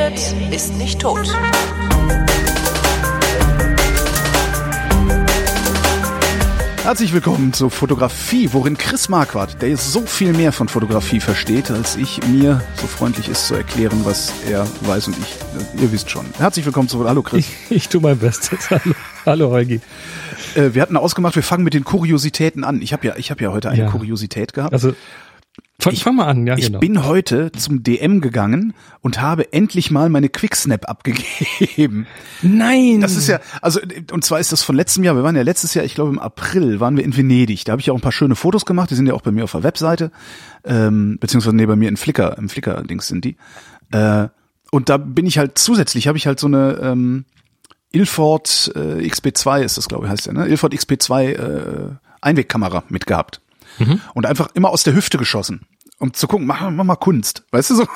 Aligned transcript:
redet, 0.00 0.34
ist 0.52 0.76
nicht 0.76 1.00
tot. 1.00 1.30
Herzlich 6.82 7.12
willkommen 7.12 7.52
zur 7.52 7.70
Fotografie, 7.70 8.48
worin 8.52 8.76
Chris 8.76 9.08
Marquardt, 9.08 9.60
der 9.62 9.76
so 9.76 10.06
viel 10.06 10.32
mehr 10.32 10.50
von 10.50 10.68
Fotografie 10.68 11.20
versteht, 11.20 11.70
als 11.70 11.96
ich 11.96 12.26
mir 12.26 12.62
so 12.76 12.86
freundlich 12.86 13.28
ist 13.28 13.46
zu 13.46 13.54
erklären, 13.54 14.00
was 14.04 14.32
er 14.48 14.66
weiß 14.80 15.08
und 15.08 15.16
ich, 15.18 15.80
ihr 15.80 15.92
wisst 15.92 16.10
schon. 16.10 16.24
Herzlich 16.38 16.64
willkommen 16.64 16.88
zu, 16.88 17.06
hallo 17.06 17.22
Chris. 17.22 17.46
Ich, 17.68 17.76
ich 17.76 17.88
tue 17.88 18.00
mein 18.00 18.18
Bestes. 18.18 18.70
Hallo, 18.70 18.94
hallo 19.26 19.50
Holgi. 19.50 19.80
Äh, 20.54 20.70
wir 20.72 20.82
hatten 20.82 20.96
ausgemacht, 20.96 21.36
wir 21.36 21.42
fangen 21.42 21.62
mit 21.62 21.74
den 21.74 21.84
Kuriositäten 21.84 22.64
an. 22.64 22.80
Ich 22.80 22.92
habe 22.92 23.06
ja, 23.06 23.16
ich 23.16 23.30
habe 23.30 23.44
ja 23.44 23.52
heute 23.52 23.68
eine 23.68 23.82
ja. 23.82 23.90
Kuriosität 23.90 24.54
gehabt. 24.54 24.72
Also 24.72 24.94
Fang, 25.80 25.92
ich, 25.92 26.04
fang 26.04 26.16
mal 26.16 26.26
an, 26.26 26.46
ja, 26.46 26.56
Ich 26.56 26.66
genau. 26.66 26.78
bin 26.78 27.04
heute 27.04 27.50
zum 27.52 27.82
DM 27.82 28.20
gegangen 28.20 28.74
und 29.00 29.20
habe 29.20 29.52
endlich 29.52 29.90
mal 29.90 30.08
meine 30.08 30.28
Quicksnap 30.28 30.88
abgegeben. 30.88 32.06
Nein! 32.42 33.00
Das 33.00 33.16
ist 33.16 33.28
ja, 33.28 33.40
also, 33.62 33.80
und 34.12 34.24
zwar 34.24 34.40
ist 34.40 34.52
das 34.52 34.62
von 34.62 34.76
letztem 34.76 35.04
Jahr, 35.04 35.16
wir 35.16 35.22
waren 35.22 35.36
ja 35.36 35.42
letztes 35.42 35.74
Jahr, 35.74 35.84
ich 35.84 35.94
glaube 35.94 36.10
im 36.10 36.18
April, 36.18 36.80
waren 36.80 36.96
wir 36.96 37.04
in 37.04 37.16
Venedig. 37.16 37.64
Da 37.64 37.72
habe 37.72 37.80
ich 37.80 37.90
auch 37.90 37.94
ein 37.94 38.00
paar 38.00 38.12
schöne 38.12 38.36
Fotos 38.36 38.66
gemacht, 38.66 38.90
die 38.90 38.94
sind 38.94 39.06
ja 39.06 39.14
auch 39.14 39.22
bei 39.22 39.30
mir 39.30 39.44
auf 39.44 39.52
der 39.52 39.62
Webseite, 39.62 40.10
ähm, 40.64 41.18
beziehungsweise 41.18 41.56
nee, 41.56 41.66
bei 41.66 41.76
mir 41.76 41.88
in 41.88 41.96
Flickr, 41.96 42.36
im 42.38 42.48
Flickr-Dings 42.48 43.08
sind 43.08 43.24
die. 43.24 43.36
Äh, 43.92 44.28
und 44.70 44.88
da 44.88 44.98
bin 44.98 45.26
ich 45.26 45.38
halt 45.38 45.58
zusätzlich, 45.58 46.06
habe 46.06 46.18
ich 46.18 46.26
halt 46.26 46.38
so 46.38 46.46
eine 46.46 46.78
ähm, 46.82 47.24
Ilford 47.92 48.72
äh, 48.76 49.06
XP2 49.06 49.62
ist 49.62 49.76
das, 49.76 49.88
glaube 49.88 50.06
ich, 50.06 50.12
heißt 50.12 50.26
der, 50.26 50.34
ne? 50.34 50.46
Ilford 50.46 50.74
XP2 50.74 51.22
äh, 51.32 51.90
Einwegkamera 52.20 52.84
mitgehabt. 52.88 53.40
Mhm. 53.78 54.00
Und 54.14 54.26
einfach 54.26 54.48
immer 54.54 54.70
aus 54.70 54.82
der 54.82 54.94
Hüfte 54.94 55.18
geschossen 55.18 55.66
um 56.00 56.14
zu 56.14 56.26
gucken, 56.26 56.46
mach, 56.46 56.68
mach 56.70 56.84
mal 56.84 56.96
Kunst, 56.96 57.44
weißt 57.50 57.70
du 57.70 57.74
so? 57.76 57.86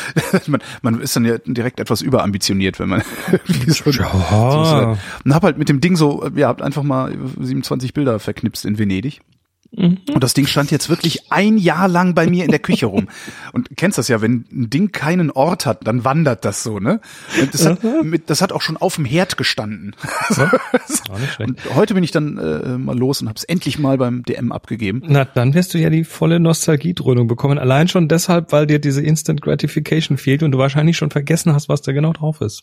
man, 0.46 0.62
man 0.80 1.00
ist 1.00 1.14
dann 1.14 1.26
ja 1.26 1.36
direkt 1.38 1.78
etwas 1.78 2.00
überambitioniert, 2.00 2.80
wenn 2.80 2.88
man 2.88 3.02
so, 3.66 3.90
ja. 3.90 4.10
so 4.10 4.98
und 5.24 5.34
hab 5.34 5.42
halt 5.42 5.58
mit 5.58 5.68
dem 5.68 5.80
Ding 5.80 5.94
so, 5.96 6.26
ja, 6.34 6.48
habt 6.48 6.62
einfach 6.62 6.82
mal 6.82 7.14
27 7.38 7.92
Bilder 7.92 8.18
verknipst 8.18 8.64
in 8.64 8.78
Venedig. 8.78 9.20
Mhm. 9.76 9.98
Und 10.12 10.22
das 10.22 10.34
Ding 10.34 10.46
stand 10.46 10.70
jetzt 10.70 10.88
wirklich 10.88 11.32
ein 11.32 11.58
Jahr 11.58 11.88
lang 11.88 12.14
bei 12.14 12.28
mir 12.28 12.44
in 12.44 12.50
der 12.50 12.60
Küche 12.60 12.86
rum. 12.86 13.08
Und 13.52 13.68
kennst 13.76 13.98
das 13.98 14.08
ja, 14.08 14.20
wenn 14.20 14.44
ein 14.52 14.70
Ding 14.70 14.92
keinen 14.92 15.30
Ort 15.30 15.66
hat, 15.66 15.86
dann 15.86 16.04
wandert 16.04 16.44
das 16.44 16.62
so, 16.62 16.78
ne? 16.78 17.00
Das, 17.52 17.66
hat, 17.66 17.82
mit, 18.02 18.30
das 18.30 18.40
hat 18.40 18.52
auch 18.52 18.62
schon 18.62 18.76
auf 18.76 18.96
dem 18.96 19.04
Herd 19.04 19.36
gestanden. 19.36 19.96
Ja, 21.06 21.44
und 21.44 21.74
heute 21.74 21.94
bin 21.94 22.02
ich 22.02 22.10
dann 22.10 22.38
äh, 22.38 22.78
mal 22.78 22.96
los 22.96 23.20
und 23.20 23.28
habe 23.28 23.36
es 23.36 23.44
endlich 23.44 23.78
mal 23.78 23.98
beim 23.98 24.22
DM 24.22 24.52
abgegeben. 24.52 25.02
Na, 25.06 25.24
dann 25.24 25.54
wirst 25.54 25.74
du 25.74 25.78
ja 25.78 25.90
die 25.90 26.04
volle 26.04 26.40
Nostalgiedröhnung 26.40 27.26
bekommen. 27.26 27.58
Allein 27.58 27.88
schon 27.88 28.08
deshalb, 28.08 28.52
weil 28.52 28.66
dir 28.66 28.78
diese 28.78 29.02
Instant 29.02 29.42
Gratification 29.42 30.18
fehlt 30.18 30.42
und 30.42 30.52
du 30.52 30.58
wahrscheinlich 30.58 30.96
schon 30.96 31.10
vergessen 31.10 31.52
hast, 31.52 31.68
was 31.68 31.82
da 31.82 31.92
genau 31.92 32.12
drauf 32.12 32.40
ist. 32.40 32.62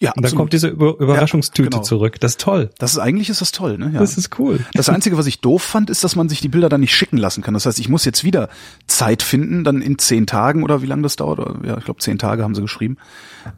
Ja, 0.00 0.12
und 0.12 0.24
dann 0.24 0.34
kommt 0.34 0.52
diese 0.52 0.68
Über 0.68 0.98
Überraschungstüte 0.98 1.66
ja, 1.66 1.70
genau. 1.70 1.82
zurück. 1.82 2.20
Das 2.20 2.32
ist 2.32 2.40
toll. 2.40 2.70
Das 2.78 2.92
ist 2.92 2.98
eigentlich 2.98 3.30
ist 3.30 3.40
das 3.40 3.50
toll, 3.50 3.78
ne? 3.78 3.90
Ja. 3.92 4.00
Das 4.00 4.16
ist 4.16 4.38
cool. 4.38 4.60
Das 4.74 4.88
einzige, 4.88 5.18
was 5.18 5.26
ich 5.26 5.40
doof 5.40 5.62
fand, 5.62 5.90
ist, 5.90 6.04
dass 6.04 6.14
man 6.14 6.28
sich 6.28 6.40
die 6.40 6.48
Bilder 6.48 6.68
dann 6.68 6.80
nicht 6.80 6.94
schicken 6.94 7.16
lassen 7.16 7.42
kann. 7.42 7.54
Das 7.54 7.66
heißt, 7.66 7.80
ich 7.80 7.88
muss 7.88 8.04
jetzt 8.04 8.22
wieder 8.22 8.48
Zeit 8.86 9.24
finden, 9.24 9.64
dann 9.64 9.82
in 9.82 9.98
zehn 9.98 10.26
Tagen 10.26 10.62
oder 10.62 10.82
wie 10.82 10.86
lange 10.86 11.02
das 11.02 11.16
dauert. 11.16 11.40
Oder, 11.40 11.66
ja, 11.66 11.78
ich 11.78 11.84
glaube 11.84 12.00
zehn 12.00 12.18
Tage 12.18 12.44
haben 12.44 12.54
sie 12.54 12.62
geschrieben, 12.62 12.96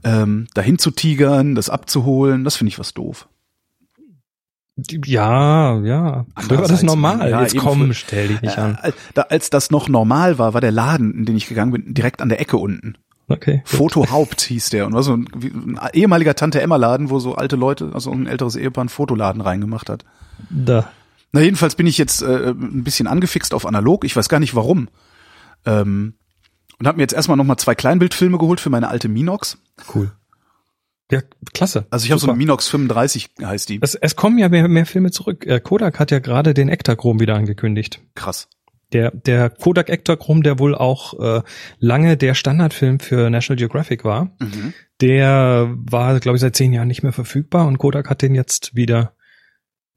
ähm, 0.02 0.46
dahin 0.55 0.78
zu 0.78 0.91
tigern, 0.91 1.55
das 1.55 1.68
abzuholen. 1.68 2.44
Das 2.44 2.56
finde 2.56 2.70
ich 2.70 2.78
was 2.78 2.94
doof. 2.94 3.28
Ja, 5.05 5.78
ja. 5.80 6.24
Früher 6.36 6.61
war 6.61 6.68
das 6.68 6.83
normal. 6.83 7.28
Ja, 7.28 7.42
Jetzt 7.42 7.56
komm, 7.58 7.92
stell 7.92 8.28
dich 8.28 8.41
nicht 8.41 8.56
äh, 8.56 8.61
an. 8.61 8.78
Als 9.28 9.50
das 9.50 9.70
noch 9.70 9.91
normal 9.91 10.38
war, 10.38 10.55
war 10.55 10.62
der 10.62 10.72
Laden, 10.72 11.12
in 11.12 11.27
den 11.27 11.36
ich 11.36 11.48
gegangen 11.48 11.72
bin, 11.72 11.92
direkt 11.92 12.22
an 12.22 12.30
der 12.30 12.40
Ecke 12.40 12.57
unten. 12.57 12.96
Okay. 13.30 13.63
Foto 13.64 14.11
Haupt 14.11 14.41
hieß 14.41 14.70
der 14.70 14.86
und 14.86 14.92
war 14.92 15.05
so 15.05 15.17
ein, 15.17 15.29
ein 15.33 15.79
ehemaliger 15.92 16.35
Tante 16.35 16.61
Emma 16.61 16.74
Laden, 16.74 17.11
wo 17.11 17.20
so 17.20 17.36
alte 17.36 17.55
Leute, 17.55 17.92
also 17.95 18.11
ein 18.11 18.27
älteres 18.27 18.57
Ehepaar, 18.57 18.83
einen 18.83 18.89
Fotoladen 18.89 19.41
reingemacht 19.41 19.89
hat. 19.89 20.05
Da. 20.51 20.91
Na 21.30 21.40
jedenfalls 21.40 21.77
bin 21.77 21.86
ich 21.86 21.96
jetzt 21.96 22.23
äh, 22.23 22.51
ein 22.51 22.83
bisschen 22.83 23.07
angefixt 23.07 23.55
auf 23.55 23.67
analog. 23.67 24.05
Ich 24.05 24.17
weiß 24.17 24.29
gar 24.29 24.40
nicht 24.40 24.57
warum. 24.57 24.89
Ähm, 25.64 26.14
und 26.80 26.89
habe 26.89 26.96
mir 26.96 27.05
jetzt 27.05 27.13
erstmal 27.13 27.36
nochmal 27.36 27.57
zwei 27.57 27.77
Kleinbildfilme 27.77 28.36
geholt 28.36 28.58
für 28.58 28.70
meine 28.70 28.89
alte 28.89 29.08
Minox. 29.08 29.58
Cool. 29.95 30.11
Ja, 31.13 31.20
klasse. 31.52 31.86
Also 31.90 32.05
ich 32.05 32.11
habe 32.11 32.20
so 32.20 32.29
eine 32.29 32.36
Minox 32.36 32.69
35 32.69 33.30
heißt 33.42 33.69
die. 33.69 33.79
Es, 33.80 33.95
es 33.95 34.17
kommen 34.17 34.39
ja 34.39 34.48
mehr, 34.48 34.67
mehr 34.67 34.86
Filme 34.86 35.13
zurück. 35.13 35.46
Äh, 35.46 35.61
Kodak 35.61 36.01
hat 36.01 36.11
ja 36.11 36.19
gerade 36.19 36.52
den 36.52 36.69
Ektachrom 36.69 37.20
wieder 37.20 37.36
angekündigt. 37.36 38.01
Krass. 38.17 38.48
Der, 38.92 39.12
der 39.12 39.51
Kodak 39.51 39.89
Ektachrom, 39.89 40.42
der 40.42 40.58
wohl 40.58 40.74
auch 40.74 41.18
äh, 41.20 41.42
lange 41.78 42.17
der 42.17 42.34
Standardfilm 42.34 42.98
für 42.98 43.30
National 43.30 43.58
Geographic 43.58 44.05
war, 44.05 44.36
mhm. 44.40 44.74
der 45.01 45.73
war, 45.77 46.18
glaube 46.18 46.36
ich, 46.36 46.40
seit 46.40 46.56
zehn 46.56 46.73
Jahren 46.73 46.89
nicht 46.89 47.02
mehr 47.02 47.12
verfügbar 47.12 47.67
und 47.67 47.78
Kodak 47.78 48.11
hat 48.11 48.23
den 48.23 48.34
jetzt 48.34 48.74
wieder 48.74 49.14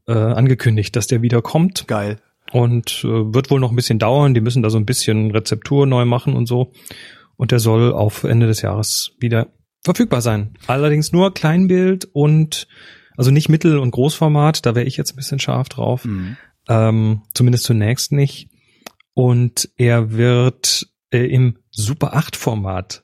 äh, 0.07 0.13
angekündigt, 0.13 0.95
dass 0.95 1.07
der 1.07 1.21
wieder 1.21 1.41
kommt. 1.41 1.87
Geil. 1.87 2.19
Und 2.51 3.03
äh, 3.03 3.33
wird 3.33 3.49
wohl 3.49 3.59
noch 3.59 3.71
ein 3.71 3.75
bisschen 3.75 3.99
dauern. 3.99 4.33
Die 4.33 4.41
müssen 4.41 4.61
da 4.61 4.69
so 4.69 4.77
ein 4.77 4.85
bisschen 4.85 5.31
Rezeptur 5.31 5.85
neu 5.85 6.05
machen 6.05 6.35
und 6.35 6.45
so. 6.45 6.71
Und 7.35 7.51
der 7.51 7.59
soll 7.59 7.91
auf 7.91 8.23
Ende 8.23 8.47
des 8.47 8.61
Jahres 8.61 9.11
wieder 9.19 9.47
verfügbar 9.83 10.21
sein. 10.21 10.53
Allerdings 10.67 11.11
nur 11.11 11.33
Kleinbild 11.33 12.07
und 12.13 12.67
also 13.17 13.31
nicht 13.31 13.49
Mittel- 13.49 13.79
und 13.79 13.91
Großformat. 13.91 14.65
Da 14.65 14.75
wäre 14.75 14.85
ich 14.85 14.97
jetzt 14.97 15.13
ein 15.13 15.15
bisschen 15.15 15.39
scharf 15.39 15.69
drauf. 15.69 16.05
Mhm. 16.05 16.37
Ähm, 16.69 17.21
zumindest 17.33 17.65
zunächst 17.65 18.11
nicht 18.11 18.49
und 19.13 19.69
er 19.77 20.11
wird 20.11 20.87
äh, 21.11 21.25
im 21.25 21.59
Super 21.71 22.13
8 22.15 22.35
Format 22.35 23.03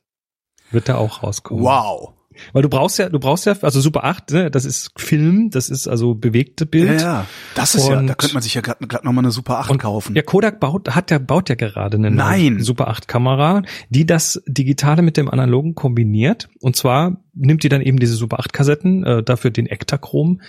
wird 0.72 0.90
er 0.90 1.00
auch 1.00 1.24
rauskommen. 1.24 1.64
Wow. 1.64 2.14
Weil 2.54 2.62
du 2.62 2.70
brauchst 2.70 3.00
ja, 3.00 3.10
du 3.10 3.20
brauchst 3.20 3.46
ja, 3.46 3.56
also 3.62 3.82
Super 3.82 4.04
8, 4.04 4.32
ne, 4.32 4.52
das 4.52 4.66
ist 4.66 4.92
Film, 4.98 5.50
das 5.50 5.70
ist 5.70 5.88
also 5.88 6.16
bewegte 6.16 6.66
Bild. 6.66 7.02
Ja, 7.02 7.08
ja. 7.08 7.26
das 7.56 7.76
ist 7.76 7.86
und, 7.86 7.92
ja, 7.92 8.02
da 8.02 8.14
könnte 8.16 8.34
man 8.34 8.44
sich 8.44 8.54
ja 8.54 8.62
gerade 8.62 8.84
noch 9.04 9.12
mal 9.12 9.22
eine 9.22 9.32
Super 9.32 9.60
8 9.60 9.78
kaufen. 9.80 10.16
Ja, 10.16 10.22
Kodak 10.22 10.60
baut, 10.60 10.96
hat 10.96 11.12
ja, 11.12 11.20
baut 11.20 11.50
ja 11.50 11.56
gerade 11.56 11.98
eine 11.98 12.12
Nein. 12.12 12.62
Super 12.62 12.88
8 12.88 13.08
Kamera, 13.08 13.64
die 13.90 14.06
das 14.06 14.42
Digitale 14.48 15.02
mit 15.02 15.18
dem 15.18 15.30
Analogen 15.30 15.76
kombiniert. 15.76 16.50
Und 16.60 16.76
zwar 16.76 17.24
nimmt 17.34 17.64
die 17.64 17.70
dann 17.70 17.82
eben 17.82 18.00
diese 18.00 18.16
Super 18.16 18.40
8 18.40 18.54
Kassetten, 18.54 19.04
äh, 19.04 19.24
dafür 19.24 19.52
den 19.52 19.68
Ektachrom 19.68 20.42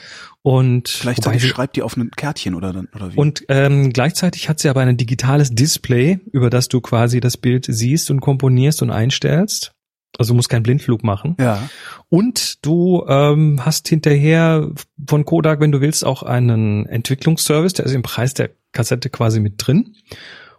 und 0.42 0.98
gleichzeitig 1.02 1.46
schreibt 1.46 1.76
die 1.76 1.82
auf 1.82 1.96
ein 1.96 2.10
Kärtchen 2.12 2.54
oder 2.54 2.72
dann 2.72 2.88
oder 2.94 3.12
wie? 3.12 3.16
Und 3.16 3.44
ähm, 3.48 3.92
gleichzeitig 3.92 4.48
hat 4.48 4.58
sie 4.58 4.70
aber 4.70 4.80
ein 4.80 4.96
digitales 4.96 5.54
Display, 5.54 6.20
über 6.32 6.48
das 6.48 6.68
du 6.68 6.80
quasi 6.80 7.20
das 7.20 7.36
Bild 7.36 7.66
siehst 7.68 8.10
und 8.10 8.20
komponierst 8.20 8.80
und 8.82 8.90
einstellst. 8.90 9.72
Also 10.18 10.32
du 10.32 10.36
musst 10.36 10.48
keinen 10.48 10.62
Blindflug 10.62 11.02
machen. 11.02 11.36
Ja. 11.38 11.68
Und 12.08 12.64
du 12.64 13.04
ähm, 13.08 13.64
hast 13.64 13.88
hinterher 13.88 14.70
von 15.06 15.24
Kodak, 15.24 15.60
wenn 15.60 15.72
du 15.72 15.80
willst, 15.80 16.04
auch 16.04 16.22
einen 16.22 16.86
Entwicklungsservice, 16.86 17.74
der 17.74 17.86
ist 17.86 17.94
im 17.94 18.02
Preis 18.02 18.34
der 18.34 18.50
Kassette 18.72 19.10
quasi 19.10 19.40
mit 19.40 19.54
drin. 19.56 19.94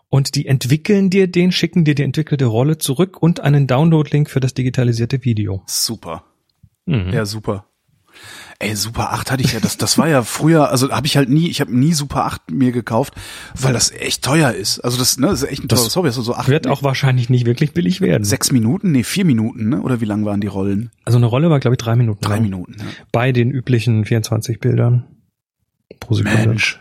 Und 0.09 0.35
die 0.35 0.45
entwickeln 0.45 1.09
dir 1.09 1.27
den, 1.27 1.51
schicken 1.51 1.85
dir 1.85 1.95
die 1.95 2.03
entwickelte 2.03 2.45
Rolle 2.45 2.77
zurück 2.77 3.21
und 3.21 3.39
einen 3.39 3.67
Download-Link 3.67 4.29
für 4.29 4.41
das 4.41 4.53
digitalisierte 4.53 5.23
Video. 5.23 5.63
Super. 5.67 6.25
Mhm. 6.85 7.11
Ja, 7.13 7.25
super. 7.25 7.65
Ey, 8.61 8.75
Super 8.75 9.11
8 9.11 9.31
hatte 9.31 9.43
ich 9.43 9.53
ja, 9.53 9.59
das, 9.59 9.77
das 9.77 9.97
war 9.97 10.07
ja 10.07 10.21
früher, 10.21 10.69
also 10.69 10.91
habe 10.91 11.07
ich 11.07 11.17
halt 11.17 11.29
nie, 11.29 11.49
ich 11.49 11.61
habe 11.61 11.75
nie 11.75 11.93
Super 11.93 12.25
8 12.25 12.51
mir 12.51 12.71
gekauft, 12.71 13.15
weil 13.59 13.73
das 13.73 13.91
echt 13.91 14.23
teuer 14.23 14.51
ist. 14.51 14.79
Also 14.81 14.99
das, 14.99 15.17
ne, 15.17 15.27
das 15.27 15.41
ist 15.41 15.49
echt 15.49 15.63
ein 15.63 15.67
teures 15.67 15.95
Hobby. 15.95 16.09
Also 16.09 16.21
so 16.21 16.35
acht, 16.35 16.47
wird 16.47 16.67
auch 16.67 16.83
wahrscheinlich 16.83 17.29
nicht 17.29 17.47
wirklich 17.47 17.73
billig 17.73 18.01
werden. 18.01 18.23
Sechs 18.23 18.51
Minuten? 18.51 18.91
Nee, 18.91 19.03
vier 19.03 19.25
Minuten, 19.25 19.69
ne? 19.69 19.81
Oder 19.81 19.99
wie 19.99 20.05
lang 20.05 20.25
waren 20.25 20.41
die 20.41 20.47
Rollen? 20.47 20.91
Also 21.05 21.17
eine 21.17 21.25
Rolle 21.25 21.49
war, 21.49 21.59
glaube 21.59 21.73
ich, 21.73 21.79
drei 21.79 21.95
Minuten. 21.95 22.21
Drei 22.21 22.35
lang. 22.35 22.43
Minuten, 22.43 22.75
ja. 22.77 22.85
Bei 23.11 23.31
den 23.31 23.49
üblichen 23.49 24.05
24 24.05 24.59
Bildern 24.59 25.07
pro 25.99 26.13
Sekunde. 26.13 26.47
Mensch. 26.47 26.79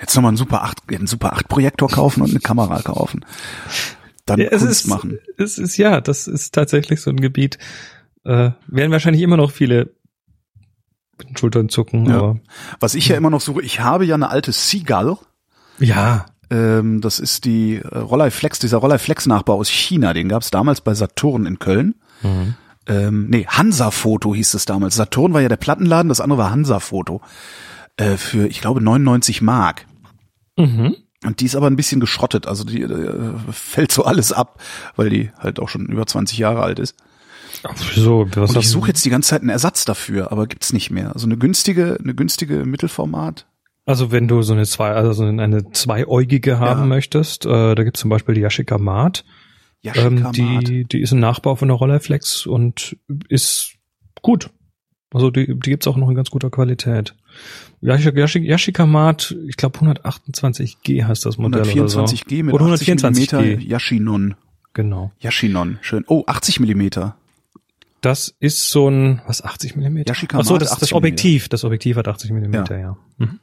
Jetzt 0.00 0.14
nochmal 0.14 0.30
einen 0.30 0.38
Super 0.38 0.62
8, 0.62 0.78
einen 0.88 1.06
Super 1.06 1.34
8 1.34 1.48
Projektor 1.48 1.90
kaufen 1.90 2.22
und 2.22 2.30
eine 2.30 2.40
Kamera 2.40 2.80
kaufen. 2.80 3.24
Dann 4.24 4.40
ja, 4.40 4.48
Kunst 4.48 4.64
ist, 4.64 4.86
machen. 4.86 5.18
Es 5.36 5.58
ist, 5.58 5.76
ja, 5.76 6.00
das 6.00 6.26
ist 6.26 6.54
tatsächlich 6.54 7.00
so 7.00 7.10
ein 7.10 7.20
Gebiet, 7.20 7.58
äh, 8.24 8.50
werden 8.66 8.92
wahrscheinlich 8.92 9.22
immer 9.22 9.36
noch 9.36 9.52
viele 9.52 9.94
mit 11.18 11.28
den 11.28 11.36
Schultern 11.36 11.68
zucken. 11.68 12.06
Ja. 12.06 12.18
Aber, 12.18 12.40
Was 12.80 12.94
ich 12.94 13.08
ja 13.08 13.16
immer 13.16 13.30
noch 13.30 13.40
suche, 13.40 13.62
ich 13.62 13.80
habe 13.80 14.04
ja 14.04 14.14
eine 14.14 14.30
alte 14.30 14.52
Seagull. 14.52 15.16
Ja. 15.78 16.26
Ähm, 16.50 17.00
das 17.00 17.18
ist 17.18 17.44
die 17.44 17.76
äh, 17.76 17.98
Rollei 17.98 18.30
Flex, 18.30 18.58
dieser 18.58 18.78
Rollei 18.78 18.98
Flex 18.98 19.26
Nachbau 19.26 19.54
aus 19.54 19.68
China. 19.68 20.12
Den 20.12 20.28
gab 20.28 20.42
es 20.42 20.50
damals 20.50 20.80
bei 20.80 20.94
Saturn 20.94 21.46
in 21.46 21.58
Köln. 21.58 21.96
Mhm. 22.22 22.54
Ähm, 22.88 23.26
nee, 23.28 23.46
Hansa 23.46 23.90
Foto 23.90 24.34
hieß 24.34 24.54
es 24.54 24.64
damals. 24.64 24.94
Saturn 24.94 25.32
war 25.32 25.40
ja 25.40 25.48
der 25.48 25.56
Plattenladen, 25.56 26.08
das 26.08 26.20
andere 26.20 26.38
war 26.38 26.50
Hansa 26.50 26.78
Foto. 26.78 27.20
Äh, 27.96 28.16
für, 28.16 28.46
ich 28.46 28.60
glaube, 28.60 28.80
99 28.80 29.42
Mark. 29.42 29.86
Mhm. 30.56 30.96
Und 31.24 31.40
die 31.40 31.46
ist 31.46 31.56
aber 31.56 31.66
ein 31.66 31.76
bisschen 31.76 32.00
geschrottet, 32.00 32.46
also 32.46 32.62
die 32.62 32.82
äh, 32.82 33.32
fällt 33.50 33.90
so 33.90 34.04
alles 34.04 34.32
ab, 34.32 34.60
weil 34.94 35.10
die 35.10 35.30
halt 35.38 35.58
auch 35.58 35.68
schon 35.68 35.86
über 35.86 36.06
20 36.06 36.38
Jahre 36.38 36.62
alt 36.62 36.78
ist. 36.78 36.94
So, 37.94 38.26
was 38.34 38.50
und 38.50 38.58
ich 38.58 38.68
suche 38.68 38.88
jetzt 38.88 39.04
die 39.04 39.10
ganze 39.10 39.30
Zeit 39.30 39.40
einen 39.40 39.50
Ersatz 39.50 39.84
dafür, 39.84 40.32
aber 40.32 40.46
gibt's 40.46 40.72
nicht 40.72 40.90
mehr. 40.90 41.12
Also 41.12 41.26
eine 41.26 41.36
günstige, 41.36 41.98
eine 42.02 42.14
günstige 42.14 42.64
Mittelformat. 42.64 43.46
Also 43.84 44.10
wenn 44.10 44.26
du 44.26 44.42
so 44.42 44.52
eine 44.52 44.66
zwei, 44.66 44.90
also 44.90 45.24
eine 45.24 45.70
zweiäugige 45.70 46.58
haben 46.58 46.80
ja. 46.80 46.86
möchtest, 46.86 47.46
äh, 47.46 47.74
da 47.74 47.84
gibt's 47.84 48.00
zum 48.00 48.10
Beispiel 48.10 48.34
die 48.34 48.40
Yashica 48.40 48.78
Mart. 48.78 49.24
Ähm, 49.84 50.18
Yashica 50.18 50.58
die, 50.60 50.84
die 50.84 51.00
ist 51.00 51.12
ein 51.12 51.20
Nachbau 51.20 51.54
von 51.54 51.68
der 51.68 51.76
Rolleiflex 51.76 52.46
und 52.46 52.96
ist 53.28 53.74
gut. 54.22 54.50
Also 55.12 55.30
die, 55.30 55.46
die 55.46 55.70
gibt's 55.70 55.86
auch 55.86 55.96
noch 55.96 56.08
in 56.08 56.16
ganz 56.16 56.30
guter 56.30 56.50
Qualität. 56.50 57.14
Yashica, 57.80 58.18
Yashica, 58.18 58.44
Yashica 58.44 58.86
Mart, 58.86 59.36
ich 59.46 59.56
glaube 59.56 59.78
128G 59.78 61.04
heißt 61.04 61.24
das 61.24 61.38
Modell 61.38 61.62
oder 61.62 61.88
so. 61.88 62.00
124G 62.02 62.42
mit 62.42 62.54
Oder 62.54 62.66
80 62.66 62.88
124G. 62.88 63.36
Millimeter 63.36 63.62
Yashinon. 63.62 64.34
Genau. 64.74 65.12
Yashinon, 65.20 65.78
schön. 65.80 66.04
Oh, 66.08 66.24
80 66.26 66.58
Millimeter. 66.58 67.16
Das 68.00 68.34
ist 68.38 68.70
so 68.70 68.88
ein, 68.88 69.22
was, 69.26 69.42
80 69.42 69.76
Millimeter? 69.76 70.10
Yashica 70.12 70.38
Ach 70.38 70.44
so, 70.44 70.52
Mart 70.54 70.62
das, 70.62 70.72
80 70.72 70.80
das 70.80 70.92
Objektiv. 70.92 71.48
Das 71.48 71.64
Objektiv 71.64 71.96
hat 71.96 72.08
80 72.08 72.30
Millimeter, 72.32 72.76
ja. 72.76 72.80
Ja, 73.18 73.26
Mhm. 73.26 73.40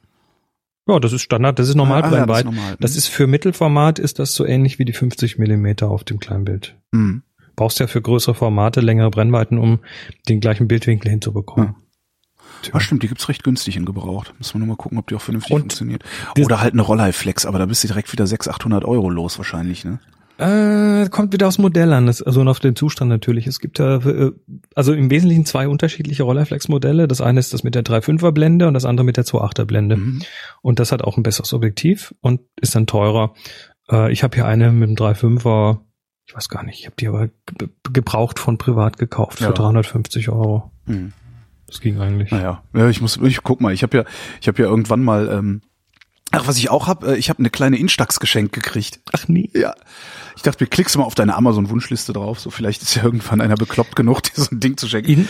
ja 0.88 1.00
das 1.00 1.12
ist 1.12 1.22
Standard, 1.22 1.58
das 1.58 1.68
ist 1.68 1.74
Ah, 1.74 1.78
ja, 1.78 1.84
Normalbrennweite. 1.84 2.26
das 2.28 2.38
ist 2.38 2.44
normal. 2.44 2.76
Das 2.80 2.96
ist 2.96 3.06
für 3.08 3.26
Mittelformat 3.26 3.98
ist 3.98 4.18
das 4.18 4.34
so 4.34 4.44
ähnlich 4.46 4.78
wie 4.78 4.84
die 4.84 4.92
50 4.92 5.38
Millimeter 5.38 5.90
auf 5.90 6.04
dem 6.04 6.18
Kleinbild. 6.18 6.76
Mhm. 6.92 7.22
Brauchst 7.56 7.78
ja 7.80 7.86
für 7.86 8.00
größere 8.02 8.34
Formate 8.34 8.80
längere 8.80 9.10
Brennweiten, 9.10 9.58
um 9.58 9.80
den 10.28 10.40
gleichen 10.40 10.66
Bildwinkel 10.66 11.10
hinzubekommen. 11.10 11.76
Ah, 12.72 12.80
stimmt, 12.80 13.02
die 13.02 13.08
gibt's 13.08 13.28
recht 13.28 13.44
günstig 13.44 13.76
in 13.76 13.84
gebraucht. 13.84 14.32
Muss 14.38 14.54
man 14.54 14.60
nur 14.60 14.68
mal 14.68 14.76
gucken, 14.76 14.96
ob 14.98 15.06
die 15.08 15.14
auch 15.14 15.20
vernünftig 15.20 15.52
Und 15.52 15.60
funktioniert. 15.60 16.02
Oder 16.38 16.60
halt 16.60 16.72
eine 16.72 16.82
Rolleiflex, 16.82 17.44
aber 17.44 17.58
da 17.58 17.66
bist 17.66 17.84
du 17.84 17.88
direkt 17.88 18.10
wieder 18.12 18.26
600, 18.26 18.54
800 18.60 18.84
Euro 18.86 19.10
los 19.10 19.36
wahrscheinlich, 19.38 19.84
ne? 19.84 20.00
Äh, 20.36 21.08
kommt 21.10 21.32
wieder 21.32 21.46
aufs 21.46 21.58
Modell 21.58 21.92
an, 21.92 22.06
das, 22.06 22.20
also 22.20 22.40
und 22.40 22.48
auf 22.48 22.58
den 22.58 22.74
Zustand 22.74 23.08
natürlich. 23.08 23.46
Es 23.46 23.60
gibt 23.60 23.78
ja, 23.78 23.96
äh, 23.98 24.32
also 24.74 24.92
im 24.92 25.10
Wesentlichen 25.10 25.46
zwei 25.46 25.68
unterschiedliche 25.68 26.24
Rolleiflex-Modelle. 26.24 27.06
Das 27.06 27.20
eine 27.20 27.38
ist 27.38 27.52
das 27.52 27.62
mit 27.62 27.74
der 27.76 27.84
3.5er 27.84 28.32
Blende 28.32 28.66
und 28.66 28.74
das 28.74 28.84
andere 28.84 29.04
mit 29.04 29.16
der 29.16 29.24
2.8er 29.24 29.64
Blende. 29.64 29.96
Mhm. 29.96 30.22
Und 30.60 30.80
das 30.80 30.90
hat 30.90 31.02
auch 31.02 31.16
ein 31.16 31.22
besseres 31.22 31.52
Objektiv 31.52 32.14
und 32.20 32.40
ist 32.60 32.74
dann 32.74 32.86
teurer. 32.86 33.34
Äh, 33.90 34.12
ich 34.12 34.24
habe 34.24 34.34
hier 34.34 34.46
eine 34.46 34.72
mit 34.72 34.88
dem 34.88 34.96
3.5er, 34.96 35.78
ich 36.26 36.34
weiß 36.34 36.48
gar 36.48 36.64
nicht, 36.64 36.80
ich 36.80 36.86
habe 36.86 36.96
die 36.98 37.06
aber 37.06 37.28
ge 37.56 37.68
gebraucht 37.92 38.38
von 38.40 38.58
privat 38.58 38.98
gekauft 38.98 39.38
für 39.38 39.44
Ja. 39.44 39.52
350 39.52 40.30
Euro. 40.30 40.72
Mhm. 40.86 41.12
Das 41.68 41.80
ging 41.80 42.00
eigentlich. 42.00 42.30
Naja, 42.30 42.62
ja, 42.74 42.88
ich 42.88 43.00
muss, 43.00 43.18
ich 43.18 43.42
guck 43.42 43.60
mal, 43.60 43.72
ich 43.72 43.82
habe 43.82 43.96
ja, 43.98 44.04
ich 44.40 44.48
habe 44.48 44.60
ja 44.62 44.68
irgendwann 44.68 45.02
mal, 45.02 45.28
ähm, 45.28 45.62
ach, 46.32 46.46
was 46.46 46.56
ich 46.58 46.70
auch 46.70 46.86
hab, 46.86 47.04
äh, 47.04 47.16
ich 47.16 47.28
habe 47.30 47.38
eine 47.40 47.50
kleine 47.50 47.78
Instax 47.78 48.20
geschenkt 48.20 48.52
gekriegt. 48.52 49.00
Ach 49.12 49.28
nie. 49.28 49.50
Ja. 49.54 49.74
Ich 50.36 50.42
dachte, 50.42 50.64
mir 50.64 50.68
klickst 50.68 50.94
du 50.94 50.98
mal 51.00 51.04
auf 51.04 51.14
deine 51.14 51.34
Amazon-Wunschliste 51.36 52.12
drauf, 52.12 52.40
so 52.40 52.50
vielleicht 52.50 52.82
ist 52.82 52.94
ja 52.96 53.04
irgendwann 53.04 53.40
einer 53.40 53.54
bekloppt 53.56 53.96
genug, 53.96 54.22
dir 54.24 54.32
so 54.34 54.48
ein 54.52 54.60
Ding 54.60 54.76
zu 54.76 54.88
schenken. 54.88 55.10
In, 55.10 55.28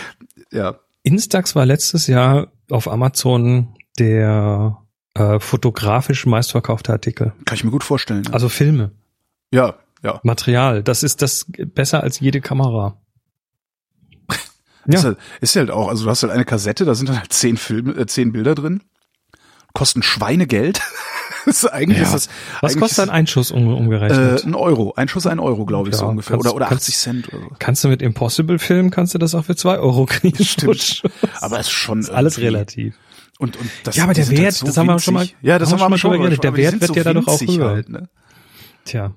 Ja. 0.51 0.77
Instax 1.03 1.55
war 1.55 1.67
letztes 1.67 2.07
Jahr 2.07 2.49
auf 2.71 2.89
Amazon 2.89 3.75
der 3.99 4.79
äh, 5.15 5.39
fotografisch 5.39 6.25
meistverkaufte 6.27 6.93
Artikel. 6.93 7.33
Kann 7.45 7.57
ich 7.57 7.65
mir 7.65 7.71
gut 7.71 7.85
vorstellen. 7.85 8.27
Also 8.33 8.49
Filme, 8.49 8.91
ja, 9.53 9.75
ja. 10.03 10.21
Material. 10.23 10.83
Das 10.83 11.03
ist 11.03 11.21
das 11.23 11.47
besser 11.49 12.03
als 12.03 12.21
jede 12.21 12.41
Kamera. 12.41 12.99
Ist, 14.87 14.95
Ja, 14.95 15.03
halt, 15.03 15.19
ist 15.41 15.57
halt 15.57 15.71
auch, 15.71 15.89
also 15.89 16.05
du 16.05 16.11
hast 16.11 16.23
halt 16.23 16.33
eine 16.33 16.45
Kassette, 16.45 16.85
da 16.85 16.95
sind 16.95 17.09
dann 17.09 17.19
halt 17.19 17.33
zehn 17.33 17.57
Filme, 17.57 17.93
äh, 17.93 18.07
zehn 18.07 18.33
Bilder 18.33 18.55
drin, 18.55 18.83
kosten 19.75 20.03
Schweinegeld. 20.03 20.81
ist 21.47 21.67
eigentlich 21.71 21.99
Ja. 21.99 22.05
ist 22.05 22.15
das, 22.15 22.29
was 22.63 22.73
eigentlich 22.73 22.81
kostet 22.81 22.99
ein 23.01 23.11
Einschuss 23.11 23.51
um, 23.51 23.69
äh, 23.69 23.73
umgerechnet? 23.75 24.45
ein 24.45 24.55
Euro, 24.55 24.95
ein 24.97 25.09
Schuss 25.09 25.27
ein 25.27 25.39
Euro, 25.41 25.67
glaube 25.67 25.89
ich 25.91 25.95
Ja, 25.95 25.99
so 26.01 26.07
ungefähr, 26.07 26.37
kannst- 26.37 26.47
oder 26.47 26.55
oder 26.57 26.67
kannst- 26.67 26.85
80 26.89 26.97
Cent 26.97 27.29
oder 27.33 27.43
so. 27.43 27.49
kannst 27.59 27.85
du 27.85 27.89
mit 27.89 28.01
Impossible 28.01 28.59
filmen, 28.59 28.91
kannst 28.91 29.13
du 29.15 29.19
das 29.19 29.35
auch 29.35 29.45
für 29.45 29.57
zwei 29.57 29.79
Euro 29.79 30.07
kriegen. 30.07 30.43
Stimmt. 30.43 31.03
Aber 31.41 31.59
es 31.61 31.67
ist 31.67 31.73
schon 31.73 32.01
ist 32.01 32.11
alles 32.11 32.39
relativ. 32.39 32.95
Und, 33.39 33.57
und 33.57 33.69
das, 33.83 33.97
Ja, 33.97 34.05
aber 34.05 34.15
der 34.15 34.27
halt 34.27 34.39
Wert, 34.39 34.55
so 34.55 34.65
das 34.67 34.77
haben 34.77 34.87
wir 34.87 34.99
schon 35.01 35.15
mal-. 35.15 35.29
Ja, 35.43 35.59
das 35.59 35.71
haben 35.73 35.79
wir 35.81 35.81
schon 35.81 35.91
mal 35.91 35.99
schon 35.99 36.11
mal 36.13 36.19
geredet. 36.19 36.45
Der 36.45 36.57
Wert 36.57 36.75
wird 36.81 36.89
so 36.89 36.95
ja 36.95 37.03
dadurch 37.05 37.27
auch 37.27 37.41
höher. 37.41 37.69
Halt, 37.71 37.89
ne? 37.89 38.09
Tja. 38.85 39.13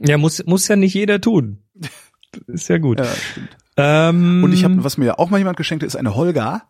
Ja, 0.00 0.18
muss, 0.18 0.44
muss 0.44 0.68
ja 0.68 0.76
nicht 0.76 0.92
jeder 0.94 1.20
tun. 1.20 1.62
Ist 2.46 2.68
ja 2.68 2.76
gut. 2.76 3.00
Ja, 3.00 3.06
stimmt. 3.06 3.56
Ähm, 3.78 4.44
Und 4.44 4.52
ich 4.52 4.64
habe, 4.64 4.84
was 4.84 4.98
mir 4.98 5.18
auch 5.18 5.30
mal 5.30 5.38
jemand 5.38 5.56
geschenkt 5.56 5.82
hat, 5.82 5.86
ist 5.88 5.96
eine 5.96 6.14
Holga. 6.14 6.64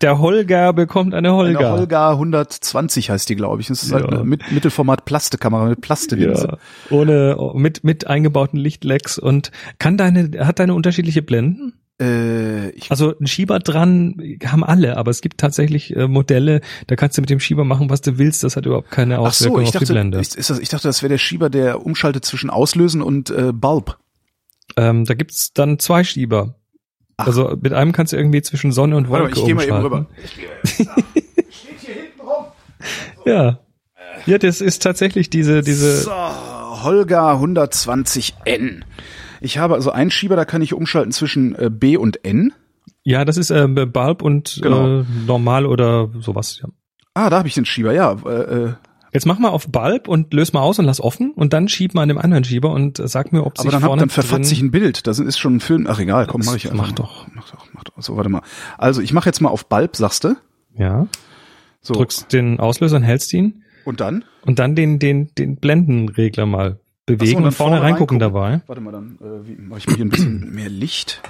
Der 0.00 0.18
Holger 0.18 0.72
bekommt 0.72 1.14
eine 1.14 1.32
Holger. 1.34 1.58
Eine 1.58 1.70
Holga 1.72 2.10
120 2.12 3.10
heißt 3.10 3.28
die, 3.28 3.36
glaube 3.36 3.60
ich. 3.60 3.68
Das 3.68 3.82
ist 3.82 3.92
halt 3.92 4.04
Ja. 4.04 4.10
eine 4.10 4.24
mit, 4.24 4.50
Mittelformat 4.52 5.04
Plastekamera 5.04 5.66
mit 5.66 5.80
Plastelinse. 5.80 6.58
Ja, 6.90 6.96
ohne, 6.96 7.36
mit, 7.54 7.84
mit 7.84 8.06
eingebauten 8.06 8.58
Lichtlecks 8.58 9.18
und 9.18 9.50
kann 9.78 9.96
deine, 9.96 10.46
hat 10.46 10.58
deine 10.58 10.74
unterschiedliche 10.74 11.22
Blenden? 11.22 11.74
Äh, 12.00 12.70
ich, 12.70 12.90
Also 12.92 13.12
ein 13.18 13.26
Schieber 13.26 13.58
dran 13.58 14.14
haben 14.46 14.62
alle, 14.62 14.96
aber 14.96 15.10
es 15.10 15.20
gibt 15.20 15.38
tatsächlich 15.38 15.96
äh, 15.96 16.06
Modelle, 16.06 16.60
da 16.86 16.94
kannst 16.94 17.18
du 17.18 17.22
mit 17.22 17.30
dem 17.30 17.40
Schieber 17.40 17.64
machen, 17.64 17.90
was 17.90 18.00
du 18.02 18.18
willst, 18.18 18.44
das 18.44 18.54
hat 18.54 18.66
überhaupt 18.66 18.92
keine 18.92 19.16
so, 19.16 19.22
Auswirkung 19.22 19.62
ich 19.62 19.68
auf 19.68 19.72
die 19.72 19.78
dachte, 19.80 19.92
Blende. 19.94 20.20
ich, 20.20 20.28
das, 20.28 20.58
ich 20.60 20.68
dachte, 20.68 20.86
das 20.86 21.02
wäre 21.02 21.10
der 21.10 21.18
Schieber, 21.18 21.50
der 21.50 21.84
umschaltet 21.84 22.24
zwischen 22.24 22.50
Auslösen 22.50 23.02
und 23.02 23.30
äh, 23.30 23.52
Bulb. 23.52 23.98
ähm, 24.76 25.06
da 25.06 25.14
gibt's 25.14 25.52
dann 25.52 25.80
zwei 25.80 26.04
Schieber. 26.04 26.54
Ach. 27.18 27.26
Also 27.26 27.56
mit 27.60 27.72
einem 27.72 27.92
kannst 27.92 28.12
du 28.12 28.16
irgendwie 28.16 28.40
zwischen 28.42 28.72
Sonne 28.72 28.96
und 28.96 29.10
Warte 29.10 29.24
mal, 29.24 29.36
Wolke 29.36 29.40
ich 29.40 29.46
gehe 29.46 29.54
mal 29.54 29.64
eben 29.66 29.76
rüber. 29.76 30.06
Ja. 33.24 33.58
Ja, 34.26 34.38
das 34.38 34.60
ist 34.60 34.82
tatsächlich 34.82 35.30
diese, 35.30 35.62
diese, 35.62 35.96
So, 35.98 36.10
Holga 36.12 37.34
120N. 37.34 38.82
Ich 39.40 39.58
habe 39.58 39.74
also 39.74 39.90
einen 39.90 40.10
Schieber, 40.10 40.36
da 40.36 40.44
kann 40.44 40.62
ich 40.62 40.74
umschalten 40.74 41.12
zwischen 41.12 41.54
äh, 41.54 41.70
B 41.70 41.96
und 41.96 42.24
N. 42.24 42.52
ja, 43.04 43.24
das 43.24 43.36
ist 43.36 43.50
äh, 43.50 43.66
Bulb 43.66 44.22
und 44.22 44.60
Genau. 44.62 45.00
äh, 45.00 45.04
normal 45.26 45.66
oder 45.66 46.08
sowas. 46.20 46.60
Ja. 46.62 46.68
Ah, 47.14 47.30
da 47.30 47.38
habe 47.38 47.48
ich 47.48 47.54
den 47.54 47.64
Schieber, 47.64 47.92
ja. 47.92 48.16
Äh, 48.24 48.28
äh, 48.30 48.72
Jetzt 49.12 49.24
mach 49.26 49.38
mal 49.38 49.48
auf 49.48 49.68
Bulb 49.68 50.06
und 50.08 50.32
löse 50.34 50.52
mal 50.52 50.60
aus 50.60 50.78
und 50.78 50.84
lass 50.84 51.00
offen 51.00 51.32
und 51.34 51.52
dann 51.52 51.68
schieb 51.68 51.94
mal 51.94 52.02
an 52.02 52.08
dem 52.08 52.18
anderen 52.18 52.44
Schieber 52.44 52.70
und 52.72 52.98
äh, 52.98 53.08
sag 53.08 53.32
mir, 53.32 53.40
ob 53.46 53.54
aber 53.58 53.62
sich 53.62 53.70
dann, 53.70 53.82
hab, 53.82 53.88
vorne 53.88 54.00
dann 54.00 54.10
verfatzt 54.10 54.34
drin- 54.36 54.44
sich 54.44 54.60
ein 54.62 54.70
Bild. 54.70 55.06
Das 55.06 55.18
ist 55.18 55.38
schon 55.38 55.56
ein 55.56 55.60
Film. 55.60 55.86
Ach 55.88 55.98
egal, 55.98 56.26
komm, 56.26 56.42
mach 56.44 56.56
ich 56.56 56.70
einfach. 56.70 56.86
mach 56.88 56.92
doch. 56.92 57.26
Mach 57.34 57.50
doch, 57.50 57.66
mach 57.72 57.84
doch. 57.84 57.94
So, 57.98 58.16
warte 58.16 58.28
mal. 58.28 58.42
Also 58.76 59.00
ich 59.00 59.12
mache 59.12 59.28
jetzt 59.28 59.40
mal 59.40 59.48
auf 59.48 59.66
Bulb, 59.66 59.96
sagst 59.96 60.24
du? 60.24 60.36
Ja. 60.76 61.06
So. 61.80 61.94
Drückst 61.94 62.32
den 62.32 62.60
Auslöser 62.60 62.96
und 62.96 63.02
hältst 63.04 63.32
ihn 63.32 63.62
Und 63.84 64.00
dann? 64.00 64.24
und 64.44 64.58
dann 64.58 64.74
den, 64.74 64.98
den, 64.98 65.30
den 65.38 65.56
Blendenregler 65.56 66.44
mal 66.46 66.78
bewegen 67.16 67.32
so, 67.32 67.36
und, 67.38 67.42
dann 67.44 67.52
vorne, 67.52 67.82
reingucken, 67.82 68.18
dabei. 68.18 68.60
Warte 68.66 68.80
mal, 68.80 68.92
dann 68.92 69.18
äh, 69.20 69.46
wie, 69.48 69.56
mache 69.56 69.80
ich 69.80 69.86
mir 69.88 69.96
hier 69.96 70.04
ein 70.04 70.10
bisschen 70.10 70.50
mehr 70.54 70.68
Licht. 70.68 71.20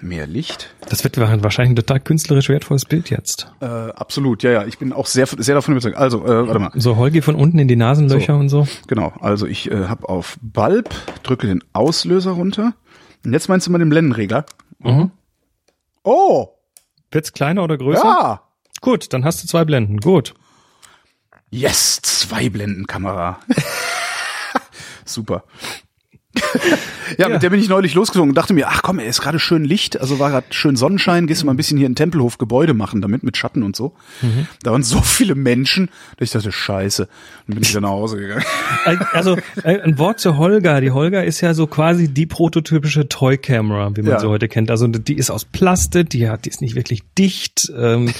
Mehr 0.00 0.26
Licht. 0.26 0.74
Das 0.88 1.02
wird 1.04 1.18
wahrscheinlich 1.18 1.72
ein 1.72 1.76
total 1.76 2.00
künstlerisch 2.00 2.48
wertvolles 2.48 2.84
Bild 2.84 3.08
jetzt. 3.10 3.50
Äh, 3.60 3.64
absolut, 3.66 4.42
ja, 4.42 4.50
ja. 4.50 4.64
Ich 4.66 4.78
bin 4.78 4.92
auch 4.92 5.06
sehr, 5.06 5.26
sehr 5.26 5.54
davon 5.54 5.72
überzeugt. 5.72 5.96
Also, 5.96 6.24
äh, 6.24 6.46
warte 6.46 6.58
mal. 6.58 6.70
So 6.74 6.96
Holgi 6.96 7.22
von 7.22 7.34
unten 7.34 7.58
in 7.58 7.66
die 7.66 7.76
Nasenlöcher 7.76 8.34
So. 8.34 8.38
und 8.38 8.48
so. 8.50 8.68
Genau. 8.88 9.12
Also 9.20 9.46
ich 9.46 9.70
äh, 9.70 9.86
habe 9.86 10.08
auf 10.08 10.36
Bulb, 10.42 10.94
drücke 11.22 11.46
den 11.46 11.64
Auslöser 11.72 12.32
runter. 12.32 12.74
Und 13.24 13.32
jetzt 13.32 13.48
meinst 13.48 13.66
du 13.66 13.70
mal 13.72 13.78
den 13.78 13.88
Blendenregler? 13.88 14.44
Mhm. 14.80 15.10
Oh, 16.04 16.48
Wird's 17.10 17.32
kleiner 17.32 17.64
oder 17.64 17.78
größer? 17.78 18.04
ja. 18.04 18.40
Gut, 18.82 19.12
dann 19.12 19.24
hast 19.24 19.42
du 19.42 19.48
zwei 19.48 19.64
Blenden. 19.64 19.98
Gut. 19.98 20.34
Yes, 21.50 22.00
zwei 22.02 22.50
Blendenkamera. 22.50 23.38
Super. 25.06 25.42
Ja, 26.36 26.76
Ja. 27.18 27.28
mit 27.28 27.42
der 27.42 27.50
bin 27.50 27.60
ich 27.60 27.68
neulich 27.68 27.94
losgezogen 27.94 28.30
und 28.30 28.34
dachte 28.34 28.52
mir, 28.52 28.68
ach 28.68 28.82
komm, 28.82 28.98
ey, 28.98 29.06
ist 29.08 29.20
gerade 29.20 29.38
schön 29.38 29.64
Licht, 29.64 30.00
also 30.00 30.18
war 30.18 30.30
gerade 30.30 30.46
schön 30.50 30.76
Sonnenschein, 30.76 31.26
gehst 31.26 31.42
du 31.42 31.46
mal 31.46 31.52
ein 31.54 31.56
bisschen 31.56 31.78
hier 31.78 31.86
in 31.86 31.94
Tempelhof 31.94 32.38
Gebäude 32.38 32.74
machen 32.74 33.00
damit, 33.00 33.22
mit 33.22 33.36
Schatten 33.36 33.62
und 33.62 33.76
so. 33.76 33.94
Da 34.62 34.72
waren 34.72 34.82
so 34.82 35.00
viele 35.00 35.34
Menschen, 35.34 35.88
dass 36.16 36.28
ich 36.28 36.32
dachte, 36.32 36.52
scheiße. 36.52 37.08
Dann 37.46 37.54
bin 37.54 37.62
ich 37.62 37.70
wieder 37.70 37.80
nach 37.82 37.90
Hause 37.90 38.16
gegangen. 38.18 38.44
Also 39.12 39.36
ein 39.62 39.98
Wort 39.98 40.18
zur 40.20 40.36
Holga. 40.36 40.80
Die 40.80 40.90
Holga 40.90 41.20
ist 41.22 41.40
ja 41.40 41.54
so 41.54 41.66
quasi 41.66 42.08
die 42.08 42.26
prototypische 42.26 43.08
Toy 43.08 43.38
Camera, 43.38 43.96
wie 43.96 44.02
man 44.02 44.12
Ja. 44.12 44.20
sie 44.20 44.28
heute 44.28 44.48
kennt. 44.48 44.70
Also 44.70 44.86
die 44.88 45.14
ist 45.16 45.30
aus 45.30 45.44
Plastik, 45.44 46.10
die 46.10 46.28
hat, 46.28 46.44
die 46.44 46.50
ist 46.50 46.60
nicht 46.60 46.74
wirklich 46.74 47.02
dicht, 47.16 47.72
ähm, 47.76 48.12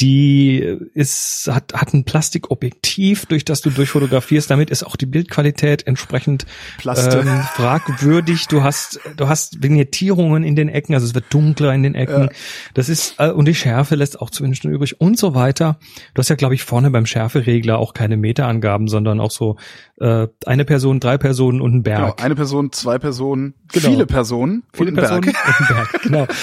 die 0.00 0.76
ist 0.94 1.48
hat 1.50 1.72
hat 1.74 1.94
ein 1.94 2.04
Plastikobjektiv, 2.04 3.26
durch 3.26 3.44
das 3.44 3.60
du 3.62 3.70
durchfotografierst. 3.70 4.50
Damit 4.50 4.70
ist 4.70 4.82
auch 4.84 4.96
die 4.96 5.06
Bildqualität 5.06 5.86
entsprechend 5.86 6.46
Plaste. 6.78 7.20
ähm, 7.26 7.42
fragwürdig. 7.64 8.46
Du 8.48 8.62
hast 8.62 9.00
du 9.16 9.28
hast 9.28 9.62
Vignettierungen 9.62 10.44
in 10.44 10.54
den 10.56 10.68
Ecken, 10.68 10.94
also 10.94 11.06
es 11.06 11.14
wird 11.14 11.26
dunkler 11.30 11.72
in 11.74 11.82
den 11.82 11.94
Ecken. 11.94 12.24
Ja. 12.24 12.28
Das 12.74 12.88
ist 12.88 13.14
äh, 13.18 13.30
und 13.30 13.46
die 13.46 13.54
Schärfe 13.54 13.94
lässt 13.94 14.20
auch 14.20 14.30
zu 14.30 14.42
wünschen 14.44 14.70
übrig 14.70 15.00
und 15.00 15.18
so 15.18 15.34
weiter. 15.34 15.78
Du 16.14 16.20
hast 16.20 16.28
ja 16.28 16.36
glaube 16.36 16.54
ich 16.54 16.62
vorne 16.64 16.90
beim 16.90 17.06
Schärferegler 17.06 17.78
auch 17.78 17.94
keine 17.94 18.16
Meterangaben, 18.16 18.88
sondern 18.88 19.20
auch 19.20 19.30
so 19.30 19.56
äh, 19.98 20.26
eine 20.46 20.64
Person, 20.64 21.00
drei 21.00 21.18
Personen 21.18 21.60
und 21.60 21.74
ein 21.76 21.82
Genau, 21.82 21.98
Berg. 22.06 22.22
eine 22.24 22.34
Person, 22.34 22.72
zwei 22.72 22.98
Personen, 22.98 23.54
Genau. 23.72 23.88
viele 23.88 24.06
Personen 24.06 24.62
Viele 24.72 24.90
und 24.90 24.96
Personen 24.96 25.20
Berg. 25.22 25.36
und 25.46 25.60
ein 25.60 25.74
Berg, 25.74 26.02
genau. 26.02 26.26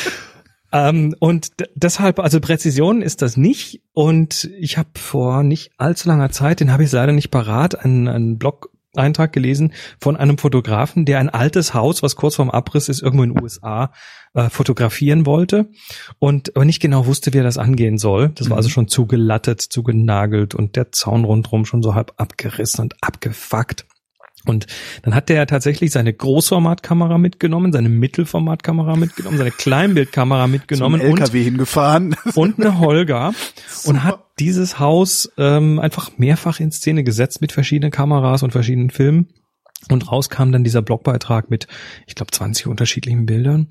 Ähm, 0.73 1.13
und 1.19 1.49
deshalb, 1.75 2.17
also 2.19 2.39
Präzision 2.39 3.01
ist 3.01 3.21
das 3.21 3.35
nicht. 3.35 3.81
Und 3.91 4.49
ich 4.57 4.77
habe 4.77 4.87
vor 4.95 5.43
nicht 5.43 5.71
allzu 5.77 6.07
langer 6.07 6.29
Zeit, 6.31 6.61
den 6.61 6.71
habe 6.71 6.85
ich 6.85 6.91
leider 6.93 7.11
nicht 7.11 7.29
parat, 7.29 7.83
einen, 7.83 8.07
einen 8.07 8.39
Blog-Eintrag 8.95 9.31
gelesen 9.33 9.73
von 9.99 10.17
einem 10.17 10.37
Fotografen, 10.37 11.05
der 11.05 11.19
ein 11.19 11.29
altes 11.29 11.73
Haus, 11.73 12.03
was 12.03 12.15
kurz 12.15 12.35
vorm 12.35 12.49
Abriss 12.49 12.89
ist, 12.89 13.01
irgendwo 13.01 13.23
in 13.23 13.33
den 13.33 13.41
USA, 13.43 13.91
äh, 14.33 14.49
fotografieren 14.49 15.25
wollte 15.25 15.69
und 16.19 16.55
aber 16.55 16.65
nicht 16.65 16.81
genau 16.81 17.05
wusste, 17.05 17.33
wie 17.33 17.37
er 17.39 17.43
das 17.43 17.57
angehen 17.57 17.97
soll. 17.97 18.29
Das 18.35 18.49
war 18.49 18.55
Mhm. 18.55 18.59
also 18.59 18.69
schon 18.69 18.87
zugelattet, 18.87 19.61
zugenagelt 19.61 20.55
und 20.55 20.75
der 20.75 20.91
Zaun 20.91 21.23
rundrum 21.25 21.65
schon 21.65 21.81
so 21.83 21.95
halb 21.95 22.13
abgerissen 22.17 22.81
und 22.83 22.95
abgefuckt. 23.01 23.85
Und 24.47 24.65
dann 25.03 25.13
hat 25.13 25.29
der 25.29 25.45
tatsächlich 25.45 25.91
seine 25.91 26.11
Großformatkamera 26.13 27.19
mitgenommen, 27.19 27.71
seine 27.71 27.89
Mittelformatkamera 27.89 28.95
mitgenommen, 28.95 29.37
seine 29.37 29.51
Kleinbildkamera 29.57 30.47
mitgenommen 30.47 30.99
Zum 30.99 31.09
LKW 31.11 31.37
und, 31.39 31.43
hingefahren. 31.43 32.15
und 32.33 32.59
eine 32.59 32.79
Holger 32.79 33.33
und 33.85 34.03
hat 34.03 34.19
dieses 34.41 34.79
Haus 34.79 35.31
ähm, 35.37 35.79
einfach 35.79 36.17
mehrfach 36.17 36.59
in 36.59 36.71
Szene 36.71 37.03
gesetzt 37.03 37.41
mit 37.41 37.51
verschiedenen 37.51 37.91
Kameras 37.91 38.41
und 38.41 38.49
verschiedenen 38.49 38.89
Filmen. 38.89 39.27
Und 39.89 40.11
raus 40.11 40.29
kam 40.29 40.51
dann 40.51 40.63
dieser 40.63 40.81
Blogbeitrag 40.81 41.51
mit, 41.51 41.67
ich 42.07 42.15
glaube, 42.15 42.31
20 42.31 42.65
unterschiedlichen 42.65 43.27
Bildern. 43.27 43.67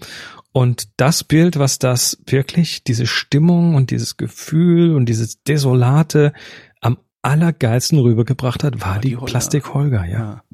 Und 0.53 0.89
das 0.97 1.25
Bild, 1.25 1.59
was 1.59 1.81
das 1.81 2.23
wirklich, 2.25 2.85
diese 2.85 3.07
Stimmung 3.07 3.75
und 3.75 3.91
dieses 3.91 4.17
Gefühl 4.17 4.95
und 4.95 5.07
dieses 5.07 5.43
Desolate 5.43 6.33
am 6.81 6.99
allergeilsten 7.23 7.99
rübergebracht 7.99 8.63
hat, 8.63 8.81
war 8.81 8.95
War 8.95 9.01
die, 9.01 9.09
die 9.09 9.17
Holger. 9.17 9.27
Plastik 9.27 9.75
Holger, 9.75 10.05
ja. 10.05 10.19
Ja. 10.19 10.45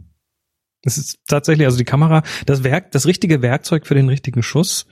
Es 0.82 0.96
ist 0.96 1.18
tatsächlich, 1.26 1.66
also 1.66 1.76
die 1.76 1.84
Kamera, 1.84 2.22
das 2.46 2.64
Werk, 2.64 2.90
das 2.92 3.04
richtige 3.04 3.42
Werkzeug 3.42 3.86
für 3.86 3.94
den 3.94 4.08
richtigen 4.08 4.42
Schuss 4.42 4.86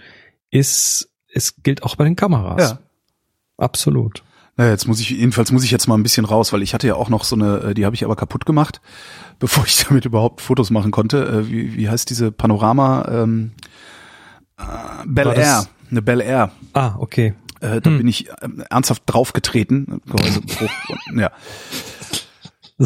ist, 0.50 1.10
es 1.32 1.62
gilt 1.62 1.82
auch 1.82 1.96
bei 1.96 2.04
den 2.04 2.16
Kameras. 2.16 2.72
Ja. 2.72 2.78
Absolut. 3.56 4.22
Naja, 4.56 4.70
jetzt 4.70 4.86
muss 4.86 5.00
ich, 5.00 5.10
jedenfalls 5.10 5.50
muss 5.50 5.64
ich 5.64 5.70
jetzt 5.70 5.88
mal 5.88 5.96
ein 5.96 6.02
bisschen 6.04 6.24
raus, 6.24 6.52
weil 6.52 6.62
ich 6.62 6.74
hatte 6.74 6.86
ja 6.86 6.94
auch 6.94 7.08
noch 7.08 7.24
so 7.24 7.34
eine, 7.36 7.58
äh, 7.58 7.74
die 7.74 7.84
habe 7.84 7.96
ich 7.96 8.04
aber 8.04 8.14
kaputt 8.16 8.46
gemacht, 8.46 8.80
bevor 9.38 9.64
ich 9.66 9.84
damit 9.84 10.04
überhaupt 10.04 10.40
Fotos 10.40 10.70
machen 10.70 10.90
konnte. 10.92 11.24
Äh, 11.26 11.50
Wie, 11.50 11.76
wie 11.76 11.88
heißt 11.88 12.08
diese 12.10 12.30
Panorama? 12.30 13.06
Ähm, 13.10 13.50
äh, 14.58 14.62
Bel 15.06 15.24
War 15.26 15.36
Air, 15.36 15.66
eine 15.90 16.02
Bel 16.02 16.20
Air. 16.20 16.50
Ah, 16.72 16.94
okay. 16.98 17.34
Äh, 17.60 17.80
da 17.80 17.90
Hm. 17.90 17.98
bin 17.98 18.06
ich 18.08 18.28
ähm, 18.42 18.62
ernsthaft 18.70 19.02
draufgetreten, 19.06 20.00
Gehäusebruch, 20.06 20.70
und, 21.10 21.18
ja. 21.18 21.30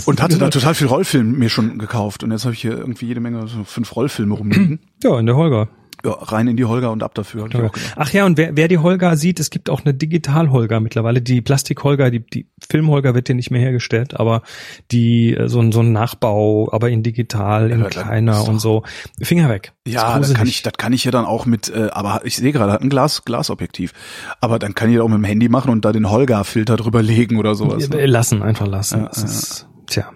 Und 0.04 0.20
hatte 0.22 0.36
da 0.38 0.50
total 0.50 0.74
viel 0.74 0.86
Rollfilm 0.86 1.38
mir 1.38 1.48
schon 1.48 1.78
gekauft. 1.78 2.22
Und 2.22 2.30
jetzt 2.30 2.44
habe 2.44 2.54
ich 2.54 2.60
hier 2.60 2.72
irgendwie 2.76 3.06
jede 3.06 3.20
Menge, 3.20 3.46
so 3.48 3.64
fünf 3.64 3.96
Rollfilme 3.96 4.34
rumliegen. 4.34 4.80
Ja, 5.02 5.18
in 5.18 5.26
der 5.26 5.36
Holger. 5.36 5.68
Ja, 6.04 6.12
rein 6.12 6.46
in 6.46 6.56
die 6.56 6.64
Holger 6.64 6.92
und 6.92 7.02
ab 7.02 7.14
dafür. 7.14 7.48
Gedacht. 7.48 7.78
Ach 7.96 8.12
ja, 8.12 8.24
und 8.24 8.38
wer, 8.38 8.56
wer 8.56 8.68
die 8.68 8.78
Holger 8.78 9.16
sieht, 9.16 9.40
es 9.40 9.50
gibt 9.50 9.68
auch 9.68 9.84
eine 9.84 9.94
Digital-Holger 9.94 10.80
mittlerweile. 10.80 11.20
Die 11.20 11.40
Plastik-Holger, 11.40 12.10
die, 12.10 12.20
die 12.20 12.46
Film-Holger 12.70 13.14
wird 13.14 13.28
hier 13.28 13.34
nicht 13.34 13.50
mehr 13.50 13.60
hergestellt, 13.60 14.18
aber 14.18 14.42
die, 14.92 15.34
äh, 15.34 15.48
so 15.48 15.60
ein, 15.60 15.72
so 15.72 15.80
ein 15.80 15.92
Nachbau, 15.92 16.68
aber 16.72 16.90
in 16.90 17.02
digital, 17.02 17.70
in 17.70 17.80
Ja, 17.80 17.86
kleiner 17.86 18.46
und 18.46 18.60
so. 18.60 18.84
Finger 19.20 19.48
weg. 19.48 19.72
Ja, 19.86 20.18
Ist 20.18 20.30
das 20.30 20.36
kann 20.36 20.46
ich, 20.46 20.62
das 20.62 20.72
kann 20.74 20.92
ich 20.92 21.04
ja 21.04 21.10
dann 21.10 21.24
auch 21.24 21.46
mit, 21.46 21.68
äh, 21.68 21.88
aber 21.92 22.20
ich 22.24 22.36
sehe 22.36 22.52
gerade, 22.52 22.72
hat 22.72 22.82
ein 22.82 22.90
Glas, 22.90 23.24
Glasobjektiv. 23.24 23.92
Aber 24.40 24.58
dann 24.58 24.74
kann 24.74 24.90
ich 24.90 24.96
das 24.96 25.04
auch 25.04 25.08
mit 25.08 25.18
dem 25.18 25.24
Handy 25.24 25.48
machen 25.48 25.70
und 25.70 25.84
da 25.84 25.92
den 25.92 26.10
Holger-Filter 26.10 26.76
drüber 26.76 27.02
legen 27.02 27.38
oder 27.38 27.54
sowas. 27.54 27.88
Äh, 27.90 28.06
Lassen, 28.06 28.42
einfach 28.42 28.66
lassen. 28.66 29.02
Ja, 29.02 29.06
das 29.08 29.67
tja. 29.88 30.12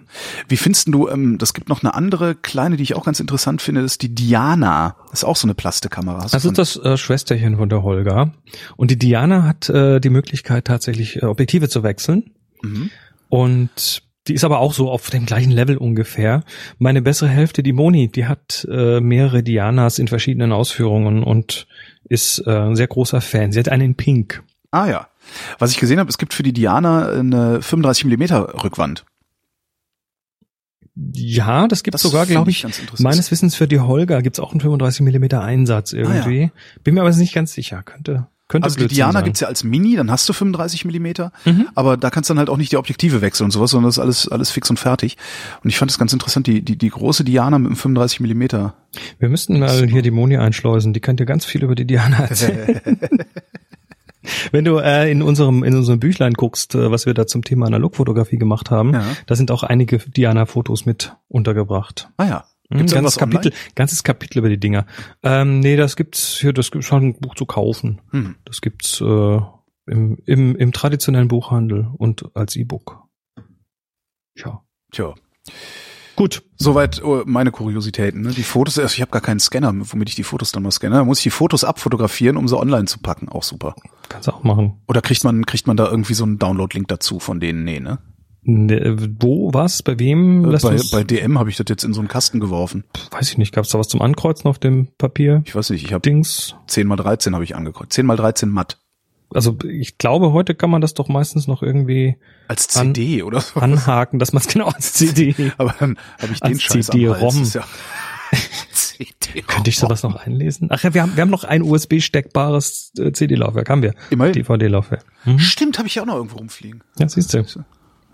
Wie 0.47 0.57
findest 0.57 0.87
du, 0.93 1.07
ähm, 1.07 1.37
das 1.37 1.53
gibt 1.53 1.69
noch 1.69 1.83
eine 1.83 1.93
andere 1.93 2.35
kleine, 2.35 2.77
die 2.77 2.83
ich 2.83 2.95
auch 2.95 3.05
ganz 3.05 3.19
interessant 3.19 3.61
finde, 3.61 3.81
das 3.81 3.93
ist 3.93 4.01
die 4.01 4.13
Diana. 4.13 4.95
Das 5.09 5.19
ist 5.19 5.23
auch 5.23 5.35
so 5.35 5.47
eine 5.47 5.55
Plastikkamera. 5.55 6.23
Hast 6.23 6.33
Das 6.33 6.45
ist 6.45 6.57
das 6.57 6.77
äh, 6.77 6.97
Schwesterchen 6.97 7.57
von 7.57 7.69
der 7.69 7.83
Holger. 7.83 8.33
Und 8.77 8.91
die 8.91 8.97
Diana 8.97 9.43
hat 9.43 9.69
äh, 9.69 9.99
die 9.99 10.09
Möglichkeit, 10.09 10.65
tatsächlich 10.65 11.21
äh, 11.21 11.25
Objektive 11.25 11.69
zu 11.69 11.83
wechseln. 11.83 12.31
Mhm. 12.61 12.89
Und 13.29 14.03
die 14.27 14.33
ist 14.33 14.45
aber 14.45 14.59
auch 14.59 14.73
so 14.73 14.89
auf 14.89 15.09
dem 15.09 15.25
gleichen 15.25 15.51
Level 15.51 15.77
ungefähr. 15.77 16.43
Meine 16.77 17.01
bessere 17.01 17.29
Hälfte, 17.29 17.61
die 17.61 17.73
Moni, 17.73 18.09
die 18.09 18.25
hat 18.25 18.65
äh, 18.71 19.01
mehrere 19.01 19.43
Dianas 19.43 19.99
in 19.99 20.07
verschiedenen 20.07 20.53
Ausführungen 20.53 21.23
und 21.23 21.67
ist 22.07 22.39
äh, 22.45 22.51
ein 22.51 22.75
sehr 22.75 22.87
großer 22.87 23.19
Fan. 23.21 23.51
Sie 23.51 23.59
hat 23.59 23.69
einen 23.69 23.83
in 23.83 23.95
Pink. 23.95 24.43
Ah 24.71 24.87
ja. 24.87 25.07
Was 25.59 25.71
ich 25.71 25.79
gesehen 25.79 25.99
habe, 25.99 26.09
es 26.09 26.17
gibt 26.17 26.33
für 26.33 26.43
die 26.43 26.53
Diana 26.53 27.09
eine 27.09 27.61
35 27.61 28.05
Millimeter 28.05 28.63
Rückwand. 28.63 29.05
Ja, 30.95 31.67
das 31.67 31.81
gibt 31.83 31.95
Das 31.95 32.01
sogar, 32.03 32.25
glaube 32.27 32.51
ich 32.51 32.65
meines 32.99 33.31
Wissens 33.31 33.55
für 33.55 33.67
die 33.67 33.79
Holger 33.79 34.21
gibt's 34.21 34.39
auch 34.39 34.51
einen 34.51 34.61
35 34.61 35.01
Millimeter 35.01 35.41
Einsatz 35.41 35.91
irgendwie. 35.93 36.51
Bin 36.83 36.93
mir 36.95 37.01
aber 37.01 37.09
nicht 37.11 37.33
ganz 37.33 37.51
sicher. 37.53 37.81
Könnte, 37.81 38.27
könnte 38.47 38.65
Also 38.65 38.77
die 38.79 38.87
Diana 38.87 39.13
sein. 39.13 39.23
gibt's 39.23 39.39
ja 39.39 39.47
als 39.47 39.63
Mini, 39.63 39.95
dann 39.95 40.11
hast 40.11 40.29
du 40.29 40.33
35 40.33 40.85
Millimeter, 40.85 41.31
Mhm. 41.45 41.67
aber 41.73 41.97
da 41.97 42.11
kannst 42.11 42.29
du 42.29 42.33
dann 42.35 42.39
halt 42.39 42.49
auch 42.49 42.57
nicht 42.57 42.71
die 42.71 42.77
Objektive 42.77 43.21
wechseln 43.21 43.45
und 43.45 43.51
sowas, 43.51 43.71
sondern 43.71 43.87
das 43.87 43.97
ist 43.97 44.01
alles, 44.03 44.27
alles 44.29 44.51
fix 44.51 44.69
und 44.69 44.77
fertig. 44.77 45.17
Und 45.63 45.69
ich 45.71 45.77
fand 45.79 45.89
das 45.89 45.97
ganz 45.97 46.13
interessant, 46.13 46.45
die, 46.45 46.61
die, 46.61 46.77
die 46.77 46.89
große 46.89 47.23
Diana 47.23 47.57
mit 47.57 47.69
dem 47.71 47.75
35 47.75 48.19
Millimeter. 48.19 48.75
Wir 49.17 49.29
müssten 49.29 49.57
mal 49.59 49.87
hier 49.87 50.03
die 50.03 50.11
Moni 50.11 50.37
einschleusen. 50.37 50.93
Die 50.93 51.01
dir 51.17 51.25
ganz 51.25 51.43
viel 51.45 51.63
über 51.63 51.73
die 51.73 51.85
Diana 51.85 52.17
erzählen. 52.25 52.81
Wenn 54.51 54.65
du 54.65 54.77
äh, 54.77 55.11
in 55.11 55.21
unserem 55.21 55.63
in 55.63 55.75
unserem 55.75 55.99
Büchlein 55.99 56.33
guckst, 56.33 56.75
äh, 56.75 56.91
was 56.91 57.05
wir 57.05 57.13
da 57.13 57.27
zum 57.27 57.43
Thema 57.43 57.67
Analogfotografie 57.67 58.37
gemacht 58.37 58.71
haben, 58.71 58.93
Ja. 58.93 59.03
da 59.25 59.35
sind 59.35 59.51
auch 59.51 59.63
einige 59.63 59.97
Diana-Fotos 59.99 60.85
mit 60.85 61.15
untergebracht. 61.27 62.09
Ah 62.17 62.25
ja. 62.25 62.45
Mhm, 62.69 62.77
Gibt's 62.77 62.93
ganzes 62.93 63.17
irgendwas 63.17 63.21
online? 63.21 63.33
Kapitel, 63.51 63.73
ganzes 63.75 64.03
Kapitel 64.03 64.37
über 64.39 64.49
die 64.49 64.59
Dinger. 64.59 64.85
Ähm, 65.21 65.59
nee, 65.59 65.75
das 65.75 65.95
gibt's 65.95 66.37
hier, 66.39 66.53
das 66.53 66.71
gibt's 66.71 66.87
schon 66.87 67.03
ein 67.07 67.13
Buch 67.19 67.35
zu 67.35 67.45
kaufen. 67.45 68.01
Hm. 68.11 68.35
Das 68.45 68.61
gibt's 68.61 69.01
äh, 69.01 69.39
im, 69.85 70.17
im, 70.25 70.55
im 70.55 70.71
traditionellen 70.71 71.27
Buchhandel 71.27 71.89
und 71.97 72.25
als 72.35 72.55
E-Book. 72.55 73.03
Ja. 74.35 74.61
Tja. 74.91 75.13
Gut. 76.15 76.43
Soweit 76.57 77.03
oh, 77.03 77.23
meine 77.25 77.51
Kuriositäten. 77.51 78.21
Ne? 78.21 78.29
Die 78.31 78.43
Fotos, 78.43 78.77
also 78.79 78.93
ich 78.93 79.01
habe 79.01 79.11
gar 79.11 79.21
keinen 79.21 79.39
Scanner, 79.39 79.73
womit 79.75 80.09
ich 80.09 80.15
die 80.15 80.23
Fotos 80.23 80.51
dann 80.51 80.63
mal 80.63 80.71
scanne. 80.71 80.95
Da 80.95 81.03
muss 81.03 81.17
ich 81.19 81.23
die 81.23 81.29
Fotos 81.31 81.63
abfotografieren, 81.63 82.37
um 82.37 82.47
sie 82.47 82.57
online 82.57 82.85
zu 82.85 82.99
packen. 82.99 83.29
Auch 83.29 83.43
super. 83.43 83.75
Kannst 84.13 84.27
du 84.27 84.31
auch 84.33 84.43
machen. 84.43 84.81
Oder 84.87 85.01
kriegt 85.01 85.23
man, 85.23 85.45
kriegt 85.45 85.67
man 85.67 85.75
da 85.75 85.89
irgendwie 85.89 86.13
so 86.13 86.23
einen 86.23 86.39
Download-Link 86.39 86.87
dazu 86.87 87.19
von 87.19 87.39
denen? 87.39 87.63
Nee, 87.63 87.79
ne? 87.79 87.97
Ne, 88.45 88.97
wo, 89.19 89.53
was, 89.53 89.81
bei 89.83 89.97
wem? 89.99 90.43
Äh, 90.53 90.57
bei, 90.61 90.77
bei 90.91 91.03
DM 91.03 91.39
habe 91.39 91.49
ich 91.49 91.55
das 91.57 91.65
jetzt 91.69 91.83
in 91.83 91.93
so 91.93 92.01
einen 92.01 92.09
Kasten 92.09 92.39
geworfen. 92.41 92.83
weiß 93.11 93.29
ich 93.31 93.37
nicht, 93.37 93.53
gab's 93.53 93.69
da 93.69 93.79
was 93.79 93.87
zum 93.87 94.01
Ankreuzen 94.01 94.49
auf 94.49 94.59
dem 94.59 94.89
Papier? 94.97 95.41
Ich 95.45 95.55
weiß 95.55 95.69
nicht, 95.69 95.83
ich 95.85 95.93
habe 95.93 96.01
Dings. 96.01 96.55
10 96.67 96.85
mal 96.85 96.97
13 96.97 97.33
habe 97.33 97.43
ich 97.45 97.55
angekreuzt. 97.55 97.93
10 97.93 98.05
mal 98.05 98.17
13 98.17 98.49
matt. 98.49 98.79
Also 99.33 99.57
ich 99.67 99.97
glaube, 99.97 100.31
heute 100.33 100.53
kann 100.55 100.69
man 100.69 100.81
das 100.81 100.93
doch 100.93 101.07
meistens 101.07 101.47
noch 101.47 101.63
irgendwie 101.63 102.17
Als 102.47 102.75
An- 102.77 102.93
CD 102.93 103.23
oder 103.23 103.39
so. 103.41 103.59
anhaken, 103.61 104.19
dass 104.19 104.31
man 104.33 104.41
es 104.41 104.47
genau 104.53 104.67
als 104.67 104.93
CD. 104.93 105.33
Aber 105.57 105.73
dann 105.79 105.97
habe 106.21 106.33
ich 106.33 106.39
den 106.41 106.51
Als 106.53 106.61
Scheiß 106.61 106.87
CD-ROM. 106.87 107.49
Ja 108.33 108.73
CD-ROM. 109.03 109.47
Könnte 109.47 109.69
ich 109.69 109.77
sowas 109.77 110.03
noch 110.03 110.15
einlesen? 110.15 110.67
Ach 110.71 110.83
ja, 110.83 110.93
wir 110.93 111.01
haben, 111.01 111.15
wir 111.15 111.21
haben 111.21 111.29
noch 111.29 111.43
ein 111.43 111.61
USB-steckbares 111.61 112.91
äh, 112.97 113.11
CD-Laufwerk, 113.11 113.69
haben 113.69 113.81
wir. 113.81 113.93
Immerhin. 114.09 114.33
DVD-Laufwerk. 114.33 115.05
Mhm. 115.25 115.39
Stimmt, 115.39 115.77
habe 115.77 115.87
ich 115.87 115.99
auch 115.99 116.05
noch 116.05 116.15
irgendwo 116.15 116.37
rumfliegen. 116.37 116.83
Ja, 116.97 117.07
siehst 117.09 117.33
du. 117.33 117.43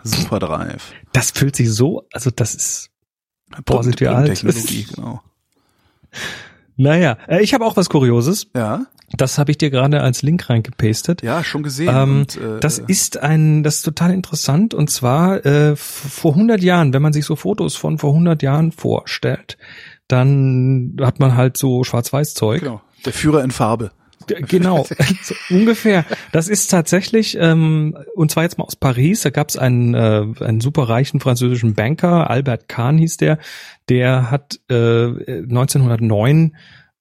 Super 0.03 0.39
Drive. 0.39 0.93
Das 1.11 1.31
fühlt 1.31 1.55
sich 1.55 1.71
so, 1.71 2.07
also 2.13 2.31
das 2.31 2.55
ist, 2.55 2.89
Boah, 3.65 3.83
sind 3.83 3.99
wir 3.99 4.15
alt. 4.15 4.27
Technologie, 4.27 4.87
genau. 4.95 5.21
naja, 6.77 7.17
äh, 7.27 7.41
ich 7.41 7.53
habe 7.53 7.65
auch 7.65 7.75
was 7.75 7.89
Kurioses. 7.89 8.47
Ja, 8.55 8.85
Das 9.11 9.37
habe 9.37 9.51
ich 9.51 9.57
dir 9.57 9.69
gerade 9.71 10.01
als 10.01 10.21
Link 10.21 10.49
reingepastet. 10.49 11.21
ja, 11.23 11.43
schon 11.43 11.63
gesehen. 11.63 11.93
Ähm, 11.93 12.19
und, 12.21 12.37
äh, 12.37 12.59
das 12.61 12.79
ist 12.79 13.17
ein, 13.17 13.63
das 13.63 13.77
ist 13.77 13.81
total 13.81 14.13
interessant 14.13 14.73
und 14.73 14.89
zwar 14.89 15.45
äh, 15.45 15.75
vor 15.75 16.33
100 16.33 16.61
Jahren, 16.61 16.93
wenn 16.93 17.01
man 17.01 17.11
sich 17.11 17.25
so 17.25 17.35
Fotos 17.35 17.75
von 17.75 17.97
vor 17.97 18.11
100 18.11 18.41
Jahren 18.41 18.71
vorstellt, 18.71 19.57
dann 20.09 20.97
hat 20.99 21.19
man 21.19 21.37
halt 21.37 21.55
so 21.55 21.85
Schwarz-Weiß-Zeug. 21.85 22.59
genau. 22.61 22.81
Der 23.05 23.13
Führer 23.13 23.43
in 23.43 23.51
Farbe. 23.51 23.91
Genau, 24.27 24.85
so 25.23 25.35
ungefähr. 25.49 26.05
Das 26.31 26.49
ist 26.49 26.67
tatsächlich, 26.67 27.37
ähm, 27.39 27.97
und 28.15 28.29
zwar 28.29 28.43
jetzt 28.43 28.57
mal 28.57 28.65
aus 28.65 28.75
Paris, 28.75 29.21
da 29.21 29.29
gab 29.29 29.49
es 29.49 29.57
einen, 29.57 29.93
äh, 29.93 30.25
einen 30.41 30.61
superreichen 30.61 31.19
französischen 31.19 31.73
Banker, 31.73 32.29
Albert 32.29 32.67
Kahn 32.67 32.97
hieß 32.97 33.17
der, 33.17 33.39
der 33.87 34.29
hat 34.29 34.59
äh, 34.69 35.05
1909 35.05 36.55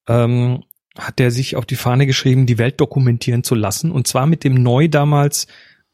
ähm, 0.06 0.62
hat 0.98 1.18
der 1.18 1.30
sich 1.30 1.56
auf 1.56 1.66
die 1.66 1.76
Fahne 1.76 2.06
geschrieben, 2.06 2.46
die 2.46 2.58
Welt 2.58 2.80
dokumentieren 2.80 3.44
zu 3.44 3.54
lassen, 3.54 3.90
und 3.90 4.06
zwar 4.06 4.26
mit 4.26 4.44
dem 4.44 4.54
neu 4.54 4.88
damals 4.88 5.46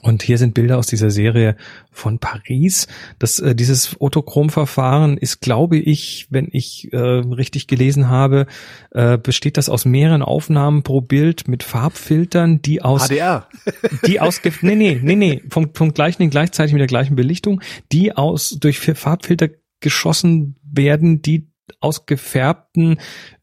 Und 0.03 0.23
hier 0.23 0.39
sind 0.39 0.55
Bilder 0.55 0.79
aus 0.79 0.87
dieser 0.87 1.11
Serie 1.11 1.57
von 1.91 2.19
Paris. 2.19 2.87
Das, 3.19 3.39
äh, 3.39 3.55
dieses 3.55 4.01
Autochrom-Verfahren 4.01 5.19
ist, 5.19 5.41
glaube 5.41 5.79
ich, 5.79 6.29
wenn 6.31 6.49
ich 6.51 6.93
äh, 6.93 6.97
richtig 6.97 7.67
gelesen 7.67 8.09
habe, 8.09 8.47
äh, 8.93 9.19
besteht 9.19 9.57
das 9.57 9.69
aus 9.69 9.85
mehreren 9.85 10.23
Aufnahmen 10.23 10.83
pro 10.83 11.01
Bild 11.01 11.49
mit 11.49 11.63
Farbfiltern, 11.63 12.63
die 12.63 12.83
aus 12.83 13.09
HDR. 13.09 13.49
die 14.07 14.21
aus 14.21 14.41
nee 14.63 14.77
nee 14.77 15.01
nee 15.03 15.17
nee 15.17 15.43
vom 15.51 15.75
vom 15.75 15.93
gleichen 15.93 16.31
gleichzeitig 16.31 16.73
mit 16.73 16.81
der 16.81 16.87
gleichen 16.87 17.17
Belichtung, 17.17 17.61
die 17.93 18.17
aus 18.17 18.57
durch 18.61 18.79
Farbfilter 18.79 19.49
geschossen 19.81 20.57
werden, 20.63 21.21
die 21.21 21.51
aus 21.81 22.07
gefärbten 22.07 22.99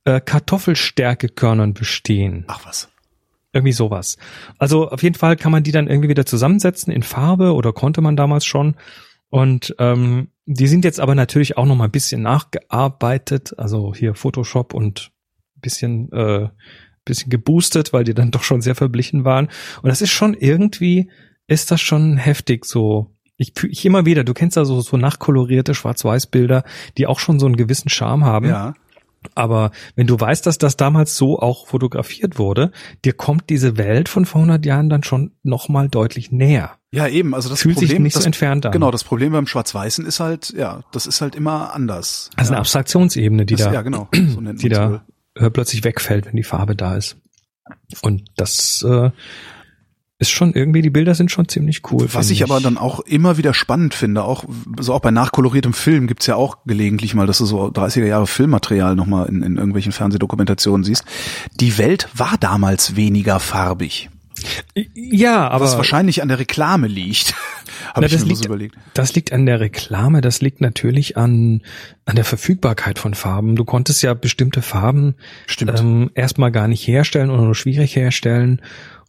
äh, 0.05 0.21
Kartoffelstärkekörnern 0.21 1.73
bestehen. 1.73 2.45
Ach 2.47 2.65
was. 2.65 2.89
Irgendwie 3.57 3.73
sowas. 3.73 4.17
Also 4.59 4.89
auf 4.89 5.01
jeden 5.01 5.15
Fall 5.15 5.35
kann 5.35 5.51
man 5.51 5.63
die 5.63 5.71
dann 5.71 5.87
irgendwie 5.87 6.09
wieder 6.09 6.25
zusammensetzen 6.25 6.93
in 6.93 7.01
Farbe 7.01 7.53
oder 7.53 7.73
konnte 7.73 8.01
man 8.01 8.15
damals 8.15 8.45
schon. 8.45 8.75
Und 9.29 9.75
ähm, 9.79 10.29
die 10.45 10.67
sind 10.67 10.85
jetzt 10.85 10.99
aber 10.99 11.15
natürlich 11.15 11.57
auch 11.57 11.65
noch 11.65 11.75
mal 11.75 11.85
ein 11.85 11.91
bisschen 11.91 12.21
nachgearbeitet, 12.21 13.57
also 13.57 13.93
hier 13.93 14.13
Photoshop 14.13 14.73
und 14.73 15.11
bisschen 15.59 16.11
äh, 16.11 16.49
bisschen 17.03 17.29
geboostet, 17.29 17.93
weil 17.93 18.03
die 18.03 18.13
dann 18.13 18.31
doch 18.31 18.43
schon 18.43 18.61
sehr 18.61 18.75
verblichen 18.75 19.25
waren. 19.25 19.47
Und 19.81 19.89
das 19.89 20.01
ist 20.01 20.11
schon 20.11 20.33
irgendwie, 20.35 21.09
ist 21.47 21.71
das 21.71 21.81
schon 21.81 22.17
heftig 22.17 22.65
so. 22.65 23.15
Ich, 23.37 23.53
ich 23.63 23.85
immer 23.85 24.05
wieder, 24.05 24.23
du 24.23 24.33
kennst 24.33 24.57
ja 24.57 24.65
so, 24.65 24.81
so 24.81 24.97
nachkolorierte 24.97 25.73
Schwarz-Weiß-Bilder, 25.73 26.63
die 26.97 27.07
auch 27.07 27.19
schon 27.19 27.39
so 27.39 27.45
einen 27.45 27.55
gewissen 27.55 27.89
Charme 27.89 28.25
haben. 28.25 28.49
Ja. 28.49 28.73
Aber 29.35 29.71
wenn 29.95 30.07
du 30.07 30.19
weißt, 30.19 30.45
dass 30.45 30.57
das 30.57 30.77
damals 30.77 31.15
so 31.15 31.39
auch 31.39 31.67
fotografiert 31.67 32.37
wurde, 32.37 32.71
dir 33.05 33.13
kommt 33.13 33.49
diese 33.49 33.77
Welt 33.77 34.09
von 34.09 34.25
vor 34.25 34.41
100 34.41 34.65
Jahren 34.65 34.89
dann 34.89 35.03
schon 35.03 35.31
nochmal 35.43 35.89
deutlich 35.89 36.31
näher. 36.31 36.71
Ja, 36.91 37.07
eben. 37.07 37.35
Also 37.35 37.49
das 37.49 37.61
Fühlt 37.61 37.75
Problem, 37.75 37.89
sich 37.89 37.99
nicht 37.99 38.15
das, 38.15 38.23
so 38.23 38.27
entfernt 38.27 38.65
an. 38.65 38.71
Genau, 38.71 38.91
das 38.91 39.03
Problem 39.03 39.33
beim 39.33 39.47
Schwarz-Weißen 39.47 40.05
ist 40.05 40.19
halt, 40.19 40.53
ja, 40.55 40.81
das 40.91 41.05
ist 41.05 41.21
halt 41.21 41.35
immer 41.35 41.73
anders. 41.73 42.29
Also 42.35 42.49
ja. 42.49 42.55
eine 42.55 42.59
Abstraktionsebene, 42.61 43.45
die 43.45 43.55
das, 43.55 43.67
da, 43.67 43.73
ja, 43.73 43.81
genau. 43.81 44.07
So 44.15 44.41
die 44.41 44.69
da 44.69 45.03
wohl. 45.35 45.51
plötzlich 45.51 45.83
wegfällt, 45.83 46.25
wenn 46.25 46.35
die 46.35 46.43
Farbe 46.43 46.75
da 46.75 46.95
ist. 46.95 47.17
Und 48.01 48.23
das 48.35 48.83
äh, 48.87 49.11
ist 50.19 50.31
schon 50.31 50.53
irgendwie, 50.53 50.81
die 50.81 50.89
Bilder 50.89 51.13
sind 51.13 51.29
schon 51.29 51.47
ziemlich 51.47 51.81
cool. 51.91 52.07
Was 52.13 52.27
finde 52.27 52.33
ich 52.33 52.43
aber 52.43 52.59
dann 52.59 52.77
auch 52.77 53.01
immer 53.01 53.37
wieder 53.37 53.53
spannend 53.53 53.93
finde, 53.93 54.23
auch 54.23 54.45
so 54.79 54.93
auch 54.93 54.99
bei 55.01 55.11
nachkoloriertem 55.11 55.73
Film 55.73 56.07
gibt's 56.07 56.25
ja 56.25 56.35
auch 56.35 56.57
gelegentlich 56.65 57.13
mal, 57.13 57.27
dass 57.27 57.37
du 57.37 57.45
so 57.45 57.65
30er 57.67 58.05
Jahre 58.05 58.25
Filmmaterial 58.27 58.95
nochmal 58.95 59.27
in, 59.29 59.43
in 59.43 59.57
irgendwelchen 59.57 59.91
Fernsehdokumentationen 59.91 60.83
siehst. 60.83 61.03
Die 61.59 61.77
Welt 61.77 62.09
war 62.15 62.35
damals 62.39 62.95
weniger 62.95 63.39
farbig, 63.39 64.09
Ja, 64.95 65.47
aber 65.49 65.65
was 65.65 65.77
wahrscheinlich 65.77 66.21
an 66.21 66.27
der 66.27 66.39
Reklame 66.39 66.87
liegt. 66.87 67.35
Habe 67.93 68.05
ich 68.07 68.11
das 68.11 68.23
mir 68.23 68.29
liegt- 68.29 68.45
überlegt. 68.45 68.75
Das 68.95 69.13
liegt 69.15 69.31
an 69.33 69.45
der 69.45 69.59
Reklame, 69.59 70.21
das 70.21 70.41
liegt 70.41 70.61
natürlich 70.61 71.15
an, 71.17 71.61
an 72.05 72.15
der 72.15 72.25
Verfügbarkeit 72.25 72.99
von 72.99 73.13
Farben. 73.13 73.55
Du 73.55 73.65
konntest 73.65 74.01
ja 74.03 74.13
bestimmte 74.13 74.61
Farben 74.61 75.15
Stimmt. 75.45 75.79
ähm, 75.79 76.11
erstmal 76.15 76.51
gar 76.51 76.67
nicht 76.67 76.87
herstellen 76.87 77.29
oder 77.29 77.43
nur 77.43 77.55
schwierig 77.55 77.95
herstellen. 77.95 78.61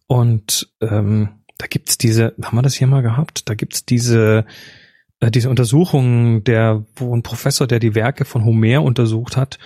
Und 0.08 0.68
ähm, 0.80 1.28
da 1.58 1.66
gibt's 1.68 1.98
diese, 1.98 2.34
haben 2.42 2.56
wir 2.56 2.62
das 2.62 2.74
hier 2.74 2.86
mal 2.88 3.02
gehabt? 3.02 3.48
Da 3.48 3.54
gibt's 3.54 3.84
diese, 3.84 4.44
äh, 5.20 5.30
diese 5.30 5.50
Untersuchung, 5.50 6.42
der, 6.42 6.84
wo 6.96 7.14
ein 7.14 7.22
Professor, 7.22 7.66
der 7.66 7.78
die 7.78 7.94
Werke 7.94 8.24
von 8.24 8.44
Homer 8.44 8.82
untersucht 8.82 9.36
hat, 9.36 9.58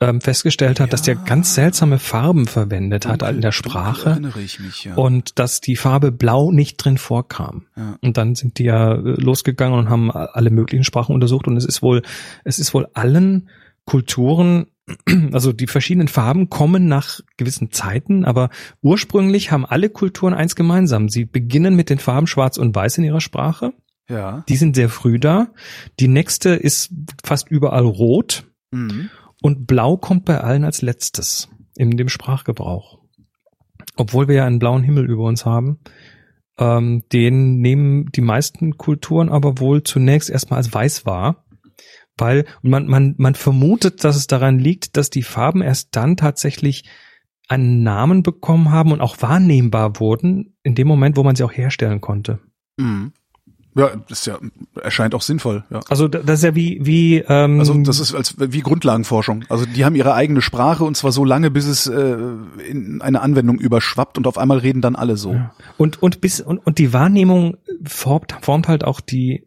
ähm, 0.00 0.20
festgestellt 0.20 0.78
hat, 0.78 0.92
dass 0.92 1.02
der 1.02 1.16
Ja. 1.16 1.24
ganz 1.24 1.56
seltsame 1.56 1.98
Farben 1.98 2.46
verwendet 2.46 3.06
hat 3.06 3.22
in 3.22 3.40
der 3.40 3.50
Dunkel 3.50 3.52
Sprache 3.52 4.10
erinnere 4.10 4.40
ich 4.40 4.60
mich, 4.60 4.84
ja. 4.84 4.94
und 4.94 5.40
dass 5.40 5.60
die 5.60 5.74
Farbe 5.74 6.12
Blau 6.12 6.52
nicht 6.52 6.76
drin 6.76 6.98
vorkam. 6.98 7.66
Ja. 7.76 7.98
Und 8.00 8.16
dann 8.16 8.36
sind 8.36 8.58
die 8.60 8.64
ja 8.64 8.92
äh, 8.92 8.98
losgegangen 9.20 9.76
und 9.76 9.90
haben 9.90 10.12
alle 10.12 10.50
möglichen 10.50 10.84
Sprachen 10.84 11.12
untersucht 11.14 11.48
und 11.48 11.56
es 11.56 11.64
ist 11.64 11.82
wohl, 11.82 12.02
es 12.44 12.60
ist 12.60 12.72
wohl 12.74 12.86
allen 12.94 13.48
Kulturen, 13.86 14.66
also 15.32 15.52
die 15.52 15.66
verschiedenen 15.66 16.08
Farben 16.08 16.48
kommen 16.48 16.88
nach 16.88 17.20
gewissen 17.36 17.70
Zeiten, 17.70 18.24
aber 18.24 18.50
ursprünglich 18.82 19.50
haben 19.52 19.66
alle 19.66 19.90
Kulturen 19.90 20.34
eins 20.34 20.54
gemeinsam. 20.56 21.08
Sie 21.08 21.24
beginnen 21.24 21.74
mit 21.76 21.90
den 21.90 21.98
Farben 21.98 22.26
Schwarz 22.26 22.56
und 22.58 22.74
Weiß 22.74 22.98
in 22.98 23.04
ihrer 23.04 23.20
Sprache. 23.20 23.72
ja. 24.08 24.44
Die 24.48 24.56
sind 24.56 24.76
sehr 24.76 24.88
früh 24.88 25.18
da. 25.18 25.48
Die 26.00 26.08
nächste 26.08 26.50
ist 26.50 26.90
fast 27.24 27.48
überall 27.50 27.84
rot 27.84 28.44
Mhm. 28.70 29.08
und 29.42 29.66
blau 29.66 29.96
kommt 29.96 30.24
bei 30.26 30.40
allen 30.40 30.64
als 30.64 30.82
letztes 30.82 31.48
in 31.76 31.96
dem 31.96 32.08
Sprachgebrauch. 32.10 32.98
Obwohl 33.96 34.28
wir 34.28 34.34
ja 34.36 34.44
einen 34.46 34.58
blauen 34.58 34.82
Himmel 34.82 35.06
über 35.10 35.24
uns 35.24 35.44
haben, 35.46 35.78
ähm, 36.58 37.02
den 37.12 37.60
nehmen 37.60 38.10
die 38.12 38.20
meisten 38.20 38.76
Kulturen 38.76 39.28
aber 39.28 39.58
wohl 39.58 39.82
zunächst 39.84 40.28
erstmal 40.30 40.58
als 40.58 40.72
weiß 40.72 41.06
wahr. 41.06 41.44
Weil 42.18 42.44
man, 42.62 42.86
man, 42.86 43.14
man 43.16 43.34
vermutet, 43.34 44.04
dass 44.04 44.16
es 44.16 44.26
daran 44.26 44.58
liegt, 44.58 44.96
dass 44.96 45.08
die 45.10 45.22
Farben 45.22 45.62
erst 45.62 45.88
dann 45.92 46.16
tatsächlich 46.16 46.84
einen 47.48 47.82
Namen 47.82 48.22
bekommen 48.22 48.70
haben 48.70 48.92
und 48.92 49.00
auch 49.00 49.16
wahrnehmbar 49.22 49.98
wurden, 50.00 50.54
in 50.62 50.74
dem 50.74 50.86
Moment, 50.88 51.16
wo 51.16 51.22
man 51.22 51.34
sie 51.36 51.44
auch 51.44 51.52
herstellen 51.52 52.00
konnte. 52.00 52.40
Mhm. 52.76 53.12
Ja, 53.74 53.90
das 54.08 54.20
ist 54.20 54.26
ja, 54.26 54.38
erscheint 54.82 55.14
auch 55.14 55.22
sinnvoll, 55.22 55.62
ja. 55.70 55.78
Also 55.88 56.08
da- 56.08 56.18
das 56.18 56.40
ist 56.40 56.44
ja 56.44 56.54
wie, 56.56 56.80
wie 56.82 57.18
ähm, 57.28 57.60
Also 57.60 57.74
das 57.74 58.00
ist 58.00 58.12
als 58.12 58.34
wie 58.38 58.60
Grundlagenforschung. 58.60 59.44
Also 59.48 59.66
die 59.66 59.84
haben 59.84 59.94
ihre 59.94 60.14
eigene 60.14 60.42
Sprache 60.42 60.82
und 60.84 60.96
zwar 60.96 61.12
so 61.12 61.24
lange, 61.24 61.50
bis 61.52 61.66
es 61.66 61.86
äh, 61.86 62.16
in 62.68 63.00
eine 63.02 63.20
Anwendung 63.20 63.58
überschwappt 63.60 64.18
und 64.18 64.26
auf 64.26 64.36
einmal 64.36 64.58
reden 64.58 64.80
dann 64.80 64.96
alle 64.96 65.16
so. 65.16 65.34
Ja. 65.34 65.54
Und, 65.76 66.02
und 66.02 66.20
bis, 66.20 66.40
und, 66.40 66.58
und 66.58 66.78
die 66.78 66.92
Wahrnehmung 66.92 67.56
formt, 67.84 68.34
formt 68.40 68.66
halt 68.66 68.82
auch 68.82 69.00
die, 69.00 69.46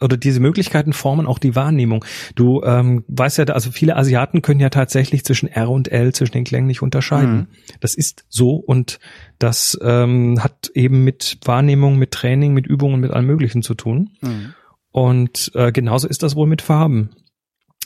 oder 0.00 0.16
diese 0.16 0.40
Möglichkeiten 0.40 0.92
formen 0.92 1.26
auch 1.26 1.38
die 1.38 1.56
Wahrnehmung. 1.56 2.04
Du 2.34 2.62
ähm, 2.62 3.04
weißt 3.08 3.38
ja, 3.38 3.44
also 3.46 3.70
viele 3.70 3.96
Asiaten 3.96 4.42
können 4.42 4.60
ja 4.60 4.70
tatsächlich 4.70 5.24
zwischen 5.24 5.48
R 5.48 5.70
und 5.70 5.90
L, 5.90 6.14
zwischen 6.14 6.32
den 6.32 6.44
Klängen 6.44 6.66
nicht 6.66 6.82
unterscheiden. 6.82 7.36
Mhm. 7.36 7.46
Das 7.80 7.94
ist 7.94 8.24
so 8.28 8.54
und 8.54 9.00
das 9.38 9.78
ähm, 9.82 10.42
hat 10.42 10.70
eben 10.74 11.04
mit 11.04 11.38
Wahrnehmung, 11.44 11.96
mit 11.96 12.12
Training, 12.12 12.54
mit 12.54 12.66
Übungen, 12.66 13.00
mit 13.00 13.10
allem 13.10 13.26
Möglichen 13.26 13.62
zu 13.62 13.74
tun. 13.74 14.10
Mhm. 14.20 14.54
Und 14.90 15.50
äh, 15.54 15.72
genauso 15.72 16.08
ist 16.08 16.22
das 16.22 16.36
wohl 16.36 16.46
mit 16.46 16.62
Farben. 16.62 17.10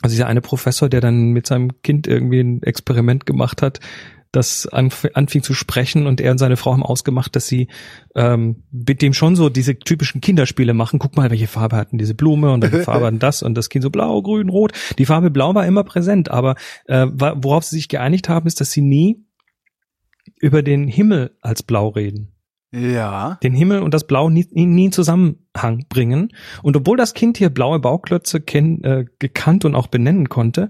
Also 0.01 0.15
dieser 0.15 0.27
eine 0.27 0.41
Professor, 0.41 0.89
der 0.89 1.01
dann 1.01 1.31
mit 1.31 1.47
seinem 1.47 1.81
Kind 1.81 2.07
irgendwie 2.07 2.39
ein 2.39 2.63
Experiment 2.63 3.25
gemacht 3.25 3.61
hat, 3.61 3.79
das 4.33 4.67
anf 4.67 5.07
anfing 5.13 5.43
zu 5.43 5.53
sprechen 5.53 6.07
und 6.07 6.19
er 6.19 6.31
und 6.31 6.39
seine 6.39 6.57
Frau 6.57 6.73
haben 6.73 6.83
ausgemacht, 6.83 7.35
dass 7.35 7.47
sie 7.47 7.67
ähm, 8.15 8.63
mit 8.71 9.01
dem 9.01 9.13
schon 9.13 9.35
so 9.35 9.47
diese 9.47 9.77
typischen 9.77 10.21
Kinderspiele 10.21 10.73
machen. 10.73 10.99
Guck 10.99 11.15
mal, 11.15 11.29
welche 11.29 11.47
Farbe 11.47 11.77
hatten 11.77 11.99
diese 11.99 12.15
Blume 12.15 12.51
und 12.51 12.63
welche 12.63 12.83
Farbe 12.83 13.05
hatten 13.05 13.19
das 13.19 13.43
und 13.43 13.55
das 13.55 13.69
Kind 13.69 13.83
so 13.83 13.91
blau, 13.91 14.21
grün, 14.23 14.49
rot. 14.49 14.73
Die 14.97 15.05
Farbe 15.05 15.29
blau 15.29 15.53
war 15.53 15.65
immer 15.67 15.83
präsent, 15.83 16.31
aber 16.31 16.55
äh, 16.87 17.05
worauf 17.07 17.63
sie 17.63 17.75
sich 17.75 17.87
geeinigt 17.87 18.27
haben, 18.27 18.47
ist, 18.47 18.59
dass 18.59 18.71
sie 18.71 18.81
nie 18.81 19.23
über 20.39 20.63
den 20.63 20.87
Himmel 20.87 21.37
als 21.41 21.61
blau 21.61 21.89
reden 21.89 22.33
Ja. 22.71 23.37
den 23.43 23.53
Himmel 23.53 23.83
und 23.83 23.93
das 23.93 24.07
Blau 24.07 24.29
nie, 24.29 24.47
nie, 24.51 24.85
in 24.85 24.91
Zusammenhang 24.91 25.85
bringen. 25.89 26.33
Und 26.63 26.75
obwohl 26.75 26.97
das 26.97 27.13
Kind 27.13 27.37
hier 27.37 27.51
blaue 27.51 27.79
Bauklötze 27.79 28.41
kenn, 28.41 28.83
äh, 28.83 29.05
gekannt 29.19 29.63
und 29.63 29.75
auch 29.75 29.87
benennen 29.87 30.27
konnte, 30.27 30.69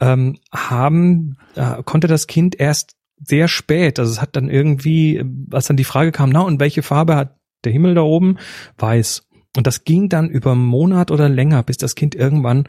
ähm, 0.00 0.36
haben, 0.52 1.38
äh, 1.54 1.82
konnte 1.84 2.06
das 2.06 2.26
Kind 2.26 2.58
erst 2.60 2.97
sehr 3.24 3.48
spät, 3.48 3.98
also 3.98 4.10
es 4.12 4.20
hat 4.20 4.36
dann 4.36 4.48
irgendwie, 4.48 5.24
als 5.50 5.66
dann 5.66 5.76
die 5.76 5.84
Frage 5.84 6.12
kam, 6.12 6.30
na 6.30 6.40
und 6.40 6.60
welche 6.60 6.82
Farbe 6.82 7.16
hat 7.16 7.36
der 7.64 7.72
Himmel 7.72 7.94
da 7.94 8.02
oben? 8.02 8.38
Weiß. 8.76 9.28
Und 9.56 9.66
das 9.66 9.84
ging 9.84 10.08
dann 10.08 10.28
über 10.28 10.52
einen 10.52 10.64
Monat 10.64 11.10
oder 11.10 11.28
länger, 11.28 11.62
bis 11.62 11.78
das 11.78 11.94
Kind 11.94 12.14
irgendwann 12.14 12.68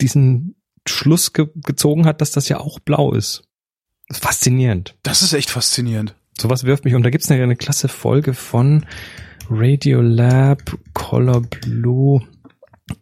diesen 0.00 0.54
Schluss 0.88 1.32
ge 1.32 1.48
gezogen 1.54 2.06
hat, 2.06 2.20
dass 2.20 2.30
das 2.30 2.48
ja 2.48 2.58
auch 2.58 2.78
blau 2.80 3.12
ist. 3.12 3.42
Das 4.08 4.18
ist 4.18 4.24
faszinierend. 4.24 4.96
Das 5.02 5.22
ist 5.22 5.34
echt 5.34 5.50
faszinierend. 5.50 6.14
Sowas 6.40 6.64
wirft 6.64 6.84
mich 6.84 6.94
um. 6.94 7.02
Da 7.02 7.10
gibt's 7.10 7.30
eine, 7.30 7.42
eine 7.42 7.56
klasse 7.56 7.88
Folge 7.88 8.32
von 8.32 8.86
Radio 9.50 10.00
Lab, 10.00 10.62
Color 10.94 11.42
Blue. 11.42 12.22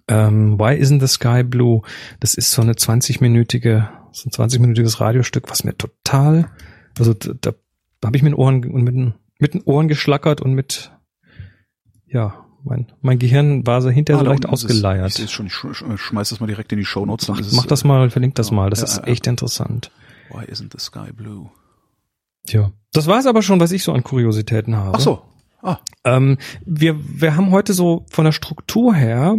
Ähm, 0.08 0.58
Why 0.58 0.74
isn't 0.74 1.00
the 1.00 1.06
sky 1.06 1.42
blue? 1.42 1.82
Das 2.20 2.34
ist 2.34 2.50
so 2.50 2.62
eine 2.62 2.72
20-minütige, 2.72 3.88
so 4.12 4.28
ein 4.28 4.48
20-minütiges 4.48 5.00
Radiostück, 5.00 5.50
was 5.50 5.64
mir 5.64 5.76
total, 5.76 6.50
also 6.98 7.14
da, 7.14 7.32
da 7.34 7.52
habe 8.04 8.16
ich 8.16 8.22
mit 8.22 8.32
den 8.32 8.38
Ohren 8.38 8.64
und 8.70 8.82
mit 8.82 8.94
den, 8.94 9.14
mit 9.38 9.54
den 9.54 9.62
Ohren 9.62 9.88
geschlackert 9.88 10.40
und 10.40 10.52
mit, 10.54 10.92
ja, 12.06 12.44
mein, 12.64 12.86
mein 13.00 13.18
Gehirn 13.18 13.66
war 13.66 13.80
so 13.82 13.88
hinterher 13.90 14.20
Ah, 14.20 14.24
so 14.24 14.30
leicht 14.30 14.44
unten 14.44 14.54
ist 14.54 14.64
es. 14.64 14.70
ausgeleiert. 14.70 15.18
Ich 15.18 15.24
es 15.24 15.30
schon, 15.32 15.46
ich 15.46 15.52
sch- 15.52 15.72
sch- 15.74 15.96
schmeiß 15.96 16.28
das 16.30 16.40
mal 16.40 16.46
direkt 16.46 16.72
in 16.72 16.78
die 16.78 16.84
Shownotes. 16.84 17.28
Mach, 17.28 17.40
mach 17.52 17.66
das 17.66 17.84
mal, 17.84 18.10
verlink 18.10 18.34
das 18.34 18.50
Ja, 18.50 18.56
mal. 18.56 18.70
Das 18.70 18.80
ja, 18.80 18.84
ist 18.86 18.96
ja. 18.98 19.04
echt 19.04 19.26
interessant. 19.26 19.90
Why 20.30 20.44
isn't 20.44 20.72
the 20.72 20.78
sky 20.78 21.12
blue? 21.12 21.50
Ja. 22.48 22.72
Das 22.92 23.06
war's 23.06 23.26
aber 23.26 23.42
schon, 23.42 23.60
was 23.60 23.72
ich 23.72 23.82
so 23.84 23.92
an 23.92 24.02
Kuriositäten 24.02 24.76
habe. 24.76 24.92
Ach 24.96 25.00
so. 25.00 25.22
Ah, 25.62 25.78
Ähm, 26.04 26.38
wir, 26.64 26.96
wir 27.20 27.36
haben 27.36 27.50
heute 27.50 27.72
so 27.72 28.06
von 28.10 28.24
der 28.24 28.32
Struktur 28.32 28.94
her 28.94 29.36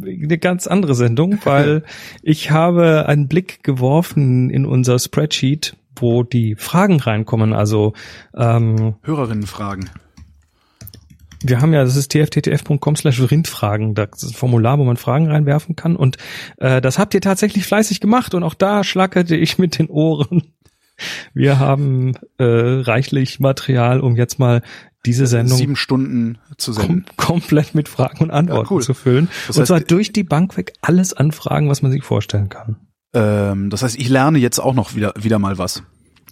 eine 0.00 0.38
ganz 0.38 0.66
andere 0.66 0.94
Sendung, 0.94 1.38
weil 1.44 1.84
ich 2.22 2.50
habe 2.50 3.06
einen 3.06 3.28
Blick 3.28 3.62
geworfen 3.62 4.50
in 4.50 4.64
unser 4.66 4.98
Spreadsheet, 4.98 5.76
wo 5.96 6.22
die 6.22 6.54
Fragen 6.56 7.00
reinkommen. 7.00 7.52
Also 7.52 7.92
ähm, 8.36 8.94
Hörerinnenfragen. 9.02 9.90
wir 11.44 11.60
haben 11.60 11.72
ja, 11.72 11.82
das 11.84 11.96
ist 11.96 12.12
tfttf.com 12.12 12.96
slash 12.96 13.20
rindfragen, 13.30 13.94
das 13.94 14.22
ist 14.22 14.30
ein 14.30 14.34
Formular, 14.34 14.78
wo 14.78 14.84
man 14.84 14.96
Fragen 14.96 15.28
reinwerfen 15.30 15.76
kann. 15.76 15.96
Und 15.96 16.16
äh, 16.58 16.80
das 16.80 16.98
habt 16.98 17.14
ihr 17.14 17.20
tatsächlich 17.20 17.64
fleißig 17.66 18.00
gemacht 18.00 18.34
und 18.34 18.42
auch 18.42 18.54
da 18.54 18.84
schlackerte 18.84 19.36
ich 19.36 19.58
mit 19.58 19.78
den 19.78 19.88
Ohren. 19.88 20.52
Wir 21.34 21.58
haben 21.58 22.12
äh, 22.38 22.44
reichlich 22.44 23.40
Material, 23.40 24.00
um 24.00 24.14
jetzt 24.14 24.38
mal 24.38 24.62
diese 25.04 25.26
Sendung 25.26 25.58
Sieben 25.58 25.74
Stunden 25.74 26.38
zu 26.58 26.72
senden. 26.72 27.06
kom 27.16 27.40
komplett 27.40 27.74
mit 27.74 27.88
Fragen 27.88 28.18
und 28.22 28.30
Antworten 28.30 28.66
Ja, 28.66 28.70
cool. 28.70 28.82
zu 28.82 28.94
füllen. 28.94 29.28
Das 29.48 29.56
und 29.56 29.62
heißt, 29.62 29.68
zwar 29.68 29.80
durch 29.80 30.12
die 30.12 30.22
Bank 30.22 30.56
weg 30.56 30.74
alles 30.80 31.12
an 31.12 31.32
Fragen, 31.32 31.68
was 31.68 31.82
man 31.82 31.90
sich 31.90 32.04
vorstellen 32.04 32.48
kann. 32.50 32.76
Ähm, 33.14 33.70
das 33.70 33.82
heißt, 33.82 33.98
ich 33.98 34.08
lerne 34.08 34.38
jetzt 34.38 34.58
auch 34.58 34.74
noch 34.74 34.94
wieder, 34.94 35.12
wieder 35.16 35.38
mal 35.38 35.58
was. 35.58 35.82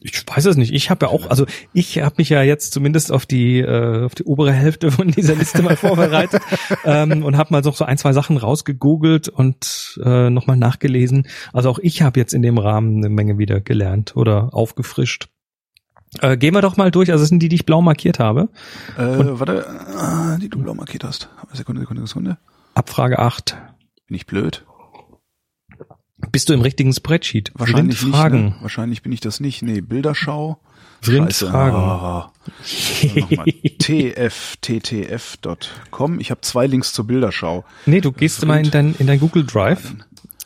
Ich 0.03 0.25
weiß 0.27 0.47
es 0.47 0.57
nicht. 0.57 0.73
Ich 0.73 0.89
habe 0.89 1.07
ja 1.07 1.13
auch, 1.13 1.29
also 1.29 1.45
ich 1.75 1.99
habe 2.01 2.15
mich 2.19 2.31
ja 2.31 2.43
jetzt 2.43 2.73
zumindest 2.73 3.13
auf 3.13 3.27
die 3.27 3.59
äh, 3.59 4.05
auf 4.05 4.15
die 4.15 4.25
obere 4.25 4.53
Hälfte 4.53 4.91
von 4.91 5.09
dieser 5.09 5.35
Liste 5.35 5.63
mal 5.63 5.77
vorbereitet 5.77 6.41
ähm, 6.87 7.23
und 7.23 7.37
habe 7.37 7.53
mal 7.53 7.63
so, 7.63 7.71
so 7.73 7.85
ein 7.85 7.99
zwei 7.99 8.15
Sachen 8.15 8.39
rausgegoogelt 8.39 9.29
und 9.29 10.01
äh, 10.03 10.31
nochmal 10.31 10.57
nachgelesen. 10.57 11.29
Also 11.53 11.69
auch 11.69 11.79
ich 11.79 12.01
habe 12.01 12.19
jetzt 12.19 12.33
in 12.33 12.41
dem 12.41 12.57
Rahmen 12.57 12.97
eine 12.97 13.11
Menge 13.11 13.37
wieder 13.37 13.61
gelernt 13.61 14.17
oder 14.17 14.55
aufgefrischt. 14.55 15.29
Äh, 16.21 16.39
gehen 16.39 16.55
wir 16.55 16.63
doch 16.63 16.79
mal 16.79 16.91
durch. 16.91 17.13
Also 17.13 17.23
das 17.23 17.29
sind 17.29 17.41
die, 17.41 17.51
die 17.51 17.57
ich 17.57 17.67
blau 17.67 17.83
markiert 17.83 18.19
habe. 18.19 18.49
Äh, 18.97 19.03
warte, 19.19 19.69
ah, 19.69 20.39
die 20.39 20.49
du 20.49 20.59
blau 20.61 20.75
markiert 20.75 21.05
hast. 21.05 21.29
Sekunde, 21.53 21.83
Sekunde, 21.83 22.07
Sekunde. 22.07 22.39
Abfrage 22.75 23.19
8. 23.19 23.57
Bin 24.07 24.17
ich 24.17 24.27
blöd? 24.27 24.65
Bist 26.33 26.49
du 26.49 26.53
im 26.53 26.61
richtigen 26.61 26.93
Spreadsheet? 26.93 27.51
Wahrscheinlich 27.55 28.03
nicht. 28.03 28.15
Fragen. 28.15 28.45
Ne? 28.45 28.55
Wahrscheinlich 28.61 29.03
bin 29.03 29.13
ich 29.13 29.21
das 29.21 29.41
nicht. 29.41 29.63
Nee, 29.63 29.81
Bilderschau. 29.81 30.61
Vrind 31.03 31.33
Scheiße. 31.33 31.49
Fragen. 31.51 31.77
Ah. 31.77 32.33
Tfttf.com. 34.91 36.21
Ich 36.21 36.31
habe 36.31 36.41
zwei 36.43 36.67
Links 36.67 36.93
zur 36.93 37.07
Bilderschau. 37.07 37.65
Nee, 37.87 38.01
du 38.01 38.13
gehst 38.13 38.45
mal 38.45 38.65
in 38.65 38.71
dein, 38.71 38.95
in 38.99 39.07
dein 39.07 39.19
Google 39.21 39.45
Drive. 39.45 39.95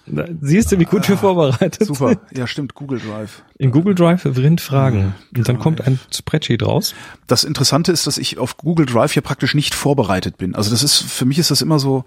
Da 0.06 0.26
Siehst 0.42 0.70
du, 0.70 0.78
wie 0.78 0.84
gut 0.84 1.08
wir 1.08 1.16
vorbereitet 1.16 1.78
Ah, 1.80 1.84
Super. 1.86 2.08
sind? 2.10 2.20
Ja, 2.36 2.46
stimmt. 2.46 2.74
Google 2.74 3.00
Drive. 3.00 3.42
In 3.56 3.70
Google 3.70 3.94
Drive 3.94 4.22
Vrind 4.22 4.60
Fragen. 4.60 5.14
Und 5.34 5.48
dann 5.48 5.58
kommt 5.58 5.80
ein 5.80 5.98
Spreadsheet 6.12 6.62
raus. 6.62 6.94
Das 7.26 7.42
Interessante 7.42 7.90
ist, 7.90 8.06
dass 8.06 8.18
ich 8.18 8.38
auf 8.38 8.58
Google 8.58 8.84
Drive 8.86 9.12
hier 9.12 9.22
praktisch 9.22 9.54
nicht 9.54 9.74
vorbereitet 9.74 10.36
bin. 10.36 10.54
Also 10.54 10.70
das 10.70 10.82
ist, 10.82 11.00
für 11.02 11.24
mich 11.24 11.38
ist 11.38 11.50
das 11.50 11.62
immer 11.62 11.78
so, 11.78 12.04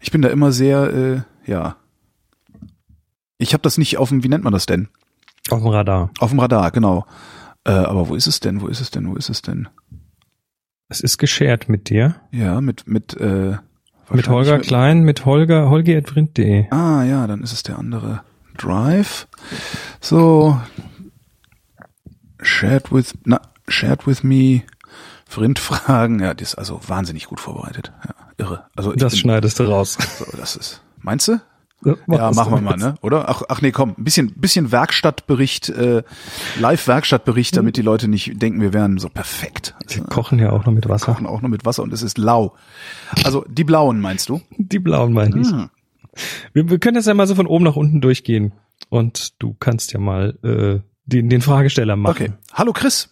ich 0.00 0.10
bin 0.10 0.22
da 0.22 0.28
immer 0.30 0.52
sehr, 0.52 1.24
äh, 1.46 1.50
ja. 1.50 1.76
Ich 3.42 3.52
habe 3.54 3.62
das 3.62 3.76
nicht 3.78 3.98
auf 3.98 4.08
dem, 4.10 4.22
wie 4.22 4.28
nennt 4.28 4.44
man 4.44 4.52
das 4.52 4.66
denn? 4.66 4.88
Auf 5.50 5.60
dem 5.60 5.68
Radar. 5.68 6.10
Auf 6.20 6.30
dem 6.30 6.38
Radar, 6.38 6.70
genau. 6.70 7.06
Äh, 7.64 7.72
aber 7.72 8.08
wo 8.08 8.14
ist 8.14 8.26
es 8.26 8.40
denn? 8.40 8.60
Wo 8.60 8.68
ist 8.68 8.80
es 8.80 8.90
denn? 8.90 9.08
Wo 9.10 9.16
ist 9.16 9.28
es 9.30 9.42
denn? 9.42 9.68
Es 10.88 11.00
ist 11.00 11.18
geshared 11.18 11.68
mit 11.68 11.88
dir. 11.88 12.16
Ja, 12.30 12.60
mit, 12.60 12.86
mit, 12.86 13.14
äh, 13.14 13.56
Mit 14.10 14.28
Holger 14.28 14.58
Klein, 14.58 15.02
mit 15.02 15.24
Holger, 15.24 15.70
holger.vrind.de. 15.70 16.70
Ah, 16.70 17.02
ja, 17.02 17.26
dann 17.26 17.42
ist 17.42 17.52
es 17.52 17.62
der 17.62 17.78
andere 17.78 18.22
Drive. 18.58 19.26
So. 20.00 20.60
Shared 22.42 22.92
with, 22.92 23.14
na, 23.24 23.40
shared 23.68 24.06
with 24.06 24.22
me. 24.22 24.62
Frindfragen. 25.26 26.20
Ja, 26.20 26.34
die 26.34 26.42
ist 26.42 26.56
also 26.56 26.80
wahnsinnig 26.86 27.24
gut 27.26 27.40
vorbereitet. 27.40 27.92
Ja, 28.06 28.14
irre. 28.36 28.66
Also 28.76 28.92
Das 28.92 29.14
bin, 29.14 29.20
schneidest 29.20 29.58
du 29.58 29.64
raus. 29.64 29.96
so, 30.18 30.36
das 30.36 30.56
ist, 30.56 30.82
meinst 30.98 31.26
du? 31.28 31.40
Ja, 31.84 31.94
Ja, 32.08 32.30
machen 32.32 32.52
wir 32.52 32.60
mal, 32.60 32.76
ne? 32.76 32.94
Oder? 33.02 33.28
Ach, 33.28 33.42
ach 33.48 33.60
nee, 33.60 33.72
komm, 33.72 33.94
ein 33.98 34.04
bisschen, 34.04 34.32
bisschen 34.36 34.70
Werkstattbericht, 34.72 35.68
äh, 35.70 36.02
Live-Werkstattbericht, 36.60 37.56
damit 37.56 37.76
die 37.76 37.82
Leute 37.82 38.08
nicht 38.08 38.40
denken, 38.40 38.60
wir 38.60 38.72
wären 38.72 38.98
so 38.98 39.08
perfekt. 39.08 39.74
Also, 39.82 40.02
kochen 40.04 40.38
ja 40.38 40.50
auch 40.50 40.64
noch 40.64 40.72
mit 40.72 40.88
Wasser. 40.88 41.06
kochen 41.12 41.26
auch 41.26 41.40
nur 41.40 41.50
mit 41.50 41.64
Wasser 41.64 41.82
und 41.82 41.92
es 41.92 42.02
ist 42.02 42.18
lau. 42.18 42.54
Also 43.24 43.44
die 43.48 43.64
blauen 43.64 44.00
meinst 44.00 44.28
du? 44.28 44.40
Die 44.58 44.78
blauen 44.78 45.12
meine 45.12 45.40
ich. 45.40 45.50
Hm. 45.50 45.70
Wir, 46.52 46.68
wir 46.70 46.78
können 46.78 46.96
jetzt 46.96 47.06
ja 47.06 47.14
mal 47.14 47.26
so 47.26 47.34
von 47.34 47.46
oben 47.46 47.64
nach 47.64 47.76
unten 47.76 48.00
durchgehen. 48.00 48.52
Und 48.88 49.40
du 49.42 49.54
kannst 49.58 49.92
ja 49.92 50.00
mal 50.00 50.38
äh, 50.42 50.80
den, 51.06 51.28
den 51.30 51.40
Fragesteller 51.40 51.96
machen. 51.96 52.10
Okay. 52.12 52.32
Hallo 52.52 52.72
Chris. 52.72 53.08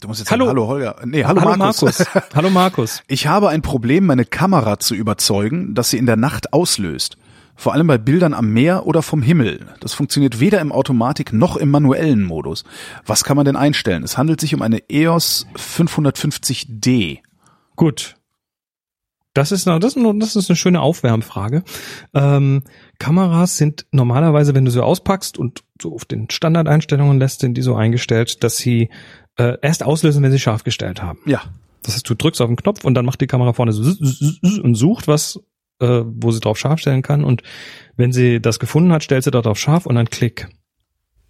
Du 0.00 0.08
musst 0.08 0.20
jetzt 0.20 0.30
Hallo. 0.30 0.44
sagen, 0.44 0.56
hallo 0.58 0.68
Holger. 0.68 0.96
Nee, 1.06 1.24
hallo, 1.24 1.40
Hallo 1.40 1.56
Markus. 1.56 1.98
Markus. 1.98 2.24
Hallo 2.34 2.50
Markus. 2.50 3.02
Ich 3.08 3.26
habe 3.26 3.48
ein 3.48 3.62
Problem, 3.62 4.04
meine 4.04 4.26
Kamera 4.26 4.78
zu 4.78 4.94
überzeugen, 4.94 5.74
dass 5.74 5.88
sie 5.90 5.96
in 5.96 6.04
der 6.06 6.16
Nacht 6.16 6.52
auslöst. 6.52 7.16
Vor 7.56 7.72
allem 7.72 7.86
bei 7.86 7.98
Bildern 7.98 8.34
am 8.34 8.52
Meer 8.52 8.86
oder 8.86 9.02
vom 9.02 9.22
Himmel. 9.22 9.66
Das 9.80 9.94
funktioniert 9.94 10.40
weder 10.40 10.60
im 10.60 10.72
Automatik 10.72 11.32
noch 11.32 11.56
im 11.56 11.70
manuellen 11.70 12.22
Modus. 12.22 12.64
Was 13.06 13.24
kann 13.24 13.36
man 13.36 13.46
denn 13.46 13.56
einstellen? 13.56 14.02
Es 14.02 14.18
handelt 14.18 14.40
sich 14.40 14.54
um 14.54 14.62
eine 14.62 14.82
EOS 14.90 15.46
550D. 15.56 17.18
Gut. 17.76 18.14
Das 19.34 19.52
ist, 19.52 19.68
eine- 19.68 19.80
das 19.80 19.96
ist, 19.96 20.02
eine- 20.02 20.18
das 20.18 20.34
ist 20.34 20.48
eine 20.48 20.56
schöne 20.56 20.80
Aufwärmfrage. 20.80 21.62
Ähm, 22.14 22.62
Kameras 22.98 23.58
sind 23.58 23.84
normalerweise, 23.90 24.54
wenn 24.54 24.64
du 24.64 24.70
sie 24.70 24.82
auspackst 24.82 25.36
und 25.36 25.62
so 25.80 25.94
auf 25.94 26.06
den 26.06 26.30
Standardeinstellungen 26.30 27.18
lässt, 27.18 27.40
sind 27.40 27.54
die 27.54 27.62
so 27.62 27.74
eingestellt, 27.74 28.42
dass 28.44 28.56
sie 28.56 28.88
äh, 29.38 29.58
erst 29.60 29.82
auslösen, 29.82 30.22
wenn 30.22 30.32
sie 30.32 30.38
scharf 30.38 30.64
gestellt 30.64 31.02
haben. 31.02 31.18
Ja, 31.26 31.42
Das 31.82 31.94
heißt, 31.94 32.08
du 32.08 32.14
drückst 32.14 32.40
auf 32.40 32.48
den 32.48 32.56
Knopf 32.56 32.84
und 32.84 32.94
dann 32.94 33.04
macht 33.04 33.20
die 33.20 33.26
Kamera 33.26 33.52
vorne 33.52 33.72
so 33.72 33.82
und 34.62 34.74
sucht 34.74 35.06
was, 35.06 35.38
äh, 35.80 36.02
wo 36.04 36.30
sie 36.30 36.40
drauf 36.40 36.58
scharf 36.58 36.80
stellen 36.80 37.02
kann. 37.02 37.24
Und 37.24 37.42
wenn 37.96 38.12
sie 38.12 38.40
das 38.40 38.58
gefunden 38.58 38.92
hat, 38.92 39.02
stellt 39.04 39.24
sie 39.24 39.30
dort 39.30 39.46
auf 39.46 39.58
scharf 39.58 39.86
und 39.86 39.94
dann 39.96 40.08
klick. 40.10 40.48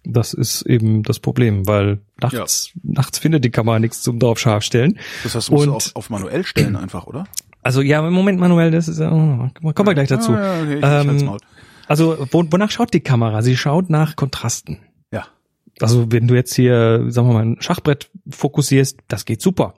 Das 0.03 0.33
ist 0.33 0.61
eben 0.61 1.03
das 1.03 1.19
Problem, 1.19 1.67
weil 1.67 1.99
nachts, 2.21 2.71
nachts 2.83 3.19
findet 3.19 3.43
die 3.43 3.49
Kamera 3.49 3.79
nichts 3.79 4.01
zum 4.01 4.19
drauf 4.19 4.39
scharf 4.39 4.63
stellen. 4.63 4.97
das 5.23 5.35
heißt, 5.35 5.49
du 5.49 5.53
musst 5.53 5.67
Und- 5.67 5.73
auf, 5.73 5.91
auf 5.95 6.09
manuell 6.09 6.45
stellen 6.45 6.75
einfach, 6.75 7.07
oder? 7.07 7.25
Also 7.63 7.81
ja, 7.81 8.05
im 8.07 8.13
Moment 8.13 8.39
manuell, 8.39 8.71
das 8.71 8.87
ist, 8.87 8.99
äh, 8.99 9.07
kommen 9.09 9.51
wir 9.61 9.93
gleich 9.93 10.07
dazu. 10.07 10.31
Ah, 10.31 10.63
ja, 10.63 11.01
okay, 11.01 11.09
Ähm. 11.09 11.37
Also 11.87 12.17
wo, 12.31 12.45
wonach 12.49 12.71
schaut 12.71 12.93
die 12.93 13.01
Kamera? 13.01 13.41
Sie 13.41 13.57
schaut 13.57 13.89
nach 13.89 14.15
Kontrasten. 14.15 14.79
Ja. 15.11 15.25
Also 15.81 16.09
wenn 16.11 16.27
du 16.27 16.35
jetzt 16.35 16.53
hier, 16.55 17.05
sagen 17.09 17.27
wir 17.27 17.33
mal, 17.33 17.45
ein 17.45 17.61
Schachbrett 17.61 18.09
fokussierst, 18.29 18.99
das 19.09 19.25
geht 19.25 19.41
super. 19.41 19.73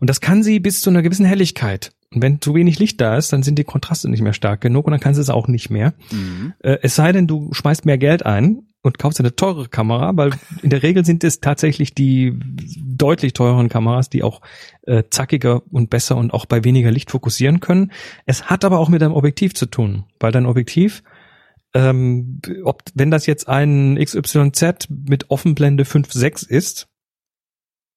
Und 0.00 0.10
das 0.10 0.20
kann 0.20 0.42
sie 0.42 0.58
bis 0.58 0.80
zu 0.80 0.90
einer 0.90 1.02
gewissen 1.02 1.24
Helligkeit. 1.26 1.92
Und 2.14 2.22
wenn 2.22 2.40
zu 2.40 2.54
wenig 2.54 2.78
Licht 2.78 3.00
da 3.00 3.16
ist, 3.16 3.32
dann 3.32 3.42
sind 3.42 3.58
die 3.58 3.64
Kontraste 3.64 4.08
nicht 4.08 4.22
mehr 4.22 4.32
stark 4.32 4.60
genug 4.60 4.86
und 4.86 4.92
dann 4.92 5.00
kann 5.00 5.14
sie 5.14 5.20
es 5.20 5.30
auch 5.30 5.48
nicht 5.48 5.70
mehr. 5.70 5.94
Mhm. 6.10 6.52
Äh, 6.60 6.78
es 6.82 6.94
sei 6.94 7.12
denn, 7.12 7.26
du 7.26 7.52
schmeißt 7.52 7.86
mehr 7.86 7.98
Geld 7.98 8.26
ein 8.26 8.66
und 8.82 8.98
kaufst 8.98 9.20
eine 9.20 9.34
teure 9.34 9.68
Kamera, 9.68 10.16
weil 10.16 10.32
in 10.62 10.70
der 10.70 10.82
Regel 10.82 11.04
sind 11.04 11.24
es 11.24 11.40
tatsächlich 11.40 11.94
die 11.94 12.38
deutlich 12.78 13.32
teureren 13.32 13.68
Kameras, 13.68 14.10
die 14.10 14.22
auch 14.22 14.40
äh, 14.82 15.04
zackiger 15.08 15.62
und 15.70 15.88
besser 15.88 16.16
und 16.16 16.34
auch 16.34 16.46
bei 16.46 16.64
weniger 16.64 16.90
Licht 16.90 17.10
fokussieren 17.10 17.60
können. 17.60 17.92
Es 18.26 18.44
hat 18.44 18.64
aber 18.64 18.78
auch 18.78 18.88
mit 18.88 19.00
deinem 19.00 19.14
Objektiv 19.14 19.54
zu 19.54 19.66
tun, 19.66 20.04
weil 20.18 20.32
dein 20.32 20.46
Objektiv, 20.46 21.02
ähm, 21.74 22.40
ob 22.64 22.82
wenn 22.94 23.10
das 23.10 23.26
jetzt 23.26 23.48
ein 23.48 23.96
XYZ 23.96 24.88
mit 24.88 25.30
Offenblende 25.30 25.84
5.6 25.84 26.48
ist, 26.48 26.88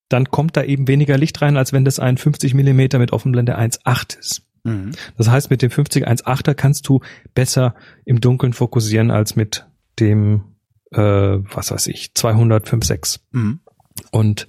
dann 0.08 0.30
kommt 0.30 0.56
da 0.56 0.62
eben 0.62 0.86
weniger 0.88 1.18
Licht 1.18 1.40
rein, 1.42 1.56
als 1.56 1.72
wenn 1.72 1.84
das 1.84 1.98
ein 1.98 2.16
50 2.16 2.54
Millimeter 2.54 2.98
mit 2.98 3.12
Offenblende 3.12 3.58
1.8 3.58 4.18
ist. 4.18 4.42
Mhm. 4.64 4.92
Das 5.16 5.28
heißt, 5.30 5.50
mit 5.50 5.62
dem 5.62 5.70
50-1.8er 5.70 6.54
kannst 6.54 6.88
du 6.88 7.00
besser 7.34 7.74
im 8.04 8.20
Dunkeln 8.20 8.52
fokussieren 8.52 9.10
als 9.10 9.36
mit 9.36 9.66
dem, 10.00 10.56
äh, 10.92 11.00
was 11.00 11.70
weiß 11.70 11.86
ich, 11.88 12.12
200-5.6. 12.16 13.20
Mhm. 13.32 13.60
Und 14.10 14.46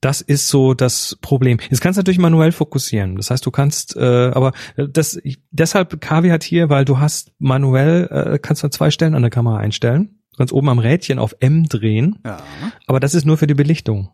das 0.00 0.20
ist 0.20 0.48
so 0.48 0.74
das 0.74 1.16
Problem. 1.22 1.58
Jetzt 1.70 1.80
kannst 1.80 1.96
du 1.96 2.00
natürlich 2.00 2.18
manuell 2.18 2.52
fokussieren. 2.52 3.16
Das 3.16 3.30
heißt, 3.30 3.44
du 3.46 3.50
kannst, 3.50 3.96
äh, 3.96 4.30
aber 4.34 4.52
das 4.76 5.18
deshalb 5.50 5.98
Caveat 6.00 6.42
hier, 6.44 6.68
weil 6.68 6.84
du 6.84 6.98
hast 6.98 7.32
manuell, 7.38 8.08
äh, 8.34 8.38
kannst 8.38 8.62
du 8.62 8.68
zwei 8.68 8.90
Stellen 8.90 9.14
an 9.14 9.22
der 9.22 9.30
Kamera 9.30 9.56
einstellen. 9.56 10.18
Du 10.32 10.36
kannst 10.38 10.52
oben 10.52 10.68
am 10.68 10.78
Rädchen 10.78 11.18
auf 11.18 11.34
M 11.40 11.68
drehen, 11.68 12.18
Ja. 12.24 12.38
aber 12.86 13.00
das 13.00 13.14
ist 13.14 13.24
nur 13.24 13.38
für 13.38 13.46
die 13.46 13.54
Belichtung. 13.54 14.10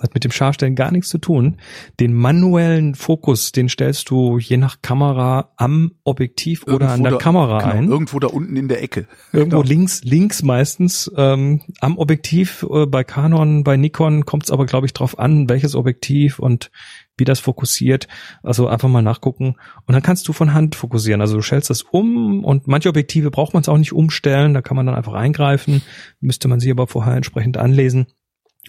Hat 0.00 0.14
mit 0.14 0.24
dem 0.24 0.32
Scharfstellen 0.32 0.74
gar 0.74 0.90
nichts 0.90 1.10
zu 1.10 1.18
tun. 1.18 1.58
Den 2.00 2.14
manuellen 2.14 2.94
Fokus, 2.94 3.52
den 3.52 3.68
stellst 3.68 4.08
du 4.10 4.38
je 4.38 4.56
nach 4.56 4.80
Kamera 4.80 5.52
am 5.56 5.92
Objektiv 6.02 6.64
oder 6.66 6.88
an 6.88 7.00
Irgendwo 7.00 7.02
der 7.02 7.10
da, 7.12 7.18
Kamera 7.18 7.58
genau, 7.60 7.72
ein. 7.74 7.88
Irgendwo 7.88 8.18
da 8.18 8.26
unten 8.28 8.56
in 8.56 8.68
der 8.68 8.82
Ecke. 8.82 9.06
Irgendwo 9.32 9.58
Genau. 9.58 9.68
links, 9.68 10.02
links 10.02 10.42
meistens 10.42 11.12
ähm, 11.16 11.60
am 11.80 11.98
Objektiv. 11.98 12.66
Äh, 12.72 12.86
bei 12.86 13.04
Canon, 13.04 13.64
bei 13.64 13.76
Nikon 13.76 14.24
kommt 14.24 14.44
es 14.44 14.50
aber, 14.50 14.64
glaube 14.66 14.86
ich, 14.86 14.94
drauf 14.94 15.18
an, 15.18 15.48
welches 15.50 15.74
Objektiv 15.74 16.38
und 16.38 16.70
wie 17.18 17.24
das 17.24 17.38
fokussiert. 17.40 18.08
Also 18.42 18.68
einfach 18.68 18.88
mal 18.88 19.02
nachgucken. 19.02 19.56
Und 19.86 19.92
dann 19.92 20.02
kannst 20.02 20.26
du 20.26 20.32
von 20.32 20.54
Hand 20.54 20.74
fokussieren. 20.74 21.20
Also 21.20 21.36
du 21.36 21.42
stellst 21.42 21.68
das 21.68 21.82
um 21.82 22.42
und 22.44 22.66
manche 22.66 22.88
Objektive 22.88 23.30
braucht 23.30 23.52
man 23.52 23.60
es 23.60 23.68
auch 23.68 23.76
nicht 23.78 23.92
umstellen. 23.92 24.54
Da 24.54 24.62
kann 24.62 24.76
man 24.76 24.86
dann 24.86 24.94
einfach 24.94 25.12
eingreifen. 25.12 25.82
Müsste 26.20 26.48
man 26.48 26.60
sich 26.60 26.70
aber 26.70 26.86
vorher 26.86 27.14
entsprechend 27.14 27.58
anlesen. 27.58 28.06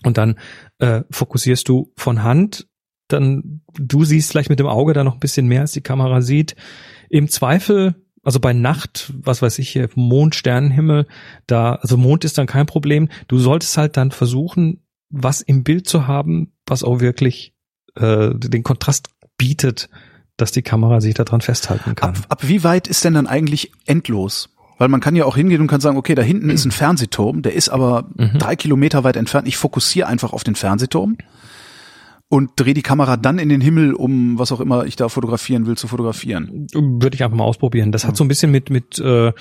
Und 0.02 0.18
dann 0.18 0.40
äh, 0.80 1.02
fokussierst 1.12 1.68
du 1.70 1.92
von 1.96 2.24
Hand. 2.24 2.68
Dann 3.08 3.62
du 3.76 4.04
siehst 4.04 4.32
vielleicht 4.32 4.50
mit 4.50 4.60
dem 4.60 4.68
Auge 4.68 4.94
da 4.94 5.04
noch 5.04 5.14
ein 5.14 5.20
bisschen 5.20 5.48
mehr, 5.48 5.62
als 5.62 5.74
die 5.74 5.82
Kamera 5.82 6.22
sieht. 6.22 6.56
Im 7.10 7.30
Zweifel 7.30 7.96
also 8.24 8.40
bei 8.40 8.54
Nacht, 8.54 9.14
was 9.18 9.42
weiß 9.42 9.60
ich 9.60 9.70
hier, 9.70 9.90
Mond, 9.96 10.34
Sternenhimmel, 10.34 11.08
da, 11.46 11.76
also 11.76 11.98
Mond 11.98 12.24
ist 12.24 12.38
dann 12.38 12.48
kein 12.48 12.66
Problem. 12.66 13.10
Du 13.28 13.38
solltest 13.38 13.78
halt 13.78 13.98
dann 13.98 14.12
versuchen, 14.12 14.82
was 15.10 15.42
im 15.42 15.64
Bild 15.64 15.88
zu 15.88 16.08
haben, 16.08 16.54
was 16.66 16.84
auch 16.84 17.02
wirklich 17.02 17.54
äh, 17.96 18.30
den 18.34 18.64
Kontrast 18.64 19.10
bietet, 19.38 19.90
dass 20.38 20.52
die 20.52 20.62
Kamera 20.62 21.02
sich 21.02 21.14
daran 21.14 21.42
festhalten 21.42 21.96
kann. 21.96 22.16
Ab, 22.16 22.26
ab 22.30 22.48
wie 22.48 22.64
weit 22.64 22.88
ist 22.88 23.04
denn 23.04 23.14
dann 23.14 23.28
eigentlich 23.28 23.72
endlos? 23.86 24.50
Weil 24.78 24.88
man 24.90 25.00
kann 25.02 25.16
ja 25.16 25.26
auch 25.26 25.36
hingehen 25.36 25.62
und 25.62 25.68
kann 25.68 25.82
sagen, 25.82 25.98
okay, 25.98 26.16
da 26.16 26.22
hinten 26.22 26.50
ist 26.50 26.66
ein 26.66 26.72
Fernsehturm, 26.82 27.42
der 27.42 27.54
ist 27.54 27.70
aber 27.70 28.10
Mhm. 28.18 28.40
drei 28.40 28.56
Kilometer 28.56 29.04
weit 29.04 29.16
entfernt. 29.16 29.48
Ich 29.48 29.58
fokussiere 29.58 30.08
einfach 30.08 30.34
auf 30.34 30.44
den 30.44 30.56
Fernsehturm 30.56 31.18
und 32.30 32.52
drehe 32.56 32.74
die 32.74 32.82
Kamera 32.82 33.16
dann 33.18 33.38
in 33.40 33.50
den 33.50 33.62
Himmel, 33.62 33.94
um 33.94 34.40
was 34.40 34.52
auch 34.52 34.60
immer 34.60 34.86
ich 34.86 34.96
da 34.96 35.10
fotografieren 35.10 35.66
will, 35.68 35.78
zu 35.78 35.88
fotografieren. 35.88 36.68
Würde 36.74 37.16
ich 37.16 37.24
einfach 37.24 37.38
mal 37.38 37.44
ausprobieren. 37.44 37.92
Das 37.92 38.06
hat 38.06 38.18
so 38.18 38.24
ein 38.24 38.28
bisschen 38.28 38.50
mit 38.52 38.70
mit 38.72 38.98
äh, 39.00 39.32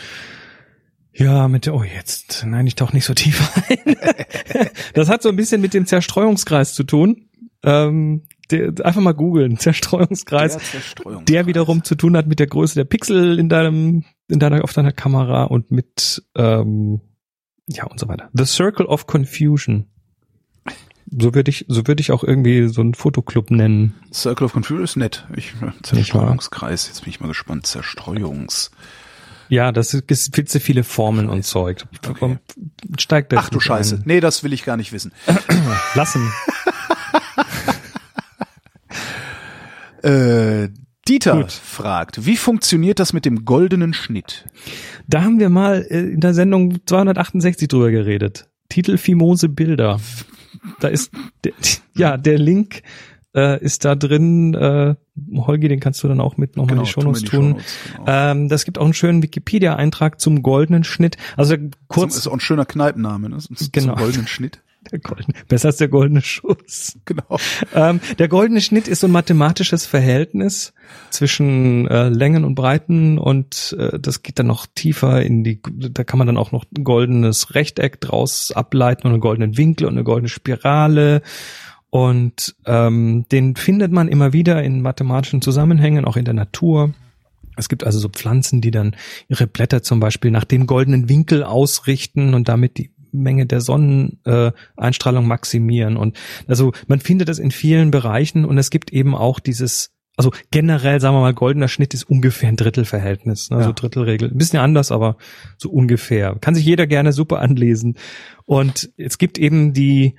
Ja, 1.15 1.49
mit 1.49 1.67
der, 1.67 1.75
oh 1.75 1.83
jetzt, 1.83 2.45
nein, 2.47 2.67
ich 2.67 2.75
tauche 2.75 2.95
nicht 2.95 3.05
so 3.05 3.15
tief 3.15 3.51
ein. 3.69 3.97
das 4.95 5.09
hat 5.09 5.23
so 5.23 5.29
ein 5.29 5.37
bisschen 5.37 5.61
mit 5.61 5.75
dem 5.75 5.87
Zerstreuungskreis 5.87 6.75
zu 6.75 6.85
tun. 6.85 7.29
Ähm, 7.65 8.23
der, 8.51 8.73
einfach 8.85 9.01
mal 9.01 9.13
googeln, 9.13 9.59
Zerstreuungskreis, 9.59 10.53
der, 10.53 10.63
Zerstreuungskreis, 10.63 11.25
der 11.27 11.47
wiederum 11.47 11.85
zu 11.85 11.95
tun 11.95 12.17
hat 12.17 12.27
mit 12.27 12.39
der 12.41 12.47
Größe 12.49 12.75
der 12.75 12.85
Pixel 12.85 13.39
in 13.39 13.49
deinem, 13.49 14.05
in 14.29 14.39
deiner, 14.39 14.65
auf 14.65 14.73
deiner 14.73 14.93
Kamera 14.93 15.45
und 15.45 15.71
mit, 15.71 16.23
ähm, 16.37 17.01
ja 17.69 17.85
und 17.85 18.01
so 18.01 18.09
weiter. 18.09 18.31
The 18.33 18.45
Circle 18.45 18.87
of 18.87 19.07
Confusion. 19.07 19.87
So 21.15 21.35
würde 21.35 21.51
ich, 21.51 21.67
so 21.69 21.87
würde 21.87 22.01
ich 22.01 22.11
auch 22.11 22.25
irgendwie 22.25 22.69
so 22.69 22.81
einen 22.81 22.95
Fotoclub 22.95 23.51
nennen. 23.51 23.95
Circle 24.13 24.47
of 24.47 24.53
Confusion 24.55 24.85
ist 24.85 24.97
nett. 24.97 25.27
Ich, 25.37 25.53
Zerstreuungskreis, 25.83 26.87
jetzt 26.87 27.03
bin 27.03 27.11
ich 27.11 27.21
mal 27.21 27.29
gespannt. 27.29 27.67
Zerstreuungs. 27.67 28.71
Ja, 29.49 29.71
das 29.71 29.93
ist 29.93 30.35
viel 30.35 30.47
zu 30.47 30.61
viele 30.61 30.83
Formen 30.83 31.29
und 31.29 31.45
Zeug. 31.45 31.85
Okay. 32.09 32.39
Steigt 32.99 33.35
Ach 33.35 33.51
du 33.51 33.61
Scheiße. 33.61 33.97
Ein. 33.97 34.03
Nee, 34.07 34.21
das 34.21 34.43
will 34.43 34.55
ich 34.55 34.65
gar 34.65 34.79
nicht 34.79 34.93
wissen. 34.93 35.13
Lassen. 35.95 36.33
äh, 40.03 40.69
Dieter 41.09 41.37
Gut. 41.37 41.53
fragt, 41.53 42.27
wie 42.27 42.37
funktioniert 42.37 43.01
das 43.01 43.13
mit 43.13 43.25
dem 43.25 43.45
goldenen 43.45 43.93
Schnitt? 43.93 44.47
Da 45.09 45.23
haben 45.23 45.41
wir 45.41 45.49
mal 45.49 45.85
äh, 45.89 46.01
in 46.01 46.21
der 46.21 46.33
Sendung 46.33 46.87
268 46.87 47.67
drüber 47.69 47.91
geredet. 47.91 48.49
Titel 48.69 48.97
Fimose 48.97 49.49
Bilder. 49.49 50.01
Da 50.81 50.89
ist, 50.89 51.11
der, 51.45 51.53
ja, 51.97 52.17
der 52.17 52.39
Link 52.39 52.83
äh, 53.35 53.63
ist 53.63 53.85
da 53.85 53.95
drin. 53.95 54.55
Äh, 54.55 54.95
Holgi, 55.35 55.69
den 55.69 55.81
kannst 55.81 56.03
du 56.03 56.09
dann 56.09 56.21
auch 56.21 56.37
mit 56.37 56.57
nochmal 56.57 56.77
genau, 56.77 56.83
in 56.83 56.87
die 56.87 56.93
Shownotes 56.93 57.23
tun. 57.23 57.31
Shownotes, 57.31 57.77
genau. 57.97 58.05
ähm, 58.07 58.49
das 58.49 58.65
gibt 58.65 58.79
auch 58.79 58.85
einen 58.85 58.95
schönen 58.95 59.23
Wikipedia-Eintrag 59.23 60.21
zum 60.21 60.43
goldenen 60.43 60.85
Schnitt. 60.85 61.17
Also 61.37 61.57
kurz. 61.89 62.15
Das 62.15 62.23
ist 62.23 62.27
auch 62.29 62.35
ein 62.35 62.41
schöner 62.41 62.65
Kneipenname, 62.65 63.29
ne? 63.29 63.39
Zum, 63.39 63.57
genau. 63.73 63.95
Zum 63.95 64.03
goldenen 64.03 64.27
Schnitt. 64.27 64.63
Der 64.91 64.99
goldene, 64.99 65.39
besser 65.49 65.69
als 65.69 65.77
der 65.77 65.89
goldene 65.89 66.21
Schuss. 66.23 66.99
Genau. 67.05 67.39
Ähm, 67.75 68.01
der 68.19 68.29
goldene 68.29 68.61
Schnitt 68.61 68.89
ist 68.89 69.01
so 69.01 69.07
ein 69.07 69.13
mathematisches 69.13 69.87
Verhältnis 69.87 70.73
zwischen 71.11 71.87
äh, 71.89 72.09
Längen 72.09 72.45
und 72.45 72.55
Breiten 72.55 73.19
und 73.19 73.77
äh, 73.79 73.99
das 73.99 74.23
geht 74.23 74.39
dann 74.39 74.47
noch 74.47 74.67
tiefer 74.75 75.23
in 75.23 75.45
die, 75.45 75.61
da 75.63 76.05
kann 76.05 76.19
man 76.19 76.27
dann 76.27 76.37
auch 76.37 76.53
noch 76.53 76.65
ein 76.77 76.85
goldenes 76.85 77.55
Rechteck 77.55 78.01
draus 78.01 78.53
ableiten 78.53 79.07
und 79.07 79.13
einen 79.13 79.21
goldenen 79.21 79.57
Winkel 79.57 79.87
und 79.87 79.95
eine 79.95 80.05
goldene 80.05 80.29
Spirale 80.29 81.23
und 81.91 82.57
ähm, 82.65 83.27
den 83.31 83.55
findet 83.55 83.93
man 83.93 84.09
immer 84.09 84.33
wieder 84.33 84.63
in 84.63 84.81
mathematischen 84.81 85.43
Zusammenhängen, 85.43 86.07
auch 86.07 86.17
in 86.17 86.25
der 86.25 86.33
Natur. 86.33 86.95
Es 87.57 87.69
gibt 87.69 87.85
also 87.85 87.99
so 87.99 88.09
Pflanzen, 88.09 88.63
die 88.63 88.71
dann 88.71 88.97
ihre 89.29 89.47
Blätter 89.47 89.83
zum 89.83 90.01
Beispiel 90.01 90.31
nach 90.31 90.45
dem 90.45 90.67
goldenen 90.67 91.11
Winkel 91.11 91.45
ausrichten 91.45 92.33
und 92.33 92.49
damit 92.49 92.79
die 92.79 92.93
Menge 93.13 93.47
der 93.47 93.61
Sonneneinstrahlung 93.61 95.27
maximieren. 95.27 95.97
Und 95.97 96.17
also 96.47 96.73
man 96.87 97.01
findet 97.01 97.29
das 97.29 97.39
in 97.39 97.51
vielen 97.51 97.91
Bereichen 97.91 98.45
und 98.45 98.59
es 98.59 98.71
gibt 98.71 98.93
eben 98.93 99.15
auch 99.15 99.39
dieses, 99.39 99.93
also 100.17 100.33
generell 100.51 101.01
sagen 101.01 101.17
wir 101.17 101.21
mal, 101.21 101.35
goldener 101.35 101.69
Schnitt 101.69 101.95
ist 101.95 102.05
ungefähr 102.05 102.49
ein 102.49 102.57
Drittelverhältnis, 102.57 103.51
ne? 103.51 103.59
Ja. 103.59 103.65
so 103.65 103.73
Drittelregel. 103.73 104.31
Ein 104.31 104.39
bisschen 104.39 104.61
anders, 104.61 104.91
aber 104.93 105.17
so 105.57 105.71
ungefähr. 105.71 106.37
Kann 106.41 106.55
sich 106.55 106.65
jeder 106.65 106.87
gerne 106.87 107.13
super 107.13 107.41
anlesen. 107.41 107.97
Und 108.45 108.91
es 108.97 109.19
gibt 109.19 109.39
eben 109.39 109.73
die 109.73 110.17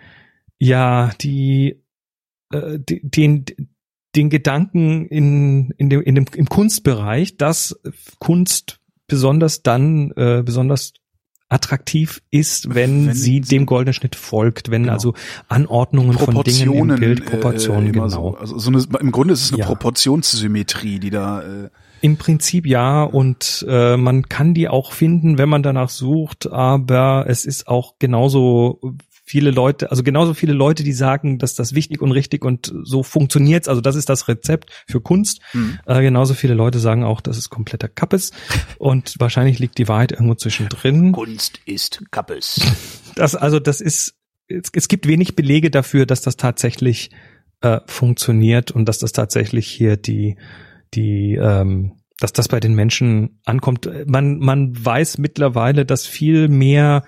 ja 0.59 1.11
die 1.21 1.81
äh, 2.51 2.79
den 2.79 3.45
den 4.15 4.29
Gedanken 4.29 5.07
in 5.07 5.71
in 5.77 5.89
dem 5.89 6.01
in 6.01 6.15
dem 6.15 6.25
im 6.35 6.47
Kunstbereich, 6.47 7.37
dass 7.37 7.79
Kunst 8.19 8.79
besonders 9.07 9.63
dann 9.63 10.11
äh, 10.11 10.43
besonders 10.43 10.93
attraktiv 11.53 12.21
ist, 12.31 12.73
wenn, 12.73 13.07
wenn 13.07 13.13
sie 13.13 13.39
dem 13.39 13.65
goldenen 13.65 13.93
Schnitt 13.93 14.15
folgt, 14.15 14.71
wenn 14.71 14.83
genau. 14.83 14.93
also 14.93 15.13
Anordnungen 15.47 16.17
von 16.17 16.43
Dingen 16.43 16.73
im 16.73 16.95
Bild, 16.95 17.21
äh, 17.21 17.23
Proportionen, 17.23 17.87
äh, 17.87 17.91
genau. 17.91 18.09
So. 18.09 18.37
Also 18.37 18.57
so 18.57 18.71
eine, 18.71 18.83
im 18.99 19.11
Grunde 19.11 19.33
ist 19.33 19.43
es 19.43 19.51
eine 19.51 19.59
ja. 19.59 19.65
Proportionssymmetrie, 19.65 20.99
die 20.99 21.09
da 21.09 21.41
äh 21.41 21.69
im 22.01 22.17
Prinzip 22.17 22.67
ja 22.67 23.01
und 23.03 23.65
äh, 23.65 23.95
man 23.95 24.27
kann 24.27 24.53
die 24.53 24.67
auch 24.67 24.91
finden, 24.91 25.37
wenn 25.37 25.47
man 25.47 25.63
danach 25.63 25.87
sucht, 25.87 26.51
aber 26.51 27.27
es 27.29 27.45
ist 27.45 27.69
auch 27.69 27.93
genauso 27.97 28.81
viele 29.23 29.51
Leute, 29.51 29.89
also 29.89 30.03
genauso 30.03 30.33
viele 30.33 30.53
Leute, 30.53 30.83
die 30.83 30.91
sagen, 30.91 31.39
dass 31.39 31.55
das 31.55 31.73
wichtig 31.73 32.01
und 32.01 32.11
richtig 32.11 32.43
und 32.43 32.73
so 32.83 33.03
funktioniert's. 33.03 33.69
Also 33.69 33.79
das 33.79 33.95
ist 33.95 34.09
das 34.09 34.27
Rezept 34.27 34.71
für 34.85 35.01
Kunst. 35.01 35.39
Mhm. 35.53 35.79
Äh, 35.85 36.01
genauso 36.01 36.33
viele 36.33 36.53
Leute 36.53 36.79
sagen 36.79 37.03
auch, 37.03 37.21
dass 37.21 37.37
es 37.37 37.49
kompletter 37.49 37.87
Kappes. 37.87 38.31
und 38.77 39.15
wahrscheinlich 39.19 39.59
liegt 39.59 39.77
die 39.77 39.87
Wahrheit 39.87 40.11
irgendwo 40.11 40.35
zwischendrin. 40.35 41.13
Kunst 41.13 41.59
ist 41.65 42.03
Kappes. 42.11 42.59
Das, 43.15 43.35
also 43.35 43.59
das 43.59 43.79
ist, 43.79 44.15
es, 44.47 44.71
es 44.73 44.87
gibt 44.87 45.07
wenig 45.07 45.35
Belege 45.35 45.69
dafür, 45.69 46.07
dass 46.07 46.23
das 46.23 46.35
tatsächlich 46.35 47.11
äh, 47.61 47.79
funktioniert 47.85 48.71
und 48.71 48.89
dass 48.89 48.97
das 48.97 49.11
tatsächlich 49.11 49.67
hier 49.67 49.97
die, 49.97 50.35
die, 50.95 51.35
ähm, 51.35 51.91
dass 52.19 52.33
das 52.33 52.47
bei 52.47 52.59
den 52.59 52.73
Menschen 52.73 53.39
ankommt. 53.45 53.87
Man, 54.07 54.39
man 54.39 54.73
weiß 54.83 55.19
mittlerweile, 55.19 55.85
dass 55.85 56.07
viel 56.07 56.47
mehr 56.47 57.03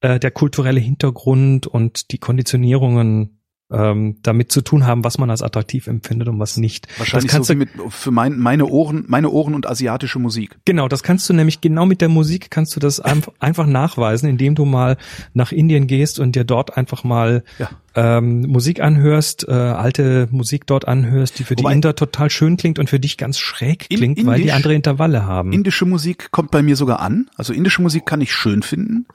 äh, 0.00 0.18
der 0.18 0.30
kulturelle 0.30 0.80
Hintergrund 0.80 1.66
und 1.66 2.12
die 2.12 2.18
Konditionierungen 2.18 3.40
ähm, 3.72 4.16
damit 4.22 4.50
zu 4.50 4.62
tun 4.62 4.86
haben, 4.86 5.04
was 5.04 5.18
man 5.18 5.30
als 5.30 5.42
attraktiv 5.42 5.86
empfindet 5.86 6.28
und 6.28 6.38
was 6.38 6.56
nicht. 6.56 6.88
Wahrscheinlich 6.98 7.30
das 7.30 7.46
so 7.46 7.54
mit 7.54 7.68
für 7.88 8.10
mein, 8.10 8.38
meine 8.38 8.66
Ohren, 8.66 9.04
meine 9.06 9.30
Ohren 9.30 9.54
und 9.54 9.66
asiatische 9.66 10.18
Musik. 10.18 10.58
Genau, 10.64 10.88
das 10.88 11.02
kannst 11.02 11.28
du 11.28 11.34
nämlich 11.34 11.60
genau 11.60 11.86
mit 11.86 12.00
der 12.00 12.08
Musik 12.08 12.50
kannst 12.50 12.74
du 12.74 12.80
das 12.80 13.00
einfach, 13.00 13.32
einfach 13.38 13.66
nachweisen, 13.66 14.28
indem 14.28 14.54
du 14.54 14.64
mal 14.64 14.96
nach 15.34 15.52
Indien 15.52 15.86
gehst 15.86 16.18
und 16.18 16.34
dir 16.34 16.44
dort 16.44 16.76
einfach 16.76 17.04
mal 17.04 17.44
ja. 17.58 17.70
ähm, 17.94 18.42
Musik 18.42 18.80
anhörst, 18.80 19.46
äh, 19.48 19.52
alte 19.52 20.28
Musik 20.30 20.66
dort 20.66 20.88
anhörst, 20.88 21.38
die 21.38 21.44
für 21.44 21.56
Wobei, 21.56 21.70
die 21.70 21.76
Inder 21.76 21.94
total 21.94 22.30
schön 22.30 22.56
klingt 22.56 22.78
und 22.78 22.90
für 22.90 23.00
dich 23.00 23.18
ganz 23.18 23.38
schräg 23.38 23.88
klingt, 23.88 24.18
in, 24.18 24.26
weil 24.26 24.40
die 24.40 24.52
andere 24.52 24.74
Intervalle 24.74 25.26
haben. 25.26 25.52
Indische 25.52 25.84
Musik 25.84 26.30
kommt 26.32 26.50
bei 26.50 26.62
mir 26.62 26.74
sogar 26.74 27.00
an. 27.00 27.30
Also 27.36 27.52
indische 27.52 27.82
Musik 27.82 28.04
kann 28.04 28.20
ich 28.20 28.32
schön 28.32 28.62
finden. 28.62 29.06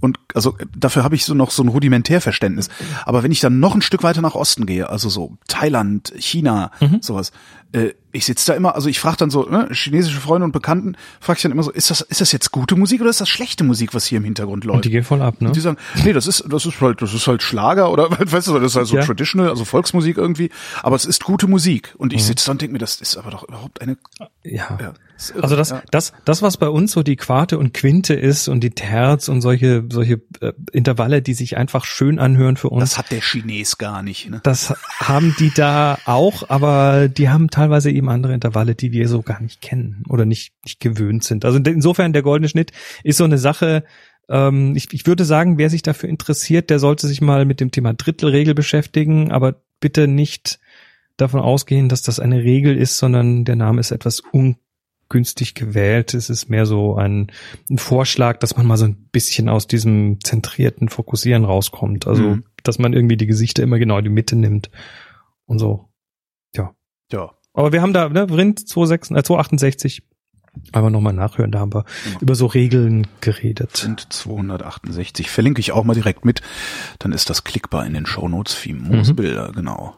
Und 0.00 0.18
also 0.34 0.56
dafür 0.76 1.04
habe 1.04 1.14
ich 1.14 1.24
so 1.24 1.34
noch 1.34 1.50
so 1.50 1.62
ein 1.62 1.68
Rudimentärverständnis. 1.68 2.68
Aber 3.04 3.22
wenn 3.22 3.32
ich 3.32 3.40
dann 3.40 3.60
noch 3.60 3.74
ein 3.74 3.82
Stück 3.82 4.02
weiter 4.02 4.22
nach 4.22 4.34
Osten 4.34 4.66
gehe, 4.66 4.88
also 4.88 5.08
so 5.08 5.36
Thailand, 5.48 6.12
China, 6.16 6.70
mhm. 6.80 6.98
sowas, 7.00 7.32
äh, 7.72 7.92
ich 8.12 8.26
sitze 8.26 8.52
da 8.52 8.56
immer, 8.56 8.74
also 8.74 8.88
ich 8.88 9.00
frage 9.00 9.16
dann 9.16 9.30
so, 9.30 9.48
ne, 9.48 9.68
chinesische 9.72 10.20
Freunde 10.20 10.44
und 10.44 10.52
Bekannten, 10.52 10.96
frage 11.20 11.38
ich 11.38 11.42
dann 11.42 11.52
immer 11.52 11.62
so, 11.62 11.70
ist 11.70 11.90
das, 11.90 12.02
ist 12.02 12.20
das 12.20 12.30
jetzt 12.32 12.52
gute 12.52 12.76
Musik 12.76 13.00
oder 13.00 13.10
ist 13.10 13.20
das 13.20 13.28
schlechte 13.28 13.64
Musik, 13.64 13.94
was 13.94 14.04
hier 14.04 14.18
im 14.18 14.24
Hintergrund 14.24 14.64
läuft? 14.64 14.76
Und 14.76 14.84
die 14.84 14.90
gehen 14.90 15.04
voll 15.04 15.22
ab, 15.22 15.40
ne? 15.40 15.48
Und 15.48 15.56
die 15.56 15.60
sagen, 15.60 15.78
nee, 16.04 16.12
das 16.12 16.26
ist, 16.26 16.44
das 16.48 16.66
ist 16.66 16.80
halt, 16.80 17.00
das 17.00 17.14
ist 17.14 17.26
halt 17.26 17.42
Schlager 17.42 17.90
oder 17.90 18.10
weißt 18.32 18.48
du, 18.48 18.58
das 18.58 18.72
ist 18.72 18.76
halt 18.76 18.86
so 18.86 18.96
ja. 18.96 19.04
traditional, 19.04 19.48
also 19.48 19.64
Volksmusik 19.64 20.18
irgendwie, 20.18 20.50
aber 20.82 20.96
es 20.96 21.06
ist 21.06 21.24
gute 21.24 21.46
Musik. 21.46 21.94
Und 21.96 22.12
ich 22.12 22.20
mhm. 22.22 22.26
sitze 22.26 22.46
da 22.46 22.52
und 22.52 22.60
denke 22.60 22.74
mir, 22.74 22.78
das 22.78 23.00
ist 23.00 23.16
aber 23.16 23.30
doch 23.30 23.44
überhaupt 23.44 23.80
eine. 23.80 23.96
Ja. 24.44 24.78
ja 24.80 24.92
also 25.30 25.56
das, 25.56 25.70
ja. 25.70 25.82
das, 25.90 26.12
das, 26.24 26.42
was 26.42 26.56
bei 26.56 26.68
uns 26.68 26.92
so 26.92 27.02
die 27.02 27.16
Quarte 27.16 27.58
und 27.58 27.72
Quinte 27.72 28.14
ist 28.14 28.48
und 28.48 28.60
die 28.60 28.70
Terz 28.70 29.28
und 29.28 29.40
solche, 29.40 29.84
solche 29.90 30.20
äh, 30.40 30.52
Intervalle, 30.72 31.22
die 31.22 31.34
sich 31.34 31.56
einfach 31.56 31.84
schön 31.84 32.18
anhören 32.18 32.56
für 32.56 32.70
uns. 32.70 32.82
Das 32.82 32.98
hat 32.98 33.10
der 33.10 33.20
Chines 33.20 33.78
gar 33.78 34.02
nicht, 34.02 34.28
ne? 34.28 34.40
Das 34.42 34.74
haben 34.98 35.34
die 35.38 35.52
da 35.54 35.98
auch, 36.04 36.48
aber 36.48 37.08
die 37.08 37.28
haben 37.28 37.50
teilweise 37.50 37.90
eben 37.90 38.08
andere 38.08 38.34
Intervalle, 38.34 38.74
die 38.74 38.92
wir 38.92 39.08
so 39.08 39.22
gar 39.22 39.40
nicht 39.40 39.60
kennen 39.60 40.02
oder 40.08 40.24
nicht, 40.24 40.52
nicht 40.64 40.80
gewöhnt 40.80 41.24
sind. 41.24 41.44
Also 41.44 41.58
insofern 41.58 42.12
der 42.12 42.22
goldene 42.22 42.48
Schnitt 42.48 42.72
ist 43.04 43.18
so 43.18 43.24
eine 43.24 43.38
Sache, 43.38 43.84
ähm, 44.28 44.74
ich, 44.76 44.92
ich 44.92 45.06
würde 45.06 45.24
sagen, 45.24 45.58
wer 45.58 45.70
sich 45.70 45.82
dafür 45.82 46.08
interessiert, 46.08 46.70
der 46.70 46.78
sollte 46.78 47.06
sich 47.06 47.20
mal 47.20 47.44
mit 47.44 47.60
dem 47.60 47.70
Thema 47.70 47.94
Drittelregel 47.94 48.54
beschäftigen, 48.54 49.30
aber 49.30 49.62
bitte 49.80 50.08
nicht 50.08 50.58
davon 51.16 51.40
ausgehen, 51.40 51.88
dass 51.88 52.02
das 52.02 52.20
eine 52.20 52.42
Regel 52.42 52.76
ist, 52.76 52.98
sondern 52.98 53.44
der 53.44 53.56
Name 53.56 53.80
ist 53.80 53.90
etwas 53.90 54.22
ungünstig 55.12 55.54
gewählt. 55.54 56.14
Es 56.14 56.30
ist 56.30 56.48
mehr 56.48 56.64
so 56.64 56.96
ein, 56.96 57.30
ein 57.70 57.78
Vorschlag, 57.78 58.38
dass 58.38 58.56
man 58.56 58.66
mal 58.66 58.78
so 58.78 58.86
ein 58.86 58.96
bisschen 59.12 59.48
aus 59.48 59.66
diesem 59.66 60.18
zentrierten 60.22 60.88
Fokussieren 60.88 61.44
rauskommt. 61.44 62.06
Also, 62.06 62.22
mhm. 62.22 62.44
dass 62.62 62.78
man 62.78 62.94
irgendwie 62.94 63.18
die 63.18 63.26
Gesichter 63.26 63.62
immer 63.62 63.78
genau 63.78 63.98
in 63.98 64.04
die 64.04 64.10
Mitte 64.10 64.36
nimmt 64.36 64.70
und 65.44 65.58
so. 65.58 65.90
Ja. 66.56 66.74
Ja. 67.12 67.32
Aber 67.52 67.72
wir 67.72 67.82
haben 67.82 67.92
da, 67.92 68.08
ne, 68.08 68.22
Rind 68.30 68.66
268, 68.66 69.16
äh, 69.16 69.22
268, 69.22 70.02
aber 70.72 70.88
nochmal 70.88 71.12
nachhören, 71.12 71.50
da 71.50 71.60
haben 71.60 71.74
wir 71.74 71.84
ja. 72.10 72.18
über 72.20 72.34
so 72.34 72.46
Regeln 72.46 73.06
geredet. 73.20 73.76
Sind 73.76 74.10
268. 74.10 75.30
Verlinke 75.30 75.60
ich 75.60 75.72
auch 75.72 75.84
mal 75.84 75.94
direkt 75.94 76.24
mit. 76.24 76.40
Dann 76.98 77.12
ist 77.12 77.28
das 77.28 77.44
klickbar 77.44 77.84
in 77.84 77.92
den 77.92 78.06
Shownotes. 78.06 78.54
Fimose 78.54 79.12
mhm. 79.12 79.16
Bilder, 79.16 79.52
genau. 79.52 79.94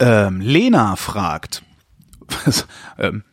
Ähm, 0.00 0.40
Lena 0.40 0.96
fragt, 0.96 1.62
was, 2.44 2.66
ähm, 2.98 3.24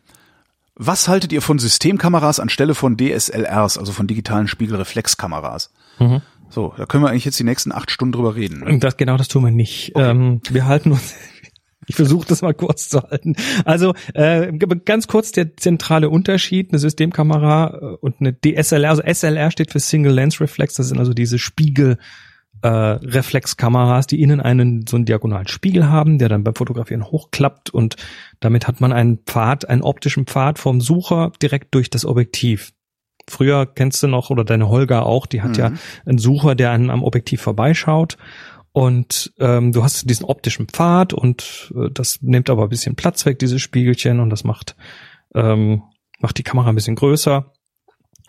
was 0.76 1.08
haltet 1.08 1.32
ihr 1.32 1.42
von 1.42 1.58
Systemkameras 1.58 2.40
anstelle 2.40 2.74
von 2.74 2.96
DSLRs, 2.96 3.78
also 3.78 3.92
von 3.92 4.06
digitalen 4.06 4.48
Spiegelreflexkameras? 4.48 5.72
Mhm. 5.98 6.22
So, 6.50 6.74
da 6.76 6.86
können 6.86 7.02
wir 7.02 7.10
eigentlich 7.10 7.24
jetzt 7.24 7.38
die 7.38 7.44
nächsten 7.44 7.72
acht 7.72 7.90
Stunden 7.90 8.12
drüber 8.12 8.34
reden. 8.34 8.80
Das 8.80 8.96
genau, 8.96 9.16
das 9.16 9.28
tun 9.28 9.44
wir 9.44 9.50
nicht. 9.50 9.92
Okay. 9.94 10.10
Ähm, 10.10 10.40
wir 10.50 10.66
halten 10.66 10.92
uns 10.92 11.14
Ich 11.86 11.96
versuche 11.96 12.26
das 12.26 12.42
mal 12.42 12.54
kurz 12.54 12.88
zu 12.88 13.02
halten. 13.02 13.36
Also 13.64 13.94
äh, 14.14 14.52
ganz 14.52 15.06
kurz 15.06 15.32
der 15.32 15.56
zentrale 15.56 16.08
Unterschied, 16.08 16.70
eine 16.70 16.78
Systemkamera 16.78 17.74
äh, 17.74 17.96
und 18.00 18.16
eine 18.20 18.34
DSLR, 18.34 18.90
also 18.90 19.02
SLR 19.02 19.50
steht 19.50 19.72
für 19.72 19.80
Single 19.80 20.14
Lens 20.14 20.40
Reflex, 20.40 20.74
das 20.74 20.88
sind 20.88 20.98
also 20.98 21.12
diese 21.12 21.38
Spiegel 21.38 21.98
äh, 22.64 22.68
Reflexkameras, 22.68 24.06
die 24.06 24.22
innen 24.22 24.40
einen 24.40 24.86
so 24.86 24.96
einen 24.96 25.04
diagonalen 25.04 25.48
Spiegel 25.48 25.90
haben, 25.90 26.18
der 26.18 26.30
dann 26.30 26.44
beim 26.44 26.54
Fotografieren 26.54 27.04
hochklappt 27.04 27.68
und 27.68 27.96
damit 28.40 28.66
hat 28.66 28.80
man 28.80 28.90
einen 28.90 29.18
Pfad, 29.18 29.68
einen 29.68 29.82
optischen 29.82 30.24
Pfad 30.24 30.58
vom 30.58 30.80
Sucher 30.80 31.30
direkt 31.42 31.74
durch 31.74 31.90
das 31.90 32.06
Objektiv. 32.06 32.72
Früher 33.28 33.66
kennst 33.66 34.02
du 34.02 34.08
noch, 34.08 34.30
oder 34.30 34.44
deine 34.44 34.70
Holger 34.70 35.04
auch, 35.04 35.26
die 35.26 35.42
hat 35.42 35.50
mhm. 35.50 35.56
ja 35.56 35.72
einen 36.06 36.16
Sucher, 36.16 36.54
der 36.54 36.70
einen 36.70 36.88
am 36.88 37.02
Objektiv 37.02 37.42
vorbeischaut. 37.42 38.16
Und 38.72 39.34
ähm, 39.38 39.72
du 39.72 39.84
hast 39.84 40.08
diesen 40.08 40.24
optischen 40.24 40.66
Pfad 40.66 41.12
und 41.12 41.70
äh, 41.76 41.90
das 41.92 42.22
nimmt 42.22 42.48
aber 42.48 42.64
ein 42.64 42.68
bisschen 42.70 42.96
Platz 42.96 43.26
weg, 43.26 43.38
dieses 43.38 43.60
Spiegelchen, 43.60 44.20
und 44.20 44.30
das 44.30 44.42
macht, 44.42 44.74
ähm, 45.34 45.82
macht 46.18 46.38
die 46.38 46.42
Kamera 46.42 46.70
ein 46.70 46.74
bisschen 46.74 46.96
größer. 46.96 47.52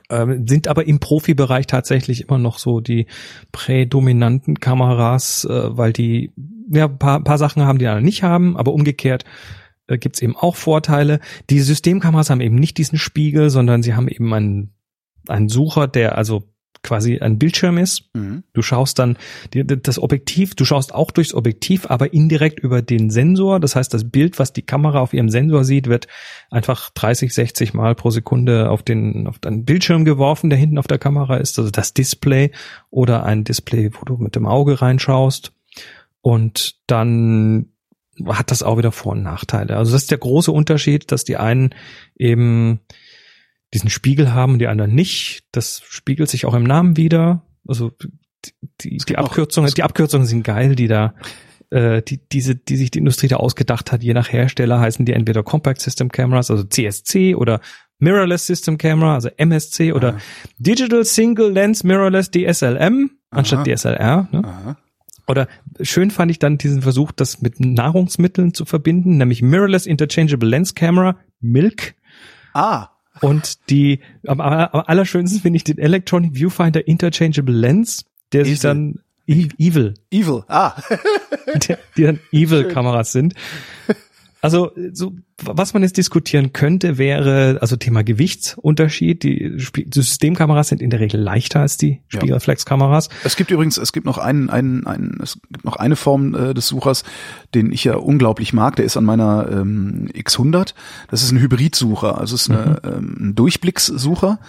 Ähm, 0.10 0.48
sind 0.48 0.68
aber 0.68 0.86
im 0.88 1.00
Profibereich 1.00 1.66
tatsächlich 1.68 2.22
immer 2.22 2.38
noch 2.38 2.60
so 2.60 2.80
die 2.80 3.08
prädominanten 3.52 4.60
Kameras, 4.60 5.46
äh, 5.46 5.78
weil 5.78 5.94
die 5.94 6.32
ja 6.70 6.88
paar, 6.88 7.24
paar 7.24 7.38
Sachen 7.38 7.64
haben, 7.64 7.80
die 7.80 7.88
andere 7.88 8.04
nicht 8.04 8.24
haben, 8.24 8.56
aber 8.56 8.74
umgekehrt 8.74 9.26
äh, 9.88 9.98
gibt's 9.98 10.22
eben 10.22 10.36
auch 10.36 10.56
Vorteile. 10.56 11.20
Die 11.50 11.60
Systemkameras 11.60 12.30
haben 12.30 12.42
eben 12.42 12.56
nicht 12.56 12.78
diesen 12.78 13.00
Spiegel, 13.00 13.50
sondern 13.50 13.82
sie 13.82 13.96
haben 13.96 14.08
eben 14.08 14.32
einen 14.34 14.72
ein 15.28 15.50
Sucher, 15.50 15.88
der 15.88 16.18
also 16.18 16.44
quasi 16.86 17.20
ein 17.20 17.38
Bildschirm 17.38 17.78
ist. 17.78 18.04
Mhm. 18.14 18.44
Du 18.54 18.62
schaust 18.62 19.00
dann 19.00 19.18
das 19.52 20.00
Objektiv, 20.00 20.56
du 20.56 20.64
schaust 20.64 20.94
auch 20.94 21.12
durchs 21.12 21.34
Objektiv, 21.34 21.88
aber 21.90 22.14
indirekt 22.14 22.60
über 22.60 22.82
den 22.82 23.10
Sensor. 23.10 23.60
Das 23.60 23.76
heißt, 23.76 23.94
das 23.94 24.10
Bild, 24.10 24.40
was 24.40 24.54
die 24.54 24.62
Kamera 24.62 25.00
auf 25.00 25.14
ihrem 25.14 25.30
Sensor 25.30 25.66
sieht, 25.66 25.88
wird 25.88 26.08
einfach 26.50 26.92
30, 26.92 27.34
60 27.34 27.74
Mal 27.74 27.96
pro 27.96 28.12
Sekunde 28.12 28.70
auf 28.70 28.84
den, 28.84 29.28
auf 29.28 29.40
den 29.40 29.66
Bildschirm 29.66 30.06
geworfen, 30.06 30.50
der 30.50 30.60
hinten 30.60 30.78
auf 30.78 30.88
der 30.88 31.00
Kamera 31.00 31.38
ist, 31.38 31.58
also 31.58 31.72
das 31.72 31.94
Display 31.94 32.52
oder 32.90 33.26
ein 33.26 33.44
Display, 33.44 33.92
wo 33.94 34.06
du 34.06 34.18
mit 34.18 34.36
dem 34.36 34.46
Auge 34.46 34.82
reinschaust. 34.82 35.52
Und 36.22 36.76
dann 36.88 37.72
hat 38.26 38.52
das 38.52 38.64
auch 38.64 38.78
wieder 38.78 38.92
Vor- 38.92 39.14
und 39.14 39.24
Nachteile. 39.24 39.76
Also 39.76 39.92
das 39.92 40.04
ist 40.04 40.12
der 40.12 40.18
große 40.18 40.52
Unterschied, 40.52 41.12
dass 41.12 41.24
die 41.24 41.38
einen 41.38 41.76
eben 42.16 42.80
diesen 43.76 43.90
Spiegel 43.90 44.34
haben 44.34 44.54
und 44.54 44.60
die 44.60 44.68
anderen 44.68 44.96
nicht. 44.96 45.44
Das 45.52 45.82
spiegelt 45.88 46.30
sich 46.30 46.46
auch 46.46 46.54
im 46.56 46.64
Namen 46.64 46.98
wieder. 46.98 47.44
Also 47.68 47.92
die, 48.82 48.98
die 48.98 49.18
Abkürzungen, 49.18 49.72
die 49.72 49.84
Abkürzungen 49.84 50.26
sind 50.26 50.44
geil, 50.44 50.76
die 50.76 50.88
da 50.88 51.14
äh, 51.70 52.02
die 52.02 52.20
diese 52.30 52.56
die 52.56 52.78
sich 52.78 52.92
die 52.92 53.00
Industrie 53.00 53.28
da 53.28 53.38
ausgedacht 53.38 53.92
hat. 53.92 54.04
Je 54.04 54.14
nach 54.14 54.32
Hersteller 54.32 54.80
heißen 54.80 55.06
die 55.06 55.14
entweder 55.14 55.44
Compact 55.44 55.82
System 55.82 56.12
Cameras, 56.12 56.50
also 56.50 56.64
CSC 56.64 57.36
oder 57.36 57.60
Mirrorless 58.00 58.48
System 58.48 58.78
Camera, 58.78 59.16
also 59.16 59.30
MSC 59.38 59.94
oder 59.94 60.16
ah. 60.16 60.18
Digital 60.58 61.06
Single 61.06 61.52
Lens 61.52 61.84
Mirrorless 61.84 62.32
DSLM 62.32 63.12
anstatt 63.30 63.68
Aha. 63.68 63.76
DSLR. 63.76 64.28
Ne? 64.32 64.76
Oder 65.28 65.48
schön 65.82 66.12
fand 66.12 66.30
ich 66.30 66.40
dann 66.40 66.58
diesen 66.58 66.82
Versuch, 66.82 67.12
das 67.12 67.42
mit 67.42 67.60
Nahrungsmitteln 67.60 68.54
zu 68.54 68.66
verbinden, 68.66 69.18
nämlich 69.18 69.42
Mirrorless 69.42 69.86
Interchangeable 69.86 70.48
Lens 70.48 70.76
Camera, 70.76 71.18
Milk. 71.40 71.96
Ah. 72.54 72.90
Und 73.22 73.70
die, 73.70 74.00
am, 74.28 74.42
am 74.42 74.84
allerschönsten 74.86 75.42
finde 75.42 75.58
ich 75.58 75.64
den 75.64 75.78
Electronic 75.78 76.36
Viewfinder 76.36 76.88
Interchangeable 76.88 77.56
Lens, 77.56 78.06
der 78.34 78.42
Evil. 78.42 78.52
sich 78.52 78.60
dann 78.60 79.00
Evil. 79.28 79.94
Evil, 80.12 80.44
ah. 80.48 80.76
die, 81.56 81.76
die 81.98 82.04
dann 82.04 82.20
Evil-Kameras 82.32 83.12
sind. 83.12 83.34
Also 84.46 84.72
so, 84.94 85.14
was 85.42 85.74
man 85.74 85.82
jetzt 85.82 85.98
diskutieren 85.98 86.54
könnte, 86.54 87.00
wäre 87.00 87.58
also 87.62 87.78
Thema 87.78 88.04
Gewichtsunterschied. 88.04 89.24
Die, 89.24 89.58
die 89.58 89.88
Systemkameras 89.92 90.68
sind 90.68 90.84
in 90.84 90.92
der 90.92 91.00
Regel 91.00 91.20
leichter 91.20 91.62
als 91.62 91.78
die 91.78 92.04
Spiegelreflexkameras. 92.10 93.10
Es 93.24 93.38
gibt 93.38 93.50
übrigens, 93.50 93.80
es 93.80 93.92
gibt 93.92 94.06
noch 94.06 94.20
einen, 94.20 94.52
einen, 94.52 94.86
einen 94.86 95.20
es 95.20 95.40
gibt 95.52 95.66
noch 95.66 95.78
eine 95.78 95.96
Form 95.96 96.36
äh, 96.36 96.54
des 96.54 96.68
Suchers, 96.68 97.04
den 97.56 97.72
ich 97.72 97.86
ja 97.86 97.96
unglaublich 97.96 98.54
mag. 98.54 98.76
Der 98.76 98.86
ist 98.86 98.98
an 98.98 99.04
meiner 99.06 99.50
ähm, 99.52 100.10
X100. 100.14 100.76
Das 101.10 101.24
ist 101.24 101.32
ein 101.32 101.40
Hybridsucher, 101.40 102.20
also 102.20 102.36
es 102.36 102.44
ist 102.44 102.52
eine, 102.52 102.82
mhm. 102.84 102.92
ähm, 102.92 103.18
ein 103.20 103.36
Durchblickssucher, 103.36 104.40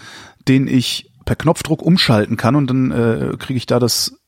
den 0.47 0.69
ich 0.69 1.11
per 1.25 1.37
Knopfdruck 1.37 1.81
umschalten 1.81 2.37
kann 2.37 2.55
und 2.55 2.69
dann 2.69 2.91
äh, 2.91 3.37
kriege 3.39 3.57
ich 3.57 3.65
da 3.65 3.79
das 3.79 4.21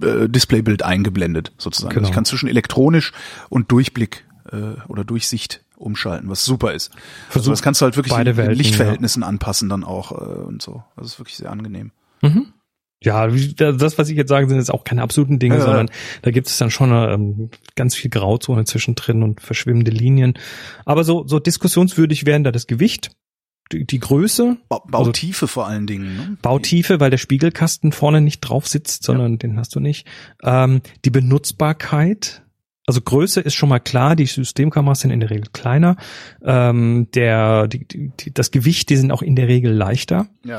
äh, 0.00 0.28
Displaybild 0.28 0.84
eingeblendet 0.84 1.52
sozusagen. 1.58 1.90
Genau. 1.90 2.02
Also 2.02 2.10
ich 2.10 2.14
kann 2.14 2.24
zwischen 2.24 2.48
elektronisch 2.48 3.12
und 3.48 3.72
Durchblick 3.72 4.25
äh, 4.52 4.80
oder 4.88 5.04
Durchsicht 5.04 5.64
umschalten, 5.76 6.28
was 6.28 6.44
super 6.44 6.72
ist. 6.72 6.92
Versuch 7.28 7.36
also 7.36 7.50
das 7.50 7.62
kannst 7.62 7.80
du 7.80 7.84
halt 7.84 7.96
wirklich 7.96 8.14
den, 8.14 8.36
Welten, 8.36 8.54
Lichtverhältnissen 8.54 9.22
ja. 9.22 9.28
anpassen 9.28 9.68
dann 9.68 9.84
auch 9.84 10.12
äh, 10.12 10.40
und 10.42 10.62
so. 10.62 10.82
Das 10.96 11.06
ist 11.06 11.18
wirklich 11.18 11.36
sehr 11.36 11.50
angenehm. 11.50 11.92
Mhm. 12.22 12.52
Ja, 13.02 13.28
das, 13.28 13.98
was 13.98 14.08
ich 14.08 14.16
jetzt 14.16 14.30
sage, 14.30 14.48
sind 14.48 14.56
jetzt 14.56 14.72
auch 14.72 14.84
keine 14.84 15.02
absoluten 15.02 15.38
Dinge, 15.38 15.56
ja, 15.56 15.60
sondern 15.60 15.90
da 16.22 16.30
gibt 16.30 16.48
es 16.48 16.56
dann 16.56 16.70
schon 16.70 16.90
ähm, 16.92 17.50
ganz 17.74 17.94
viel 17.94 18.10
Grauzone 18.10 18.64
zwischendrin 18.64 19.22
und 19.22 19.42
verschwimmende 19.42 19.90
Linien. 19.90 20.34
Aber 20.86 21.04
so, 21.04 21.26
so 21.26 21.38
diskussionswürdig 21.38 22.24
wären 22.24 22.42
da 22.42 22.52
das 22.52 22.66
Gewicht, 22.66 23.10
die, 23.70 23.84
die 23.84 23.98
Größe. 23.98 24.56
Ba 24.68 24.80
Bautiefe 24.86 25.44
also, 25.44 25.52
vor 25.52 25.66
allen 25.66 25.86
Dingen. 25.86 26.16
Ne? 26.16 26.38
Bautiefe, 26.40 26.98
weil 26.98 27.10
der 27.10 27.18
Spiegelkasten 27.18 27.92
vorne 27.92 28.22
nicht 28.22 28.40
drauf 28.40 28.66
sitzt, 28.66 29.02
sondern 29.02 29.32
ja. 29.32 29.38
den 29.38 29.58
hast 29.58 29.74
du 29.74 29.80
nicht. 29.80 30.06
Ähm, 30.42 30.80
die 31.04 31.10
Benutzbarkeit, 31.10 32.45
also 32.86 33.00
Größe 33.00 33.40
ist 33.40 33.54
schon 33.54 33.68
mal 33.68 33.80
klar, 33.80 34.14
die 34.14 34.26
Systemkameras 34.26 35.00
sind 35.00 35.10
in 35.10 35.20
der 35.20 35.30
Regel 35.30 35.48
kleiner. 35.52 35.96
Ähm, 36.42 37.08
der, 37.12 37.66
die, 37.66 37.84
die, 37.84 38.32
das 38.32 38.52
Gewicht, 38.52 38.88
die 38.90 38.96
sind 38.96 39.10
auch 39.10 39.22
in 39.22 39.34
der 39.34 39.48
Regel 39.48 39.72
leichter. 39.72 40.28
Ja. 40.44 40.58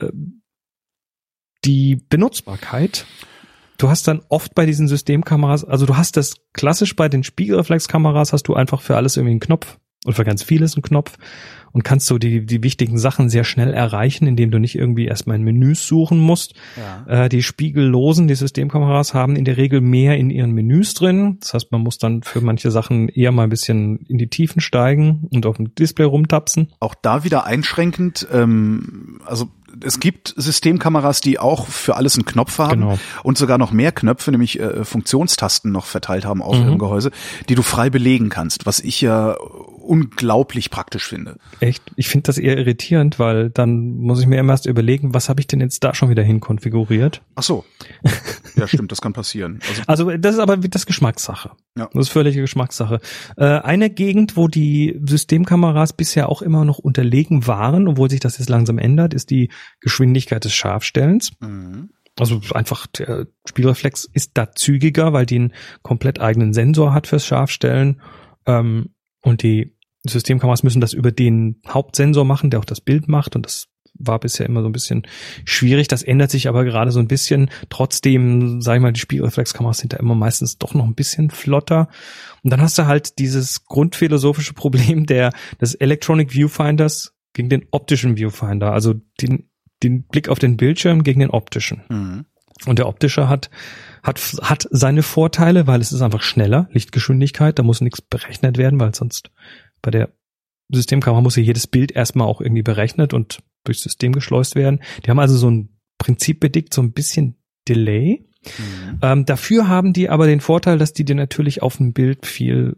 Ähm, 0.00 0.40
die 1.66 1.96
Benutzbarkeit, 1.96 3.04
du 3.76 3.90
hast 3.90 4.08
dann 4.08 4.22
oft 4.30 4.54
bei 4.54 4.64
diesen 4.64 4.88
Systemkameras, 4.88 5.64
also 5.64 5.84
du 5.84 5.98
hast 5.98 6.16
das 6.16 6.36
klassisch 6.54 6.96
bei 6.96 7.10
den 7.10 7.22
Spiegelreflexkameras, 7.22 8.32
hast 8.32 8.44
du 8.44 8.54
einfach 8.54 8.80
für 8.80 8.96
alles 8.96 9.18
irgendwie 9.18 9.32
einen 9.32 9.40
Knopf 9.40 9.76
und 10.06 10.14
für 10.14 10.24
ganz 10.24 10.42
vieles 10.42 10.74
einen 10.74 10.82
Knopf 10.82 11.18
und 11.72 11.84
kannst 11.84 12.06
so 12.06 12.18
die, 12.18 12.44
die 12.44 12.62
wichtigen 12.62 12.98
Sachen 12.98 13.30
sehr 13.30 13.44
schnell 13.44 13.72
erreichen, 13.72 14.26
indem 14.26 14.50
du 14.50 14.58
nicht 14.58 14.76
irgendwie 14.76 15.06
erstmal 15.06 15.36
in 15.36 15.42
Menüs 15.42 15.86
suchen 15.86 16.18
musst. 16.18 16.54
Ja. 16.76 17.24
Äh, 17.24 17.28
die 17.28 17.42
spiegellosen, 17.42 18.28
die 18.28 18.34
Systemkameras 18.34 19.14
haben 19.14 19.36
in 19.36 19.44
der 19.44 19.56
Regel 19.56 19.80
mehr 19.80 20.16
in 20.16 20.30
ihren 20.30 20.52
Menüs 20.52 20.94
drin. 20.94 21.38
Das 21.40 21.54
heißt, 21.54 21.72
man 21.72 21.82
muss 21.82 21.98
dann 21.98 22.22
für 22.22 22.40
manche 22.40 22.70
Sachen 22.70 23.08
eher 23.08 23.32
mal 23.32 23.44
ein 23.44 23.50
bisschen 23.50 23.98
in 24.08 24.18
die 24.18 24.28
Tiefen 24.28 24.60
steigen 24.60 25.28
und 25.30 25.46
auf 25.46 25.56
dem 25.56 25.74
Display 25.74 26.04
rumtapsen. 26.04 26.72
Auch 26.80 26.94
da 26.94 27.24
wieder 27.24 27.44
einschränkend, 27.44 28.26
ähm, 28.32 29.20
also 29.24 29.48
es 29.84 30.00
gibt 30.00 30.34
Systemkameras, 30.36 31.20
die 31.20 31.38
auch 31.38 31.66
für 31.66 31.96
alles 31.96 32.16
einen 32.16 32.24
Knopf 32.24 32.58
haben 32.58 32.80
genau. 32.80 32.98
und 33.22 33.38
sogar 33.38 33.58
noch 33.58 33.72
mehr 33.72 33.92
Knöpfe, 33.92 34.30
nämlich 34.30 34.58
äh, 34.58 34.84
Funktionstasten 34.84 35.72
noch 35.72 35.86
verteilt 35.86 36.24
haben 36.24 36.42
auf 36.42 36.56
mhm. 36.56 36.64
ihrem 36.64 36.78
Gehäuse, 36.78 37.10
die 37.48 37.54
du 37.54 37.62
frei 37.62 37.90
belegen 37.90 38.28
kannst, 38.28 38.66
was 38.66 38.80
ich 38.80 39.00
ja 39.00 39.36
unglaublich 39.80 40.70
praktisch 40.70 41.06
finde. 41.06 41.36
Echt? 41.60 41.82
Ich 41.96 42.08
finde 42.08 42.24
das 42.24 42.38
eher 42.38 42.58
irritierend, 42.58 43.18
weil 43.18 43.50
dann 43.50 43.96
muss 43.96 44.20
ich 44.20 44.26
mir 44.26 44.38
immer 44.38 44.52
erst 44.52 44.66
überlegen, 44.66 45.14
was 45.14 45.28
habe 45.28 45.40
ich 45.40 45.46
denn 45.46 45.60
jetzt 45.60 45.82
da 45.82 45.94
schon 45.94 46.10
wieder 46.10 46.22
hin 46.22 46.40
konfiguriert? 46.40 47.22
Ach 47.34 47.42
so. 47.42 47.64
Ja, 48.56 48.66
stimmt, 48.66 48.92
das 48.92 49.00
kann 49.00 49.12
passieren. 49.14 49.60
Also, 49.86 50.08
also 50.08 50.18
das 50.18 50.34
ist 50.34 50.40
aber 50.40 50.56
das 50.56 50.84
Geschmackssache. 50.84 51.52
Ja. 51.78 51.88
Das 51.94 52.06
ist 52.06 52.12
völlige 52.12 52.42
Geschmackssache. 52.42 53.00
Äh, 53.36 53.44
eine 53.44 53.88
Gegend, 53.88 54.36
wo 54.36 54.48
die 54.48 55.00
Systemkameras 55.06 55.94
bisher 55.94 56.28
auch 56.28 56.42
immer 56.42 56.64
noch 56.64 56.78
unterlegen 56.78 57.46
waren, 57.46 57.88
obwohl 57.88 58.10
sich 58.10 58.20
das 58.20 58.38
jetzt 58.38 58.50
langsam 58.50 58.76
ändert, 58.76 59.14
ist 59.14 59.30
die 59.30 59.50
Geschwindigkeit 59.80 60.44
des 60.44 60.52
Scharfstellens. 60.52 61.30
Mhm. 61.40 61.90
Also 62.18 62.40
einfach 62.52 62.86
der 62.86 63.28
Spielreflex 63.48 64.08
ist 64.12 64.32
da 64.34 64.52
zügiger, 64.52 65.12
weil 65.12 65.26
die 65.26 65.36
einen 65.36 65.52
komplett 65.82 66.20
eigenen 66.20 66.52
Sensor 66.52 66.92
hat 66.92 67.06
fürs 67.06 67.24
Scharfstellen. 67.24 68.02
Ähm, 68.46 68.90
und 69.22 69.42
die 69.42 69.76
Systemkameras 70.04 70.62
müssen 70.62 70.80
das 70.80 70.92
über 70.92 71.12
den 71.12 71.60
Hauptsensor 71.68 72.24
machen, 72.24 72.50
der 72.50 72.60
auch 72.60 72.64
das 72.64 72.80
Bild 72.80 73.08
macht. 73.08 73.36
Und 73.36 73.44
das 73.44 73.68
war 73.94 74.18
bisher 74.18 74.46
immer 74.46 74.62
so 74.62 74.68
ein 74.68 74.72
bisschen 74.72 75.06
schwierig. 75.44 75.88
Das 75.88 76.02
ändert 76.02 76.30
sich 76.30 76.48
aber 76.48 76.64
gerade 76.64 76.90
so 76.90 77.00
ein 77.00 77.08
bisschen. 77.08 77.50
Trotzdem, 77.68 78.62
sag 78.62 78.76
ich 78.76 78.82
mal, 78.82 78.92
die 78.92 79.00
Spielreflexkameras 79.00 79.78
sind 79.78 79.92
da 79.92 79.98
immer 79.98 80.14
meistens 80.14 80.58
doch 80.58 80.74
noch 80.74 80.86
ein 80.86 80.94
bisschen 80.94 81.30
flotter. 81.30 81.88
Und 82.42 82.50
dann 82.50 82.62
hast 82.62 82.78
du 82.78 82.86
halt 82.86 83.18
dieses 83.18 83.64
grundphilosophische 83.66 84.54
Problem 84.54 85.06
der, 85.06 85.32
des 85.60 85.74
Electronic 85.74 86.32
Viewfinders 86.32 87.14
gegen 87.34 87.50
den 87.50 87.66
optischen 87.70 88.16
Viewfinder. 88.16 88.72
Also 88.72 88.94
den, 89.20 89.50
den 89.82 90.04
Blick 90.04 90.28
auf 90.28 90.38
den 90.38 90.56
Bildschirm 90.56 91.02
gegen 91.02 91.20
den 91.20 91.30
optischen. 91.30 91.82
Mhm. 91.88 92.24
Und 92.66 92.78
der 92.78 92.88
optische 92.88 93.28
hat, 93.28 93.50
hat, 94.02 94.20
hat 94.42 94.68
seine 94.70 95.02
Vorteile, 95.02 95.66
weil 95.66 95.80
es 95.80 95.92
ist 95.92 96.02
einfach 96.02 96.22
schneller, 96.22 96.68
Lichtgeschwindigkeit, 96.72 97.58
da 97.58 97.62
muss 97.62 97.80
nichts 97.80 98.02
berechnet 98.02 98.58
werden, 98.58 98.78
weil 98.78 98.94
sonst 98.94 99.30
bei 99.82 99.90
der 99.90 100.10
Systemkamera 100.72 101.22
muss 101.22 101.36
ja 101.36 101.42
jedes 101.42 101.66
Bild 101.66 101.92
erstmal 101.92 102.28
auch 102.28 102.40
irgendwie 102.40 102.62
berechnet 102.62 103.14
und 103.14 103.42
durchs 103.64 103.82
System 103.82 104.12
geschleust 104.12 104.54
werden. 104.54 104.80
Die 105.04 105.10
haben 105.10 105.18
also 105.18 105.36
so 105.36 105.50
ein 105.50 105.80
Prinzip 105.98 106.40
bedingt, 106.40 106.72
so 106.72 106.82
ein 106.82 106.92
bisschen 106.92 107.36
Delay. 107.68 108.26
Mhm. 108.42 108.98
Ähm, 109.02 109.24
dafür 109.26 109.68
haben 109.68 109.92
die 109.92 110.08
aber 110.08 110.26
den 110.26 110.40
Vorteil, 110.40 110.78
dass 110.78 110.92
die 110.92 111.04
dir 111.04 111.16
natürlich 111.16 111.62
auf 111.62 111.76
dem 111.76 111.92
Bild 111.92 112.26
viel 112.26 112.76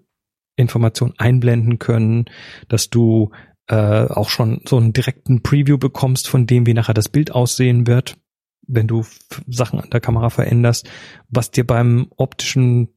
Information 0.57 1.15
einblenden 1.19 1.79
können, 1.79 2.27
dass 2.69 2.91
du 2.91 3.31
äh, 3.69 4.07
auch 4.07 4.29
schon 4.29 4.63
so 4.67 4.77
einen 4.77 4.93
direkten 4.93 5.43
Preview 5.43 5.79
bekommst 5.79 6.29
von 6.29 6.47
dem, 6.47 6.67
wie 6.67 6.75
nachher 6.75 6.95
das 6.95 7.09
Bild 7.09 7.31
aussehen 7.31 7.87
wird, 7.87 8.17
wenn 8.67 8.87
du 8.87 9.05
Sachen 9.49 9.81
an 9.81 9.91
der 9.91 10.01
Kamera 10.01 10.31
veränderst, 10.31 10.89
was 11.29 11.51
dir 11.51 11.67
beim 11.67 12.07
optischen 12.17 12.89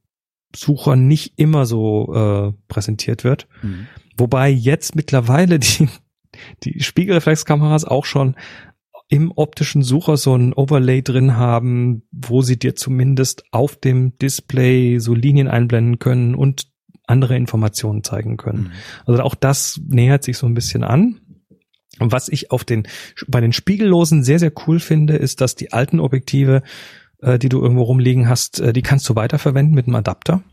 Sucher 0.55 0.95
nicht 0.95 1.33
immer 1.37 1.65
so 1.65 2.13
äh, 2.13 2.53
präsentiert 2.67 3.23
wird. 3.23 3.47
Mhm. 3.61 3.87
Wobei 4.17 4.49
jetzt 4.49 4.95
mittlerweile 4.95 5.59
die, 5.59 5.89
die 6.63 6.81
Spiegelreflexkameras 6.81 7.85
auch 7.85 8.05
schon 8.05 8.35
im 9.07 9.31
optischen 9.35 9.83
Sucher 9.83 10.17
so 10.17 10.35
ein 10.35 10.53
Overlay 10.53 11.01
drin 11.01 11.35
haben, 11.35 12.03
wo 12.11 12.41
sie 12.41 12.57
dir 12.57 12.75
zumindest 12.75 13.43
auf 13.51 13.75
dem 13.75 14.17
Display 14.17 14.97
so 14.99 15.13
Linien 15.13 15.47
einblenden 15.47 15.99
können 15.99 16.33
und 16.33 16.67
andere 17.07 17.35
Informationen 17.35 18.03
zeigen 18.03 18.37
können. 18.37 18.63
Mhm. 18.63 18.71
Also 19.05 19.21
auch 19.21 19.35
das 19.35 19.79
nähert 19.85 20.23
sich 20.23 20.37
so 20.37 20.47
ein 20.47 20.55
bisschen 20.55 20.83
an. 20.83 21.21
Und 21.99 22.11
was 22.11 22.29
ich 22.29 22.51
auf 22.51 22.63
den, 22.63 22.87
bei 23.27 23.41
den 23.41 23.53
Spiegellosen 23.53 24.23
sehr, 24.23 24.39
sehr 24.39 24.51
cool 24.67 24.79
finde, 24.79 25.15
ist, 25.15 25.41
dass 25.41 25.55
die 25.55 25.73
alten 25.73 25.99
Objektive, 25.99 26.61
äh, 27.21 27.39
die 27.39 27.49
du 27.49 27.61
irgendwo 27.61 27.83
rumliegen 27.83 28.27
hast, 28.27 28.59
äh, 28.59 28.73
die 28.73 28.81
kannst 28.81 29.07
du 29.09 29.15
weiterverwenden 29.15 29.73
mit 29.73 29.87
einem 29.87 29.95
Adapter. 29.95 30.43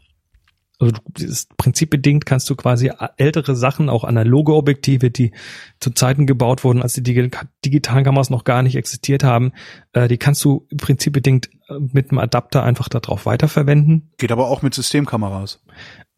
Also 0.83 0.95
ist 1.21 1.57
prinzipbedingt 1.57 2.27
kannst 2.27 2.51
du 2.51 2.57
quasi 2.57 2.91
ältere 3.17 3.55
Sachen, 3.55 3.89
auch 3.89 4.03
analoge 4.03 4.55
Objektive, 4.55 5.13
die 5.13 5.31
zu 5.79 5.91
Zeiten 5.91 6.27
gebaut 6.27 6.65
wurden, 6.65 6.83
als 6.83 6.95
die 6.95 7.31
digitalen 7.65 8.05
Kameras 8.05 8.31
noch 8.31 8.43
gar 8.43 8.63
nicht 8.63 8.75
existiert 8.75 9.23
haben, 9.23 9.53
äh, 9.93 10.09
die 10.09 10.19
kannst 10.19 10.45
du 10.45 10.67
prinzipbedingt 10.77 11.51
äh, 11.69 11.75
mit 11.79 12.11
einem 12.11 12.19
Adapter 12.19 12.65
einfach 12.65 12.89
darauf 12.89 13.27
weiterverwenden. 13.27 14.11
Geht 14.19 14.33
aber 14.33 14.49
auch 14.49 14.63
mit 14.63 14.75
Systemkameras. 14.75 15.63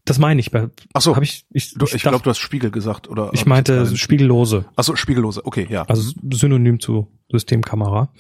Das 0.05 0.18
meine 0.18 0.40
ich. 0.40 0.50
Ach 0.92 1.00
so. 1.00 1.16
Hab 1.16 1.22
ich 1.22 1.46
ich, 1.50 1.74
du, 1.74 1.86
ich, 1.86 1.94
ich 1.94 2.02
glaube, 2.02 2.22
du 2.22 2.30
hast 2.30 2.38
Spiegel 2.38 2.70
gesagt 2.70 3.09
oder? 3.09 3.30
Ich 3.32 3.46
meinte 3.46 3.88
ich 3.90 4.00
spiegellose. 4.00 4.66
Ach 4.76 4.84
so, 4.84 4.96
spiegellose. 4.96 5.44
Okay, 5.46 5.66
ja. 5.70 5.82
Also 5.84 6.12
synonym 6.30 6.80
zu 6.80 7.09
Systemkamera. 7.30 8.12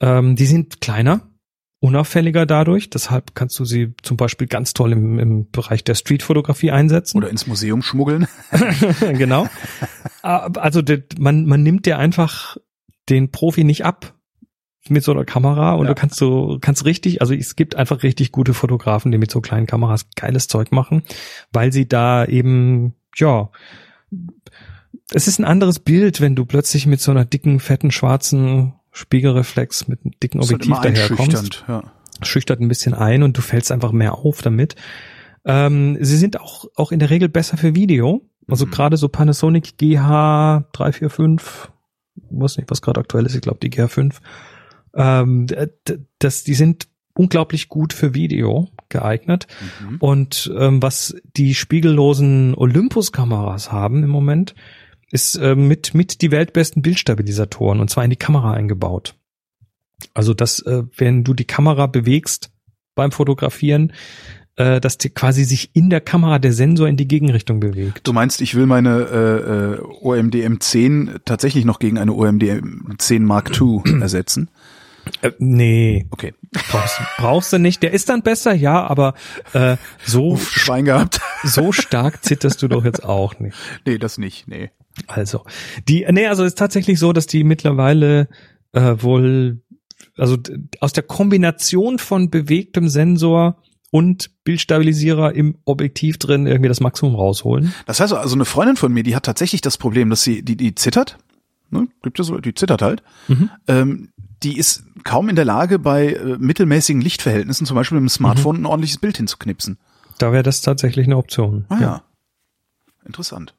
Ähm, 0.00 0.34
die 0.34 0.46
sind 0.46 0.80
kleiner, 0.80 1.30
unauffälliger 1.80 2.46
dadurch. 2.46 2.90
Deshalb 2.90 3.34
kannst 3.34 3.58
du 3.60 3.64
sie 3.64 3.94
zum 4.02 4.16
Beispiel 4.16 4.48
ganz 4.48 4.74
toll 4.74 4.92
im, 4.92 5.18
im 5.20 5.50
Bereich 5.50 5.84
der 5.84 5.94
Streetfotografie 5.94 6.72
einsetzen. 6.72 7.16
Oder 7.16 7.30
ins 7.30 7.46
Museum 7.46 7.82
schmuggeln. 7.82 8.26
genau. 9.00 9.46
Ah, 10.22 10.50
also 10.56 10.82
man, 11.18 11.46
man 11.46 11.62
nimmt 11.62 11.86
dir 11.86 11.98
einfach 11.98 12.56
den 13.08 13.30
Profi 13.30 13.62
nicht 13.62 13.84
ab 13.84 14.14
mit 14.88 15.02
so 15.02 15.12
einer 15.12 15.24
Kamera 15.24 15.74
und 15.74 15.86
ja. 15.86 15.94
du 15.94 16.00
kannst 16.00 16.16
so 16.16 16.58
kannst 16.60 16.84
richtig, 16.84 17.20
also 17.20 17.34
es 17.34 17.56
gibt 17.56 17.76
einfach 17.76 18.02
richtig 18.02 18.32
gute 18.32 18.54
Fotografen, 18.54 19.12
die 19.12 19.18
mit 19.18 19.30
so 19.30 19.40
kleinen 19.40 19.66
Kameras 19.66 20.06
geiles 20.14 20.48
Zeug 20.48 20.72
machen, 20.72 21.02
weil 21.52 21.72
sie 21.72 21.88
da 21.88 22.24
eben 22.24 22.94
ja 23.16 23.50
es 25.12 25.28
ist 25.28 25.38
ein 25.38 25.44
anderes 25.44 25.78
Bild, 25.78 26.20
wenn 26.20 26.34
du 26.34 26.44
plötzlich 26.44 26.86
mit 26.86 27.00
so 27.00 27.10
einer 27.10 27.24
dicken, 27.24 27.60
fetten, 27.60 27.90
schwarzen 27.90 28.74
Spiegelreflex 28.90 29.88
mit 29.88 30.00
einem 30.04 30.12
dicken 30.22 30.40
halt 30.40 30.52
Objektiv 30.52 30.78
daherkommst. 30.80 31.64
Ja. 31.68 31.82
Schüchtert 32.22 32.60
ein 32.60 32.68
bisschen 32.68 32.94
ein 32.94 33.22
und 33.22 33.36
du 33.36 33.42
fällst 33.42 33.72
einfach 33.72 33.92
mehr 33.92 34.14
auf 34.14 34.40
damit. 34.40 34.76
Ähm, 35.44 35.98
sie 36.00 36.16
sind 36.16 36.40
auch, 36.40 36.66
auch 36.76 36.92
in 36.92 37.00
der 37.00 37.10
Regel 37.10 37.28
besser 37.28 37.56
für 37.56 37.74
Video. 37.74 38.22
Also 38.48 38.66
mhm. 38.66 38.70
gerade 38.70 38.96
so 38.96 39.08
Panasonic 39.08 39.76
GH 39.78 40.68
345, 40.72 41.70
weiß 42.30 42.56
nicht, 42.58 42.70
was 42.70 42.82
gerade 42.82 43.00
aktuell 43.00 43.26
ist, 43.26 43.34
ich 43.34 43.40
glaube 43.40 43.58
die 43.62 43.70
GH5 43.70 44.14
ähm, 44.94 45.46
das, 46.18 46.44
die 46.44 46.54
sind 46.54 46.88
unglaublich 47.14 47.68
gut 47.68 47.92
für 47.92 48.14
Video 48.14 48.68
geeignet. 48.88 49.46
Mhm. 49.80 49.96
Und 49.98 50.52
ähm, 50.56 50.82
was 50.82 51.14
die 51.36 51.54
spiegellosen 51.54 52.54
Olympus-Kameras 52.54 53.72
haben 53.72 54.02
im 54.02 54.10
Moment, 54.10 54.54
ist 55.10 55.36
äh, 55.36 55.54
mit, 55.54 55.94
mit 55.94 56.22
die 56.22 56.30
weltbesten 56.30 56.82
Bildstabilisatoren 56.82 57.80
und 57.80 57.88
zwar 57.88 58.04
in 58.04 58.10
die 58.10 58.16
Kamera 58.16 58.52
eingebaut. 58.52 59.14
Also 60.12 60.34
dass, 60.34 60.60
äh, 60.60 60.82
wenn 60.96 61.22
du 61.22 61.34
die 61.34 61.44
Kamera 61.44 61.86
bewegst 61.86 62.50
beim 62.96 63.12
Fotografieren, 63.12 63.92
äh, 64.56 64.80
dass 64.80 64.98
die 64.98 65.10
quasi 65.10 65.44
sich 65.44 65.74
in 65.74 65.90
der 65.90 66.00
Kamera 66.00 66.38
der 66.38 66.52
Sensor 66.52 66.88
in 66.88 66.96
die 66.96 67.08
Gegenrichtung 67.08 67.60
bewegt. 67.60 68.06
Du 68.06 68.12
meinst, 68.12 68.40
ich 68.40 68.54
will 68.54 68.66
meine 68.66 69.00
äh, 69.00 69.74
äh, 69.74 69.80
OMD 70.00 70.34
M10 70.34 71.20
tatsächlich 71.24 71.64
noch 71.64 71.78
gegen 71.78 71.98
eine 71.98 72.12
OMD 72.12 72.42
M10 72.42 73.20
Mark 73.20 73.50
II 73.60 73.82
ersetzen? 74.00 74.50
Äh, 75.22 75.32
nee. 75.38 76.06
Okay. 76.10 76.34
Brauchst, 76.70 77.00
brauchst 77.18 77.52
du 77.52 77.58
nicht. 77.58 77.82
Der 77.82 77.92
ist 77.92 78.08
dann 78.08 78.22
besser, 78.22 78.54
ja, 78.54 78.86
aber 78.86 79.14
äh, 79.52 79.76
so 80.04 80.32
Uff, 80.32 80.50
Schwein 80.50 80.84
gehabt. 80.84 81.20
so 81.42 81.72
stark 81.72 82.24
zitterst 82.24 82.62
du 82.62 82.68
doch 82.68 82.84
jetzt 82.84 83.04
auch 83.04 83.38
nicht. 83.38 83.56
Nee, 83.86 83.98
das 83.98 84.18
nicht, 84.18 84.48
nee. 84.48 84.70
Also, 85.06 85.44
die 85.88 86.06
nee, 86.10 86.26
also 86.26 86.44
ist 86.44 86.56
tatsächlich 86.56 86.98
so, 86.98 87.12
dass 87.12 87.26
die 87.26 87.44
mittlerweile 87.44 88.28
äh, 88.72 88.94
wohl 88.98 89.62
also 90.16 90.36
aus 90.80 90.92
der 90.92 91.02
Kombination 91.02 91.98
von 91.98 92.30
bewegtem 92.30 92.88
Sensor 92.88 93.60
und 93.90 94.30
Bildstabilisierer 94.44 95.34
im 95.34 95.58
Objektiv 95.64 96.18
drin 96.18 96.46
irgendwie 96.46 96.68
das 96.68 96.80
Maximum 96.80 97.14
rausholen. 97.14 97.74
Das 97.86 98.00
heißt 98.00 98.12
also 98.12 98.34
eine 98.34 98.44
Freundin 98.44 98.76
von 98.76 98.92
mir, 98.92 99.02
die 99.02 99.16
hat 99.16 99.24
tatsächlich 99.24 99.60
das 99.60 99.78
Problem, 99.78 100.10
dass 100.10 100.22
sie 100.22 100.42
die 100.42 100.56
die 100.56 100.74
zittert, 100.74 101.18
ne, 101.70 101.88
gibt 102.02 102.18
es 102.18 102.26
so, 102.26 102.38
die 102.38 102.54
zittert 102.54 102.82
halt. 102.82 103.02
Mhm. 103.28 103.50
Ähm, 103.68 104.08
die 104.44 104.58
ist 104.58 104.84
kaum 105.04 105.28
in 105.28 105.36
der 105.36 105.44
Lage, 105.44 105.78
bei 105.78 106.12
äh, 106.12 106.36
mittelmäßigen 106.38 107.00
Lichtverhältnissen, 107.00 107.66
zum 107.66 107.74
Beispiel 107.74 107.98
mit 107.98 108.08
dem 108.08 108.14
Smartphone, 108.14 108.56
mhm. 108.56 108.62
ein 108.62 108.66
ordentliches 108.66 108.98
Bild 108.98 109.16
hinzuknipsen. 109.16 109.78
Da 110.18 110.32
wäre 110.32 110.42
das 110.42 110.60
tatsächlich 110.60 111.06
eine 111.06 111.16
Option. 111.16 111.66
Ah, 111.68 111.78
ja. 111.80 112.02
Interessant. 113.04 113.54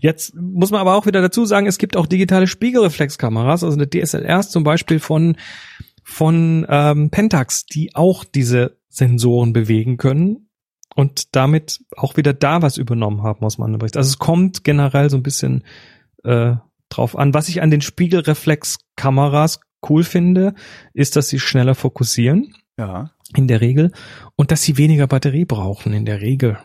Jetzt 0.00 0.34
muss 0.34 0.70
man 0.70 0.80
aber 0.80 0.94
auch 0.94 1.06
wieder 1.06 1.22
dazu 1.22 1.44
sagen, 1.44 1.66
es 1.66 1.78
gibt 1.78 1.96
auch 1.96 2.06
digitale 2.06 2.46
Spiegelreflexkameras, 2.46 3.62
also 3.62 3.76
eine 3.76 3.88
DSLRs 3.88 4.50
zum 4.50 4.64
Beispiel 4.64 5.00
von 5.00 5.36
von 6.02 6.64
ähm, 6.68 7.10
Pentax, 7.10 7.66
die 7.66 7.94
auch 7.96 8.24
diese 8.24 8.78
Sensoren 8.88 9.52
bewegen 9.52 9.96
können 9.96 10.48
und 10.94 11.34
damit 11.34 11.80
auch 11.96 12.16
wieder 12.16 12.32
da 12.32 12.62
was 12.62 12.76
übernommen 12.76 13.22
haben 13.22 13.44
aus 13.44 13.58
meinem 13.58 13.78
Bericht. 13.78 13.96
Also 13.96 14.10
es 14.10 14.18
kommt 14.18 14.62
generell 14.62 15.10
so 15.10 15.16
ein 15.16 15.24
bisschen 15.24 15.64
äh, 16.22 16.54
drauf 16.88 17.16
an. 17.16 17.34
Was 17.34 17.48
ich 17.48 17.60
an 17.60 17.70
den 17.70 17.80
Spiegelreflexkameras 17.80 19.60
cool 19.88 20.04
finde, 20.04 20.54
ist, 20.92 21.16
dass 21.16 21.28
sie 21.28 21.38
schneller 21.38 21.74
fokussieren. 21.74 22.54
Ja. 22.78 23.12
In 23.34 23.48
der 23.48 23.60
Regel. 23.60 23.92
Und 24.36 24.50
dass 24.50 24.62
sie 24.62 24.78
weniger 24.78 25.06
Batterie 25.06 25.44
brauchen 25.44 25.92
in 25.92 26.04
der 26.04 26.20
Regel. 26.20 26.58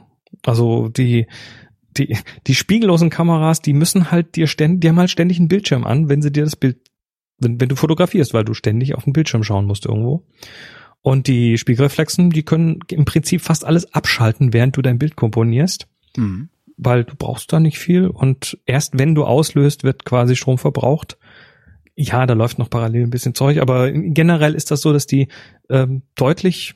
Also 0.45 0.89
die, 0.89 1.27
die, 1.97 2.17
die 2.47 2.55
spiegellosen 2.55 3.09
Kameras, 3.09 3.61
die 3.61 3.73
müssen 3.73 4.11
halt 4.11 4.35
dir 4.35 4.47
ständig, 4.47 4.81
die 4.81 4.89
haben 4.89 4.99
halt 4.99 5.09
ständig 5.09 5.39
einen 5.39 5.47
Bildschirm 5.47 5.85
an, 5.85 6.09
wenn 6.09 6.21
sie 6.21 6.31
dir 6.31 6.43
das 6.43 6.55
Bild, 6.55 6.77
wenn, 7.39 7.59
wenn 7.59 7.69
du 7.69 7.75
fotografierst, 7.75 8.33
weil 8.33 8.45
du 8.45 8.53
ständig 8.53 8.95
auf 8.95 9.03
den 9.03 9.13
Bildschirm 9.13 9.43
schauen 9.43 9.65
musst 9.65 9.85
irgendwo. 9.85 10.25
Und 11.01 11.27
die 11.27 11.57
Spiegelreflexen, 11.57 12.29
die 12.29 12.43
können 12.43 12.79
im 12.89 13.05
Prinzip 13.05 13.41
fast 13.41 13.65
alles 13.65 13.91
abschalten, 13.93 14.53
während 14.53 14.77
du 14.77 14.81
dein 14.81 14.99
Bild 14.99 15.15
komponierst. 15.15 15.87
Mhm. 16.15 16.49
Weil 16.77 17.03
du 17.03 17.15
brauchst 17.15 17.51
da 17.51 17.59
nicht 17.59 17.77
viel 17.77 18.07
und 18.07 18.57
erst 18.65 18.97
wenn 18.97 19.13
du 19.13 19.23
auslöst, 19.23 19.83
wird 19.83 20.05
quasi 20.05 20.35
Strom 20.35 20.57
verbraucht. 20.57 21.17
Ja, 22.01 22.25
da 22.25 22.33
läuft 22.33 22.57
noch 22.57 22.69
parallel 22.69 23.03
ein 23.03 23.09
bisschen 23.09 23.35
Zeug, 23.35 23.59
aber 23.59 23.91
generell 23.91 24.55
ist 24.55 24.71
das 24.71 24.81
so, 24.81 24.91
dass 24.91 25.05
die 25.05 25.27
ähm, 25.69 26.01
deutlich 26.15 26.75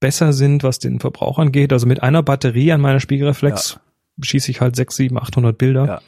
besser 0.00 0.32
sind, 0.32 0.62
was 0.62 0.78
den 0.78 0.98
Verbrauch 0.98 1.38
angeht. 1.38 1.72
Also 1.72 1.86
mit 1.86 2.02
einer 2.02 2.22
Batterie 2.22 2.72
an 2.72 2.80
meiner 2.80 3.00
Spiegelreflex 3.00 3.74
ja. 3.74 4.24
schieße 4.24 4.50
ich 4.50 4.60
halt 4.60 4.76
sechs, 4.76 4.96
sieben, 4.96 5.18
800 5.18 5.56
Bilder. 5.56 5.86
Ja. 5.86 6.00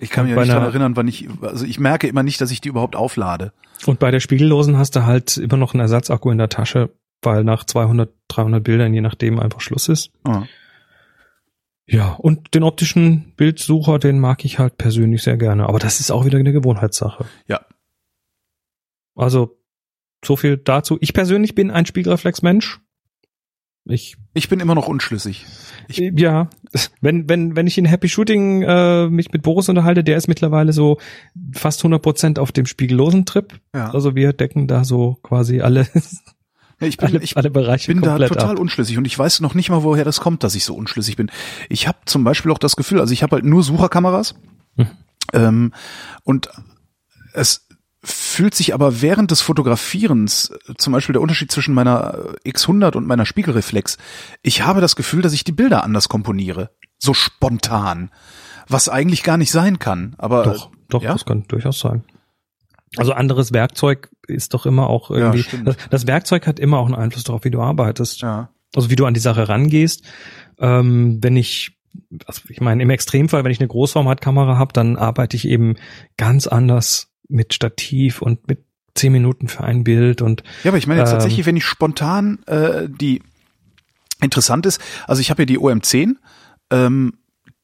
Ich 0.00 0.10
kann 0.10 0.26
mich 0.26 0.34
nicht 0.34 0.48
daran 0.48 0.64
erinnern, 0.64 0.96
wann 0.96 1.08
ich, 1.08 1.28
also 1.42 1.64
ich 1.64 1.78
merke 1.78 2.08
immer 2.08 2.22
nicht, 2.22 2.40
dass 2.40 2.50
ich 2.50 2.60
die 2.60 2.70
überhaupt 2.70 2.96
auflade. 2.96 3.52
Und 3.86 3.98
bei 3.98 4.10
der 4.10 4.20
Spiegellosen 4.20 4.76
hast 4.78 4.96
du 4.96 5.04
halt 5.04 5.36
immer 5.36 5.56
noch 5.56 5.74
einen 5.74 5.82
Ersatzakku 5.82 6.30
in 6.30 6.38
der 6.38 6.48
Tasche, 6.48 6.90
weil 7.22 7.44
nach 7.44 7.64
200, 7.64 8.10
300 8.28 8.64
Bildern, 8.64 8.94
je 8.94 9.02
nachdem, 9.02 9.38
einfach 9.38 9.60
Schluss 9.60 9.88
ist. 9.88 10.10
Ah. 10.24 10.44
Ja, 11.86 12.12
und 12.12 12.54
den 12.54 12.62
optischen 12.62 13.32
Bildsucher, 13.36 13.98
den 13.98 14.20
mag 14.20 14.44
ich 14.44 14.58
halt 14.58 14.78
persönlich 14.78 15.22
sehr 15.22 15.36
gerne. 15.36 15.68
Aber 15.68 15.78
das 15.78 16.00
ist 16.00 16.10
auch 16.10 16.24
wieder 16.24 16.38
eine 16.38 16.52
Gewohnheitssache. 16.52 17.26
Ja, 17.46 17.60
also 19.20 19.58
so 20.24 20.36
viel 20.36 20.56
dazu. 20.56 20.98
Ich 21.00 21.12
persönlich 21.12 21.54
bin 21.54 21.70
ein 21.70 21.86
Spiegelreflexmensch. 21.86 22.80
Ich, 23.86 24.16
ich 24.34 24.48
bin 24.48 24.60
immer 24.60 24.74
noch 24.74 24.88
unschlüssig. 24.88 25.46
Ich 25.88 25.98
ja, 25.98 26.50
wenn, 27.00 27.28
wenn, 27.28 27.56
wenn 27.56 27.66
ich 27.66 27.78
in 27.78 27.86
Happy 27.86 28.08
Shooting 28.08 28.62
äh, 28.62 29.08
mich 29.08 29.32
mit 29.32 29.42
Boris 29.42 29.68
unterhalte, 29.68 30.04
der 30.04 30.16
ist 30.16 30.28
mittlerweile 30.28 30.72
so 30.72 30.98
fast 31.52 31.80
100 31.80 32.02
Prozent 32.02 32.38
auf 32.38 32.52
dem 32.52 32.66
spiegellosen 32.66 33.24
Trip. 33.24 33.58
Ja. 33.74 33.90
Also 33.90 34.14
wir 34.14 34.32
decken 34.32 34.66
da 34.66 34.84
so 34.84 35.18
quasi 35.22 35.60
alle, 35.60 35.88
ja, 36.80 36.86
ich 36.86 36.98
bin, 36.98 37.08
alle, 37.08 37.22
ich 37.22 37.36
alle 37.38 37.50
Bereiche 37.50 37.92
bin 37.92 38.02
da 38.02 38.18
total 38.18 38.52
ab. 38.52 38.58
unschlüssig 38.58 38.98
und 38.98 39.06
ich 39.06 39.18
weiß 39.18 39.40
noch 39.40 39.54
nicht 39.54 39.70
mal, 39.70 39.82
woher 39.82 40.04
das 40.04 40.20
kommt, 40.20 40.44
dass 40.44 40.54
ich 40.54 40.64
so 40.64 40.74
unschlüssig 40.74 41.16
bin. 41.16 41.30
Ich 41.70 41.88
habe 41.88 41.98
zum 42.04 42.22
Beispiel 42.22 42.52
auch 42.52 42.58
das 42.58 42.76
Gefühl, 42.76 43.00
also 43.00 43.14
ich 43.14 43.22
habe 43.22 43.36
halt 43.36 43.44
nur 43.46 43.62
Sucherkameras 43.62 44.34
mhm. 44.76 44.86
ähm, 45.32 45.72
und 46.22 46.50
es 47.32 47.66
fühlt 48.02 48.54
sich 48.54 48.72
aber 48.72 49.02
während 49.02 49.30
des 49.30 49.40
Fotografierens, 49.42 50.50
äh, 50.68 50.74
zum 50.78 50.92
Beispiel 50.92 51.12
der 51.12 51.22
Unterschied 51.22 51.52
zwischen 51.52 51.74
meiner 51.74 52.34
äh, 52.44 52.50
X100 52.50 52.96
und 52.96 53.06
meiner 53.06 53.26
Spiegelreflex, 53.26 53.98
ich 54.42 54.62
habe 54.62 54.80
das 54.80 54.96
Gefühl, 54.96 55.22
dass 55.22 55.32
ich 55.32 55.44
die 55.44 55.52
Bilder 55.52 55.84
anders 55.84 56.08
komponiere. 56.08 56.70
So 56.98 57.14
spontan. 57.14 58.10
Was 58.68 58.88
eigentlich 58.88 59.22
gar 59.22 59.36
nicht 59.36 59.50
sein 59.50 59.78
kann. 59.78 60.14
Aber 60.18 60.44
Doch, 60.44 60.70
doch, 60.88 61.02
ja? 61.02 61.12
das 61.12 61.24
kann 61.24 61.44
durchaus 61.48 61.80
sein. 61.80 62.04
Also 62.96 63.12
anderes 63.12 63.52
Werkzeug 63.52 64.10
ist 64.26 64.54
doch 64.54 64.66
immer 64.66 64.88
auch 64.88 65.10
irgendwie. 65.10 65.42
stimmt. 65.42 65.68
das, 65.68 65.76
das 65.90 66.06
Werkzeug 66.06 66.46
hat 66.46 66.58
immer 66.58 66.78
auch 66.78 66.86
einen 66.86 66.94
Einfluss 66.94 67.24
darauf, 67.24 67.44
wie 67.44 67.50
du 67.50 67.60
arbeitest. 67.60 68.22
ja. 68.22 68.50
Also 68.74 68.88
wie 68.88 68.96
du 68.96 69.04
an 69.06 69.14
die 69.14 69.20
Sache 69.20 69.48
rangehst. 69.48 70.04
Ähm, 70.58 71.18
wenn 71.22 71.36
ich, 71.36 71.76
also 72.26 72.42
ich 72.48 72.60
meine, 72.60 72.82
im 72.82 72.90
Extremfall, 72.90 73.42
wenn 73.42 73.50
ich 73.50 73.58
eine 73.58 73.68
Großformatkamera 73.68 74.56
habe, 74.56 74.72
dann 74.72 74.96
arbeite 74.96 75.36
ich 75.36 75.48
eben 75.48 75.74
ganz 76.16 76.46
anders 76.46 77.09
mit 77.30 77.54
Stativ 77.54 78.22
und 78.22 78.46
mit 78.48 78.64
zehn 78.94 79.12
Minuten 79.12 79.48
für 79.48 79.62
ein 79.64 79.84
Bild 79.84 80.20
und 80.20 80.42
Ja, 80.64 80.70
aber 80.70 80.78
ich 80.78 80.86
meine 80.86 81.00
jetzt 81.00 81.10
Ähm, 81.10 81.14
tatsächlich, 81.18 81.46
wenn 81.46 81.56
ich 81.56 81.64
spontan 81.64 82.40
äh, 82.46 82.88
die 82.88 83.22
interessant 84.20 84.66
ist, 84.66 84.80
also 85.06 85.20
ich 85.20 85.30
habe 85.30 85.42
ja 85.42 85.46
die 85.46 85.58
OM10, 85.58 86.16
ähm, 86.70 87.14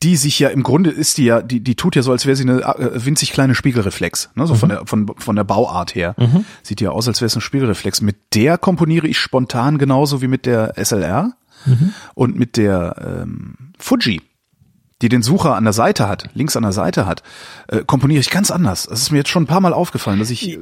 die 0.03 0.17
sich 0.17 0.39
ja 0.39 0.51
im 0.51 0.63
Grunde 0.63 0.91
ist 0.91 1.19
die 1.19 1.25
ja, 1.25 1.41
die, 1.43 1.61
die 1.61 1.75
tut 1.75 1.97
ja 1.97 2.03
so, 2.03 2.13
als 2.13 2.27
wäre 2.27 2.37
sie 2.37 2.43
eine 2.45 2.61
äh, 2.63 3.05
winzig 3.05 3.33
kleine 3.33 3.55
Spiegelreflex, 3.55 4.31
ne? 4.35 4.47
So 4.47 4.55
von 4.55 4.69
der 4.69 4.87
von, 4.87 5.11
von 5.17 5.37
der 5.37 5.45
Bauart 5.45 5.95
her. 5.95 6.15
Mhm. 6.19 6.45
Sieht 6.63 6.81
ja 6.81 6.91
aus, 6.91 7.09
als 7.09 7.21
wäre 7.21 7.27
es 7.27 7.35
ein 7.35 7.41
Spiegelreflex. 7.41 8.03
Mit 8.03 8.17
der 8.35 8.59
komponiere 8.59 9.09
ich 9.09 9.19
spontan 9.19 9.79
genauso 9.79 10.23
wie 10.23 10.29
mit 10.29 10.47
der 10.47 10.75
SLR 10.83 11.35
Mhm. 11.65 11.95
und 12.15 12.39
mit 12.39 12.59
der 12.59 13.23
ähm, 13.25 13.55
Fuji, 13.79 14.21
die 15.03 15.09
den 15.11 15.23
Sucher 15.23 15.57
an 15.57 15.65
der 15.65 15.73
Seite 15.75 16.09
hat, 16.09 16.31
links 16.35 16.57
an 16.57 16.63
der 16.63 16.73
Seite 16.73 17.07
hat, 17.07 17.23
äh, 17.69 17.83
komponiere 17.87 18.21
ich 18.21 18.31
ganz 18.31 18.51
anders. 18.51 18.87
Das 18.89 19.03
ist 19.03 19.11
mir 19.11 19.19
jetzt 19.19 19.29
schon 19.29 19.43
ein 19.43 19.47
paar 19.47 19.61
Mal 19.61 19.75
aufgefallen, 19.75 20.19
dass 20.19 20.31
ich 20.31 20.53
äh, 20.53 20.59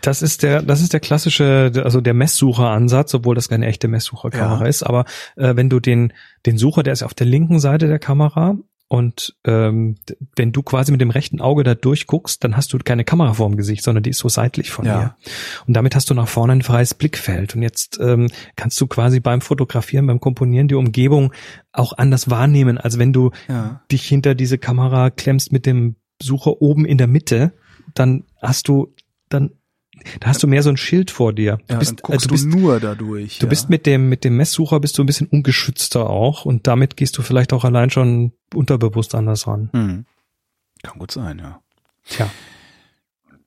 Das 0.00 0.22
ist 0.22 0.42
der, 0.44 0.62
das 0.62 0.80
ist 0.80 0.92
der 0.92 1.00
klassische, 1.00 1.72
also 1.82 2.00
der 2.00 2.14
Messsucheransatz, 2.14 3.14
obwohl 3.14 3.34
das 3.34 3.48
keine 3.48 3.66
echte 3.66 3.88
Messsucherkamera 3.88 4.62
Ja. 4.62 4.66
ist. 4.68 4.82
Aber 4.84 5.04
äh, 5.36 5.56
wenn 5.56 5.70
du 5.70 5.80
den, 5.80 6.12
den 6.46 6.56
Sucher, 6.58 6.82
der 6.84 6.92
ist 6.92 7.02
auf 7.02 7.14
der 7.14 7.26
linken 7.26 7.58
Seite 7.58 7.88
der 7.88 7.98
Kamera 7.98 8.56
und 8.88 9.34
ähm, 9.44 9.96
wenn 10.36 10.52
du 10.52 10.62
quasi 10.62 10.92
mit 10.92 11.00
dem 11.00 11.10
rechten 11.10 11.40
Auge 11.40 11.64
da 11.64 11.74
durchguckst, 11.74 12.44
dann 12.44 12.56
hast 12.56 12.72
du 12.72 12.78
keine 12.78 13.04
Kamera 13.04 13.32
vorm 13.32 13.56
Gesicht, 13.56 13.82
sondern 13.82 14.02
die 14.02 14.10
ist 14.10 14.18
so 14.18 14.28
seitlich 14.28 14.70
von 14.70 14.84
Ja. 14.84 14.98
dir. 14.98 15.16
Und 15.66 15.74
damit 15.74 15.94
hast 15.96 16.10
du 16.10 16.14
nach 16.14 16.28
vorne 16.28 16.52
ein 16.52 16.62
freies 16.62 16.94
Blickfeld. 16.94 17.56
Und 17.56 17.62
jetzt 17.62 17.98
ähm, 18.00 18.28
kannst 18.56 18.80
du 18.80 18.86
quasi 18.86 19.20
beim 19.20 19.40
Fotografieren, 19.40 20.06
beim 20.06 20.20
Komponieren 20.20 20.68
die 20.68 20.74
Umgebung 20.74 21.32
auch 21.72 21.94
anders 21.94 22.30
wahrnehmen, 22.30 22.78
als 22.78 22.98
wenn 22.98 23.12
du 23.12 23.30
ja. 23.48 23.82
dich 23.90 24.06
hinter 24.06 24.34
diese 24.34 24.58
Kamera 24.58 25.10
klemmst 25.10 25.50
mit 25.50 25.66
dem 25.66 25.96
Sucher 26.22 26.60
oben 26.60 26.84
in 26.84 26.98
der 26.98 27.08
Mitte, 27.08 27.52
dann 27.94 28.24
hast 28.40 28.68
du 28.68 28.94
dann 29.28 29.50
da 30.20 30.28
hast 30.28 30.42
du 30.42 30.46
mehr 30.46 30.62
so 30.62 30.70
ein 30.70 30.76
Schild 30.76 31.10
vor 31.10 31.32
dir. 31.32 31.58
Du 31.68 31.74
Ja, 31.74 31.78
bist, 31.78 32.02
guckst 32.02 32.24
äh, 32.24 32.28
du 32.28 32.34
bist, 32.34 32.46
nur 32.46 32.80
dadurch. 32.80 33.38
du 33.38 33.46
ja. 33.46 33.50
bist 33.50 33.70
mit 33.70 33.86
dem 33.86 34.08
mit 34.08 34.24
dem 34.24 34.36
Messsucher 34.36 34.80
bist 34.80 34.98
du 34.98 35.02
ein 35.02 35.06
bisschen 35.06 35.26
ungeschützter 35.28 36.08
auch 36.10 36.44
und 36.44 36.66
damit 36.66 36.96
gehst 36.96 37.16
du 37.18 37.22
vielleicht 37.22 37.52
auch 37.52 37.64
allein 37.64 37.90
schon 37.90 38.32
unterbewusst 38.54 39.14
anders 39.14 39.46
ran. 39.46 39.70
Hm. 39.72 40.04
Kann 40.82 40.98
gut 40.98 41.10
sein, 41.10 41.38
ja. 41.38 41.60
Tja. 42.08 42.30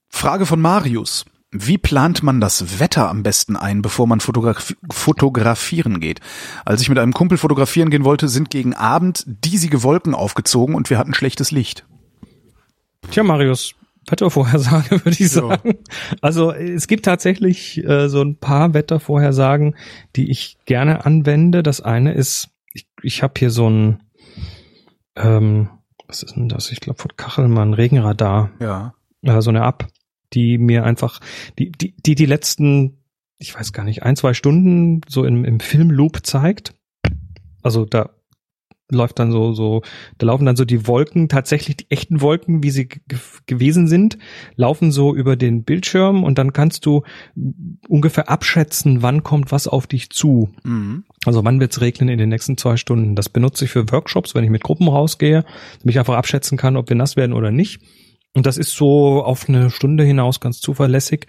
Frage 0.09 0.45
von 0.45 0.59
Marius. 0.59 1.25
Wie 1.51 1.77
plant 1.77 2.23
man 2.23 2.41
das 2.41 2.79
Wetter 2.79 3.09
am 3.09 3.23
besten 3.23 3.55
ein, 3.55 3.81
bevor 3.81 4.05
man 4.05 4.19
fotograf 4.19 4.75
fotografieren 4.91 6.01
geht? 6.01 6.19
Als 6.65 6.81
ich 6.81 6.89
mit 6.89 6.97
einem 6.99 7.13
Kumpel 7.13 7.37
fotografieren 7.37 7.89
gehen 7.89 8.03
wollte, 8.03 8.27
sind 8.27 8.49
gegen 8.49 8.73
Abend 8.73 9.23
diesige 9.27 9.81
Wolken 9.81 10.13
aufgezogen 10.13 10.75
und 10.75 10.89
wir 10.89 10.97
hatten 10.97 11.13
schlechtes 11.13 11.51
Licht. 11.51 11.85
Tja, 13.11 13.23
Marius, 13.23 13.75
Wettervorhersage 14.07 14.91
würde 15.05 15.09
ich 15.11 15.19
Ja. 15.19 15.27
sagen. 15.27 15.75
Also 16.21 16.51
es 16.51 16.87
gibt 16.87 17.05
tatsächlich 17.05 17.83
äh, 17.85 18.07
so 18.09 18.21
ein 18.21 18.37
paar 18.37 18.73
Wettervorhersagen, 18.73 19.75
die 20.15 20.31
ich 20.31 20.57
gerne 20.65 21.05
anwende. 21.05 21.63
Das 21.63 21.81
eine 21.81 22.13
ist, 22.13 22.49
ich, 22.73 22.87
ich 23.03 23.23
habe 23.23 23.33
hier 23.37 23.49
so 23.51 23.69
ein, 23.69 24.03
ähm, 25.15 25.69
was 26.07 26.23
ist 26.23 26.35
denn 26.35 26.49
das? 26.49 26.71
Ich 26.71 26.79
glaube 26.79 26.99
von 27.01 27.15
Kachelmann, 27.17 27.73
Regenradar, 27.73 28.51
Ja. 28.59 28.93
äh, 29.23 29.41
so 29.41 29.49
eine 29.49 29.65
App, 29.65 29.87
die 30.33 30.57
mir 30.57 30.83
einfach, 30.85 31.19
die, 31.59 31.71
die, 31.71 31.95
die 31.97 32.15
die 32.15 32.25
letzten, 32.25 32.97
ich 33.39 33.53
weiß 33.57 33.73
gar 33.73 33.83
nicht, 33.83 34.03
ein, 34.03 34.15
zwei 34.15 34.33
Stunden 34.33 35.01
so 35.07 35.25
im, 35.25 35.43
im 35.45 35.59
Filmloop 35.59 36.25
zeigt. 36.25 36.73
Also 37.63 37.85
da 37.85 38.09
läuft 38.89 39.19
dann 39.19 39.31
so, 39.31 39.53
so, 39.53 39.81
da 40.17 40.27
laufen 40.27 40.45
dann 40.45 40.55
so 40.55 40.65
die 40.65 40.87
Wolken, 40.87 41.29
tatsächlich 41.29 41.77
die 41.77 41.91
echten 41.91 42.21
Wolken, 42.21 42.63
wie 42.63 42.71
sie 42.71 42.87
ge 42.87 43.01
gewesen 43.45 43.87
sind, 43.87 44.17
laufen 44.55 44.91
so 44.91 45.15
über 45.15 45.35
den 45.35 45.63
Bildschirm 45.63 46.23
und 46.23 46.37
dann 46.37 46.53
kannst 46.53 46.85
du 46.85 47.03
ungefähr 47.87 48.29
abschätzen, 48.29 49.01
wann 49.01 49.23
kommt 49.23 49.51
was 49.51 49.67
auf 49.67 49.87
dich 49.87 50.09
zu. 50.09 50.49
Mhm. 50.63 51.03
Also 51.25 51.43
wann 51.43 51.59
wird's 51.59 51.81
regnen 51.81 52.09
in 52.09 52.17
den 52.17 52.29
nächsten 52.29 52.57
zwei 52.57 52.77
Stunden? 52.77 53.15
Das 53.15 53.29
benutze 53.29 53.65
ich 53.65 53.71
für 53.71 53.91
Workshops, 53.91 54.35
wenn 54.35 54.43
ich 54.43 54.49
mit 54.49 54.63
Gruppen 54.63 54.87
rausgehe, 54.87 55.43
damit 55.79 55.95
ich 55.95 55.99
einfach 55.99 56.15
abschätzen 56.15 56.57
kann, 56.57 56.77
ob 56.77 56.89
wir 56.89 56.95
nass 56.95 57.15
werden 57.15 57.33
oder 57.33 57.51
nicht. 57.51 57.81
Und 58.33 58.45
das 58.45 58.57
ist 58.57 58.75
so 58.75 59.23
auf 59.23 59.49
eine 59.49 59.71
Stunde 59.71 60.03
hinaus 60.03 60.39
ganz 60.39 60.59
zuverlässig. 60.59 61.25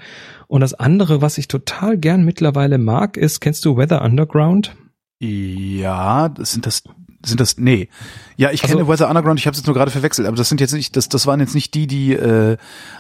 Und 0.47 0.61
das 0.61 0.75
andere, 0.75 1.23
was 1.23 1.39
ich 1.39 1.49
total 1.49 1.97
gern 1.97 2.23
mittlerweile 2.23 2.77
mag, 2.77 3.17
ist, 3.17 3.41
kennst 3.41 3.65
du 3.65 3.77
Weather 3.77 4.03
Underground? 4.03 4.77
Ja, 5.21 6.29
das 6.29 6.53
sind 6.53 6.67
das 6.67 6.83
sind 7.25 7.41
das 7.41 7.59
nee. 7.59 7.89
Ja, 8.37 8.51
ich 8.53 8.63
Also- 8.63 8.77
kenne 8.77 8.89
Weather 8.89 9.09
Underground, 9.09 9.41
ich 9.41 9.47
habe 9.47 9.53
es 9.55 9.59
jetzt 9.59 9.67
nur 9.67 9.75
gerade 9.75 9.91
verwechselt, 9.91 10.29
aber 10.29 10.37
das 10.37 10.49
sind 10.49 10.61
jetzt 10.61 10.73
nicht 10.73 10.97
das 10.97 11.09
das 11.09 11.27
waren 11.27 11.41
jetzt 11.41 11.55
nicht 11.55 11.75
die, 11.75 11.87
die 11.89 12.13
äh, 12.13 12.57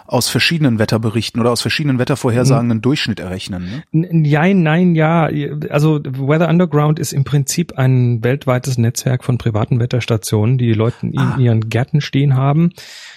aus 0.06 0.28
verschiedenen 0.28 0.78
Wetterberichten 0.78 1.40
oder 1.40 1.52
aus 1.52 1.60
verschiedenen 1.62 1.98
Wettervorhersagen 1.98 2.70
einen 2.70 2.80
Durchschnitt 2.82 3.20
errechnen, 3.20 3.84
ne? 3.92 4.08
Nein, 4.10 4.62
nein, 4.62 4.94
ja. 4.94 5.28
Also 5.70 6.00
Weather 6.04 6.48
Underground 6.48 6.98
ist 6.98 7.12
im 7.12 7.24
Prinzip 7.24 7.78
ein 7.78 8.24
weltweites 8.24 8.76
Netzwerk 8.78 9.22
von 9.22 9.38
privaten 9.38 9.78
Wetterstationen, 9.78 10.58
die 10.58 10.66
die 10.66 10.72
Leute 10.74 11.06
in 11.06 11.18
Ah. 11.18 11.36
ihren 11.38 11.68
Gärten 11.68 12.00
stehen 12.00 12.34
haben. 12.34 12.70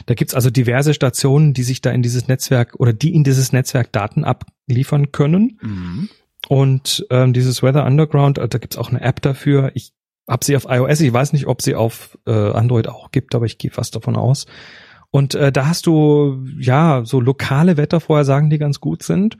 Da 0.05 0.13
gibt's 0.13 0.35
also 0.35 0.49
diverse 0.51 0.93
Stationen, 0.93 1.53
die 1.53 1.63
sich 1.63 1.81
da 1.81 1.89
in 1.91 2.01
dieses 2.03 2.27
Netzwerk 2.27 2.75
oder 2.77 2.93
die 2.93 3.13
in 3.15 3.23
dieses 3.23 3.51
Netzwerk 3.53 3.91
Daten 3.91 4.23
abliefern 4.23 5.11
können. 5.11 5.57
Mhm. 5.61 6.09
Und 6.47 7.05
ähm, 7.09 7.33
dieses 7.33 7.63
Weather 7.63 7.85
Underground, 7.85 8.37
äh, 8.37 8.47
da 8.47 8.57
gibt's 8.57 8.77
auch 8.77 8.89
eine 8.89 9.01
App 9.01 9.21
dafür. 9.21 9.71
Ich 9.73 9.93
habe 10.31 10.45
sie 10.45 10.55
auf 10.55 10.65
iOS, 10.67 11.01
ich 11.01 11.13
weiß 11.13 11.33
nicht, 11.33 11.45
ob 11.45 11.61
sie 11.61 11.75
auf 11.75 12.17
äh, 12.25 12.31
Android 12.31 12.87
auch 12.87 13.11
gibt, 13.11 13.35
aber 13.35 13.45
ich 13.45 13.57
gehe 13.57 13.69
fast 13.69 13.95
davon 13.95 14.15
aus. 14.15 14.47
Und 15.11 15.35
äh, 15.35 15.51
da 15.51 15.67
hast 15.67 15.85
du 15.87 16.45
ja 16.57 17.01
so 17.03 17.19
lokale 17.19 17.75
Wettervorhersagen, 17.75 18.49
die 18.49 18.57
ganz 18.57 18.79
gut 18.79 19.03
sind. 19.03 19.37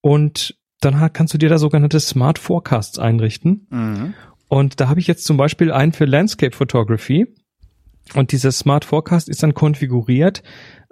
Und 0.00 0.56
dann 0.80 0.98
ha- 0.98 1.10
kannst 1.10 1.34
du 1.34 1.38
dir 1.38 1.50
da 1.50 1.58
sogenannte 1.58 2.00
Smart 2.00 2.38
Forecasts 2.38 2.98
einrichten. 2.98 3.66
Mhm. 3.70 4.14
Und 4.48 4.80
da 4.80 4.88
habe 4.88 5.00
ich 5.00 5.06
jetzt 5.06 5.24
zum 5.24 5.36
Beispiel 5.36 5.70
einen 5.70 5.92
für 5.92 6.06
Landscape 6.06 6.56
Photography. 6.56 7.26
Und 8.14 8.32
dieser 8.32 8.52
Smart 8.52 8.84
Forecast 8.84 9.28
ist 9.28 9.42
dann 9.42 9.54
konfiguriert. 9.54 10.42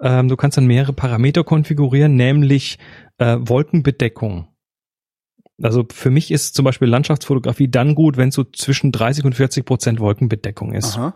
Ähm, 0.01 0.27
du 0.29 0.37
kannst 0.37 0.57
dann 0.57 0.65
mehrere 0.65 0.93
Parameter 0.93 1.43
konfigurieren, 1.43 2.15
nämlich 2.15 2.77
äh, 3.17 3.37
Wolkenbedeckung. 3.39 4.47
Also 5.63 5.85
für 5.91 6.09
mich 6.09 6.31
ist 6.31 6.55
zum 6.55 6.65
Beispiel 6.65 6.87
Landschaftsfotografie 6.87 7.69
dann 7.69 7.95
gut, 7.95 8.17
wenn 8.17 8.31
so 8.31 8.43
zwischen 8.43 8.91
30 8.91 9.25
und 9.25 9.35
40 9.35 9.65
Prozent 9.65 9.99
Wolkenbedeckung 9.99 10.73
ist. 10.73 10.97
Aha. 10.97 11.13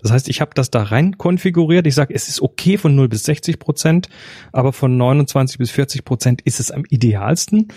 Das 0.00 0.12
heißt, 0.12 0.28
ich 0.28 0.40
habe 0.40 0.52
das 0.54 0.70
da 0.70 0.82
rein 0.82 1.18
konfiguriert. 1.18 1.86
Ich 1.86 1.94
sage, 1.94 2.14
es 2.14 2.28
ist 2.28 2.40
okay 2.40 2.78
von 2.78 2.94
0 2.94 3.08
bis 3.08 3.24
60 3.24 3.58
Prozent, 3.58 4.08
aber 4.52 4.72
von 4.72 4.96
29 4.96 5.58
bis 5.58 5.70
40 5.70 6.04
Prozent 6.04 6.42
ist 6.42 6.60
es 6.60 6.70
am 6.70 6.84
idealsten. 6.88 7.68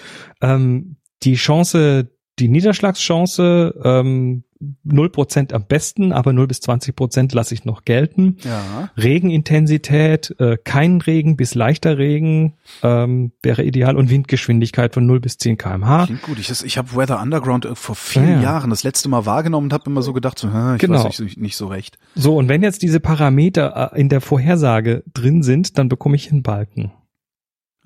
Ähm, 0.41 0.97
die 1.24 1.36
Chance, 1.36 2.11
die 2.39 2.49
Niederschlagschance, 2.49 3.74
ähm, 3.84 4.43
0 4.83 5.09
Prozent 5.09 5.53
am 5.53 5.65
besten, 5.65 6.11
aber 6.11 6.33
0 6.33 6.47
bis 6.47 6.61
20 6.61 6.95
Prozent 6.95 7.33
lasse 7.33 7.53
ich 7.53 7.65
noch 7.65 7.85
gelten. 7.85 8.37
Ja. 8.43 8.89
Regenintensität, 8.97 10.35
äh, 10.39 10.57
kein 10.63 11.01
Regen 11.01 11.37
bis 11.37 11.55
leichter 11.55 11.97
Regen 11.97 12.53
ähm, 12.83 13.31
wäre 13.41 13.63
ideal 13.63 13.95
und 13.95 14.09
Windgeschwindigkeit 14.09 14.93
von 14.93 15.05
0 15.05 15.19
bis 15.19 15.37
10 15.37 15.57
kmh. 15.57 16.05
Klingt 16.05 16.21
gut. 16.23 16.39
Ich, 16.39 16.49
ich 16.65 16.77
habe 16.77 16.95
Weather 16.95 17.21
Underground 17.21 17.65
äh, 17.65 17.75
vor 17.75 17.95
vielen 17.95 18.27
Ja, 18.27 18.33
ja. 18.35 18.41
Jahren 18.41 18.69
das 18.69 18.83
letzte 18.83 19.09
Mal 19.09 19.25
wahrgenommen 19.25 19.67
und 19.67 19.73
habe 19.73 19.89
immer 19.89 20.01
so 20.01 20.13
gedacht, 20.13 20.39
so, 20.39 20.47
ich 20.47 20.79
Genau. 20.79 21.03
weiß 21.03 21.19
nicht, 21.19 21.37
nicht 21.37 21.57
so 21.57 21.67
recht. 21.67 21.97
So, 22.15 22.35
und 22.37 22.49
wenn 22.49 22.63
jetzt 22.63 22.81
diese 22.81 22.99
Parameter 22.99 23.91
äh, 23.93 23.99
in 23.99 24.09
der 24.09 24.21
Vorhersage 24.21 25.03
drin 25.13 25.43
sind, 25.43 25.77
dann 25.77 25.89
bekomme 25.89 26.15
ich 26.15 26.31
einen 26.31 26.43
Balken. 26.43 26.91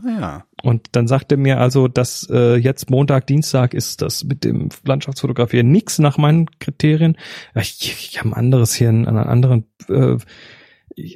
Naja. 0.03 0.45
Und 0.63 0.89
dann 0.93 1.07
sagte 1.07 1.37
mir 1.37 1.59
also, 1.59 1.87
dass 1.87 2.27
äh, 2.29 2.55
jetzt 2.55 2.89
Montag, 2.89 3.27
Dienstag 3.27 3.73
ist 3.73 4.01
das 4.01 4.23
mit 4.23 4.43
dem 4.43 4.69
Landschaftsfotografieren 4.85 5.71
nix 5.71 5.99
nach 5.99 6.17
meinen 6.17 6.47
Kriterien. 6.59 7.17
Ja, 7.55 7.61
Ich, 7.61 7.81
ich 7.81 8.19
habe 8.19 8.29
ein 8.29 8.33
anderes 8.33 8.73
hier, 8.73 8.89
einen, 8.89 9.07
einen 9.07 9.17
anderen, 9.17 9.65
äh, 9.89 10.17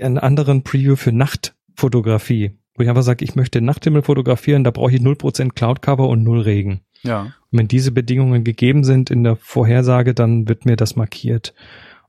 einen 0.02 0.18
anderen 0.18 0.64
Preview 0.64 0.96
für 0.96 1.12
Nachtfotografie, 1.12 2.58
wo 2.76 2.84
ich 2.84 2.90
einfach 2.90 3.04
sage, 3.04 3.24
ich 3.24 3.36
möchte 3.36 3.62
Nachthimmel 3.62 4.02
fotografieren, 4.02 4.64
da 4.64 4.72
brauche 4.72 4.92
ich 4.94 5.02
0% 5.02 5.54
Cloud 5.54 5.82
Cover 5.82 6.08
und 6.10 6.24
0 6.24 6.42
Regen. 6.42 6.82
Ja. 7.04 7.22
Und 7.22 7.60
wenn 7.60 7.68
diese 7.68 7.92
Bedingungen 7.92 8.44
gegeben 8.44 8.84
sind 8.84 9.10
in 9.12 9.24
der 9.24 9.36
Vorhersage, 9.36 10.14
dann 10.14 10.48
wird 10.48 10.66
mir 10.66 10.76
das 10.76 10.96
markiert. 10.96 11.54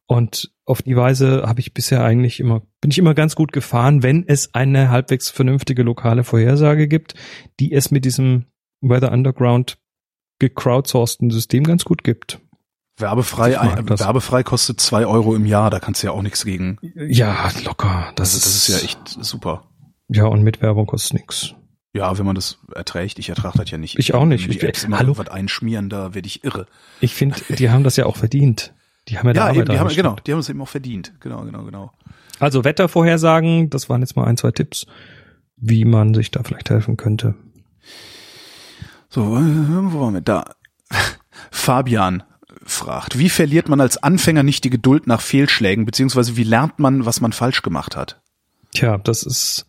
Und 0.06 0.52
auf 0.66 0.82
die 0.82 0.96
Weise 0.96 1.44
habe 1.46 1.60
ich 1.60 1.72
bisher 1.72 2.04
eigentlich 2.04 2.40
immer, 2.40 2.62
bin 2.80 2.90
ich 2.90 2.98
immer 2.98 3.14
ganz 3.14 3.36
gut 3.36 3.52
gefahren, 3.52 4.02
wenn 4.02 4.24
es 4.26 4.52
eine 4.52 4.90
halbwegs 4.90 5.30
vernünftige 5.30 5.84
lokale 5.84 6.24
Vorhersage 6.24 6.88
gibt, 6.88 7.14
die 7.60 7.72
es 7.72 7.90
mit 7.90 8.04
diesem 8.04 8.46
Weather 8.80 9.12
Underground 9.12 9.78
gecrowdsourceden 10.40 11.30
System 11.30 11.64
ganz 11.64 11.84
gut 11.84 12.04
gibt. 12.04 12.40
Werbefrei, 12.98 13.60
ein, 13.60 13.88
werbefrei 13.88 14.42
kostet 14.42 14.80
zwei 14.80 15.06
Euro 15.06 15.36
im 15.36 15.46
Jahr, 15.46 15.70
da 15.70 15.80
kannst 15.80 16.02
du 16.02 16.08
ja 16.08 16.12
auch 16.12 16.22
nichts 16.22 16.44
gegen. 16.44 16.78
Ja, 16.94 17.50
locker. 17.64 18.12
Das, 18.16 18.34
also, 18.34 18.44
das 18.44 18.56
ist 18.56 18.68
ja 18.68 18.84
echt 18.84 19.24
super. 19.24 19.64
Ja, 20.08 20.24
und 20.24 20.42
mit 20.42 20.62
Werbung 20.62 20.86
kostet 20.86 21.14
nichts. 21.14 21.54
Ja, 21.92 22.18
wenn 22.18 22.26
man 22.26 22.34
das 22.34 22.58
erträgt. 22.74 23.18
Ich 23.18 23.28
ertrage 23.28 23.58
das 23.58 23.70
ja 23.70 23.78
nicht. 23.78 23.98
Ich 23.98 24.14
auch 24.14 24.24
nicht. 24.24 24.62
Apps 24.62 24.84
immer 24.84 24.98
Hallo? 24.98 25.16
was 25.16 25.28
einschmieren, 25.28 25.88
da 25.88 26.14
werde 26.14 26.26
ich 26.26 26.44
irre. 26.44 26.66
Ich 27.00 27.14
finde, 27.14 27.36
die 27.50 27.70
haben 27.70 27.84
das 27.84 27.96
ja 27.96 28.06
auch 28.06 28.16
verdient. 28.16 28.74
Die 29.08 29.18
haben 29.18 29.28
ja, 29.28 29.34
ja 29.34 29.54
eben, 29.54 29.66
die 29.66 29.78
haben, 29.78 29.94
genau, 29.94 30.16
die 30.26 30.32
haben 30.32 30.40
es 30.40 30.48
eben 30.48 30.60
auch 30.60 30.68
verdient. 30.68 31.14
Genau, 31.20 31.42
genau, 31.44 31.64
genau. 31.64 31.92
Also 32.40 32.64
Wettervorhersagen, 32.64 33.70
das 33.70 33.88
waren 33.88 34.00
jetzt 34.00 34.16
mal 34.16 34.24
ein, 34.24 34.36
zwei 34.36 34.50
Tipps, 34.50 34.86
wie 35.56 35.84
man 35.84 36.12
sich 36.14 36.30
da 36.30 36.42
vielleicht 36.42 36.70
helfen 36.70 36.96
könnte. 36.96 37.34
So, 39.08 39.24
wo 39.24 40.00
waren 40.00 40.14
wir 40.14 40.20
da? 40.20 40.44
Fabian 41.50 42.24
fragt, 42.64 43.18
wie 43.18 43.28
verliert 43.28 43.68
man 43.68 43.80
als 43.80 44.02
Anfänger 44.02 44.42
nicht 44.42 44.64
die 44.64 44.70
Geduld 44.70 45.06
nach 45.06 45.20
Fehlschlägen, 45.20 45.86
beziehungsweise 45.86 46.36
wie 46.36 46.44
lernt 46.44 46.78
man, 46.78 47.06
was 47.06 47.20
man 47.20 47.32
falsch 47.32 47.62
gemacht 47.62 47.96
hat? 47.96 48.20
Tja, 48.74 48.98
das 48.98 49.22
ist, 49.22 49.66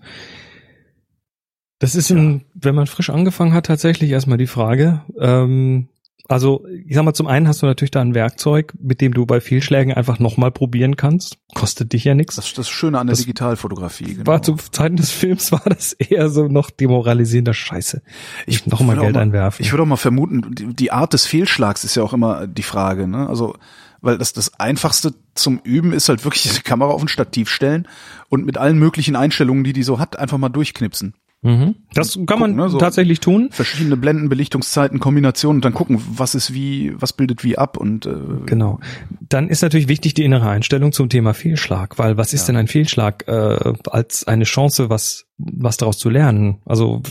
das 1.80 1.96
ist, 1.96 2.10
ein, 2.10 2.46
wenn 2.56 2.76
man 2.76 2.88
frisch 2.88 3.10
angefangen 3.10 3.54
hat, 3.54 3.68
tatsächlich 3.68 4.10
erstmal 4.10 4.40
die 4.40 4.48
Frage. 4.48 5.04
Ähm, 5.20 5.90
also, 6.30 6.66
ich 6.86 6.94
sag 6.94 7.04
mal, 7.04 7.14
zum 7.14 7.28
einen 7.28 7.48
hast 7.48 7.62
du 7.62 7.66
natürlich 7.66 7.92
da 7.92 8.02
ein 8.02 8.14
Werkzeug, 8.14 8.74
mit 8.82 9.00
dem 9.00 9.14
du 9.14 9.26
bei 9.26 9.40
Fehlschlägen 9.40 9.94
einfach 9.94 10.20
nochmal 10.20 10.52
probieren 10.52 10.98
kannst. 10.98 11.38
Kostet 11.54 11.94
dich 11.94 12.04
ja 12.04 12.16
nichts. 12.16 12.36
Das 12.36 12.48
ist 12.48 12.58
das 12.58 12.68
Schöne 12.68 13.00
an 13.00 13.08
der 13.08 13.14
das 13.14 13.22
Digitalfotografie. 13.22 14.16
Genau. 14.16 14.28
War 14.28 14.42
zu 14.42 14.56
Zeiten 14.56 14.98
des 14.98 15.12
Films 15.12 15.52
war 15.54 15.64
das 15.66 15.94
eher 15.94 16.30
so 16.30 16.48
noch 16.48 16.70
demoralisierender 16.70 17.54
Scheiße. 17.54 18.02
Ich 18.46 18.66
noch 18.66 18.82
mal 18.82 18.98
Geld 18.98 19.14
mal, 19.14 19.22
einwerfen. 19.22 19.64
Ich 19.64 19.72
würde 19.72 19.84
auch 19.84 19.88
mal 19.88 19.96
vermuten, 19.96 20.54
die 20.76 20.92
Art 20.92 21.14
des 21.14 21.26
Fehlschlags 21.26 21.86
ist 21.86 21.96
ja 21.96 22.04
auch 22.04 22.14
immer 22.14 22.46
die 22.46 22.64
Frage, 22.64 23.08
ne? 23.08 23.30
Also, 23.30 23.56
weil 24.02 24.18
das, 24.18 24.34
das 24.34 24.60
einfachste 24.60 25.14
zum 25.34 25.60
Üben 25.64 25.94
ist 25.94 26.10
halt 26.10 26.26
wirklich 26.26 26.44
die 26.44 26.62
Kamera 26.62 26.92
auf 26.92 27.02
ein 27.02 27.08
Stativ 27.08 27.50
stellen 27.50 27.88
und 28.30 28.46
mit 28.46 28.58
allen 28.58 28.78
möglichen 28.78 29.16
Einstellungen, 29.16 29.64
die 29.64 29.74
die 29.74 29.84
so 29.84 29.98
hat, 29.98 30.20
einfach 30.20 30.38
mal 30.38 30.50
durchknipsen. 30.50 31.14
Mhm. 31.48 31.76
Das 31.94 32.16
kann 32.16 32.26
gucken, 32.26 32.40
man 32.42 32.56
ne, 32.56 32.70
so 32.70 32.78
tatsächlich 32.78 33.22
tun. 33.22 33.48
Verschiedene 33.52 33.96
Blenden, 33.96 34.28
Belichtungszeiten, 34.28 35.00
Kombinationen 35.00 35.60
und 35.60 35.66
dann 35.66 35.74
gucken, 35.74 36.02
was 36.10 36.36
ist 36.36 36.54
wie, 36.54 36.94
was 37.00 37.14
bildet 37.14 37.46
wie 37.46 37.58
ab 37.58 37.78
und 37.78 38.06
äh, 38.06 38.16
genau. 38.46 38.82
Dann 39.22 39.48
ist 39.48 39.62
natürlich 39.62 39.88
wichtig 39.88 40.14
die 40.14 40.26
innere 40.26 40.50
Einstellung 40.50 40.92
zum 40.92 41.08
Thema 41.08 41.34
Fehlschlag, 41.34 41.98
weil 41.98 42.18
was 42.18 42.34
ist 42.34 42.42
ja. 42.42 42.48
denn 42.48 42.58
ein 42.58 42.68
Fehlschlag 42.68 43.30
äh, 43.30 43.74
als 43.90 44.28
eine 44.28 44.44
Chance, 44.44 44.90
was 44.90 45.26
was 45.38 45.78
daraus 45.78 45.98
zu 46.00 46.10
lernen? 46.10 46.58
Also 46.66 47.02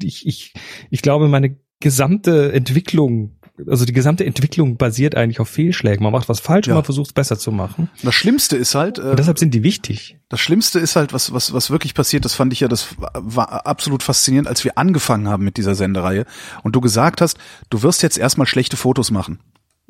ich 0.00 0.28
ich 0.28 0.54
ich 0.90 1.02
glaube, 1.02 1.26
meine 1.26 1.56
gesamte 1.80 2.52
Entwicklung 2.52 3.32
also 3.68 3.84
die 3.84 3.92
gesamte 3.92 4.24
Entwicklung 4.24 4.76
basiert 4.76 5.16
eigentlich 5.16 5.40
auf 5.40 5.48
Fehlschlägen. 5.48 6.02
Man 6.02 6.12
macht 6.12 6.28
was 6.28 6.40
falsch 6.40 6.66
ja. 6.66 6.72
und 6.72 6.78
man 6.78 6.84
versucht 6.84 7.08
es 7.08 7.12
besser 7.12 7.38
zu 7.38 7.52
machen. 7.52 7.90
Das 8.02 8.14
Schlimmste 8.14 8.56
ist 8.56 8.74
halt. 8.74 8.98
Äh, 8.98 9.02
und 9.02 9.18
deshalb 9.18 9.38
sind 9.38 9.52
die 9.54 9.62
wichtig. 9.62 10.18
Das 10.28 10.40
Schlimmste 10.40 10.78
ist 10.78 10.96
halt, 10.96 11.12
was, 11.12 11.32
was, 11.32 11.52
was 11.52 11.70
wirklich 11.70 11.94
passiert, 11.94 12.24
das 12.24 12.34
fand 12.34 12.52
ich 12.52 12.60
ja, 12.60 12.68
das 12.68 12.88
war 12.98 13.66
absolut 13.66 14.02
faszinierend, 14.02 14.48
als 14.48 14.64
wir 14.64 14.78
angefangen 14.78 15.28
haben 15.28 15.44
mit 15.44 15.56
dieser 15.56 15.74
Sendereihe 15.74 16.24
und 16.62 16.74
du 16.74 16.80
gesagt 16.80 17.20
hast, 17.20 17.38
du 17.70 17.82
wirst 17.82 18.02
jetzt 18.02 18.18
erstmal 18.18 18.46
schlechte 18.46 18.76
Fotos 18.76 19.10
machen. 19.10 19.38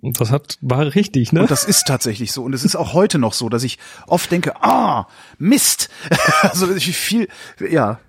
Und 0.00 0.20
das 0.20 0.32
hat, 0.32 0.58
war 0.60 0.94
richtig, 0.96 1.32
ne? 1.32 1.42
Und 1.42 1.50
das 1.50 1.64
ist 1.64 1.86
tatsächlich 1.86 2.32
so. 2.32 2.42
Und 2.42 2.54
es 2.54 2.64
ist 2.64 2.74
auch 2.74 2.92
heute 2.92 3.18
noch 3.18 3.34
so, 3.34 3.48
dass 3.48 3.62
ich 3.62 3.78
oft 4.08 4.32
denke, 4.32 4.60
ah, 4.60 5.06
Mist. 5.38 5.90
also 6.42 6.74
ich 6.74 6.96
viel, 6.96 7.28
ja, 7.70 8.00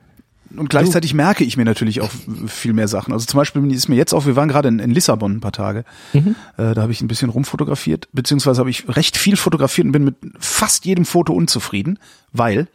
und 0.56 0.70
gleichzeitig 0.70 1.14
merke 1.14 1.43
ich 1.43 1.58
mir 1.58 1.66
natürlich 1.66 2.01
auch 2.01 2.12
viel 2.47 2.74
mehr 2.74 2.88
Sachen. 2.88 3.14
Also 3.14 3.26
zum 3.26 3.38
Beispiel 3.38 3.72
ist 3.72 3.89
mir 3.89 3.95
jetzt 3.95 4.14
auch, 4.14 4.26
wir 4.26 4.36
waren 4.36 4.49
gerade 4.49 4.68
in, 4.68 4.80
in 4.80 4.91
Lissabon 4.91 5.34
ein 5.34 5.41
paar 5.41 5.51
Tage, 5.51 5.86
mhm. 6.14 6.36
äh, 6.58 6.74
da 6.74 6.82
habe 6.82 6.91
ich 6.91 7.01
ein 7.01 7.08
bisschen 7.08 7.30
rumfotografiert, 7.30 8.10
beziehungsweise 8.14 8.60
habe 8.60 8.70
ich 8.70 8.88
recht 8.88 9.18
viel 9.18 9.38
fotografiert 9.38 9.86
und 9.86 9.91
bin 9.91 10.04
mit 10.04 10.16
fast 10.39 10.86
jedem 10.86 11.06
Foto 11.06 11.34
unzufrieden, 11.34 11.99
weil 12.32 12.68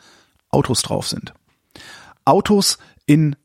Autos 0.51 0.83
drauf 0.83 1.09
sind. 1.09 1.33
Autos 2.25 2.79
in 3.07 3.37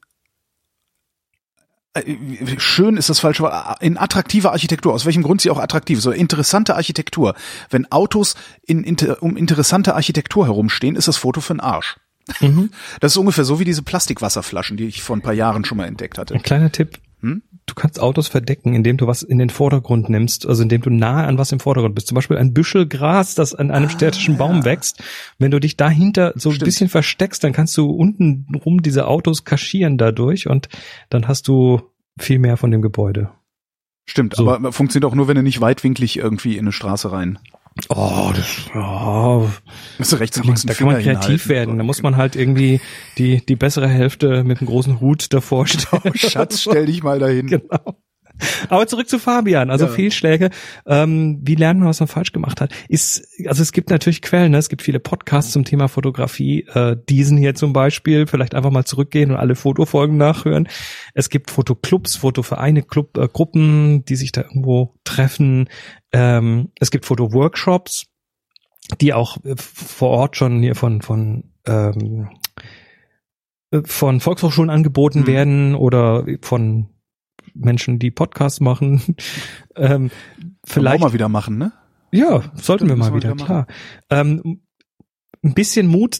äh, 1.93 2.15
schön 2.57 2.97
ist 2.97 3.09
das 3.09 3.19
falsche 3.19 3.43
Wort, 3.43 3.81
in 3.81 3.97
attraktiver 3.97 4.51
Architektur, 4.51 4.93
aus 4.93 5.05
welchem 5.05 5.23
Grund 5.23 5.41
sie 5.41 5.51
auch 5.51 5.59
attraktiv 5.59 5.99
ist, 5.99 6.07
oder 6.07 6.15
interessante 6.15 6.75
Architektur. 6.75 7.35
Wenn 7.69 7.91
Autos 7.91 8.35
in, 8.65 8.83
in, 8.83 8.97
um 9.19 9.37
interessante 9.37 9.95
Architektur 9.95 10.45
herumstehen, 10.45 10.95
ist 10.95 11.07
das 11.07 11.17
Foto 11.17 11.39
für 11.39 11.53
den 11.53 11.59
Arsch. 11.59 11.97
Mhm. 12.39 12.69
Das 12.99 13.13
ist 13.13 13.17
ungefähr 13.17 13.43
so 13.43 13.59
wie 13.59 13.65
diese 13.65 13.83
Plastikwasserflaschen, 13.83 14.77
die 14.77 14.85
ich 14.85 15.01
vor 15.01 15.15
ein 15.15 15.21
paar 15.21 15.33
Jahren 15.33 15.65
schon 15.65 15.77
mal 15.77 15.85
entdeckt 15.85 16.17
hatte. 16.17 16.33
Ein 16.33 16.43
kleiner 16.43 16.71
Tipp. 16.71 16.99
Hm? 17.21 17.41
Du 17.65 17.73
kannst 17.75 17.99
Autos 17.99 18.27
verdecken, 18.27 18.73
indem 18.75 18.97
du 18.97 19.07
was 19.07 19.23
in 19.23 19.39
den 19.39 19.49
Vordergrund 19.49 20.09
nimmst, 20.09 20.45
also 20.45 20.63
indem 20.63 20.81
du 20.81 20.89
nahe 20.89 21.25
an 21.25 21.37
was 21.37 21.53
im 21.53 21.61
Vordergrund 21.61 21.95
bist. 21.95 22.07
Zum 22.07 22.15
Beispiel 22.15 22.37
ein 22.37 22.53
Büschel 22.53 22.85
Gras, 22.87 23.35
das 23.35 23.55
an 23.55 23.71
einem 23.71 23.87
ah, 23.87 23.89
städtischen 23.89 24.37
Baum 24.37 24.57
ja. 24.57 24.65
wächst. 24.65 25.01
Wenn 25.39 25.51
du 25.51 25.59
dich 25.59 25.77
dahinter 25.77 26.33
so 26.35 26.51
Stimmt. 26.51 26.63
ein 26.63 26.65
bisschen 26.65 26.89
versteckst, 26.89 27.41
dann 27.43 27.53
kannst 27.53 27.77
du 27.77 27.89
unten 27.89 28.47
rum 28.65 28.81
diese 28.81 29.07
Autos 29.07 29.45
kaschieren 29.45 29.97
dadurch 29.97 30.47
und 30.47 30.67
dann 31.09 31.29
hast 31.29 31.47
du 31.47 31.81
viel 32.19 32.39
mehr 32.39 32.57
von 32.57 32.69
dem 32.69 32.81
Gebäude. 32.81 33.31
Stimmt, 34.05 34.35
so. 34.35 34.49
aber 34.49 34.73
funktioniert 34.73 35.09
auch 35.09 35.15
nur, 35.15 35.29
wenn 35.29 35.35
du 35.35 35.43
nicht 35.43 35.61
weitwinklig 35.61 36.17
irgendwie 36.17 36.55
in 36.55 36.65
eine 36.65 36.73
Straße 36.73 37.13
rein 37.13 37.39
Oh, 37.89 38.31
das. 38.35 38.69
Das 39.97 40.13
ist 40.13 40.19
rechts 40.19 40.37
und 40.37 40.45
links 40.45 40.65
da 40.65 40.73
kann 40.73 40.87
man 40.87 41.01
kreativ 41.01 41.47
werden. 41.47 41.77
Da 41.77 41.83
muss 41.83 42.03
man 42.03 42.17
halt 42.17 42.35
irgendwie 42.35 42.81
die, 43.17 43.43
die 43.45 43.55
bessere 43.55 43.87
Hälfte 43.87 44.43
mit 44.43 44.59
einem 44.59 44.67
großen 44.67 44.99
Hut 44.99 45.33
davor 45.33 45.65
stellen. 45.67 46.03
Oh, 46.05 46.11
Schatz, 46.13 46.61
stell 46.61 46.85
dich 46.85 47.03
mal 47.03 47.19
dahin. 47.19 47.47
Genau. 47.47 47.97
Aber 48.69 48.87
zurück 48.87 49.09
zu 49.09 49.19
Fabian, 49.19 49.69
also 49.69 49.85
ja. 49.85 49.91
Fehlschläge. 49.91 50.49
Ähm, 50.85 51.39
wie 51.43 51.55
lernen 51.55 51.81
wir, 51.81 51.89
was 51.89 51.99
man 51.99 52.07
falsch 52.07 52.31
gemacht 52.31 52.61
hat? 52.61 52.73
Ist, 52.87 53.27
also 53.47 53.61
es 53.61 53.71
gibt 53.71 53.89
natürlich 53.89 54.21
Quellen, 54.21 54.51
ne? 54.51 54.57
es 54.57 54.69
gibt 54.69 54.81
viele 54.81 54.99
Podcasts 54.99 55.51
zum 55.51 55.65
Thema 55.65 55.87
Fotografie, 55.87 56.65
äh, 56.73 56.95
diesen 57.09 57.37
hier 57.37 57.55
zum 57.55 57.73
Beispiel, 57.73 58.27
vielleicht 58.27 58.55
einfach 58.55 58.71
mal 58.71 58.85
zurückgehen 58.85 59.31
und 59.31 59.37
alle 59.37 59.55
Fotofolgen 59.55 60.17
nachhören. 60.17 60.67
Es 61.13 61.29
gibt 61.29 61.51
Fotoclubs, 61.51 62.15
Fotovereine, 62.15 62.83
Club, 62.83 63.17
äh, 63.17 63.27
Gruppen, 63.27 64.05
die 64.05 64.15
sich 64.15 64.31
da 64.31 64.41
irgendwo 64.41 64.95
treffen. 65.03 65.69
Ähm, 66.11 66.69
es 66.79 66.91
gibt 66.91 67.05
Fotoworkshops, 67.05 68.07
die 69.01 69.13
auch 69.13 69.37
äh, 69.43 69.55
vor 69.57 70.09
Ort 70.09 70.37
schon 70.37 70.61
hier 70.61 70.75
von, 70.75 71.01
von 71.01 71.51
ähm, 71.65 72.29
äh, 73.73 73.81
von 73.85 74.19
Volkshochschulen 74.19 74.69
angeboten 74.69 75.21
mhm. 75.21 75.27
werden 75.27 75.75
oder 75.75 76.25
von 76.41 76.89
Menschen, 77.53 77.99
die 77.99 78.11
Podcasts 78.11 78.59
machen. 78.59 79.15
ähm, 79.75 80.11
vielleicht 80.63 81.01
auch 81.01 81.07
mal 81.07 81.13
wieder 81.13 81.29
machen, 81.29 81.57
ne? 81.57 81.73
Ja, 82.11 82.43
sollten 82.55 82.87
wir 82.87 82.95
mal 82.95 83.15
wieder, 83.15 83.35
klar. 83.35 83.65
Ähm, 84.09 84.61
ein 85.43 85.53
bisschen 85.53 85.87
Mut 85.87 86.19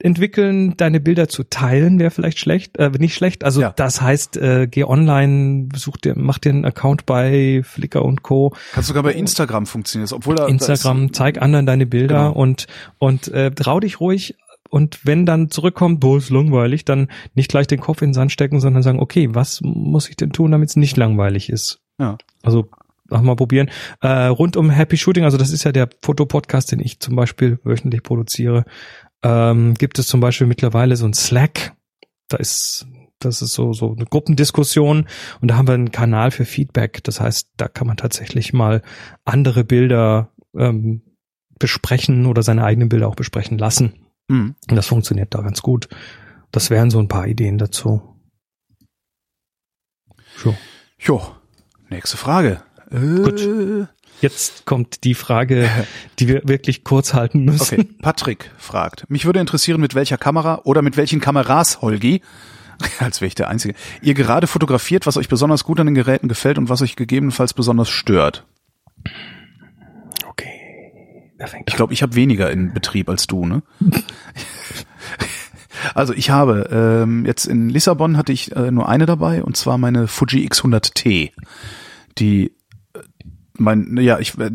entwickeln, 0.00 0.76
deine 0.76 0.98
Bilder 1.00 1.28
zu 1.28 1.44
teilen, 1.44 1.98
wäre 2.00 2.10
vielleicht 2.10 2.38
schlecht, 2.38 2.76
äh, 2.78 2.90
nicht 2.90 3.14
schlecht. 3.14 3.44
Also 3.44 3.60
ja. 3.60 3.72
das 3.76 4.00
heißt, 4.00 4.36
äh, 4.36 4.66
geh 4.68 4.84
online, 4.84 5.68
such 5.74 5.98
dir, 5.98 6.14
mach 6.16 6.38
dir 6.38 6.50
einen 6.50 6.64
Account 6.64 7.06
bei 7.06 7.62
Flickr 7.62 8.04
und 8.04 8.22
Co. 8.22 8.52
Kannst 8.72 8.88
sogar 8.88 9.04
bei 9.04 9.12
Instagram 9.12 9.66
funktionieren, 9.66 10.10
obwohl 10.12 10.34
da, 10.34 10.48
Instagram, 10.48 11.08
da 11.08 11.12
zeig 11.12 11.40
anderen 11.40 11.66
deine 11.66 11.86
Bilder 11.86 12.28
genau. 12.28 12.32
und 12.32 12.66
und 12.98 13.28
äh, 13.28 13.52
trau 13.52 13.78
dich 13.78 14.00
ruhig 14.00 14.36
und 14.74 15.06
wenn 15.06 15.24
dann 15.24 15.50
zurückkommt, 15.50 16.00
boah, 16.00 16.18
ist 16.18 16.30
langweilig, 16.30 16.84
dann 16.84 17.06
nicht 17.34 17.48
gleich 17.48 17.68
den 17.68 17.78
Kopf 17.78 18.02
in 18.02 18.08
den 18.08 18.14
Sand 18.14 18.32
stecken, 18.32 18.58
sondern 18.58 18.82
sagen, 18.82 18.98
okay, 18.98 19.28
was 19.30 19.60
muss 19.62 20.08
ich 20.08 20.16
denn 20.16 20.32
tun, 20.32 20.50
damit 20.50 20.70
es 20.70 20.74
nicht 20.74 20.96
langweilig 20.96 21.48
ist? 21.48 21.78
Ja. 22.00 22.18
Also 22.42 22.66
mach 23.08 23.22
mal 23.22 23.36
probieren. 23.36 23.70
Äh, 24.00 24.08
rund 24.08 24.56
um 24.56 24.70
Happy 24.70 24.96
Shooting, 24.96 25.22
also 25.22 25.36
das 25.36 25.52
ist 25.52 25.62
ja 25.62 25.70
der 25.70 25.90
Fotopodcast, 26.02 26.72
den 26.72 26.80
ich 26.80 26.98
zum 26.98 27.14
Beispiel 27.14 27.60
wöchentlich 27.62 28.02
produziere, 28.02 28.64
ähm, 29.22 29.74
gibt 29.74 30.00
es 30.00 30.08
zum 30.08 30.18
Beispiel 30.18 30.48
mittlerweile 30.48 30.96
so 30.96 31.06
ein 31.06 31.14
Slack. 31.14 31.74
Da 32.28 32.38
ist 32.38 32.88
das 33.20 33.42
ist 33.42 33.54
so, 33.54 33.74
so 33.74 33.94
eine 33.94 34.06
Gruppendiskussion 34.06 35.06
und 35.40 35.48
da 35.48 35.56
haben 35.56 35.68
wir 35.68 35.74
einen 35.74 35.92
Kanal 35.92 36.32
für 36.32 36.46
Feedback. 36.46 37.04
Das 37.04 37.20
heißt, 37.20 37.48
da 37.56 37.68
kann 37.68 37.86
man 37.86 37.96
tatsächlich 37.96 38.52
mal 38.52 38.82
andere 39.24 39.62
Bilder 39.62 40.32
ähm, 40.58 41.02
besprechen 41.60 42.26
oder 42.26 42.42
seine 42.42 42.64
eigenen 42.64 42.88
Bilder 42.88 43.06
auch 43.06 43.14
besprechen 43.14 43.56
lassen. 43.56 44.03
Mhm. 44.28 44.54
Und 44.68 44.76
das 44.76 44.86
funktioniert 44.86 45.34
da 45.34 45.40
ganz 45.42 45.62
gut. 45.62 45.88
Das 46.50 46.70
wären 46.70 46.90
so 46.90 46.98
ein 46.98 47.08
paar 47.08 47.26
Ideen 47.26 47.58
dazu. 47.58 48.02
So. 50.36 50.56
Jo, 50.98 51.22
nächste 51.88 52.16
Frage. 52.16 52.62
Gut. 52.90 53.40
Äh. 53.40 53.86
Jetzt 54.20 54.64
kommt 54.64 55.04
die 55.04 55.14
Frage, 55.14 55.68
die 56.18 56.28
wir 56.28 56.42
wirklich 56.46 56.84
kurz 56.84 57.14
halten 57.14 57.44
müssen. 57.44 57.80
Okay, 57.80 57.88
Patrick 58.00 58.50
fragt, 58.56 59.08
mich 59.10 59.24
würde 59.24 59.40
interessieren, 59.40 59.80
mit 59.80 59.94
welcher 59.94 60.16
Kamera 60.16 60.60
oder 60.64 60.82
mit 60.82 60.96
welchen 60.96 61.20
Kameras, 61.20 61.82
Holgi, 61.82 62.22
als 63.00 63.20
wäre 63.20 63.28
ich 63.28 63.34
der 63.34 63.48
Einzige, 63.48 63.74
ihr 64.02 64.14
gerade 64.14 64.46
fotografiert, 64.46 65.06
was 65.06 65.16
euch 65.16 65.28
besonders 65.28 65.64
gut 65.64 65.80
an 65.80 65.86
den 65.86 65.94
Geräten 65.94 66.28
gefällt 66.28 66.58
und 66.58 66.68
was 66.68 66.82
euch 66.82 66.96
gegebenenfalls 66.96 67.54
besonders 67.54 67.90
stört. 67.90 68.46
Okay. 71.34 71.42
wer 71.42 71.48
fängt 71.48 71.68
Ich 71.68 71.76
glaube, 71.76 71.92
ich 71.92 72.02
habe 72.02 72.14
weniger 72.14 72.50
in 72.50 72.72
Betrieb 72.72 73.08
als 73.08 73.26
du, 73.26 73.44
ne? 73.46 73.62
also 75.94 76.12
ich 76.14 76.30
habe 76.30 76.68
ähm, 76.70 77.26
jetzt 77.26 77.46
in 77.46 77.68
Lissabon 77.68 78.16
hatte 78.16 78.32
ich 78.32 78.54
äh, 78.54 78.70
nur 78.70 78.88
eine 78.88 79.06
dabei 79.06 79.42
und 79.42 79.56
zwar 79.56 79.78
meine 79.78 80.06
Fuji 80.06 80.46
X100T, 80.46 81.32
die 82.18 82.52
äh, 82.94 83.00
mein 83.54 83.96
ja 83.98 84.18
ich 84.18 84.38
äh, 84.38 84.50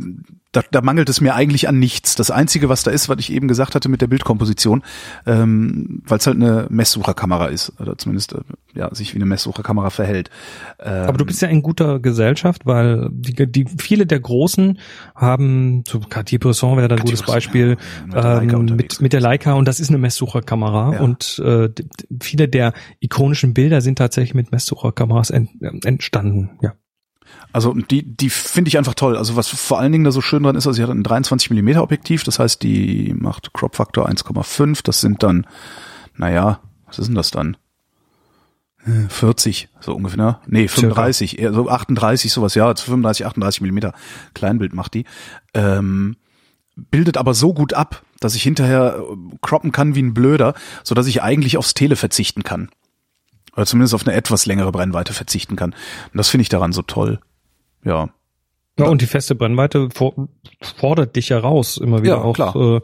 da, 0.52 0.62
da 0.72 0.82
mangelt 0.82 1.10
es 1.10 1.22
mir 1.22 1.36
eigentlich 1.36 1.68
an 1.68 1.78
nichts. 1.78 2.16
Das 2.16 2.32
Einzige, 2.32 2.70
was 2.70 2.84
da 2.84 2.92
ist, 2.92 3.08
was 3.08 3.20
ich 3.20 3.32
eben 3.32 3.48
gesagt 3.48 3.76
hatte 3.76 3.88
mit 3.88 4.02
der 4.02 4.08
Bildkomposition, 4.08 4.84
ähm, 5.28 6.02
weil 6.06 6.18
es 6.18 6.26
halt 6.26 6.38
eine 6.38 6.66
Messsucherkamera 6.70 7.48
ist, 7.48 7.74
oder 7.80 7.98
zumindest 7.98 8.34
äh, 8.34 8.40
ja, 8.74 8.94
sich 8.94 9.14
wie 9.14 9.18
eine 9.18 9.26
Messsucherkamera 9.26 9.92
verhält. 9.92 10.32
Ähm, 10.80 11.08
Aber 11.08 11.18
du 11.18 11.26
bist 11.26 11.42
ja 11.42 11.48
in 11.50 11.62
guter 11.62 12.00
Gesellschaft, 12.00 12.66
weil 12.66 13.10
die, 13.12 13.52
die 13.52 13.66
viele 13.78 14.08
der 14.08 14.20
Großen 14.20 14.80
haben, 15.16 15.84
so 15.88 16.00
Cartier-Bresson 16.00 16.78
wäre 16.78 16.88
da 16.88 16.96
ein 16.96 17.02
gutes 17.02 17.24
Beispiel, 17.24 17.78
ja, 18.12 18.40
mit, 18.40 18.54
ähm, 18.54 18.76
mit, 18.76 19.02
mit, 19.02 19.14
der 19.14 19.22
Leica 19.22 19.54
und 19.54 19.68
das 19.68 19.80
ist 19.80 19.90
eine 19.90 20.00
Messsucherkamera 20.00 20.94
ja. 20.94 21.00
und 21.00 21.40
äh, 21.46 21.70
viele 22.22 22.48
der 22.48 22.74
ikonischen 23.00 23.54
Bilder 23.54 23.82
sind 23.82 23.98
tatsächlich 23.98 24.34
mit 24.34 24.52
Messsucherkameras 24.52 25.30
ent, 25.30 25.52
entstanden, 25.84 26.58
ja. 26.62 26.74
Also 27.52 27.74
die, 27.74 28.04
die 28.04 28.30
finde 28.30 28.70
ich 28.70 28.78
einfach 28.78 28.94
toll. 28.94 29.18
Also 29.18 29.36
was 29.36 29.48
vor 29.48 29.80
allen 29.80 29.92
Dingen 29.92 30.04
da 30.04 30.12
so 30.12 30.22
schön 30.22 30.44
dran 30.44 30.56
ist, 30.56 30.68
also 30.68 30.76
sie 30.76 30.84
hat 30.84 30.90
ein 30.90 31.04
23 31.04 31.50
Millimeter 31.50 31.82
Objektiv, 31.82 32.24
das 32.24 32.40
heißt, 32.40 32.62
die 32.62 33.14
macht 33.18 33.54
Crop 33.54 33.76
Factor 33.76 34.08
1,5. 34.08 34.82
Das 34.84 35.02
sind 35.02 35.24
dann, 35.24 35.48
naja, 36.16 36.60
was 36.86 37.00
ist 37.00 37.08
denn 37.08 37.16
das 37.16 37.32
dann? 37.32 37.58
40, 39.10 39.70
so 39.82 39.94
ungefähr, 39.94 40.18
ne? 40.18 40.40
Nee, 40.48 40.68
35, 40.68 41.40
eher 41.40 41.54
so 41.54 41.70
38, 41.70 42.32
sowas, 42.32 42.56
ja, 42.56 42.74
35, 42.74 43.26
38 43.26 43.62
Millimeter 43.62 43.94
Kleinbild 44.34 44.74
macht 44.74 44.94
die. 44.94 45.06
Ähm, 45.54 46.16
bildet 46.76 47.18
aber 47.18 47.34
so 47.34 47.54
gut 47.54 47.74
ab, 47.74 48.04
dass 48.20 48.36
ich 48.36 48.44
hinterher 48.44 49.04
croppen 49.42 49.72
kann 49.72 49.96
wie 49.96 50.02
ein 50.02 50.14
Blöder, 50.14 50.54
so 50.84 50.96
dass 50.96 51.08
ich 51.08 51.22
eigentlich 51.22 51.58
aufs 51.58 51.74
Tele 51.74 51.96
verzichten 51.96 52.44
kann. 52.44 52.70
Oder 53.54 53.66
zumindest 53.66 53.94
auf 53.94 54.08
eine 54.08 54.16
etwas 54.16 54.46
längere 54.46 54.72
Brennweite 54.72 55.14
verzichten 55.14 55.56
kann. 55.56 55.72
Und 55.72 56.18
das 56.18 56.30
finde 56.30 56.44
ich 56.44 56.50
daran 56.50 56.72
so 56.72 56.82
toll. 56.82 57.20
Ja. 57.84 58.10
Ja, 58.78 58.86
und 58.86 59.02
die 59.02 59.08
feste 59.08 59.36
Brennweite 59.36 59.90
fordert 60.78 61.16
dich 61.16 61.30
ja 61.30 61.40
raus, 61.40 61.78
immer 61.78 62.02
wieder 62.02 62.18
ja, 62.18 62.22
auch 62.22 62.34
klar. 62.34 62.56
Äh, 62.56 62.82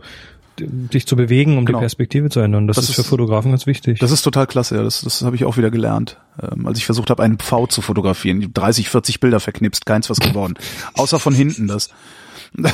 dich 0.60 1.06
zu 1.06 1.16
bewegen, 1.16 1.58
um 1.58 1.66
genau. 1.66 1.80
die 1.80 1.84
Perspektive 1.84 2.30
zu 2.30 2.39
ändern. 2.39 2.68
Das, 2.68 2.76
das 2.78 2.89
ist 2.89 2.96
für 2.96 3.04
Fotografen 3.04 3.52
ganz 3.52 3.66
wichtig. 3.66 4.00
Das 4.00 4.12
ist 4.12 4.22
total 4.22 4.48
klasse, 4.48 4.76
ja. 4.76 4.84
Das, 4.84 5.02
das 5.02 5.22
habe 5.22 5.36
ich 5.36 5.43
auch 5.46 5.58
wieder 5.58 5.72
gelernt. 5.72 6.20
Ähm, 6.41 6.66
als 6.66 6.78
ich 6.78 6.86
versucht 6.86 7.10
habe, 7.10 7.24
einen 7.24 7.39
Pfau 7.39 7.68
zu 7.68 7.82
fotografieren. 7.82 8.54
30, 8.54 8.89
40 8.89 9.20
Bilder 9.20 9.39
verknipst, 9.39 9.86
keins 9.86 10.10
was 10.10 10.20
geworden. 10.20 10.56
Außer 10.93 11.20
von 11.20 11.34
hinten 11.34 11.68
das. 11.68 11.89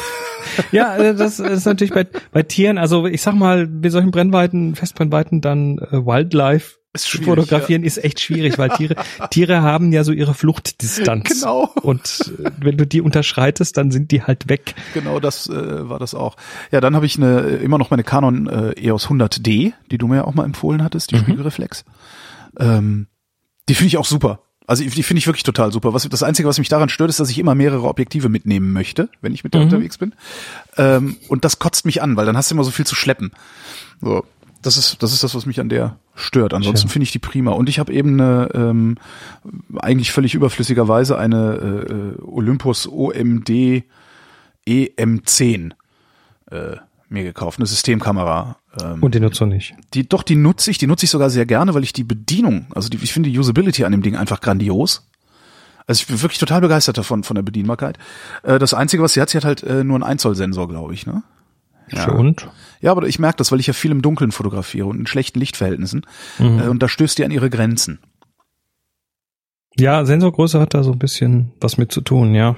ja, 0.71 0.95
äh, 0.97 1.15
das 1.15 1.39
ist 1.39 1.65
natürlich 1.65 1.93
bei, 1.93 2.05
bei 2.31 2.43
Tieren, 2.43 2.77
also 2.77 3.07
ich 3.07 3.21
sag 3.21 3.33
mal, 3.35 3.67
bei 3.67 3.89
solchen 3.89 4.11
Brennweiten, 4.11 4.75
Festbrennweiten 4.75 5.41
dann 5.41 5.79
äh, 5.79 6.05
Wildlife 6.05 6.75
zu 6.93 7.21
fotografieren 7.21 7.83
ja. 7.83 7.87
ist 7.87 8.03
echt 8.03 8.19
schwierig, 8.19 8.57
weil 8.57 8.69
Tiere, 8.69 8.95
Tiere 9.29 9.61
haben 9.61 9.93
ja 9.93 10.03
so 10.03 10.11
ihre 10.11 10.33
Fluchtdistanz. 10.33 11.41
Genau. 11.41 11.69
Und 11.81 12.33
äh, 12.43 12.51
wenn 12.59 12.77
du 12.77 12.85
die 12.85 13.01
unterschreitest, 13.01 13.77
dann 13.77 13.91
sind 13.91 14.11
die 14.11 14.23
halt 14.23 14.49
weg. 14.49 14.75
Genau, 14.93 15.19
das 15.19 15.47
äh, 15.47 15.89
war 15.89 15.99
das 15.99 16.13
auch. 16.13 16.35
Ja, 16.71 16.81
dann 16.81 16.95
habe 16.95 17.05
ich 17.05 17.17
eine 17.17 17.39
immer 17.39 17.77
noch 17.77 17.91
meine 17.91 18.03
Canon 18.03 18.47
äh, 18.47 18.71
EOS 18.71 19.07
100D, 19.07 19.73
die 19.89 19.97
du 19.97 20.07
mir 20.07 20.17
ja 20.17 20.23
auch 20.25 20.33
mal 20.33 20.43
empfohlen 20.43 20.83
hattest, 20.83 21.11
die 21.11 21.15
mhm. 21.15 21.21
Spiegelreflex. 21.21 21.85
Ähm, 22.59 23.07
die 23.69 23.75
finde 23.75 23.87
ich 23.87 23.97
auch 23.97 24.05
super. 24.05 24.41
Also 24.67 24.83
die 24.83 25.03
finde 25.03 25.19
ich 25.19 25.27
wirklich 25.27 25.43
total 25.43 25.71
super. 25.71 25.93
Was, 25.93 26.07
das 26.07 26.23
Einzige, 26.23 26.47
was 26.47 26.59
mich 26.59 26.69
daran 26.69 26.89
stört, 26.89 27.09
ist, 27.09 27.19
dass 27.19 27.29
ich 27.29 27.39
immer 27.39 27.55
mehrere 27.55 27.87
Objektive 27.87 28.29
mitnehmen 28.29 28.73
möchte, 28.73 29.09
wenn 29.21 29.33
ich 29.33 29.43
mit 29.43 29.53
der 29.53 29.61
mhm. 29.61 29.67
unterwegs 29.67 29.97
bin. 29.97 30.13
Ähm, 30.77 31.17
und 31.29 31.45
das 31.45 31.59
kotzt 31.59 31.85
mich 31.85 32.01
an, 32.01 32.15
weil 32.15 32.25
dann 32.25 32.37
hast 32.37 32.51
du 32.51 32.55
immer 32.55 32.63
so 32.63 32.71
viel 32.71 32.85
zu 32.85 32.95
schleppen. 32.95 33.31
So. 34.01 34.23
Das 34.61 34.77
ist, 34.77 35.01
das 35.01 35.13
ist 35.13 35.23
das, 35.23 35.33
was 35.33 35.45
mich 35.45 35.59
an 35.59 35.69
der 35.69 35.97
stört. 36.15 36.53
Ansonsten 36.53 36.87
finde 36.87 37.03
ich 37.03 37.11
die 37.11 37.19
prima. 37.19 37.51
Und 37.51 37.69
ich 37.69 37.79
habe 37.79 37.91
eben 37.91 38.19
eine, 38.19 38.49
ähm, 38.53 38.97
eigentlich 39.79 40.11
völlig 40.11 40.35
überflüssigerweise 40.35 41.17
eine 41.17 42.15
äh, 42.17 42.21
Olympus 42.21 42.87
OMD 42.87 43.83
EM10 44.67 45.71
äh, 46.51 46.75
mir 47.09 47.23
gekauft, 47.23 47.59
eine 47.59 47.65
Systemkamera. 47.65 48.57
Ähm, 48.81 49.03
Und 49.03 49.15
die 49.15 49.19
nutzt 49.19 49.39
du 49.41 49.45
nicht? 49.45 49.75
Die, 49.93 50.07
doch, 50.07 50.23
die 50.23 50.35
nutze 50.35 50.71
ich, 50.71 50.77
die 50.77 50.87
nutze 50.87 51.05
ich 51.05 51.09
sogar 51.09 51.29
sehr 51.29 51.45
gerne, 51.45 51.73
weil 51.73 51.83
ich 51.83 51.93
die 51.93 52.03
Bedienung, 52.03 52.67
also 52.73 52.89
die, 52.89 52.97
ich 53.01 53.11
finde 53.11 53.29
die 53.29 53.37
Usability 53.37 53.83
an 53.83 53.91
dem 53.91 54.01
Ding 54.01 54.15
einfach 54.15 54.39
grandios. 54.41 55.07
Also 55.87 56.01
ich 56.01 56.07
bin 56.07 56.21
wirklich 56.21 56.39
total 56.39 56.61
begeistert 56.61 56.97
davon, 56.97 57.23
von 57.23 57.35
der 57.35 57.41
Bedienbarkeit. 57.41 57.97
Äh, 58.43 58.59
das 58.59 58.73
Einzige, 58.73 59.03
was 59.03 59.13
sie 59.13 59.21
hat, 59.21 59.29
sie 59.29 59.37
hat 59.37 59.45
halt 59.45 59.63
äh, 59.63 59.83
nur 59.83 59.95
einen 59.95 60.03
1 60.03 60.21
Zoll 60.21 60.35
Sensor, 60.35 60.67
glaube 60.67 60.93
ich, 60.93 61.05
ne? 61.05 61.23
Ja. 61.91 62.11
Und? 62.11 62.47
Ja, 62.81 62.91
aber 62.91 63.07
ich 63.07 63.19
merke 63.19 63.37
das, 63.37 63.51
weil 63.51 63.59
ich 63.59 63.67
ja 63.67 63.73
viel 63.73 63.91
im 63.91 64.01
Dunkeln 64.01 64.31
fotografiere 64.31 64.87
und 64.87 64.99
in 64.99 65.07
schlechten 65.07 65.39
Lichtverhältnissen. 65.39 66.05
Mhm. 66.39 66.59
Äh, 66.59 66.67
und 66.67 66.81
da 66.81 66.87
stößt 66.87 67.17
die 67.17 67.25
an 67.25 67.31
ihre 67.31 67.49
Grenzen. 67.49 67.99
Ja, 69.77 70.05
Sensorgröße 70.05 70.59
hat 70.59 70.73
da 70.73 70.83
so 70.83 70.91
ein 70.91 70.99
bisschen 70.99 71.53
was 71.59 71.77
mit 71.77 71.91
zu 71.91 72.01
tun, 72.01 72.35
ja. 72.35 72.55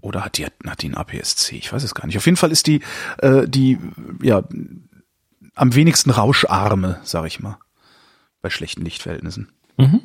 Oder 0.00 0.24
hat 0.24 0.38
die, 0.38 0.46
hat 0.46 0.82
die 0.82 0.86
einen 0.86 0.94
APS-C? 0.94 1.56
Ich 1.56 1.72
weiß 1.72 1.82
es 1.82 1.94
gar 1.94 2.06
nicht. 2.06 2.16
Auf 2.16 2.24
jeden 2.26 2.36
Fall 2.36 2.52
ist 2.52 2.66
die, 2.66 2.80
äh, 3.18 3.46
die, 3.46 3.78
ja, 4.22 4.42
am 5.54 5.74
wenigsten 5.74 6.10
rauscharme, 6.10 7.00
sag 7.02 7.26
ich 7.26 7.40
mal. 7.40 7.58
Bei 8.40 8.48
schlechten 8.48 8.84
Lichtverhältnissen. 8.84 9.52
Mhm. 9.76 10.00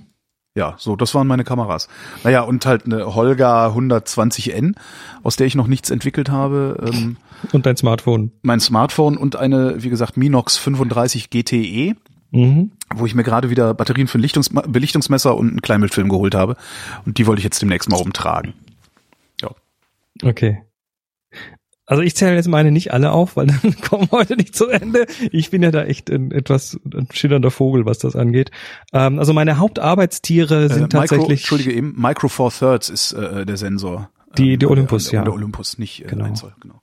Ja, 0.56 0.76
so, 0.78 0.96
das 0.96 1.16
waren 1.16 1.26
meine 1.26 1.44
Kameras. 1.44 1.88
Naja, 2.24 2.42
und 2.42 2.66
halt 2.68 2.86
eine 2.86 3.16
Holga 3.16 3.70
120N, 3.70 4.76
aus 5.24 5.36
der 5.36 5.48
ich 5.48 5.56
noch 5.56 5.66
nichts 5.66 5.90
entwickelt 5.90 6.30
habe. 6.30 6.92
Ähm, 6.94 7.18
und 7.52 7.66
dein 7.66 7.76
Smartphone. 7.76 8.32
Mein 8.44 8.60
Smartphone 8.60 9.18
und 9.18 9.36
eine, 9.36 9.82
wie 9.82 9.90
gesagt, 9.90 10.16
Minox 10.16 10.58
35 10.58 11.32
GTE, 11.32 11.96
mhm. 12.30 12.72
wo 12.94 13.06
ich 13.08 13.16
mir 13.16 13.24
gerade 13.24 13.50
wieder 13.50 13.74
Batterien 13.74 14.08
für 14.08 14.20
ein 14.20 14.22
Lichtungs 14.22 14.50
Belichtungsmesser 14.50 15.36
und 15.36 15.50
einen 15.50 15.62
Kleinbildfilm 15.62 16.08
geholt 16.08 16.36
habe. 16.36 16.56
Und 17.06 17.18
die 17.18 17.26
wollte 17.26 17.40
ich 17.40 17.46
jetzt 17.46 17.62
demnächst 17.62 17.90
mal 17.90 17.98
rumtragen. 17.98 18.54
Ja. 19.42 19.50
Okay. 20.22 20.62
Also 21.86 22.02
ich 22.02 22.16
zähle 22.16 22.36
jetzt 22.36 22.48
meine 22.48 22.72
nicht 22.72 22.94
alle 22.94 23.12
auf, 23.12 23.36
weil 23.36 23.48
dann 23.62 23.76
kommen 23.82 24.08
heute 24.12 24.36
nicht 24.36 24.56
zu 24.56 24.68
Ende. 24.68 25.06
Ich 25.32 25.50
bin 25.50 25.62
ja 25.64 25.72
da 25.72 25.84
echt 25.84 26.10
ein, 26.10 26.32
etwas 26.32 26.80
ein 26.94 27.08
schillernder 27.12 27.52
Vogel, 27.52 27.86
was 27.86 28.00
das 28.00 28.16
angeht. 28.16 28.52
Ähm, 28.94 29.20
also 29.20 29.34
meine 29.34 29.58
Hauptarbeitstiere 29.58 30.70
sind 30.70 30.94
äh, 30.94 30.98
Micro, 30.98 31.00
tatsächlich. 31.00 31.42
Entschuldige 31.42 31.74
eben, 31.74 31.94
Micro 31.98 32.30
Four 32.30 32.52
Thirds 32.52 32.90
ist 32.90 33.14
äh, 33.14 33.46
der 33.46 33.58
Sensor. 33.58 34.10
Die, 34.38 34.58
die 34.58 34.66
ähm, 34.66 34.72
Olympus, 34.72 35.10
der, 35.10 35.20
ja. 35.20 35.24
Der 35.26 35.34
Olympus, 35.34 35.78
nicht 35.78 36.04
äh, 36.04 36.08
genau. 36.08 36.26
Einzel, 36.26 36.54
genau. 36.60 36.82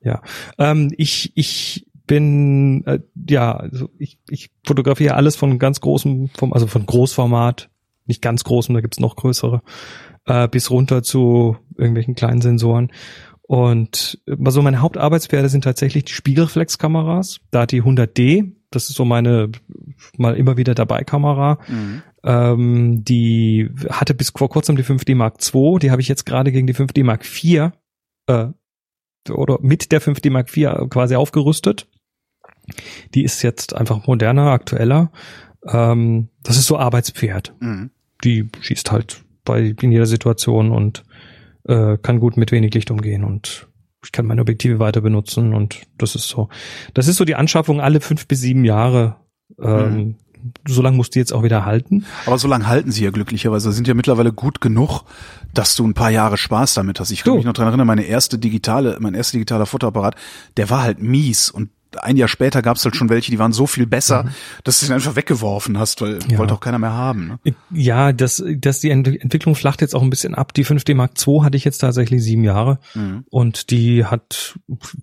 Ja, 0.00 0.22
ähm, 0.58 0.92
ich 0.96 1.32
ich 1.34 1.86
bin 2.06 2.84
äh, 2.86 3.00
ja, 3.28 3.54
also 3.54 3.90
ich, 3.98 4.18
ich 4.28 4.50
fotografiere 4.66 5.14
alles 5.14 5.36
von 5.36 5.58
ganz 5.58 5.80
großem, 5.80 6.30
vom, 6.36 6.52
also 6.52 6.66
von 6.66 6.86
Großformat, 6.86 7.68
nicht 8.06 8.22
ganz 8.22 8.42
großem, 8.42 8.74
da 8.74 8.80
gibt's 8.80 8.98
noch 8.98 9.14
größere, 9.14 9.62
äh, 10.24 10.48
bis 10.48 10.70
runter 10.70 11.02
zu 11.02 11.56
irgendwelchen 11.76 12.14
kleinen 12.14 12.40
Sensoren. 12.40 12.90
Und 13.48 14.20
also 14.44 14.60
meine 14.60 14.82
Hauptarbeitspferde 14.82 15.48
sind 15.48 15.64
tatsächlich 15.64 16.04
die 16.04 16.12
Spiegelreflexkameras. 16.12 17.40
Da 17.50 17.64
die 17.64 17.82
100D, 17.82 18.52
das 18.70 18.90
ist 18.90 18.96
so 18.96 19.06
meine 19.06 19.50
mal 20.18 20.36
immer 20.36 20.58
wieder 20.58 20.74
dabei 20.74 21.02
Kamera. 21.02 21.58
Mhm. 21.66 22.02
Ähm, 22.24 23.04
die 23.04 23.70
hatte 23.88 24.12
bis 24.12 24.34
vor 24.36 24.50
kurzem 24.50 24.76
die 24.76 24.84
5D 24.84 25.14
Mark 25.14 25.36
II, 25.42 25.78
die 25.78 25.90
habe 25.90 26.02
ich 26.02 26.08
jetzt 26.08 26.26
gerade 26.26 26.52
gegen 26.52 26.66
die 26.66 26.74
5D 26.74 27.04
Mark 27.04 27.24
IV 27.24 27.70
äh, 28.26 28.48
oder 29.30 29.58
mit 29.62 29.92
der 29.92 30.02
5D 30.02 30.30
Mark 30.30 30.54
IV 30.54 30.90
quasi 30.90 31.16
aufgerüstet. 31.16 31.88
Die 33.14 33.24
ist 33.24 33.40
jetzt 33.40 33.74
einfach 33.74 34.06
moderner, 34.06 34.50
aktueller. 34.50 35.10
Ähm, 35.66 36.28
das 36.42 36.58
ist 36.58 36.66
so 36.66 36.78
Arbeitspferd. 36.78 37.54
Mhm. 37.60 37.92
Die 38.24 38.50
schießt 38.60 38.92
halt 38.92 39.24
bei 39.46 39.74
in 39.80 39.90
jeder 39.90 40.04
Situation 40.04 40.70
und 40.70 41.04
äh, 41.68 41.96
kann 41.98 42.20
gut 42.20 42.36
mit 42.36 42.52
wenig 42.52 42.74
Licht 42.74 42.90
umgehen 42.90 43.24
und 43.24 43.68
ich 44.04 44.12
kann 44.12 44.26
meine 44.26 44.40
Objektive 44.40 44.78
weiter 44.78 45.00
benutzen 45.00 45.54
und 45.54 45.82
das 45.96 46.14
ist 46.14 46.28
so. 46.28 46.48
Das 46.94 47.08
ist 47.08 47.16
so 47.16 47.24
die 47.24 47.34
Anschaffung 47.34 47.80
alle 47.80 48.00
fünf 48.00 48.26
bis 48.26 48.40
sieben 48.40 48.64
Jahre. 48.64 49.16
Ähm, 49.60 49.94
mhm 49.94 50.14
so 50.66 50.82
lange 50.82 50.96
musst 50.96 51.14
du 51.14 51.18
jetzt 51.18 51.32
auch 51.32 51.42
wieder 51.42 51.64
halten. 51.64 52.04
Aber 52.26 52.38
so 52.38 52.48
lange 52.48 52.66
halten 52.66 52.90
sie 52.90 53.04
ja 53.04 53.10
glücklicherweise, 53.10 53.72
sind 53.72 53.88
ja 53.88 53.94
mittlerweile 53.94 54.32
gut 54.32 54.60
genug, 54.60 55.02
dass 55.54 55.74
du 55.74 55.86
ein 55.86 55.94
paar 55.94 56.10
Jahre 56.10 56.36
Spaß 56.36 56.74
damit 56.74 57.00
hast. 57.00 57.10
Ich 57.10 57.24
kann 57.24 57.32
du. 57.32 57.36
mich 57.38 57.46
noch 57.46 57.52
dran 57.52 57.68
erinnern, 57.68 57.86
meine 57.86 58.04
erste 58.04 58.38
digitale, 58.38 58.96
mein 59.00 59.14
erster 59.14 59.32
digitaler 59.32 59.66
Fotoapparat, 59.66 60.16
der 60.56 60.70
war 60.70 60.82
halt 60.82 61.02
mies 61.02 61.50
und 61.50 61.70
ein 61.96 62.16
Jahr 62.16 62.28
später 62.28 62.62
gab 62.62 62.76
es 62.76 62.84
halt 62.84 62.96
schon 62.96 63.08
welche, 63.08 63.30
die 63.30 63.38
waren 63.38 63.52
so 63.52 63.66
viel 63.66 63.86
besser, 63.86 64.24
mhm. 64.24 64.30
dass 64.64 64.80
du 64.80 64.86
sie 64.86 64.92
einfach 64.92 65.16
weggeworfen 65.16 65.78
hast, 65.78 66.00
weil 66.00 66.18
ja. 66.28 66.38
wollte 66.38 66.54
auch 66.54 66.60
keiner 66.60 66.78
mehr 66.78 66.92
haben. 66.92 67.38
Ne? 67.44 67.54
Ja, 67.70 68.12
das, 68.12 68.42
das 68.56 68.80
die 68.80 68.90
Ent 68.90 69.08
Entwicklung 69.08 69.54
flacht 69.54 69.80
jetzt 69.80 69.94
auch 69.94 70.02
ein 70.02 70.10
bisschen 70.10 70.34
ab. 70.34 70.52
Die 70.54 70.64
5D 70.64 70.94
Mark 70.94 71.12
II 71.26 71.40
hatte 71.42 71.56
ich 71.56 71.64
jetzt 71.64 71.78
tatsächlich 71.78 72.22
sieben 72.22 72.44
Jahre 72.44 72.78
mhm. 72.94 73.24
und 73.30 73.70
die 73.70 74.04
hat 74.04 74.58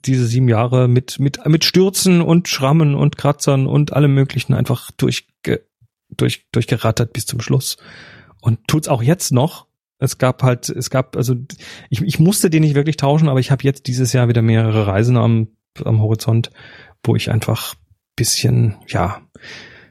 diese 0.06 0.28
sieben 0.28 0.48
Jahre 0.50 0.88
mit 0.88 1.20
mit 1.20 1.46
mit 1.46 1.66
Stürzen 1.66 2.22
und 2.22 2.48
Schrammen 2.48 2.96
und 2.96 3.18
Kratzern 3.18 3.68
und 3.68 3.94
allem 3.94 4.14
Möglichen 4.14 4.54
einfach 4.54 4.92
durchge 4.92 5.64
durch 6.16 6.48
durchgerattert 6.52 7.14
bis 7.14 7.26
zum 7.26 7.42
Schluss 7.42 7.78
und 8.46 8.68
tut's 8.68 8.88
auch 8.88 9.02
jetzt 9.02 9.32
noch. 9.32 9.66
Es 9.98 10.20
gab 10.20 10.44
halt, 10.44 10.70
es 10.70 10.92
gab, 10.92 11.16
also 11.16 11.36
ich, 11.90 12.02
ich 12.02 12.20
musste 12.20 12.52
den 12.52 12.62
nicht 12.62 12.76
wirklich 12.76 12.98
tauschen, 12.98 13.28
aber 13.28 13.40
ich 13.40 13.50
habe 13.50 13.64
jetzt 13.64 13.88
dieses 13.88 14.14
Jahr 14.14 14.28
wieder 14.28 14.44
mehrere 14.44 14.86
Reisen 14.86 15.18
am, 15.18 15.48
am 15.84 16.02
Horizont, 16.02 16.52
wo 17.04 17.16
ich 17.16 17.32
einfach 17.32 17.76
bisschen, 18.16 18.76
ja, 18.88 19.22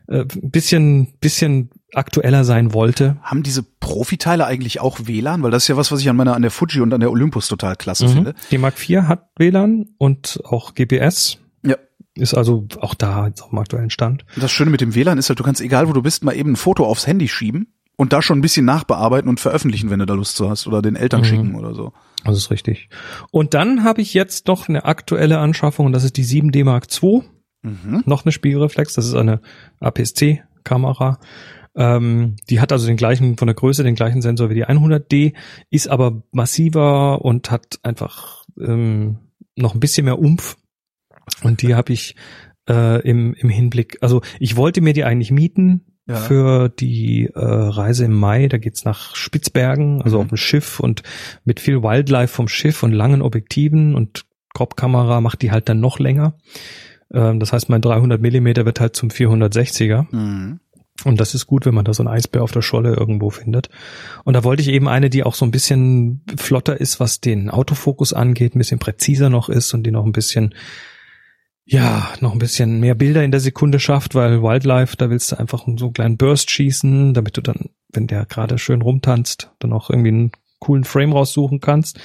äh, 0.08 0.24
bisschen, 0.42 1.14
bisschen 1.20 1.70
aktueller 1.92 2.44
sein 2.44 2.72
wollte. 2.72 3.16
Haben 3.22 3.42
diese 3.42 3.62
Profiteile 3.62 4.46
eigentlich 4.46 4.80
auch 4.80 4.98
WLAN? 5.04 5.42
Weil 5.42 5.50
das 5.50 5.64
ist 5.64 5.68
ja 5.68 5.76
was, 5.76 5.92
was 5.92 6.00
ich 6.00 6.08
an 6.08 6.16
meiner, 6.16 6.34
an 6.34 6.42
der 6.42 6.50
Fuji 6.50 6.80
und 6.80 6.92
an 6.92 7.00
der 7.00 7.10
Olympus 7.10 7.46
total 7.48 7.76
klasse 7.76 8.06
Mhm. 8.06 8.12
finde. 8.12 8.34
Die 8.50 8.58
Mark 8.58 8.74
IV 8.88 9.02
hat 9.02 9.28
WLAN 9.38 9.86
und 9.98 10.40
auch 10.44 10.74
GPS. 10.74 11.38
Ja. 11.64 11.76
Ist 12.16 12.34
also 12.34 12.66
auch 12.80 12.94
da 12.94 13.26
jetzt 13.28 13.42
auf 13.42 13.50
dem 13.50 13.58
aktuellen 13.58 13.90
Stand. 13.90 14.24
Und 14.34 14.42
das 14.42 14.50
Schöne 14.52 14.70
mit 14.70 14.80
dem 14.80 14.94
WLAN 14.94 15.18
ist 15.18 15.28
halt, 15.28 15.38
du 15.38 15.44
kannst, 15.44 15.60
egal 15.60 15.88
wo 15.88 15.92
du 15.92 16.02
bist, 16.02 16.24
mal 16.24 16.34
eben 16.34 16.52
ein 16.52 16.56
Foto 16.56 16.84
aufs 16.84 17.06
Handy 17.06 17.28
schieben 17.28 17.72
und 17.96 18.12
da 18.12 18.22
schon 18.22 18.38
ein 18.38 18.42
bisschen 18.42 18.64
nachbearbeiten 18.64 19.28
und 19.28 19.38
veröffentlichen, 19.38 19.90
wenn 19.90 20.00
du 20.00 20.06
da 20.06 20.14
Lust 20.14 20.36
zu 20.36 20.50
hast 20.50 20.66
oder 20.66 20.82
den 20.82 20.96
Eltern 20.96 21.20
Mhm. 21.20 21.24
schicken 21.26 21.54
oder 21.54 21.74
so. 21.74 21.92
Das 22.24 22.36
ist 22.36 22.50
richtig. 22.50 22.88
Und 23.30 23.54
dann 23.54 23.84
habe 23.84 24.00
ich 24.00 24.14
jetzt 24.14 24.48
noch 24.48 24.68
eine 24.68 24.84
aktuelle 24.84 25.38
Anschaffung 25.38 25.86
und 25.86 25.92
das 25.92 26.04
ist 26.04 26.16
die 26.16 26.24
7D 26.24 26.64
Mark 26.64 26.86
II. 27.02 27.22
Mhm. 27.62 28.02
Noch 28.06 28.24
eine 28.24 28.32
Spiegelreflex. 28.32 28.94
Das 28.94 29.06
ist 29.06 29.14
eine 29.14 29.40
APS-C-Kamera. 29.80 31.18
Ähm, 31.76 32.36
die 32.48 32.60
hat 32.60 32.72
also 32.72 32.86
den 32.86 32.96
gleichen, 32.96 33.36
von 33.36 33.46
der 33.46 33.54
Größe 33.54 33.82
den 33.82 33.94
gleichen 33.94 34.22
Sensor 34.22 34.48
wie 34.48 34.54
die 34.54 34.66
100D, 34.66 35.34
ist 35.70 35.88
aber 35.88 36.22
massiver 36.30 37.24
und 37.24 37.50
hat 37.50 37.78
einfach 37.82 38.44
ähm, 38.60 39.18
noch 39.56 39.74
ein 39.74 39.80
bisschen 39.80 40.04
mehr 40.04 40.18
Umf. 40.18 40.56
Und 41.42 41.62
die 41.62 41.74
habe 41.74 41.92
ich 41.92 42.16
äh, 42.68 43.00
im, 43.08 43.34
im 43.34 43.48
Hinblick, 43.48 43.98
also 44.00 44.22
ich 44.38 44.56
wollte 44.56 44.80
mir 44.80 44.92
die 44.92 45.04
eigentlich 45.04 45.30
mieten, 45.30 45.93
Ja. 46.06 46.16
für 46.16 46.68
die 46.68 47.30
äh, 47.34 47.38
Reise 47.40 48.04
im 48.04 48.12
Mai. 48.12 48.48
Da 48.48 48.58
geht's 48.58 48.84
nach 48.84 49.16
Spitzbergen, 49.16 50.02
also 50.02 50.18
Mhm. 50.18 50.22
auf 50.22 50.28
dem 50.28 50.36
Schiff 50.36 50.80
und 50.80 51.02
mit 51.44 51.60
viel 51.60 51.82
Wildlife 51.82 52.32
vom 52.34 52.46
Schiff 52.48 52.82
und 52.82 52.92
langen 52.92 53.22
Objektiven 53.22 53.94
und 53.94 54.24
Crop-Kamera 54.54 55.20
macht 55.20 55.40
die 55.42 55.50
halt 55.50 55.68
dann 55.68 55.80
noch 55.80 55.98
länger. 55.98 56.34
Ähm, 57.12 57.40
das 57.40 57.52
heißt, 57.52 57.68
mein 57.70 57.80
300 57.80 58.20
Millimeter 58.20 58.64
wird 58.66 58.80
halt 58.80 58.94
zum 58.96 59.08
460er. 59.10 60.06
Mhm. 60.14 60.60
Und 61.04 61.20
das 61.20 61.34
ist 61.34 61.46
gut, 61.48 61.66
wenn 61.66 61.74
man 61.74 61.84
da 61.84 61.92
so 61.92 62.02
einen 62.04 62.14
Eisbär 62.14 62.42
auf 62.42 62.52
der 62.52 62.62
Scholle 62.62 62.94
irgendwo 62.94 63.30
findet. 63.30 63.68
Und 64.22 64.34
da 64.34 64.44
wollte 64.44 64.62
ich 64.62 64.68
eben 64.68 64.86
eine, 64.88 65.10
die 65.10 65.24
auch 65.24 65.34
so 65.34 65.44
ein 65.44 65.50
bisschen 65.50 66.22
flotter 66.36 66.80
ist, 66.80 67.00
was 67.00 67.20
den 67.20 67.50
Autofokus 67.50 68.12
angeht, 68.12 68.54
ein 68.54 68.58
bisschen 68.58 68.78
präziser 68.78 69.28
noch 69.28 69.48
ist 69.48 69.74
und 69.74 69.82
die 69.84 69.90
noch 69.90 70.04
ein 70.04 70.12
bisschen, 70.12 70.54
ja, 71.66 72.12
noch 72.20 72.32
ein 72.32 72.38
bisschen 72.38 72.80
mehr 72.80 72.94
Bilder 72.94 73.24
in 73.24 73.30
der 73.30 73.40
Sekunde 73.40 73.80
schafft, 73.80 74.14
weil 74.14 74.42
Wildlife, 74.42 74.96
da 74.96 75.08
willst 75.08 75.32
du 75.32 75.38
einfach 75.38 75.64
so 75.66 75.86
einen 75.86 75.92
kleinen 75.94 76.16
Burst 76.16 76.50
schießen, 76.50 77.14
damit 77.14 77.36
du 77.36 77.40
dann, 77.40 77.70
wenn 77.92 78.06
der 78.06 78.26
gerade 78.26 78.58
schön 78.58 78.82
rumtanzt, 78.82 79.50
dann 79.60 79.72
auch 79.72 79.88
irgendwie 79.88 80.08
einen 80.08 80.32
coolen 80.58 80.84
Frame 80.84 81.12
raussuchen 81.12 81.60
kannst. 81.60 81.98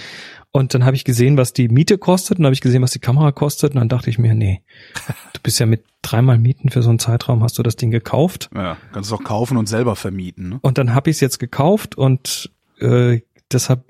Und 0.51 0.73
dann 0.73 0.83
habe 0.83 0.95
ich 0.95 1.03
gesehen, 1.03 1.37
was 1.37 1.53
die 1.53 1.67
Miete 1.67 1.97
kostet 1.97 2.39
und 2.39 2.45
habe 2.45 2.53
ich 2.53 2.61
gesehen, 2.61 2.81
was 2.81 2.91
die 2.91 2.99
Kamera 2.99 3.31
kostet 3.31 3.73
und 3.73 3.79
dann 3.79 3.89
dachte 3.89 4.09
ich 4.09 4.17
mir, 4.17 4.33
nee, 4.33 4.63
du 5.33 5.39
bist 5.43 5.59
ja 5.59 5.65
mit 5.65 5.83
dreimal 6.01 6.39
Mieten 6.39 6.69
für 6.69 6.81
so 6.81 6.89
einen 6.89 6.99
Zeitraum, 6.99 7.43
hast 7.43 7.57
du 7.59 7.63
das 7.63 7.75
Ding 7.75 7.91
gekauft. 7.91 8.49
Ja, 8.55 8.77
kannst 8.93 9.11
du 9.11 9.15
auch 9.15 9.23
kaufen 9.23 9.57
und 9.57 9.67
selber 9.67 9.95
vermieten. 9.95 10.49
Ne? 10.49 10.59
Und 10.61 10.77
dann 10.77 10.95
habe 10.95 11.09
ich 11.09 11.17
es 11.17 11.21
jetzt 11.21 11.37
gekauft 11.37 11.95
und 11.97 12.49
äh, 12.79 13.19
deshalb, 13.51 13.83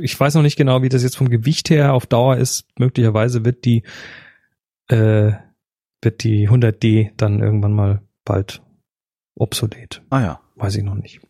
ich 0.00 0.18
weiß 0.18 0.34
noch 0.34 0.42
nicht 0.42 0.56
genau, 0.56 0.82
wie 0.82 0.88
das 0.88 1.02
jetzt 1.02 1.16
vom 1.16 1.28
Gewicht 1.28 1.70
her 1.70 1.92
auf 1.92 2.06
Dauer 2.06 2.36
ist. 2.36 2.66
Möglicherweise 2.78 3.44
wird 3.44 3.64
die 3.64 3.82
äh, 4.88 5.32
wird 6.02 6.22
die 6.24 6.48
100D 6.48 7.10
dann 7.16 7.40
irgendwann 7.40 7.72
mal 7.72 8.02
bald 8.24 8.62
obsolet. 9.36 10.02
Ah 10.10 10.20
ja. 10.20 10.40
Weiß 10.56 10.76
ich 10.76 10.82
noch 10.84 10.94
nicht. 10.94 11.20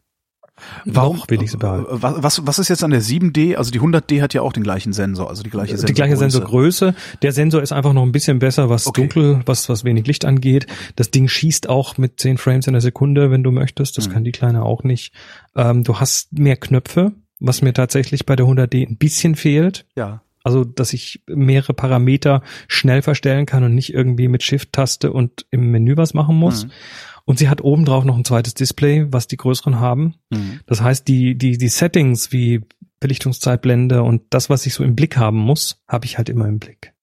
Warum 0.86 1.22
will 1.28 1.40
ich 1.40 1.52
sie 1.52 1.56
behalten. 1.56 1.86
Was, 1.88 2.20
was, 2.20 2.46
was 2.46 2.58
ist 2.58 2.68
jetzt 2.68 2.82
an 2.82 2.90
der 2.90 3.00
7D? 3.00 3.54
Also 3.54 3.70
die 3.70 3.80
100D 3.80 4.20
hat 4.20 4.34
ja 4.34 4.42
auch 4.42 4.52
den 4.52 4.64
gleichen 4.64 4.92
Sensor, 4.92 5.28
also 5.28 5.44
die 5.44 5.50
gleiche 5.50 5.76
Sensorgröße. 5.76 5.86
Die 5.86 5.94
gleiche 5.94 6.16
Sensorgröße. 6.16 6.94
Der 7.22 7.30
Sensor 7.32 7.62
ist 7.62 7.70
einfach 7.70 7.92
noch 7.92 8.02
ein 8.02 8.10
bisschen 8.10 8.40
besser, 8.40 8.68
was 8.68 8.88
Okay. 8.88 9.02
dunkel, 9.02 9.40
was, 9.46 9.68
was 9.68 9.84
wenig 9.84 10.06
Licht 10.08 10.24
angeht. 10.24 10.66
Das 10.96 11.12
Ding 11.12 11.28
schießt 11.28 11.68
auch 11.68 11.96
mit 11.96 12.18
10 12.18 12.38
Frames 12.38 12.66
in 12.66 12.72
der 12.72 12.80
Sekunde, 12.80 13.30
wenn 13.30 13.44
du 13.44 13.52
möchtest. 13.52 13.98
Das 13.98 14.08
Mhm. 14.08 14.12
kann 14.12 14.24
die 14.24 14.32
kleine 14.32 14.64
auch 14.64 14.82
nicht. 14.82 15.14
Ähm, 15.54 15.84
du 15.84 16.00
hast 16.00 16.32
mehr 16.36 16.56
Knöpfe, 16.56 17.12
was 17.38 17.62
mir 17.62 17.72
tatsächlich 17.72 18.26
bei 18.26 18.34
der 18.34 18.46
100D 18.46 18.84
ein 18.84 18.96
bisschen 18.96 19.36
fehlt. 19.36 19.86
Ja. 19.96 20.22
Also, 20.48 20.64
dass 20.64 20.94
ich 20.94 21.20
mehrere 21.26 21.74
Parameter 21.74 22.42
schnell 22.68 23.02
verstellen 23.02 23.44
kann 23.44 23.64
und 23.64 23.74
nicht 23.74 23.92
irgendwie 23.92 24.28
mit 24.28 24.42
Shift-Taste 24.42 25.12
und 25.12 25.44
im 25.50 25.70
Menü 25.70 25.98
was 25.98 26.14
machen 26.14 26.36
muss. 26.36 26.64
Mhm. 26.64 26.70
Und 27.26 27.38
sie 27.38 27.50
hat 27.50 27.60
obendrauf 27.60 28.06
noch 28.06 28.16
ein 28.16 28.24
zweites 28.24 28.54
Display, 28.54 29.12
was 29.12 29.26
die 29.26 29.36
größeren 29.36 29.78
haben. 29.78 30.14
Mhm. 30.30 30.60
Das 30.64 30.80
heißt, 30.80 31.06
die, 31.06 31.36
die, 31.36 31.58
die 31.58 31.68
Settings 31.68 32.32
wie 32.32 32.62
Belichtungszeitblende 32.98 34.02
und 34.02 34.22
das, 34.30 34.48
was 34.48 34.64
ich 34.64 34.72
so 34.72 34.84
im 34.84 34.96
Blick 34.96 35.18
haben 35.18 35.36
muss, 35.36 35.82
habe 35.86 36.06
ich 36.06 36.16
halt 36.16 36.30
immer 36.30 36.48
im 36.48 36.60
Blick. 36.60 36.94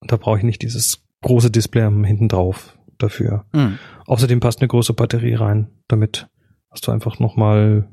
Und 0.00 0.12
da 0.12 0.16
brauche 0.16 0.38
ich 0.38 0.44
nicht 0.44 0.62
dieses 0.62 1.02
große 1.22 1.50
Display 1.50 1.90
hinten 2.06 2.28
drauf 2.28 2.78
dafür. 2.98 3.46
Mhm. 3.52 3.80
Außerdem 4.06 4.38
passt 4.38 4.60
eine 4.60 4.68
große 4.68 4.92
Batterie 4.92 5.34
rein. 5.34 5.72
Damit 5.88 6.28
hast 6.70 6.86
du 6.86 6.92
einfach 6.92 7.18
nochmal 7.18 7.88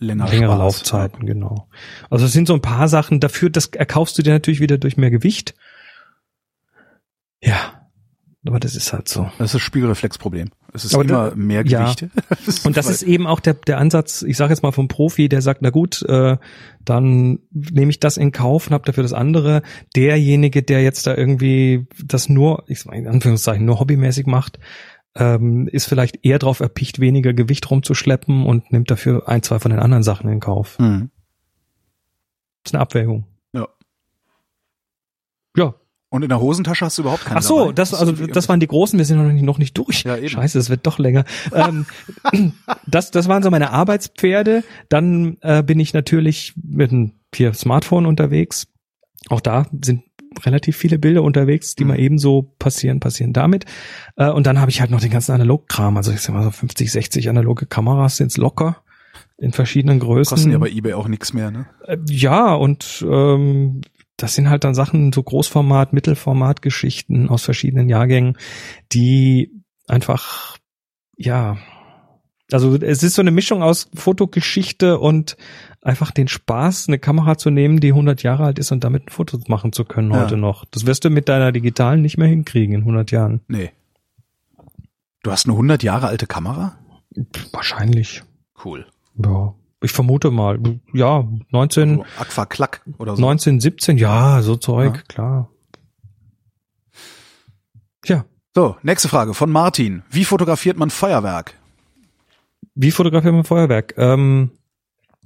Länger 0.00 0.28
längere 0.28 0.52
Spaß. 0.52 0.58
Laufzeiten, 0.58 1.26
genau. 1.26 1.68
Also 2.10 2.26
es 2.26 2.32
sind 2.32 2.46
so 2.46 2.54
ein 2.54 2.62
paar 2.62 2.88
Sachen 2.88 3.20
dafür, 3.20 3.50
das 3.50 3.66
erkaufst 3.66 4.16
du 4.18 4.22
dir 4.22 4.32
natürlich 4.32 4.60
wieder 4.60 4.78
durch 4.78 4.96
mehr 4.96 5.10
Gewicht. 5.10 5.54
Ja, 7.42 7.88
aber 8.46 8.60
das 8.60 8.76
ist 8.76 8.92
halt 8.92 9.08
so. 9.08 9.30
Das 9.38 9.46
ist 9.46 9.54
das 9.54 9.62
Spiegelreflexproblem. 9.62 10.50
Es 10.72 10.84
ist 10.84 10.94
Aber 10.94 11.04
immer 11.04 11.30
da- 11.30 11.36
mehr 11.36 11.64
ja. 11.66 11.92
Gewicht. 11.92 12.06
Und 12.64 12.76
das 12.76 12.88
ist 12.88 13.02
eben 13.02 13.26
auch 13.26 13.40
der, 13.40 13.54
der 13.54 13.78
Ansatz, 13.78 14.22
ich 14.22 14.36
sage 14.36 14.52
jetzt 14.52 14.62
mal 14.62 14.72
vom 14.72 14.88
Profi, 14.88 15.28
der 15.28 15.42
sagt, 15.42 15.60
na 15.62 15.70
gut, 15.70 16.02
äh, 16.02 16.36
dann 16.84 17.40
nehme 17.50 17.90
ich 17.90 18.00
das 18.00 18.16
in 18.16 18.32
Kauf 18.32 18.66
und 18.68 18.72
habe 18.74 18.84
dafür 18.84 19.02
das 19.02 19.12
andere. 19.12 19.62
Derjenige, 19.96 20.62
der 20.62 20.82
jetzt 20.82 21.06
da 21.06 21.14
irgendwie 21.14 21.86
das 22.02 22.28
nur, 22.28 22.64
ich 22.68 22.80
sag 22.80 22.86
mal 22.86 22.96
in 22.96 23.08
Anführungszeichen, 23.08 23.66
nur 23.66 23.80
hobbymäßig 23.80 24.26
macht, 24.26 24.58
ähm, 25.14 25.68
ist 25.68 25.86
vielleicht 25.86 26.24
eher 26.24 26.38
darauf 26.38 26.60
erpicht, 26.60 27.00
weniger 27.00 27.32
Gewicht 27.32 27.70
rumzuschleppen 27.70 28.46
und 28.46 28.72
nimmt 28.72 28.90
dafür 28.90 29.28
ein, 29.28 29.42
zwei 29.42 29.58
von 29.58 29.70
den 29.70 29.80
anderen 29.80 30.02
Sachen 30.02 30.30
in 30.30 30.40
Kauf. 30.40 30.78
Mhm. 30.78 31.10
Das 32.62 32.70
ist 32.70 32.74
eine 32.74 32.82
Abwägung. 32.82 33.26
Ja. 33.52 33.68
Ja. 35.56 35.74
Und 36.10 36.22
in 36.22 36.30
der 36.30 36.40
Hosentasche 36.40 36.86
hast 36.86 36.96
du 36.96 37.02
überhaupt 37.02 37.26
keine 37.26 37.40
Ach 37.40 37.42
so, 37.42 37.58
dabei? 37.58 37.72
das, 37.72 37.92
also 37.92 38.12
das 38.12 38.48
waren 38.48 38.60
die 38.60 38.66
großen, 38.66 38.98
wir 38.98 39.04
sind 39.04 39.18
noch 39.18 39.30
nicht, 39.30 39.44
noch 39.44 39.58
nicht 39.58 39.76
durch. 39.76 40.04
Ja, 40.04 40.16
eben. 40.16 40.28
Scheiße, 40.28 40.58
es 40.58 40.70
wird 40.70 40.86
doch 40.86 40.98
länger. 40.98 41.24
ähm, 41.52 41.84
das, 42.86 43.10
das 43.10 43.28
waren 43.28 43.42
so 43.42 43.50
meine 43.50 43.70
Arbeitspferde. 43.70 44.64
Dann 44.88 45.36
äh, 45.42 45.62
bin 45.62 45.78
ich 45.80 45.92
natürlich 45.92 46.54
mit 46.56 46.92
einem 46.92 47.12
hier 47.34 47.52
Smartphone 47.52 48.06
unterwegs. 48.06 48.68
Auch 49.28 49.40
da 49.42 49.66
sind 49.82 50.04
relativ 50.44 50.76
viele 50.76 50.98
Bilder 50.98 51.22
unterwegs, 51.22 51.74
die 51.74 51.84
Mhm. 51.84 51.88
mal 51.88 52.00
ebenso 52.00 52.54
passieren, 52.58 53.00
passieren 53.00 53.32
damit. 53.32 53.64
Äh, 54.16 54.30
und 54.30 54.46
dann 54.46 54.60
habe 54.60 54.70
ich 54.70 54.80
halt 54.80 54.90
noch 54.90 55.00
den 55.00 55.10
ganzen 55.10 55.32
Analogkram. 55.32 55.96
Also 55.96 56.12
ich 56.12 56.20
sag 56.20 56.34
mal 56.34 56.42
so 56.42 56.50
50, 56.50 56.90
60 56.92 57.28
analoge 57.28 57.66
Kameras 57.66 58.16
sind's 58.16 58.36
locker 58.36 58.82
in 59.36 59.52
verschiedenen 59.52 60.00
Größen. 60.00 60.34
Kosten 60.34 60.50
ja 60.52 60.58
bei 60.58 60.68
eBay 60.70 60.94
auch 60.94 61.08
nichts 61.08 61.32
mehr, 61.32 61.50
ne? 61.50 61.66
Äh, 61.86 61.96
Ja, 62.08 62.54
und 62.54 63.04
ähm, 63.08 63.80
das 64.16 64.34
sind 64.34 64.50
halt 64.50 64.64
dann 64.64 64.74
Sachen, 64.74 65.12
so 65.12 65.22
Großformat, 65.22 65.92
Mittelformat-Geschichten 65.92 67.28
aus 67.28 67.44
verschiedenen 67.44 67.88
Jahrgängen, 67.88 68.36
die 68.92 69.52
einfach, 69.86 70.56
ja, 71.16 71.56
also 72.50 72.74
es 72.76 73.02
ist 73.02 73.14
so 73.14 73.22
eine 73.22 73.30
Mischung 73.30 73.62
aus 73.62 73.88
Fotogeschichte 73.94 74.98
und 74.98 75.36
einfach 75.88 76.10
den 76.10 76.28
Spaß, 76.28 76.88
eine 76.88 76.98
Kamera 76.98 77.36
zu 77.38 77.50
nehmen, 77.50 77.80
die 77.80 77.88
100 77.88 78.22
Jahre 78.22 78.44
alt 78.44 78.58
ist 78.58 78.70
und 78.72 78.84
damit 78.84 79.06
ein 79.06 79.10
Foto 79.10 79.38
machen 79.48 79.72
zu 79.72 79.84
können 79.84 80.12
Ja. 80.12 80.22
heute 80.22 80.36
noch. 80.36 80.64
Das 80.66 80.86
wirst 80.86 81.04
du 81.04 81.10
mit 81.10 81.28
deiner 81.28 81.50
digitalen 81.52 82.02
nicht 82.02 82.18
mehr 82.18 82.28
hinkriegen 82.28 82.74
in 82.74 82.80
100 82.82 83.10
Jahren. 83.10 83.40
Nee. 83.48 83.72
Du 85.22 85.30
hast 85.32 85.46
eine 85.46 85.54
100 85.56 85.82
Jahre 85.82 86.06
alte 86.08 86.26
Kamera? 86.26 86.78
Wahrscheinlich. 87.52 88.22
Cool. 88.64 88.86
Ja. 89.16 89.54
Ich 89.80 89.92
vermute 89.92 90.30
mal. 90.30 90.58
Ja, 90.92 91.26
19, 91.50 91.96
So 91.96 92.04
Aqua 92.18 92.46
Klack 92.46 92.82
oder 92.98 93.16
so. 93.16 93.20
19, 93.22 93.60
17, 93.60 93.96
ja, 93.98 94.42
so 94.42 94.56
Zeug, 94.56 94.96
Ja. 94.96 95.02
klar. 95.08 95.50
Ja, 98.06 98.24
So, 98.54 98.76
nächste 98.82 99.08
Frage 99.08 99.34
von 99.34 99.50
Martin. 99.50 100.02
Wie 100.10 100.24
fotografiert 100.24 100.76
man 100.76 100.90
Feuerwerk? 100.90 101.54
wie 102.80 102.90
fotografiert 102.92 103.34
man 103.34 103.42
Feuerwerk? 103.44 103.94
Ähm, 103.96 104.50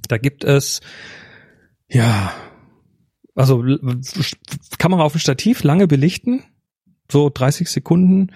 da 0.07 0.17
gibt 0.17 0.43
es, 0.43 0.81
ja, 1.87 2.33
also 3.35 3.63
Kamera 4.77 5.03
auf 5.03 5.13
dem 5.13 5.19
Stativ, 5.19 5.63
lange 5.63 5.87
belichten, 5.87 6.43
so 7.11 7.29
30 7.33 7.69
Sekunden, 7.69 8.31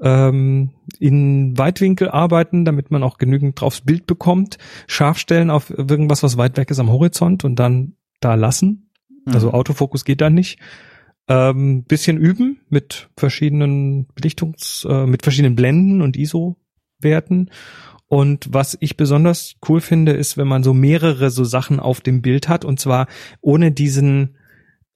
ähm, 0.00 0.70
in 0.98 1.58
Weitwinkel 1.58 2.08
arbeiten, 2.08 2.64
damit 2.64 2.90
man 2.90 3.02
auch 3.02 3.18
genügend 3.18 3.60
draufs 3.60 3.80
Bild 3.80 4.06
bekommt, 4.06 4.58
scharf 4.86 5.18
stellen 5.18 5.50
auf 5.50 5.70
irgendwas, 5.70 6.22
was 6.22 6.36
weit 6.36 6.56
weg 6.56 6.70
ist 6.70 6.78
am 6.78 6.90
Horizont 6.90 7.44
und 7.44 7.56
dann 7.56 7.94
da 8.20 8.34
lassen. 8.34 8.90
Also 9.26 9.48
Mhm. 9.48 9.54
Autofokus 9.54 10.04
geht 10.04 10.20
da 10.20 10.30
nicht. 10.30 10.58
Ähm, 11.28 11.84
bisschen 11.84 12.16
üben 12.16 12.60
mit 12.70 13.10
verschiedenen 13.16 14.06
Belichtungs, 14.14 14.86
äh, 14.88 15.06
mit 15.06 15.22
verschiedenen 15.22 15.56
Blenden 15.56 16.00
und 16.00 16.16
ISO-Werten 16.16 17.50
Und 18.08 18.48
was 18.50 18.76
ich 18.80 18.96
besonders 18.96 19.56
cool 19.68 19.80
finde, 19.80 20.12
ist, 20.12 20.36
wenn 20.36 20.48
man 20.48 20.62
so 20.64 20.72
mehrere 20.74 21.30
so 21.30 21.44
Sachen 21.44 21.78
auf 21.78 22.00
dem 22.00 22.22
Bild 22.22 22.48
hat 22.48 22.64
und 22.64 22.80
zwar 22.80 23.06
ohne 23.40 23.70
diesen 23.70 24.36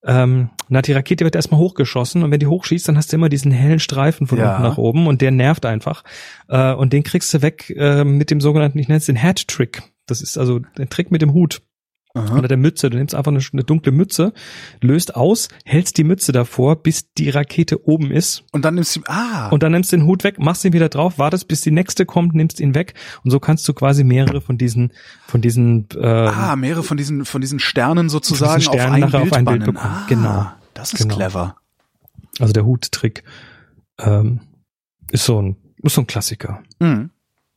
ähm, 0.05 0.51
na, 0.69 0.83
die 0.83 0.93
Rakete 0.93 1.25
wird 1.25 1.37
erstmal 1.37 1.61
hochgeschossen 1.61 2.23
und 2.25 2.31
wenn 2.33 2.41
die 2.41 2.47
hochschießt, 2.49 2.89
dann 2.89 2.97
hast 2.97 3.13
du 3.13 3.17
immer 3.17 3.29
diesen 3.29 3.53
hellen 3.53 3.79
Streifen 3.79 4.27
von 4.27 4.39
Ja. 4.39 4.51
unten 4.51 4.63
nach 4.63 4.79
oben 4.79 5.07
und 5.07 5.21
der 5.21 5.31
nervt 5.31 5.65
einfach. 5.65 6.03
Äh, 6.49 6.73
und 6.73 6.93
den 6.93 7.05
kriegst 7.05 7.33
du 7.35 7.43
weg 7.43 7.71
äh, 7.77 8.03
mit 8.03 8.31
dem 8.31 8.41
sogenannten, 8.41 8.79
ich 8.79 8.89
nenne 8.89 8.99
es 8.99 9.07
den 9.07 9.23
Hat-Trick. 9.23 9.83
Das 10.07 10.21
ist 10.21 10.39
also 10.39 10.61
der 10.77 10.89
Trick 10.89 11.13
mit 11.13 11.23
dem 11.23 11.33
Hut 11.35 11.63
Aha. 12.15 12.37
oder 12.39 12.49
der 12.49 12.57
Mütze. 12.59 12.91
Du 12.91 12.99
nimmst 12.99 13.15
einfach 13.15 13.33
eine, 13.33 13.41
eine 13.53 13.65
dunkle 13.65 13.91
Mütze, 13.93 14.33
löst 14.81 15.17
aus, 15.17 15.49
hältst 15.65 15.97
die 15.97 16.05
Mütze 16.05 16.33
davor, 16.33 16.77
bis 16.83 17.13
die 17.15 17.31
Rakete 17.31 17.87
oben 17.89 18.11
ist 18.11 18.45
Und 18.53 18.65
dann 18.65 18.75
nimmst 18.75 18.97
du, 18.97 19.01
ah, 19.07 19.49
und 19.49 19.63
dann 19.63 19.73
nimmst 19.73 19.93
du 19.93 19.97
den 19.97 20.07
Hut 20.07 20.23
weg, 20.25 20.39
machst 20.39 20.65
ihn 20.65 20.73
wieder 20.73 20.89
drauf, 20.89 21.19
wartest, 21.19 21.49
bis 21.49 21.63
die 21.63 21.71
nächste 21.71 22.05
kommt, 22.05 22.35
nimmst 22.35 22.61
ihn 22.61 22.75
weg 22.75 22.95
und 23.25 23.31
so 23.31 23.41
kannst 23.41 23.67
du 23.69 23.73
quasi 23.73 24.05
mehrere 24.05 24.41
von 24.41 24.59
diesen, 24.59 24.93
von 25.27 25.41
diesen, 25.41 25.89
äh, 25.95 26.07
ah, 26.07 26.55
mehrere 26.57 26.83
von 26.83 26.97
diesen, 26.97 27.25
von 27.25 27.41
diesen 27.41 27.59
Sternen 27.59 28.09
sozusagen 28.09 28.61
Sternen 28.61 29.05
auf 29.05 29.15
ein 29.15 29.21
Bild 29.21 29.33
auf 29.33 29.39
ein 29.39 29.45
Bild 29.45 29.65
bekommen. 29.65 29.79
Ah, 29.79 30.05
Genau. 30.09 30.47
Das 30.75 30.93
ist 30.93 31.01
Genau. 31.03 31.15
clever. 31.17 31.57
also 32.41 32.53
der 32.53 32.65
Huttrick, 32.67 33.25
ähm, 33.99 34.41
ist 35.11 35.25
so 35.25 35.41
ein, 35.41 35.57
ist 35.83 35.95
so 35.95 36.03
ein 36.03 36.07
Klassiker. 36.07 36.63
Mhm. 36.79 37.11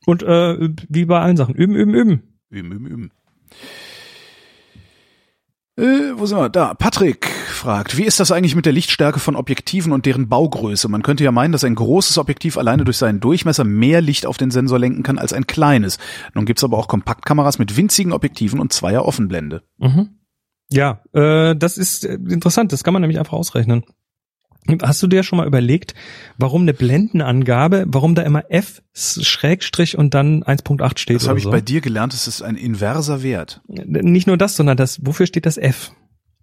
Und 0.06 0.22
äh, 0.22 0.68
wie 0.88 1.04
bei 1.04 1.20
allen 1.20 1.36
Sachen, 1.36 1.54
üben, 1.54 1.74
üben, 1.74 1.94
üben. 1.94 2.22
Üben, 2.50 2.72
üben, 2.72 2.86
üben. 2.86 3.10
Äh, 5.78 6.12
wo 6.14 6.24
sind 6.24 6.38
wir? 6.38 6.48
Da. 6.48 6.72
Patrick 6.74 7.26
fragt, 7.26 7.98
wie 7.98 8.04
ist 8.04 8.18
das 8.18 8.32
eigentlich 8.32 8.54
mit 8.54 8.64
der 8.64 8.72
Lichtstärke 8.72 9.20
von 9.20 9.36
Objektiven 9.36 9.92
und 9.92 10.06
deren 10.06 10.28
Baugröße? 10.28 10.88
Man 10.88 11.02
könnte 11.02 11.24
ja 11.24 11.32
meinen, 11.32 11.52
dass 11.52 11.64
ein 11.64 11.74
großes 11.74 12.16
Objektiv 12.16 12.56
alleine 12.56 12.84
durch 12.84 12.96
seinen 12.96 13.20
Durchmesser 13.20 13.64
mehr 13.64 14.00
Licht 14.00 14.24
auf 14.24 14.38
den 14.38 14.50
Sensor 14.50 14.78
lenken 14.78 15.02
kann 15.02 15.18
als 15.18 15.34
ein 15.34 15.46
kleines. 15.46 15.98
Nun 16.34 16.46
gibt's 16.46 16.64
aber 16.64 16.78
auch 16.78 16.88
Kompaktkameras 16.88 17.58
mit 17.58 17.76
winzigen 17.76 18.12
Objektiven 18.12 18.58
und 18.58 18.72
zweier 18.72 19.04
Offenblende. 19.04 19.62
Mhm. 19.76 20.18
Ja, 20.70 21.02
äh, 21.12 21.54
das 21.54 21.76
ist 21.76 22.04
äh, 22.04 22.14
interessant, 22.14 22.72
das 22.72 22.82
kann 22.82 22.94
man 22.94 23.02
nämlich 23.02 23.18
einfach 23.18 23.34
ausrechnen. 23.34 23.84
Hast 24.82 25.02
du 25.02 25.06
dir 25.06 25.22
schon 25.22 25.38
mal 25.38 25.46
überlegt, 25.46 25.94
warum 26.38 26.62
eine 26.62 26.74
Blendenangabe, 26.74 27.84
warum 27.88 28.14
da 28.14 28.22
immer 28.22 28.44
F 28.50 28.82
Schrägstrich 28.94 29.96
und 29.96 30.14
dann 30.14 30.42
1.8 30.42 30.98
steht 30.98 31.16
Das 31.16 31.28
habe 31.28 31.38
ich 31.38 31.44
so? 31.44 31.50
bei 31.50 31.60
dir 31.60 31.80
gelernt, 31.80 32.12
das 32.12 32.26
ist 32.26 32.42
ein 32.42 32.56
inverser 32.56 33.22
Wert. 33.22 33.60
Nicht 33.68 34.26
nur 34.26 34.36
das, 34.36 34.56
sondern 34.56 34.76
das, 34.76 34.98
wofür 35.04 35.26
steht 35.26 35.46
das 35.46 35.56
F? 35.58 35.92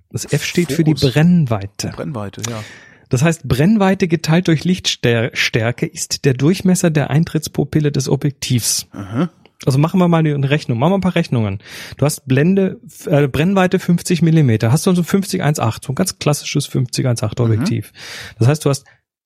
Das 0.10 0.26
F 0.32 0.44
steht 0.44 0.72
für 0.72 0.84
die 0.84 0.94
Fokus. 0.96 1.14
Brennweite. 1.14 1.90
Brennweite, 1.96 2.42
ja. 2.50 2.64
Das 3.10 3.22
heißt, 3.22 3.48
Brennweite 3.48 4.08
geteilt 4.08 4.48
durch 4.48 4.64
Lichtstärke 4.64 5.86
ist 5.86 6.26
der 6.26 6.34
Durchmesser 6.34 6.90
der 6.90 7.10
Eintrittspupille 7.10 7.92
des 7.92 8.10
Objektivs. 8.10 8.88
Aha. 8.92 9.30
Also 9.66 9.80
machen 9.80 10.00
wir 10.00 10.08
mal 10.08 10.20
eine 10.20 10.50
Rechnung. 10.50 10.78
Machen 10.80 10.92
wir 10.92 10.98
ein 10.98 11.02
paar 11.02 11.16
Rechnungen. 11.16 11.60
Du 11.98 12.06
hast 12.06 12.26
Blende, 12.28 12.80
äh, 13.06 13.28
Brennweite 13.28 13.80
50 13.80 14.22
Millimeter. 14.22 14.72
Hast 14.72 14.86
du 14.86 14.94
so 14.94 15.02
ein 15.02 15.06
50-1.8, 15.06 15.86
so 15.86 15.92
ein 15.92 15.96
ganz 15.96 16.20
klassisches 16.20 16.70
50-1.8 16.70 17.42
Objektiv. 17.42 17.92
Das 18.40 18.48
heißt, 18.48 18.66
du 18.66 18.70
hast 18.70 18.86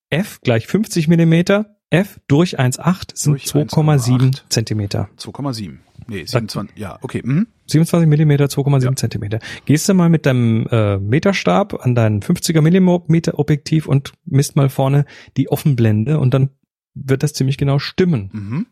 F 0.09 0.39
gleich 0.41 0.67
50 0.67 1.07
Millimeter, 1.07 1.77
F 1.89 2.19
durch 2.27 2.59
1.8 2.59 3.11
sind 3.15 3.33
Durch 3.33 3.45
2,7 3.45 4.19
1,8. 4.19 4.41
Zentimeter. 4.49 5.09
2,7. 5.17 5.77
Nee, 6.09 6.23
27. 6.25 6.77
Ja, 6.77 6.97
okay. 7.01 7.21
Mhm. 7.23 7.47
27 7.67 8.07
Millimeter, 8.07 8.45
2,7 8.45 8.83
Ja. 8.83 8.95
Zentimeter. 8.95 9.39
Gehst 9.65 9.89
du 9.89 9.93
mal 9.93 10.09
mit 10.09 10.25
deinem 10.25 10.65
äh, 10.71 10.97
Meterstab 10.97 11.85
an 11.85 11.95
dein 11.95 12.21
50er 12.21 12.61
Millimeter 12.61 13.39
Objektiv 13.39 13.87
und 13.87 14.13
misst 14.25 14.55
mal 14.55 14.69
vorne 14.69 15.05
die 15.35 15.49
Offenblende 15.49 16.19
und 16.19 16.33
dann 16.33 16.49
wird 16.93 17.23
das 17.23 17.33
ziemlich 17.33 17.57
genau 17.57 17.79
stimmen. 17.79 18.29
Mhm. 18.33 18.67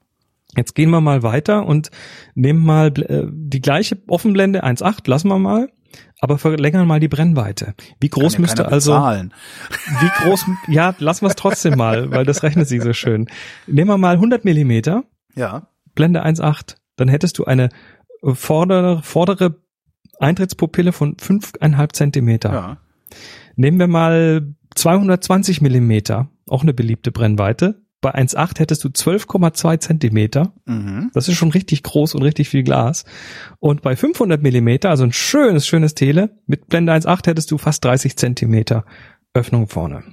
Jetzt 0.57 0.75
gehen 0.75 0.89
wir 0.89 1.01
mal 1.01 1.23
weiter 1.23 1.65
und 1.65 1.91
nehmen 2.33 2.63
mal 2.63 2.87
äh, 2.87 3.27
die 3.31 3.61
gleiche 3.61 3.97
Offenblende 4.07 4.63
1.8, 4.63 5.09
lassen 5.09 5.27
wir 5.27 5.39
mal, 5.39 5.69
aber 6.19 6.37
verlängern 6.37 6.87
mal 6.87 6.99
die 6.99 7.07
Brennweite. 7.07 7.73
Wie 7.99 8.09
groß 8.09 8.35
ja 8.35 8.39
müsste 8.39 8.65
also, 8.67 8.93
bezahlen. 8.93 9.33
wie 9.99 10.23
groß, 10.23 10.45
ja, 10.67 10.95
lassen 10.99 11.25
wir 11.25 11.29
es 11.29 11.35
trotzdem 11.35 11.77
mal, 11.77 12.11
weil 12.11 12.25
das 12.25 12.43
rechnet 12.43 12.67
sich 12.67 12.81
so 12.81 12.93
schön. 12.93 13.27
Nehmen 13.67 13.89
wir 13.89 13.97
mal 13.97 14.15
100 14.15 14.45
Millimeter, 14.45 15.03
Ja. 15.35 15.67
Blende 15.93 16.25
1.8, 16.25 16.75
dann 16.97 17.07
hättest 17.07 17.37
du 17.37 17.45
eine 17.45 17.69
vordere, 18.21 19.01
vordere 19.01 19.61
Eintrittspupille 20.19 20.91
von 20.91 21.15
5,5 21.15 21.93
Zentimeter. 21.93 22.53
Ja. 22.53 22.77
Nehmen 23.55 23.79
wir 23.79 23.87
mal 23.87 24.53
220 24.75 25.61
Millimeter, 25.61 26.29
auch 26.47 26.63
eine 26.63 26.73
beliebte 26.73 27.11
Brennweite. 27.11 27.84
Bei 28.05 28.13
1,8 28.13 28.59
hättest 28.59 28.83
du 28.83 28.89
12,2 28.89 29.79
Zentimeter. 29.79 30.53
Mhm. 30.65 31.09
Das 31.15 31.27
ist 31.27 31.37
schon 31.37 31.49
richtig 31.49 31.81
groß 31.81 32.13
und 32.13 32.21
richtig 32.21 32.49
viel 32.49 32.61
Glas. 32.61 33.03
Und 33.57 33.81
bei 33.81 33.95
500 33.95 34.43
Millimeter, 34.43 34.91
also 34.91 35.03
ein 35.05 35.11
schönes, 35.11 35.65
schönes 35.65 35.95
Tele, 35.95 36.37
mit 36.45 36.67
Blende 36.67 36.93
1.8 36.93 37.25
hättest 37.25 37.49
du 37.49 37.57
fast 37.57 37.83
30 37.83 38.15
Zentimeter 38.15 38.85
Öffnung 39.33 39.67
vorne. 39.67 40.03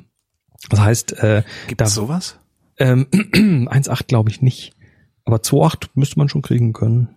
Das 0.70 0.80
heißt, 0.80 1.12
äh, 1.22 1.43
Gibt 1.66 1.82
Da- 1.82 1.84
es 1.84 1.93
sowas? 1.95 2.38
ähm, 2.78 3.09
1.8 3.12 4.07
glaube 4.07 4.30
ich 4.30 4.40
nicht. 4.40 4.72
Aber 5.26 5.36
2.8 5.43 5.88
müsste 5.93 6.18
man 6.18 6.30
schon 6.30 6.40
kriegen 6.40 6.72
können. 6.72 7.11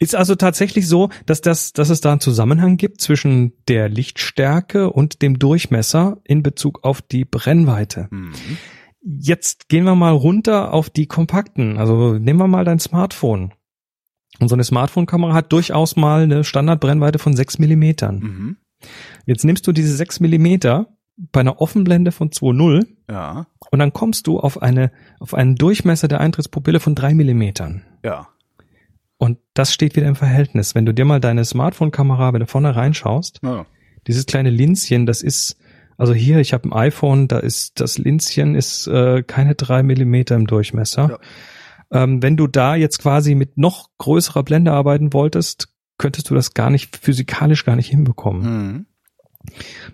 Ist 0.00 0.16
also 0.16 0.34
tatsächlich 0.34 0.88
so, 0.88 1.10
dass 1.26 1.42
das, 1.42 1.72
dass 1.72 1.90
es 1.90 2.00
da 2.00 2.10
einen 2.10 2.20
Zusammenhang 2.20 2.76
gibt 2.76 3.00
zwischen 3.00 3.52
der 3.68 3.88
Lichtstärke 3.88 4.90
und 4.90 5.22
dem 5.22 5.38
Durchmesser 5.38 6.18
in 6.24 6.42
Bezug 6.42 6.80
auf 6.82 7.02
die 7.02 7.24
Brennweite. 7.24 8.08
Mhm. 8.10 8.32
Jetzt 9.04 9.68
gehen 9.68 9.84
wir 9.84 9.94
mal 9.94 10.12
runter 10.12 10.72
auf 10.72 10.88
die 10.90 11.06
kompakten. 11.06 11.78
Also 11.78 12.14
nehmen 12.14 12.38
wir 12.38 12.46
mal 12.48 12.64
dein 12.64 12.78
Smartphone. 12.78 13.52
Und 14.38 14.48
so 14.48 14.54
eine 14.54 14.64
Smartphone-Kamera 14.64 15.34
hat 15.34 15.52
durchaus 15.52 15.96
mal 15.96 16.22
eine 16.22 16.44
Standardbrennweite 16.44 17.18
von 17.18 17.34
6 17.36 17.58
Millimetern. 17.58 18.18
Mhm. 18.18 18.56
Jetzt 19.26 19.44
nimmst 19.44 19.66
du 19.66 19.72
diese 19.72 19.94
6 19.94 20.20
Millimeter 20.20 20.88
bei 21.16 21.40
einer 21.40 21.60
Offenblende 21.60 22.10
von 22.10 22.30
2,0 22.30 22.86
Ja. 23.10 23.46
und 23.70 23.78
dann 23.78 23.92
kommst 23.92 24.26
du 24.26 24.40
auf 24.40 24.62
eine, 24.62 24.90
auf 25.20 25.34
einen 25.34 25.56
Durchmesser 25.56 26.08
der 26.08 26.20
Eintrittspupille 26.20 26.80
von 26.80 26.94
3 26.94 27.14
Millimetern. 27.14 27.82
Ja. 28.02 28.28
Und 29.18 29.38
das 29.54 29.72
steht 29.72 29.94
wieder 29.94 30.08
im 30.08 30.16
Verhältnis. 30.16 30.74
Wenn 30.74 30.86
du 30.86 30.92
dir 30.94 31.04
mal 31.04 31.20
deine 31.20 31.44
Smartphone-Kamera, 31.44 32.32
wenn 32.32 32.40
du 32.40 32.46
vorne 32.46 32.74
reinschaust, 32.74 33.40
ja. 33.44 33.66
dieses 34.08 34.26
kleine 34.26 34.50
Linschen, 34.50 35.06
das 35.06 35.22
ist, 35.22 35.56
also 36.02 36.14
hier, 36.14 36.40
ich 36.40 36.52
habe 36.52 36.68
ein 36.68 36.72
iPhone, 36.72 37.28
da 37.28 37.38
ist 37.38 37.78
das 37.78 37.96
Linschen 37.96 38.56
ist 38.56 38.88
äh, 38.88 39.22
keine 39.22 39.54
drei 39.54 39.84
Millimeter 39.84 40.34
im 40.34 40.48
Durchmesser. 40.48 41.20
Ähm, 41.92 42.20
wenn 42.20 42.36
du 42.36 42.48
da 42.48 42.74
jetzt 42.74 42.98
quasi 42.98 43.36
mit 43.36 43.56
noch 43.56 43.88
größerer 43.98 44.42
Blende 44.42 44.72
arbeiten 44.72 45.12
wolltest, 45.12 45.68
könntest 45.98 46.28
du 46.28 46.34
das 46.34 46.54
gar 46.54 46.70
nicht 46.70 46.96
physikalisch 46.96 47.64
gar 47.64 47.76
nicht 47.76 47.86
hinbekommen. 47.86 48.42
Mhm. 48.42 48.86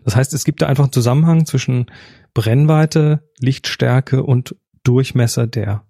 Das 0.06 0.16
heißt, 0.16 0.32
es 0.32 0.46
gibt 0.46 0.62
da 0.62 0.66
einfach 0.66 0.84
einen 0.84 0.94
Zusammenhang 0.94 1.44
zwischen 1.44 1.90
Brennweite, 2.32 3.28
Lichtstärke 3.38 4.22
und 4.22 4.56
Durchmesser 4.84 5.46
der 5.46 5.84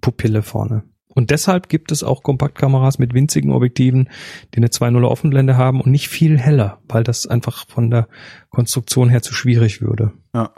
Pupille 0.00 0.40
vorne. 0.40 0.84
Und 1.14 1.30
deshalb 1.30 1.68
gibt 1.68 1.92
es 1.92 2.02
auch 2.02 2.22
Kompaktkameras 2.22 2.98
mit 2.98 3.14
winzigen 3.14 3.52
Objektiven, 3.52 4.08
die 4.54 4.58
eine 4.58 4.68
2.0 4.68 5.04
Offenblende 5.06 5.56
haben 5.56 5.80
und 5.80 5.90
nicht 5.90 6.08
viel 6.08 6.38
heller, 6.38 6.80
weil 6.88 7.04
das 7.04 7.26
einfach 7.26 7.66
von 7.68 7.90
der 7.90 8.08
Konstruktion 8.50 9.08
her 9.08 9.22
zu 9.22 9.34
schwierig 9.34 9.80
würde. 9.80 10.12
Ja. 10.34 10.52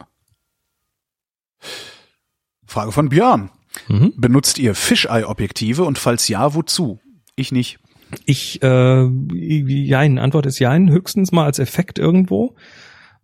Frage 2.67 2.93
von 2.93 3.09
Björn. 3.09 3.51
Mhm. 3.89 4.15
Benutzt 4.17 4.59
ihr 4.59 4.75
Fisheye-Objektive 4.75 5.85
und 5.85 5.99
falls 5.99 6.29
ja, 6.29 6.55
wozu? 6.55 7.01
Ich 7.37 7.53
nicht. 7.53 7.79
Ich, 8.27 8.63
äh, 8.63 9.07
jein, 9.07 10.19
Antwort 10.19 10.47
ist 10.47 10.59
jein, 10.59 10.91
höchstens 10.91 11.33
mal 11.33 11.45
als 11.45 11.59
Effekt 11.59 11.99
irgendwo. 11.99 12.55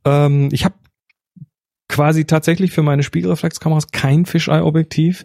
Ähm, 0.05 0.49
ich 0.53 0.65
habe 0.65 0.75
quasi 1.89 2.25
tatsächlich 2.25 2.73
für 2.73 2.83
meine 2.83 3.03
Spiegelreflexkameras 3.03 3.89
kein 3.89 4.27
Fisheye-Objektiv. 4.27 5.25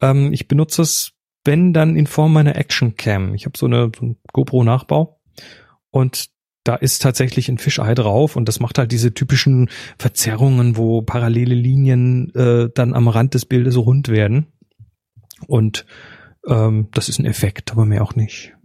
Ähm, 0.00 0.32
ich 0.32 0.48
benutze 0.48 0.82
es, 0.82 1.12
wenn 1.46 1.72
dann 1.72 1.96
in 1.96 2.06
Form 2.06 2.32
meiner 2.32 2.56
Action 2.56 2.96
Cam. 2.96 3.34
Ich 3.34 3.46
habe 3.46 3.56
so 3.56 3.66
eine, 3.66 3.90
so 3.98 4.16
GoPro-Nachbau 4.32 5.20
und 5.90 6.30
da 6.64 6.74
ist 6.74 7.00
tatsächlich 7.00 7.48
ein 7.48 7.58
Fisheye 7.58 7.94
drauf 7.94 8.34
und 8.34 8.48
das 8.48 8.58
macht 8.58 8.78
halt 8.78 8.90
diese 8.90 9.14
typischen 9.14 9.70
Verzerrungen, 9.98 10.76
wo 10.76 11.00
parallele 11.02 11.54
Linien 11.54 12.34
äh, 12.34 12.68
dann 12.74 12.92
am 12.92 13.06
Rand 13.06 13.34
des 13.34 13.46
Bildes 13.46 13.76
rund 13.76 14.08
werden. 14.08 14.46
Und 15.46 15.86
ähm, 16.48 16.88
das 16.92 17.08
ist 17.08 17.20
ein 17.20 17.24
Effekt, 17.24 17.70
aber 17.70 17.84
mehr 17.84 18.02
auch 18.02 18.16
nicht. 18.16 18.55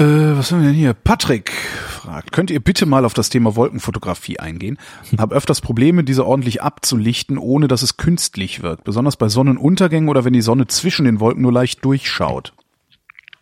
Äh, 0.00 0.38
was 0.38 0.50
haben 0.50 0.62
wir 0.62 0.68
denn 0.68 0.78
hier? 0.78 0.94
Patrick 0.94 1.50
fragt, 1.50 2.32
könnt 2.32 2.50
ihr 2.50 2.60
bitte 2.60 2.86
mal 2.86 3.04
auf 3.04 3.12
das 3.12 3.28
Thema 3.28 3.54
Wolkenfotografie 3.54 4.38
eingehen? 4.38 4.78
Hab 5.18 5.30
öfters 5.30 5.60
Probleme, 5.60 6.04
diese 6.04 6.24
ordentlich 6.26 6.62
abzulichten, 6.62 7.36
ohne 7.36 7.68
dass 7.68 7.82
es 7.82 7.98
künstlich 7.98 8.62
wirkt. 8.62 8.84
Besonders 8.84 9.18
bei 9.18 9.28
Sonnenuntergängen 9.28 10.08
oder 10.08 10.24
wenn 10.24 10.32
die 10.32 10.40
Sonne 10.40 10.66
zwischen 10.68 11.04
den 11.04 11.20
Wolken 11.20 11.42
nur 11.42 11.52
leicht 11.52 11.84
durchschaut. 11.84 12.54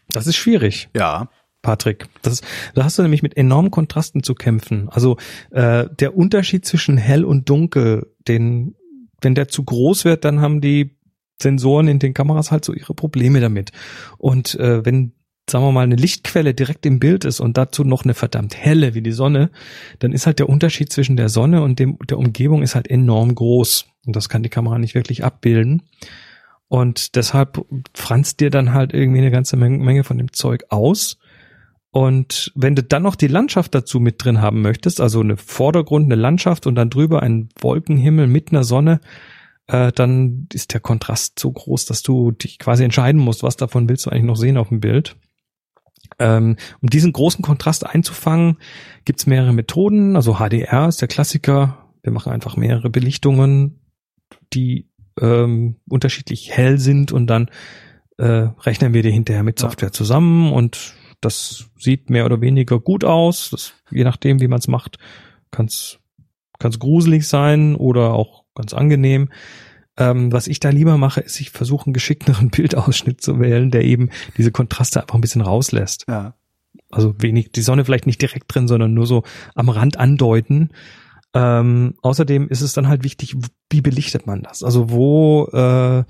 Das 0.08 0.26
ist 0.26 0.36
schwierig, 0.36 0.88
Ja. 0.94 1.28
Patrick. 1.62 2.06
Das, 2.22 2.40
da 2.74 2.84
hast 2.84 2.98
du 2.98 3.02
nämlich 3.02 3.22
mit 3.22 3.36
enormen 3.36 3.70
Kontrasten 3.70 4.22
zu 4.22 4.34
kämpfen. 4.34 4.88
Also 4.90 5.16
äh, 5.50 5.86
der 5.98 6.16
Unterschied 6.16 6.64
zwischen 6.64 6.96
hell 6.96 7.24
und 7.24 7.48
dunkel, 7.48 8.14
den, 8.26 8.74
wenn 9.20 9.34
der 9.34 9.48
zu 9.48 9.64
groß 9.64 10.04
wird, 10.04 10.24
dann 10.24 10.40
haben 10.40 10.60
die 10.60 10.96
Sensoren 11.42 11.88
in 11.88 11.98
den 11.98 12.14
Kameras 12.14 12.52
halt 12.52 12.64
so 12.64 12.72
ihre 12.72 12.94
Probleme 12.94 13.40
damit. 13.40 13.72
Und 14.18 14.54
äh, 14.54 14.84
wenn 14.84 15.12
sagen 15.50 15.64
wir 15.64 15.72
mal, 15.72 15.82
eine 15.82 15.96
Lichtquelle 15.96 16.54
direkt 16.54 16.86
im 16.86 16.98
Bild 16.98 17.24
ist 17.24 17.40
und 17.40 17.56
dazu 17.56 17.84
noch 17.84 18.04
eine 18.04 18.14
verdammt 18.14 18.56
helle 18.56 18.94
wie 18.94 19.02
die 19.02 19.12
Sonne, 19.12 19.50
dann 19.98 20.12
ist 20.12 20.26
halt 20.26 20.38
der 20.38 20.48
Unterschied 20.48 20.92
zwischen 20.92 21.16
der 21.16 21.28
Sonne 21.28 21.62
und 21.62 21.78
dem, 21.78 21.98
der 22.08 22.18
Umgebung 22.18 22.62
ist 22.62 22.74
halt 22.74 22.88
enorm 22.88 23.34
groß. 23.34 23.86
Und 24.06 24.16
das 24.16 24.28
kann 24.28 24.42
die 24.42 24.48
Kamera 24.48 24.78
nicht 24.78 24.94
wirklich 24.94 25.24
abbilden. 25.24 25.82
Und 26.68 27.16
deshalb 27.16 27.64
franzt 27.94 28.40
dir 28.40 28.50
dann 28.50 28.74
halt 28.74 28.92
irgendwie 28.92 29.20
eine 29.20 29.30
ganze 29.30 29.56
Menge 29.56 30.04
von 30.04 30.18
dem 30.18 30.32
Zeug 30.32 30.64
aus. 30.68 31.18
Und 31.90 32.52
wenn 32.54 32.74
du 32.74 32.82
dann 32.82 33.02
noch 33.02 33.16
die 33.16 33.26
Landschaft 33.26 33.74
dazu 33.74 33.98
mit 34.00 34.22
drin 34.22 34.42
haben 34.42 34.60
möchtest, 34.60 35.00
also 35.00 35.20
eine 35.20 35.38
Vordergrund, 35.38 36.04
eine 36.06 36.20
Landschaft 36.20 36.66
und 36.66 36.74
dann 36.74 36.90
drüber 36.90 37.22
ein 37.22 37.48
Wolkenhimmel 37.58 38.26
mit 38.26 38.50
einer 38.52 38.64
Sonne, 38.64 39.00
äh, 39.66 39.92
dann 39.92 40.48
ist 40.52 40.74
der 40.74 40.80
Kontrast 40.80 41.38
so 41.38 41.50
groß, 41.50 41.86
dass 41.86 42.02
du 42.02 42.32
dich 42.32 42.58
quasi 42.58 42.84
entscheiden 42.84 43.20
musst, 43.20 43.42
was 43.42 43.56
davon 43.56 43.88
willst 43.88 44.04
du 44.04 44.10
eigentlich 44.10 44.24
noch 44.24 44.36
sehen 44.36 44.58
auf 44.58 44.68
dem 44.68 44.80
Bild. 44.80 45.16
Ähm, 46.18 46.56
um 46.80 46.90
diesen 46.90 47.12
großen 47.12 47.42
Kontrast 47.42 47.86
einzufangen, 47.86 48.58
gibt's 49.04 49.26
mehrere 49.26 49.52
Methoden. 49.52 50.16
Also 50.16 50.34
HDR 50.34 50.88
ist 50.88 51.00
der 51.00 51.08
Klassiker. 51.08 51.90
Wir 52.02 52.12
machen 52.12 52.32
einfach 52.32 52.56
mehrere 52.56 52.90
Belichtungen, 52.90 53.80
die 54.52 54.88
ähm, 55.20 55.76
unterschiedlich 55.88 56.50
hell 56.50 56.78
sind 56.78 57.12
und 57.12 57.26
dann 57.26 57.50
äh, 58.18 58.48
rechnen 58.60 58.94
wir 58.94 59.02
die 59.02 59.12
hinterher 59.12 59.42
mit 59.42 59.58
Software 59.58 59.92
zusammen 59.92 60.52
und 60.52 60.94
das 61.20 61.70
sieht 61.78 62.10
mehr 62.10 62.24
oder 62.24 62.40
weniger 62.40 62.78
gut 62.78 63.04
aus. 63.04 63.50
Das, 63.50 63.74
je 63.90 64.04
nachdem, 64.04 64.40
wie 64.40 64.48
man 64.48 64.60
es 64.60 64.68
macht, 64.68 64.98
kann 65.50 65.66
es 65.66 65.98
gruselig 66.78 67.26
sein 67.26 67.74
oder 67.74 68.12
auch 68.14 68.44
ganz 68.54 68.72
angenehm. 68.72 69.30
Ähm, 69.98 70.32
was 70.32 70.46
ich 70.46 70.60
da 70.60 70.70
lieber 70.70 70.96
mache, 70.96 71.20
ist, 71.20 71.40
ich 71.40 71.50
versuche 71.50 71.86
einen 71.86 71.92
geschickteren 71.92 72.50
Bildausschnitt 72.50 73.20
zu 73.20 73.40
wählen, 73.40 73.70
der 73.70 73.84
eben 73.84 74.10
diese 74.36 74.52
Kontraste 74.52 75.00
einfach 75.00 75.16
ein 75.16 75.20
bisschen 75.20 75.42
rauslässt. 75.42 76.04
Ja. 76.08 76.34
Also 76.90 77.14
wenig, 77.18 77.52
die 77.52 77.62
Sonne 77.62 77.84
vielleicht 77.84 78.06
nicht 78.06 78.22
direkt 78.22 78.54
drin, 78.54 78.68
sondern 78.68 78.94
nur 78.94 79.06
so 79.06 79.24
am 79.54 79.68
Rand 79.68 79.98
andeuten. 79.98 80.70
Ähm, 81.34 81.94
außerdem 82.00 82.48
ist 82.48 82.62
es 82.62 82.72
dann 82.72 82.88
halt 82.88 83.04
wichtig, 83.04 83.36
wie 83.70 83.80
belichtet 83.80 84.26
man 84.26 84.42
das? 84.42 84.62
Also 84.62 84.90
wo 84.90 85.46
äh, 85.52 86.04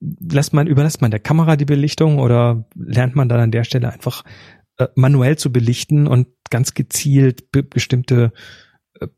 lässt 0.00 0.52
man, 0.52 0.66
überlässt 0.66 1.00
man 1.00 1.10
der 1.10 1.20
Kamera 1.20 1.56
die 1.56 1.64
Belichtung 1.64 2.18
oder 2.18 2.66
lernt 2.74 3.14
man 3.14 3.28
dann 3.28 3.40
an 3.40 3.50
der 3.52 3.64
Stelle 3.64 3.90
einfach 3.90 4.24
äh, 4.78 4.88
manuell 4.96 5.38
zu 5.38 5.52
belichten 5.52 6.06
und 6.06 6.26
ganz 6.50 6.74
gezielt 6.74 7.50
be 7.52 7.62
bestimmte 7.62 8.32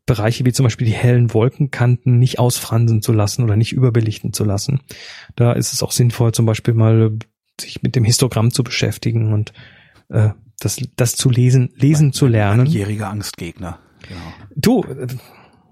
Bereiche 0.05 0.45
wie 0.45 0.53
zum 0.53 0.63
Beispiel 0.63 0.87
die 0.87 0.93
hellen 0.93 1.33
Wolkenkanten 1.33 2.17
nicht 2.17 2.39
ausfransen 2.39 3.01
zu 3.01 3.13
lassen 3.13 3.43
oder 3.43 3.55
nicht 3.55 3.73
überbelichten 3.73 4.33
zu 4.33 4.43
lassen. 4.43 4.81
Da 5.35 5.53
ist 5.53 5.73
es 5.73 5.83
auch 5.83 5.91
sinnvoll, 5.91 6.31
zum 6.31 6.45
Beispiel 6.45 6.73
mal 6.73 7.17
sich 7.59 7.83
mit 7.83 7.95
dem 7.95 8.03
Histogramm 8.03 8.51
zu 8.51 8.63
beschäftigen 8.63 9.33
und 9.33 9.53
äh, 10.09 10.29
das, 10.59 10.77
das 10.95 11.15
zu 11.15 11.29
lesen, 11.29 11.69
lesen 11.75 12.11
zu 12.11 12.25
lernen. 12.25 12.65
Jähriger 12.65 13.09
Angstgegner. 13.09 13.79
Genau. 14.07 14.21
Du, 14.55 14.83
äh, 14.83 15.07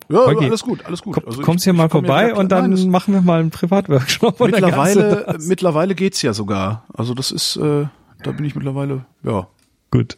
ja, 0.07 0.19
okay. 0.19 0.45
alles 0.45 0.61
gut, 0.61 0.85
alles 0.85 1.01
gut. 1.01 1.15
Komm, 1.15 1.25
also 1.25 1.41
kommst 1.41 1.63
hier 1.63 1.73
mal 1.73 1.89
vorbei 1.89 2.29
ja 2.29 2.35
und 2.35 2.51
dann 2.51 2.69
Nein, 2.69 2.89
machen 2.89 3.13
wir 3.13 3.21
mal 3.21 3.39
einen 3.39 3.49
Privatworkshop. 3.49 4.39
Mittlerweile, 4.39 5.37
mittlerweile 5.41 5.95
geht's 5.95 6.21
ja 6.21 6.33
sogar. 6.33 6.85
Also 6.93 7.15
das 7.15 7.31
ist, 7.31 7.55
äh, 7.55 7.87
da 8.23 8.31
bin 8.31 8.45
ich 8.45 8.55
mittlerweile, 8.55 9.05
ja. 9.23 9.47
Gut. 9.89 10.17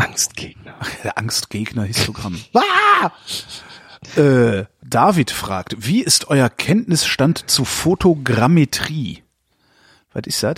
Angstgegner. 0.00 0.74
Der 1.04 1.18
Angstgegner-Histogramm. 1.18 2.38
ah! 2.54 3.10
äh, 4.16 4.64
David 4.82 5.30
fragt, 5.30 5.76
wie 5.78 6.02
ist 6.02 6.28
euer 6.28 6.48
Kenntnisstand 6.48 7.50
zu 7.50 7.64
Fotogrammetrie? 7.64 9.22
Was 10.12 10.22
ist 10.26 10.42
das? 10.42 10.54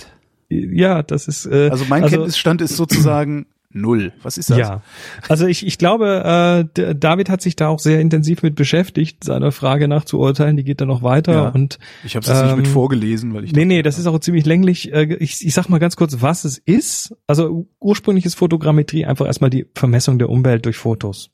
Ja, 0.49 1.03
das 1.03 1.27
ist. 1.27 1.45
Äh, 1.45 1.69
also 1.69 1.85
mein 1.87 2.03
also, 2.03 2.15
Kenntnisstand 2.15 2.61
ist 2.61 2.75
sozusagen 2.75 3.45
null. 3.73 4.13
Was 4.21 4.37
ist 4.37 4.49
das? 4.49 4.57
Ja, 4.57 4.81
also 5.27 5.45
ich, 5.45 5.65
ich 5.65 5.77
glaube, 5.77 6.67
äh, 6.75 6.95
David 6.95 7.29
hat 7.29 7.41
sich 7.41 7.55
da 7.55 7.67
auch 7.67 7.79
sehr 7.79 7.99
intensiv 7.99 8.43
mit 8.43 8.55
beschäftigt, 8.55 9.23
seiner 9.23 9.51
Frage 9.51 9.87
nach 9.87 10.05
zu 10.05 10.19
urteilen, 10.19 10.57
die 10.57 10.63
geht 10.63 10.81
dann 10.81 10.87
noch 10.87 11.03
weiter 11.03 11.33
ja, 11.33 11.49
und 11.49 11.79
ich 12.03 12.15
habe 12.15 12.25
es 12.25 12.29
ähm, 12.29 12.45
nicht 12.45 12.55
mit 12.57 12.65
ähm, 12.67 12.71
vorgelesen, 12.71 13.33
weil 13.33 13.43
ich 13.43 13.53
nee 13.53 13.65
nee, 13.65 13.81
das 13.81 13.99
ist 13.99 14.07
auch 14.07 14.19
ziemlich 14.19 14.45
länglich. 14.45 14.93
Äh, 14.93 15.15
ich, 15.15 15.45
ich 15.45 15.53
sag 15.53 15.69
mal 15.69 15.79
ganz 15.79 15.95
kurz, 15.95 16.21
was 16.21 16.45
es 16.45 16.57
ist. 16.57 17.15
Also 17.27 17.67
ursprünglich 17.79 18.25
ist 18.25 18.35
Fotogrammetrie 18.35 19.05
einfach 19.05 19.25
erstmal 19.25 19.49
die 19.49 19.65
Vermessung 19.75 20.19
der 20.19 20.29
Umwelt 20.29 20.65
durch 20.65 20.77
Fotos. 20.77 21.29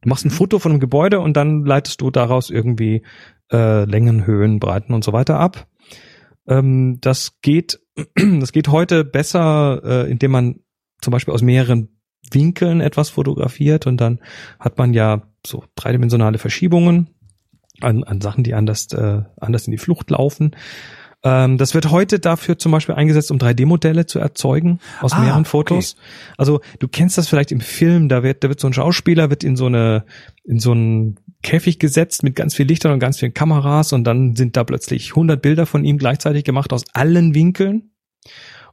Du 0.00 0.08
machst 0.08 0.24
ein 0.24 0.28
mhm. 0.28 0.34
Foto 0.34 0.58
von 0.58 0.72
einem 0.72 0.80
Gebäude 0.80 1.20
und 1.20 1.36
dann 1.36 1.64
leitest 1.64 2.00
du 2.00 2.10
daraus 2.10 2.50
irgendwie 2.50 3.02
äh, 3.52 3.84
Längen, 3.84 4.26
Höhen, 4.26 4.60
Breiten 4.60 4.94
und 4.94 5.04
so 5.04 5.12
weiter 5.12 5.38
ab. 5.38 5.66
Ähm, 6.46 6.98
das 7.00 7.40
geht, 7.42 7.80
das 8.14 8.52
geht 8.52 8.68
heute 8.68 9.04
besser, 9.04 9.82
äh, 9.84 10.10
indem 10.10 10.30
man 10.30 10.60
zum 11.00 11.12
Beispiel 11.12 11.34
aus 11.34 11.42
mehreren 11.42 11.88
Winkeln 12.30 12.80
etwas 12.80 13.10
fotografiert 13.10 13.86
und 13.86 13.98
dann 13.98 14.20
hat 14.58 14.78
man 14.78 14.92
ja 14.92 15.22
so 15.46 15.64
dreidimensionale 15.76 16.38
Verschiebungen 16.38 17.10
an, 17.80 18.04
an 18.04 18.20
Sachen, 18.20 18.44
die 18.44 18.54
anders, 18.54 18.92
äh, 18.92 19.22
anders 19.36 19.66
in 19.66 19.70
die 19.70 19.78
Flucht 19.78 20.10
laufen. 20.10 20.54
Ähm, 21.24 21.58
das 21.58 21.74
wird 21.74 21.90
heute 21.90 22.20
dafür 22.20 22.58
zum 22.58 22.72
Beispiel 22.72 22.94
eingesetzt, 22.94 23.30
um 23.30 23.38
3D-Modelle 23.38 24.06
zu 24.06 24.18
erzeugen 24.18 24.78
aus 25.00 25.12
ah, 25.12 25.20
mehreren 25.20 25.44
Fotos. 25.44 25.94
Okay. 25.94 26.34
Also 26.36 26.60
du 26.78 26.88
kennst 26.88 27.18
das 27.18 27.28
vielleicht 27.28 27.50
im 27.50 27.60
Film, 27.60 28.08
da 28.08 28.22
wird, 28.22 28.44
da 28.44 28.48
wird 28.48 28.60
so 28.60 28.68
ein 28.68 28.72
Schauspieler 28.72 29.30
wird 29.30 29.42
in 29.42 29.56
so 29.56 29.66
eine, 29.66 30.04
in 30.44 30.60
so 30.60 30.72
einen 30.72 31.18
Käfig 31.42 31.78
gesetzt 31.78 32.22
mit 32.22 32.36
ganz 32.36 32.54
viel 32.54 32.66
Lichtern 32.66 32.92
und 32.92 32.98
ganz 33.00 33.18
vielen 33.18 33.34
Kameras 33.34 33.92
und 33.92 34.04
dann 34.04 34.36
sind 34.36 34.56
da 34.56 34.64
plötzlich 34.64 35.10
100 35.10 35.40
Bilder 35.40 35.66
von 35.66 35.84
ihm 35.84 35.98
gleichzeitig 35.98 36.44
gemacht 36.44 36.72
aus 36.72 36.84
allen 36.92 37.34
Winkeln. 37.34 37.90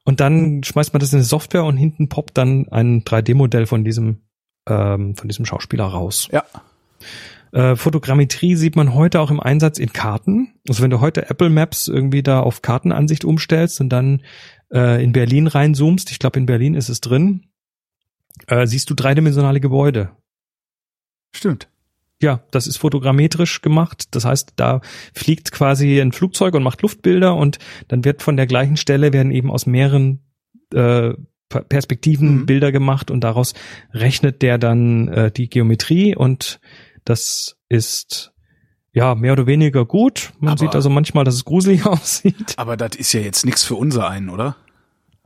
Und 0.06 0.20
dann 0.20 0.64
schmeißt 0.64 0.94
man 0.94 1.00
das 1.02 1.12
in 1.12 1.18
eine 1.18 1.26
Software 1.26 1.66
und 1.66 1.78
hinten 1.78 2.08
poppt 2.08 2.38
dann 2.38 2.70
ein 2.70 3.04
3D-Modell 3.04 3.66
von 3.66 3.84
diesem, 3.84 4.22
ähm, 4.70 5.16
von 5.16 5.28
diesem 5.28 5.46
Schauspieler 5.46 5.86
raus. 5.86 6.30
Ja. 6.32 6.46
Äh, 7.52 7.76
Fotogrammetrie 7.76 8.56
sieht 8.56 8.76
man 8.76 8.94
heute 8.94 9.20
auch 9.20 9.32
im 9.32 9.40
Einsatz 9.40 9.80
in 9.80 9.94
Karten. 9.94 10.54
Also 10.70 10.84
wenn 10.84 10.92
du 10.92 11.02
heute 11.02 11.30
Apple 11.30 11.50
Maps 11.50 11.88
irgendwie 11.88 12.22
da 12.22 12.40
auf 12.40 12.62
Kartenansicht 12.62 13.26
umstellst 13.26 13.82
und 13.82 13.90
dann 13.90 14.22
äh, 14.72 15.04
in 15.04 15.12
Berlin 15.12 15.48
reinzoomst, 15.48 16.12
ich 16.12 16.20
glaube 16.20 16.40
in 16.40 16.46
Berlin 16.46 16.76
ist 16.76 16.90
es 16.90 17.02
drin, 17.02 17.48
äh, 18.48 18.68
siehst 18.68 18.90
du 18.90 18.94
dreidimensionale 18.94 19.60
Gebäude. 19.60 20.12
Stimmt. 21.36 21.68
Ja, 22.22 22.42
das 22.52 22.68
ist 22.68 22.78
fotogrammetrisch 22.78 23.62
gemacht. 23.62 24.06
Das 24.12 24.26
heißt, 24.26 24.54
da 24.56 24.82
fliegt 25.14 25.52
quasi 25.52 26.00
ein 26.00 26.14
Flugzeug 26.14 26.54
und 26.54 26.64
macht 26.64 26.82
Luftbilder 26.82 27.36
und 27.36 27.60
dann 27.88 28.06
wird 28.06 28.24
von 28.24 28.38
der 28.38 28.48
gleichen 28.48 28.78
Stelle 28.78 29.12
werden 29.12 29.32
eben 29.32 29.52
aus 29.52 29.66
mehreren 29.66 30.22
äh, 30.74 31.14
Perspektiven 31.50 32.40
mhm. 32.40 32.46
Bilder 32.46 32.72
gemacht 32.72 33.12
und 33.12 33.22
daraus 33.22 33.54
rechnet 33.94 34.42
der 34.42 34.58
dann 34.58 35.08
äh, 35.10 35.32
die 35.32 35.50
Geometrie 35.50 36.16
und 36.16 36.60
das 37.04 37.58
ist 37.70 38.34
ja 38.92 39.14
mehr 39.14 39.34
oder 39.34 39.46
weniger 39.46 39.86
gut. 39.86 40.32
Man 40.40 40.52
aber, 40.52 40.60
sieht 40.60 40.76
also 40.76 40.90
manchmal, 40.90 41.24
dass 41.24 41.36
es 41.36 41.46
gruselig 41.46 41.86
aussieht. 41.86 42.56
Aber 42.58 42.78
das 42.78 42.96
ist 42.96 43.14
ja 43.14 43.20
jetzt 43.20 43.46
nichts 43.46 43.64
für 43.64 43.76
unser 43.76 44.10
einen, 44.10 44.30
oder? 44.30 44.56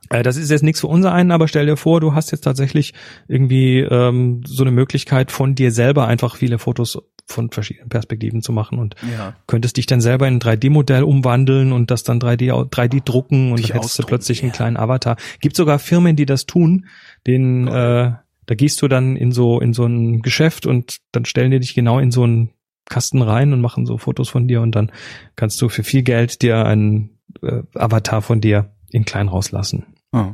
Äh, 0.09 0.23
das 0.23 0.37
ist 0.37 0.49
jetzt 0.49 0.63
nichts 0.63 0.81
für 0.81 0.87
unser 0.87 1.11
einen, 1.13 1.31
aber 1.31 1.47
stell 1.47 1.65
dir 1.65 1.77
vor, 1.77 2.01
du 2.01 2.13
hast 2.13 2.31
jetzt 2.31 2.41
tatsächlich 2.41 2.93
irgendwie 3.27 3.79
ähm, 3.79 4.41
so 4.45 4.63
eine 4.63 4.71
Möglichkeit 4.71 5.31
von 5.31 5.55
dir 5.55 5.71
selber 5.71 6.07
einfach 6.07 6.35
viele 6.35 6.59
Fotos 6.59 6.97
von 7.25 7.51
verschiedenen 7.51 7.89
Perspektiven 7.89 8.41
zu 8.41 8.51
machen 8.51 8.79
und 8.79 8.95
ja. 9.15 9.35
könntest 9.45 9.77
dich 9.77 9.85
dann 9.85 10.01
selber 10.01 10.27
in 10.27 10.35
ein 10.35 10.39
3D-Modell 10.39 11.03
umwandeln 11.03 11.71
und 11.71 11.91
das 11.91 12.03
dann 12.03 12.19
3D 12.19 12.51
3D 12.51 13.03
drucken 13.03 13.51
und 13.51 13.63
dann 13.63 13.75
hättest 13.75 13.99
du 13.99 14.03
plötzlich 14.03 14.41
einen 14.41 14.51
kleinen 14.51 14.77
Avatar. 14.77 15.15
Gibt 15.39 15.55
sogar 15.55 15.77
Firmen, 15.79 16.15
die 16.15 16.25
das 16.25 16.47
tun, 16.47 16.87
den 17.27 17.67
äh, 17.67 18.13
da 18.45 18.55
gehst 18.55 18.81
du 18.81 18.87
dann 18.87 19.15
in 19.15 19.31
so 19.31 19.59
in 19.59 19.73
so 19.73 19.85
ein 19.85 20.23
Geschäft 20.23 20.65
und 20.65 20.97
dann 21.11 21.25
stellen 21.25 21.51
die 21.51 21.59
dich 21.59 21.75
genau 21.75 21.99
in 21.99 22.09
so 22.09 22.23
einen 22.23 22.49
Kasten 22.89 23.21
rein 23.21 23.53
und 23.53 23.61
machen 23.61 23.85
so 23.85 23.99
Fotos 23.99 24.29
von 24.29 24.47
dir 24.47 24.61
und 24.61 24.73
dann 24.73 24.91
kannst 25.35 25.61
du 25.61 25.69
für 25.69 25.83
viel 25.83 26.01
Geld 26.01 26.41
dir 26.41 26.65
einen 26.65 27.19
äh, 27.43 27.61
Avatar 27.75 28.23
von 28.23 28.41
dir 28.41 28.73
in 28.89 29.05
klein 29.05 29.27
rauslassen. 29.27 29.85
Oh. 30.11 30.33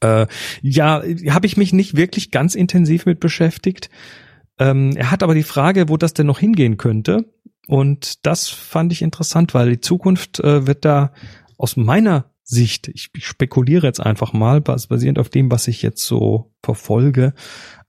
Äh, 0.00 0.26
ja, 0.62 1.02
habe 1.30 1.46
ich 1.46 1.56
mich 1.56 1.72
nicht 1.72 1.96
wirklich 1.96 2.30
ganz 2.30 2.54
intensiv 2.54 3.06
mit 3.06 3.20
beschäftigt. 3.20 3.90
Ähm, 4.58 4.92
er 4.96 5.10
hat 5.10 5.22
aber 5.22 5.34
die 5.34 5.42
Frage, 5.42 5.88
wo 5.88 5.96
das 5.96 6.12
denn 6.12 6.26
noch 6.26 6.38
hingehen 6.38 6.76
könnte. 6.76 7.32
Und 7.66 8.26
das 8.26 8.48
fand 8.48 8.92
ich 8.92 9.02
interessant, 9.02 9.54
weil 9.54 9.70
die 9.70 9.80
Zukunft 9.80 10.40
äh, 10.40 10.66
wird 10.66 10.84
da 10.84 11.12
aus 11.56 11.76
meiner 11.76 12.30
Sicht, 12.42 12.88
ich, 12.88 13.10
ich 13.14 13.26
spekuliere 13.26 13.86
jetzt 13.86 14.00
einfach 14.00 14.32
mal, 14.32 14.60
basierend 14.60 15.20
auf 15.20 15.28
dem, 15.28 15.50
was 15.52 15.68
ich 15.68 15.82
jetzt 15.82 16.04
so 16.04 16.52
verfolge, 16.64 17.32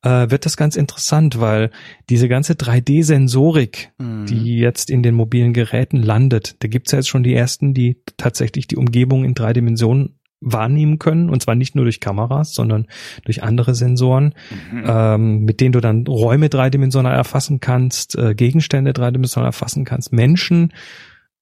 äh, 0.03 0.29
wird 0.29 0.45
das 0.45 0.55
ganz 0.55 0.75
interessant, 0.75 1.39
weil 1.39 1.71
diese 2.09 2.29
ganze 2.29 2.53
3D-Sensorik, 2.53 3.89
mhm. 3.97 4.27
die 4.27 4.57
jetzt 4.57 4.91
in 4.91 5.01
den 5.01 5.15
mobilen 5.15 5.53
Geräten 5.53 5.97
landet, 5.97 6.57
da 6.59 6.67
gibt's 6.67 6.91
ja 6.91 6.99
jetzt 6.99 7.09
schon 7.09 7.23
die 7.23 7.33
ersten, 7.33 7.73
die 7.73 8.03
tatsächlich 8.17 8.67
die 8.67 8.77
Umgebung 8.77 9.25
in 9.25 9.33
drei 9.33 9.51
Dimensionen 9.51 10.19
wahrnehmen 10.41 10.99
können, 10.99 11.29
und 11.29 11.41
zwar 11.41 11.55
nicht 11.55 11.75
nur 11.75 11.85
durch 11.85 11.99
Kameras, 11.99 12.53
sondern 12.53 12.87
durch 13.23 13.43
andere 13.43 13.75
Sensoren, 13.75 14.33
mhm. 14.71 14.83
ähm, 14.85 15.39
mit 15.45 15.61
denen 15.61 15.71
du 15.71 15.79
dann 15.79 16.05
Räume 16.07 16.49
dreidimensional 16.49 17.15
erfassen 17.15 17.59
kannst, 17.59 18.17
äh, 18.17 18.33
Gegenstände 18.33 18.91
dreidimensional 18.91 19.47
erfassen 19.47 19.85
kannst, 19.85 20.11
Menschen 20.11 20.73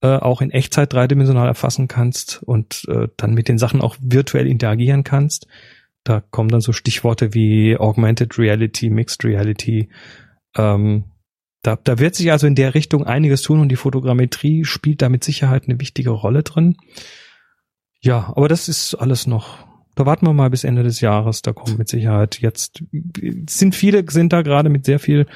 äh, 0.02 0.18
auch 0.18 0.42
in 0.42 0.52
Echtzeit 0.52 0.94
dreidimensional 0.94 1.48
erfassen 1.48 1.88
kannst 1.88 2.44
und 2.44 2.86
äh, 2.90 3.08
dann 3.18 3.34
mit 3.34 3.48
den 3.48 3.58
Sachen 3.58 3.82
auch 3.82 3.96
virtuell 4.00 4.48
interagieren 4.48 5.04
kannst. 5.04 5.48
Da 6.04 6.22
kommen 6.22 6.50
dann 6.50 6.62
so 6.62 6.72
Stichworte 6.72 7.34
wie 7.34 7.78
Augmented 7.78 8.38
Reality, 8.38 8.90
Mixed 8.90 9.24
Reality. 9.24 9.90
Ähm, 10.58 11.06
da, 11.62 11.76
da 11.76 12.00
wird 12.00 12.16
sich 12.16 12.32
also 12.32 12.48
in 12.48 12.56
der 12.56 12.74
Richtung 12.74 13.06
einiges 13.06 13.42
tun 13.42 13.60
und 13.60 13.70
die 13.70 13.76
Fotogrammetrie 13.76 14.64
spielt 14.64 15.02
da 15.02 15.10
mit 15.10 15.24
Sicherheit 15.24 15.66
eine 15.68 15.80
wichtige 15.80 16.12
Rolle 16.12 16.44
drin. 16.44 16.78
Ja, 18.02 18.32
aber 18.36 18.48
das 18.48 18.70
ist 18.70 18.96
alles 18.96 19.28
noch. 19.28 19.68
Da 19.96 20.06
warten 20.06 20.26
wir 20.26 20.34
mal 20.34 20.50
bis 20.50 20.64
Ende 20.64 20.84
des 20.84 21.02
Jahres. 21.02 21.42
Da 21.42 21.52
kommt 21.52 21.78
mit 21.78 21.90
Sicherheit 21.90 22.40
jetzt 22.40 22.84
sind 23.50 23.76
viele 23.76 24.10
sind 24.10 24.32
da 24.32 24.42
gerade 24.42 24.70
mit 24.70 24.86
sehr 24.86 25.00
viel 25.00 25.28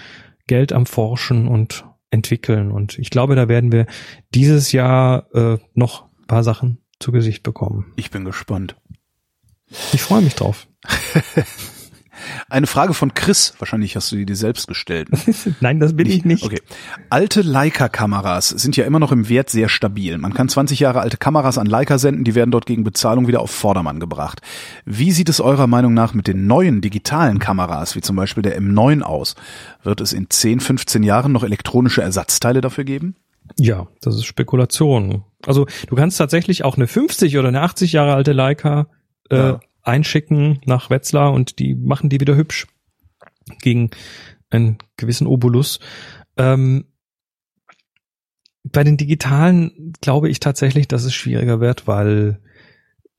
Geld 0.48 0.72
am 0.72 0.86
Forschen 0.86 1.48
und 1.48 1.86
entwickeln 2.12 2.72
und 2.72 3.00
ich 3.00 3.10
glaube, 3.10 3.36
da 3.36 3.48
werden 3.48 3.72
wir 3.72 3.88
dieses 4.34 4.72
Jahr 4.72 5.34
äh, 5.34 5.58
noch 5.74 6.06
paar 6.28 6.44
Sachen 6.44 6.78
zu 7.00 7.12
Gesicht 7.12 7.44
bekommen. 7.44 7.92
Ich 7.96 8.12
bin 8.12 8.24
gespannt. 8.24 8.76
Ich 9.92 10.02
freue 10.02 10.22
mich 10.22 10.36
drauf. 10.36 10.68
Eine 12.50 12.68
Frage 12.68 12.94
von 12.94 13.14
Chris. 13.14 13.54
Wahrscheinlich 13.60 13.96
hast 13.96 14.12
du 14.12 14.16
die 14.16 14.26
dir 14.26 14.36
selbst 14.36 14.68
gestellt. 14.68 15.12
Ne? 15.12 15.34
Nein, 15.62 15.80
das 15.80 15.96
bin 15.96 16.08
nicht, 16.08 16.18
ich 16.18 16.26
nicht. 16.26 16.44
Okay. 16.44 16.62
Alte 17.10 17.42
Leica-Kameras 17.42 18.50
sind 18.50 18.78
ja 18.78 18.86
immer 18.86 19.00
noch 19.00 19.12
im 19.12 19.30
Wert 19.30 19.50
sehr 19.50 19.70
stabil. 19.70 20.18
Man 20.18 20.34
kann 20.34 20.50
20 20.50 20.80
Jahre 20.80 21.02
alte 21.02 21.18
Kameras 21.18 21.58
an 21.58 21.68
Leica 21.68 21.98
senden, 21.98 22.24
die 22.24 22.36
werden 22.36 22.52
dort 22.52 22.66
gegen 22.66 22.84
Bezahlung 22.84 23.28
wieder 23.28 23.42
auf 23.42 23.52
Vordermann 23.52 24.00
gebracht. 24.00 24.42
Wie 24.86 25.12
sieht 25.12 25.30
es 25.30 25.42
eurer 25.42 25.68
Meinung 25.68 25.94
nach 25.94 26.14
mit 26.14 26.28
den 26.28 26.48
neuen 26.48 26.82
digitalen 26.82 27.40
Kameras, 27.40 27.96
wie 27.96 28.02
zum 28.02 28.16
Beispiel 28.16 28.44
der 28.44 28.60
M9 28.60 29.02
aus? 29.02 29.36
Wird 29.84 30.02
es 30.02 30.14
in 30.14 30.30
10, 30.30 30.60
15 30.60 31.04
Jahren 31.04 31.32
noch 31.32 31.44
elektronische 31.44 32.02
Ersatzteile 32.02 32.62
dafür 32.62 32.84
geben? 32.84 33.16
Ja, 33.58 33.88
das 34.02 34.16
ist 34.16 34.26
Spekulation. 34.26 35.24
Also 35.46 35.68
du 35.88 35.96
kannst 35.96 36.18
tatsächlich 36.18 36.64
auch 36.64 36.78
eine 36.78 36.88
50 36.88 37.38
oder 37.38 37.50
eine 37.50 37.62
80 37.62 37.92
Jahre 37.92 38.14
alte 38.14 38.32
Leica 38.32 38.88
äh, 39.30 39.38
ja 39.38 39.60
einschicken 39.84 40.62
nach 40.66 40.90
Wetzlar 40.90 41.34
und 41.34 41.60
die 41.60 41.76
machen 41.76 42.10
die 42.10 42.20
wieder 42.20 42.36
hübsch 42.36 42.68
gegen 43.62 43.92
einen 44.50 44.78
gewissen 44.98 45.28
Obolus. 45.28 45.80
Ähm, 46.38 46.86
bei 48.64 48.84
den 48.84 48.98
digitalen 48.98 49.94
glaube 50.02 50.30
ich 50.30 50.40
tatsächlich, 50.40 50.88
dass 50.88 51.04
es 51.04 51.14
schwieriger 51.14 51.60
wird, 51.60 51.88
weil 51.88 52.40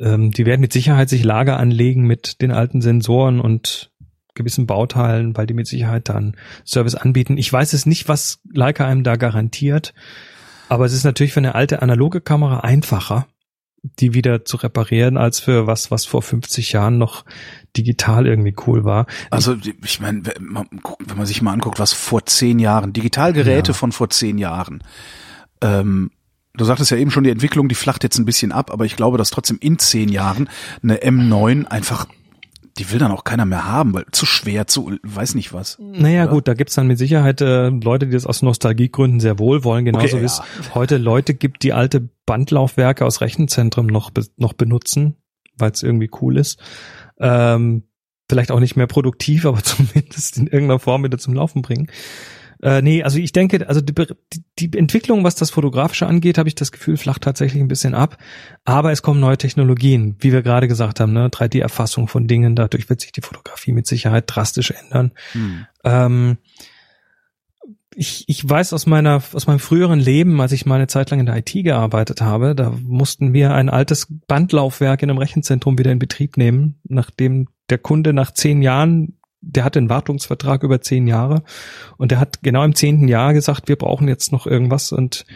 ähm, 0.01 0.31
die 0.31 0.47
werden 0.47 0.61
mit 0.61 0.73
Sicherheit 0.73 1.09
sich 1.09 1.23
Lager 1.23 1.59
anlegen 1.59 2.07
mit 2.07 2.41
den 2.41 2.51
alten 2.51 2.81
Sensoren 2.81 3.41
und 3.41 3.93
gewissen 4.35 4.67
Bauteilen, 4.67 5.37
weil 5.37 5.47
die 5.47 5.55
mit 5.55 5.67
Sicherheit 5.67 6.09
dann 6.09 6.37
Service 6.67 6.95
anbieten. 6.95 7.39
Ich 7.39 7.53
weiß 7.53 7.73
es 7.73 7.87
nicht, 7.87 8.09
was 8.09 8.41
Leica 8.53 8.87
einem 8.87 9.05
da 9.05 9.17
garantiert, 9.17 9.95
aber 10.69 10.87
es 10.87 10.93
ist 10.93 11.05
natürlich 11.05 11.33
für 11.33 11.41
eine 11.41 11.55
alte 11.55 11.83
analoge 11.83 12.21
Kamera 12.21 12.61
einfacher, 12.61 13.29
die 13.85 14.15
wieder 14.15 14.45
zu 14.45 14.57
reparieren, 14.57 15.19
als 15.19 15.41
für 15.41 15.67
was, 15.67 15.91
was 15.91 16.07
vor 16.07 16.23
50 16.23 16.73
Jahren 16.73 16.97
noch 16.97 17.25
digital 17.77 18.27
irgendwie 18.27 18.55
cool 18.67 18.85
war. 18.85 19.07
Also 19.31 19.57
ich 19.85 20.01
meine, 20.01 20.23
wenn 20.25 21.17
man 21.17 21.27
sich 21.27 21.43
mal 21.43 21.53
anguckt, 21.53 21.79
was 21.79 21.93
vor 21.93 22.25
zehn 22.25 22.59
Jahren, 22.59 22.95
Digitalgeräte 22.95 23.73
ja. 23.73 23.75
von 23.75 23.93
vor 23.93 24.09
zehn 24.09 24.39
Jahren, 24.39 24.83
ähm, 25.61 26.11
du 26.55 26.65
sagtest 26.65 26.91
ja 26.91 26.97
eben 26.97 27.11
schon, 27.11 27.25
die 27.25 27.31
Entwicklung, 27.31 27.69
die 27.69 27.75
flacht 27.75 28.05
jetzt 28.05 28.19
ein 28.19 28.25
bisschen 28.25 28.53
ab, 28.53 28.71
aber 28.73 28.87
ich 28.87 28.97
glaube, 28.97 29.19
dass 29.19 29.31
trotzdem 29.31 29.59
in 29.61 29.79
zehn 29.79 30.09
Jahren 30.09 30.49
eine 30.83 30.97
M9 30.97 31.67
einfach 31.67 32.07
die 32.79 32.91
will 32.91 32.99
dann 32.99 33.13
auch 33.13 33.25
keiner 33.25 33.45
mehr 33.45 33.67
haben, 33.67 33.95
weil 33.95 34.05
zu 34.11 34.27
schwer, 34.27 34.67
zu 34.67 34.93
weiß 35.03 35.35
nicht 35.37 35.53
was. 35.53 35.79
Naja, 35.81 36.25
oder? 36.25 36.33
gut, 36.33 36.49
da 36.49 36.55
gibt's 36.55 36.75
dann 36.75 36.87
mit 36.89 36.99
Sicherheit 36.99 37.41
äh, 37.41 37.69
Leute, 37.69 38.07
die 38.07 38.13
das 38.13 38.27
aus 38.27 38.43
Nostalgiegründen 38.43 39.21
sehr 39.21 39.39
wohl 39.39 39.63
wollen, 39.63 39.85
genauso 39.85 40.17
okay, 40.17 40.21
wie 40.21 40.27
es 40.27 40.43
heute 40.75 40.97
Leute 40.97 41.35
gibt, 41.35 41.63
die 41.63 41.73
alte 41.73 42.09
Bandlaufwerke 42.27 43.05
aus 43.05 43.21
Rechenzentren 43.21 43.87
noch, 43.87 44.11
noch 44.37 44.55
benutzen, 44.55 45.17
weil 45.57 45.71
es 45.71 45.83
irgendwie 45.83 46.11
cool 46.21 46.37
ist. 46.37 46.59
Ähm, 47.21 47.85
vielleicht 48.29 48.51
auch 48.51 48.61
nicht 48.61 48.77
mehr 48.77 48.89
produktiv, 48.89 49.47
aber 49.47 49.59
zumindest 49.63 50.39
in 50.39 50.47
irgendeiner 50.47 50.81
Form 50.81 51.05
wieder 51.05 51.19
zum 51.19 51.35
Laufen 51.35 51.63
bringen. 51.63 51.89
Äh, 52.63 52.83
nee, 52.83 53.03
also 53.03 53.19
ich 53.19 53.33
denke, 53.33 53.69
also 53.69 53.81
die, 53.81 53.95
die 54.59 54.79
Entwicklung, 54.79 55.25
was 55.25 55.35
das 55.35 55.51
Fotografische 55.51 56.07
angeht, 56.07 56.39
habe 56.39 56.49
ich 56.49 56.55
das 56.55 56.73
Gefühl, 56.73 56.97
flacht 56.97 57.23
tatsächlich 57.23 57.63
ein 57.63 57.69
bisschen 57.69 57.95
ab. 57.95 58.19
Aber 58.65 58.93
es 58.93 59.03
kommen 59.03 59.21
neue 59.21 59.39
Technologien, 59.39 60.17
wie 60.21 60.33
wir 60.33 60.43
gerade 60.43 60.69
gesagt 60.69 61.01
haben, 61.01 61.13
ne? 61.13 61.29
3D-Erfassung 61.29 62.09
von 62.09 62.27
Dingen, 62.27 62.57
dadurch 62.57 62.89
wird 62.89 63.01
sich 63.01 63.13
die 63.13 63.23
Fotografie 63.23 63.73
mit 63.73 63.87
Sicherheit 63.87 64.25
drastisch 64.27 64.71
ändern. 64.71 65.13
Hm. 65.33 65.67
Ähm, 65.85 66.39
ich, 67.97 68.25
ich 68.29 68.49
weiß 68.49 68.73
aus 68.73 68.87
meiner 68.87 69.23
aus 69.33 69.47
meinem 69.47 69.59
früheren 69.59 70.01
Leben, 70.01 70.41
als 70.41 70.53
ich 70.53 70.67
mal 70.67 70.77
eine 70.77 70.87
Zeit 70.87 71.11
lang 71.11 71.21
in 71.21 71.27
der 71.27 71.37
IT 71.37 71.53
gearbeitet 71.53 72.21
habe, 72.21 72.55
da 72.55 72.71
mussten 72.83 73.33
wir 73.33 73.55
ein 73.55 73.69
altes 73.69 74.09
Bandlaufwerk 74.27 75.03
in 75.03 75.11
einem 75.11 75.19
Rechenzentrum 75.19 75.79
wieder 75.79 75.93
in 75.93 75.99
Betrieb 75.99 76.37
nehmen, 76.37 76.81
nachdem 76.85 77.49
der 77.71 77.79
Kunde 77.79 78.13
nach 78.13 78.33
zehn 78.33 78.63
Jahren 78.63 79.19
der 79.47 79.65
hatte 79.65 79.79
einen 79.79 79.91
Wartungsvertrag 79.91 80.63
über 80.63 80.81
zehn 80.81 81.07
Jahre 81.07 81.43
und 81.97 82.11
der 82.11 82.21
hat 82.21 82.43
genau 82.43 82.65
im 82.65 82.75
zehnten 82.75 83.09
Jahr 83.09 83.35
gesagt, 83.35 83.69
wir 83.69 83.77
brauchen 83.77 84.09
jetzt 84.09 84.33
noch 84.33 84.47
irgendwas 84.47 84.93
und 84.93 85.27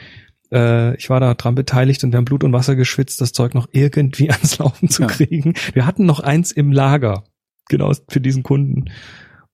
äh, 0.52 0.96
ich 0.96 1.10
war 1.10 1.20
da 1.20 1.34
dran 1.34 1.54
beteiligt 1.54 2.02
und 2.04 2.12
wir 2.12 2.16
haben 2.16 2.24
Blut 2.24 2.44
und 2.44 2.52
Wasser 2.52 2.76
geschwitzt, 2.76 3.20
das 3.20 3.32
Zeug 3.32 3.54
noch 3.54 3.68
irgendwie 3.72 4.30
ans 4.30 4.58
Laufen 4.58 4.88
zu 4.88 5.02
ja. 5.02 5.08
kriegen. 5.08 5.54
Wir 5.74 5.86
hatten 5.86 6.06
noch 6.06 6.20
eins 6.20 6.52
im 6.52 6.72
Lager, 6.72 7.24
genau 7.68 7.92
für 8.08 8.20
diesen 8.20 8.42
Kunden. 8.42 8.86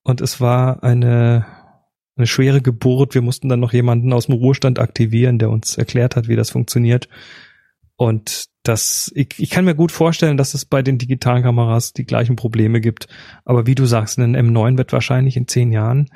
Und 0.03 0.21
es 0.21 0.41
war 0.41 0.83
eine, 0.83 1.47
eine 2.17 2.27
schwere 2.27 2.61
Geburt. 2.61 3.15
Wir 3.15 3.23
mussten 3.23 3.49
dann 3.49 3.61
noch 3.61 3.73
jemanden 3.73 4.13
aus 4.13 4.27
dem 4.27 4.35
Ruhestand 4.35 4.79
aktivieren, 4.79 5.39
der 5.39 5.51
uns 5.51 5.77
erklärt 5.77 6.15
hat, 6.15 6.29
wie 6.29 6.37
das 6.37 6.51
funktioniert. 6.51 7.09
Und 7.97 8.47
das, 8.63 9.13
ich, 9.15 9.35
ich 9.39 9.51
kann 9.51 9.65
mir 9.65 9.75
gut 9.75 9.93
vorstellen, 9.93 10.37
dass 10.37 10.55
es 10.55 10.65
bei 10.65 10.83
den 10.83 10.99
digitalen 10.99 11.43
Kameras 11.43 11.93
die 11.93 12.07
gleichen 12.07 12.37
Probleme 12.37 12.81
gibt. 12.81 13.07
Aber 13.45 13.67
wie 13.67 13.75
du 13.75 13.87
sagst, 13.87 14.19
ein 14.19 14.37
M9 14.37 14.79
wird 14.79 14.93
wahrscheinlich 14.93 15.37
in 15.37 15.47
zehn 15.47 15.71
Jahren, 15.71 16.09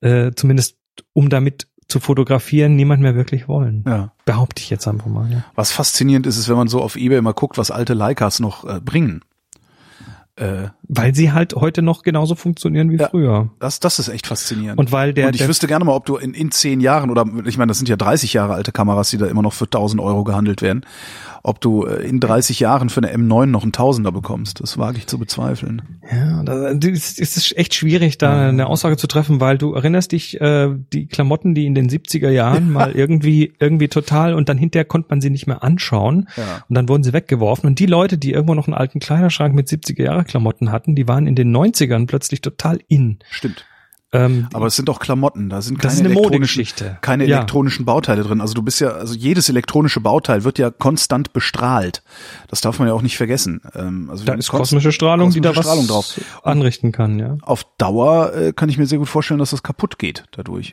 äh, 0.00 0.30
zumindest 0.34 0.76
um 1.12 1.28
damit 1.28 1.66
zu 1.88 1.98
fotografieren, 2.00 2.76
niemand 2.76 3.02
mehr 3.02 3.16
wirklich 3.16 3.48
wollen. 3.48 3.84
Ja. 3.86 4.12
Behaupte 4.24 4.62
ich 4.62 4.70
jetzt 4.70 4.86
einfach 4.86 5.06
mal. 5.06 5.30
Ja. 5.30 5.44
Was 5.56 5.72
faszinierend 5.72 6.26
ist, 6.26 6.38
ist, 6.38 6.48
wenn 6.48 6.56
man 6.56 6.68
so 6.68 6.80
auf 6.80 6.96
eBay 6.96 7.20
mal 7.20 7.32
guckt, 7.32 7.58
was 7.58 7.70
alte 7.70 7.94
Leicas 7.94 8.38
noch 8.38 8.64
äh, 8.64 8.80
bringen. 8.80 9.22
Äh, 10.36 10.68
weil 10.88 11.14
sie 11.14 11.32
halt 11.32 11.54
heute 11.54 11.82
noch 11.82 12.02
genauso 12.02 12.34
funktionieren 12.34 12.90
wie 12.90 12.96
ja, 12.96 13.08
früher. 13.08 13.50
Das, 13.58 13.78
das 13.80 13.98
ist 13.98 14.08
echt 14.08 14.26
faszinierend. 14.26 14.78
Und 14.78 14.90
weil 14.90 15.12
der. 15.12 15.26
Und 15.26 15.34
ich 15.34 15.40
der, 15.40 15.48
wüsste 15.48 15.66
gerne 15.66 15.84
mal, 15.84 15.94
ob 15.94 16.06
du 16.06 16.16
in, 16.16 16.32
in 16.32 16.50
zehn 16.50 16.80
Jahren 16.80 17.10
oder 17.10 17.26
ich 17.44 17.58
meine, 17.58 17.68
das 17.68 17.78
sind 17.78 17.88
ja 17.88 17.96
30 17.96 18.32
Jahre 18.32 18.54
alte 18.54 18.72
Kameras, 18.72 19.10
die 19.10 19.18
da 19.18 19.26
immer 19.26 19.42
noch 19.42 19.52
für 19.52 19.66
1000 19.66 20.00
Euro 20.00 20.24
gehandelt 20.24 20.62
werden, 20.62 20.86
ob 21.42 21.60
du 21.60 21.84
äh, 21.84 22.06
in 22.06 22.20
30 22.20 22.60
Jahren 22.60 22.88
für 22.88 23.02
eine 23.02 23.14
M9 23.16 23.46
noch 23.46 23.62
einen 23.62 23.72
Tausender 23.72 24.12
bekommst. 24.12 24.60
Das 24.60 24.78
wage 24.78 24.98
ich 24.98 25.06
zu 25.06 25.18
bezweifeln. 25.18 26.00
Ja, 26.10 26.42
das 26.42 27.18
ist 27.18 27.56
echt 27.56 27.74
schwierig, 27.74 28.18
da 28.18 28.48
eine 28.48 28.66
Aussage 28.66 28.96
zu 28.96 29.06
treffen, 29.06 29.40
weil 29.40 29.58
du 29.58 29.72
erinnerst 29.74 30.12
dich, 30.12 30.40
äh, 30.40 30.70
die 30.92 31.06
Klamotten, 31.06 31.54
die 31.54 31.66
in 31.66 31.74
den 31.74 31.88
70er 31.88 32.30
Jahren 32.30 32.70
mal 32.72 32.92
irgendwie, 32.92 33.52
irgendwie 33.58 33.88
total 33.88 34.34
und 34.34 34.48
dann 34.48 34.58
hinterher 34.58 34.84
konnte 34.84 35.08
man 35.10 35.20
sie 35.20 35.30
nicht 35.30 35.46
mehr 35.46 35.62
anschauen 35.62 36.28
ja. 36.36 36.64
und 36.68 36.74
dann 36.74 36.88
wurden 36.88 37.02
sie 37.02 37.12
weggeworfen 37.12 37.68
und 37.68 37.78
die 37.78 37.86
Leute, 37.86 38.18
die 38.18 38.32
irgendwo 38.32 38.54
noch 38.54 38.66
einen 38.66 38.74
alten 38.74 39.00
Kleiderschrank 39.00 39.54
mit 39.54 39.68
70er 39.68 40.02
Jahre 40.02 40.24
Klamotten 40.24 40.72
hatten, 40.72 40.94
die 40.94 41.08
waren 41.08 41.26
in 41.26 41.34
den 41.34 41.54
90ern 41.54 42.06
plötzlich 42.06 42.40
total 42.40 42.80
in. 42.88 43.18
Stimmt. 43.30 43.64
Ähm, 44.12 44.48
aber 44.52 44.66
es 44.66 44.74
sind 44.74 44.90
auch 44.90 44.98
Klamotten, 44.98 45.50
da 45.50 45.62
sind 45.62 45.78
keine, 45.78 46.08
elektronischen, 46.08 46.66
keine 47.00 47.26
ja. 47.26 47.36
elektronischen 47.36 47.84
Bauteile 47.84 48.24
drin. 48.24 48.40
Also 48.40 48.54
du 48.54 48.62
bist 48.62 48.80
ja, 48.80 48.88
also 48.88 49.14
jedes 49.14 49.48
elektronische 49.48 50.00
Bauteil 50.00 50.42
wird 50.42 50.58
ja 50.58 50.72
konstant 50.72 51.32
bestrahlt. 51.32 52.02
Das 52.48 52.60
darf 52.60 52.80
man 52.80 52.88
ja 52.88 52.94
auch 52.94 53.02
nicht 53.02 53.16
vergessen. 53.16 53.60
Ähm, 53.72 54.10
also 54.10 54.24
da 54.24 54.34
ist 54.34 54.48
kosmische 54.48 54.90
Strahlung, 54.90 55.28
kosmische 55.28 55.48
die 55.52 55.54
da 55.54 55.62
Strahlung 55.62 55.88
was 55.88 56.14
drauf. 56.16 56.20
anrichten 56.42 56.90
kann, 56.90 57.20
ja. 57.20 57.38
Auf 57.42 57.64
Dauer 57.78 58.34
äh, 58.34 58.52
kann 58.52 58.68
ich 58.68 58.78
mir 58.78 58.86
sehr 58.86 58.98
gut 58.98 59.08
vorstellen, 59.08 59.38
dass 59.38 59.50
das 59.50 59.62
kaputt 59.62 60.00
geht 60.00 60.24
dadurch. 60.32 60.72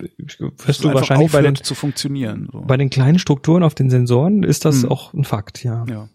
Wirst 0.66 0.84
du 0.84 0.94
wahrscheinlich 0.94 1.32
bei 1.32 1.44
den 1.44 1.54
zu 1.56 1.76
funktionieren. 1.76 2.50
So. 2.52 2.62
Bei 2.62 2.78
den 2.78 2.90
kleinen 2.90 3.20
Strukturen 3.20 3.62
auf 3.62 3.76
den 3.76 3.92
Sensoren 3.92 4.42
ist 4.42 4.66
das 4.66 4.82
hm. 4.82 4.92
auch 4.92 5.14
ein 5.14 5.26
Fakt, 5.26 5.64
ja. 5.64 5.86
Ja. 5.88 6.10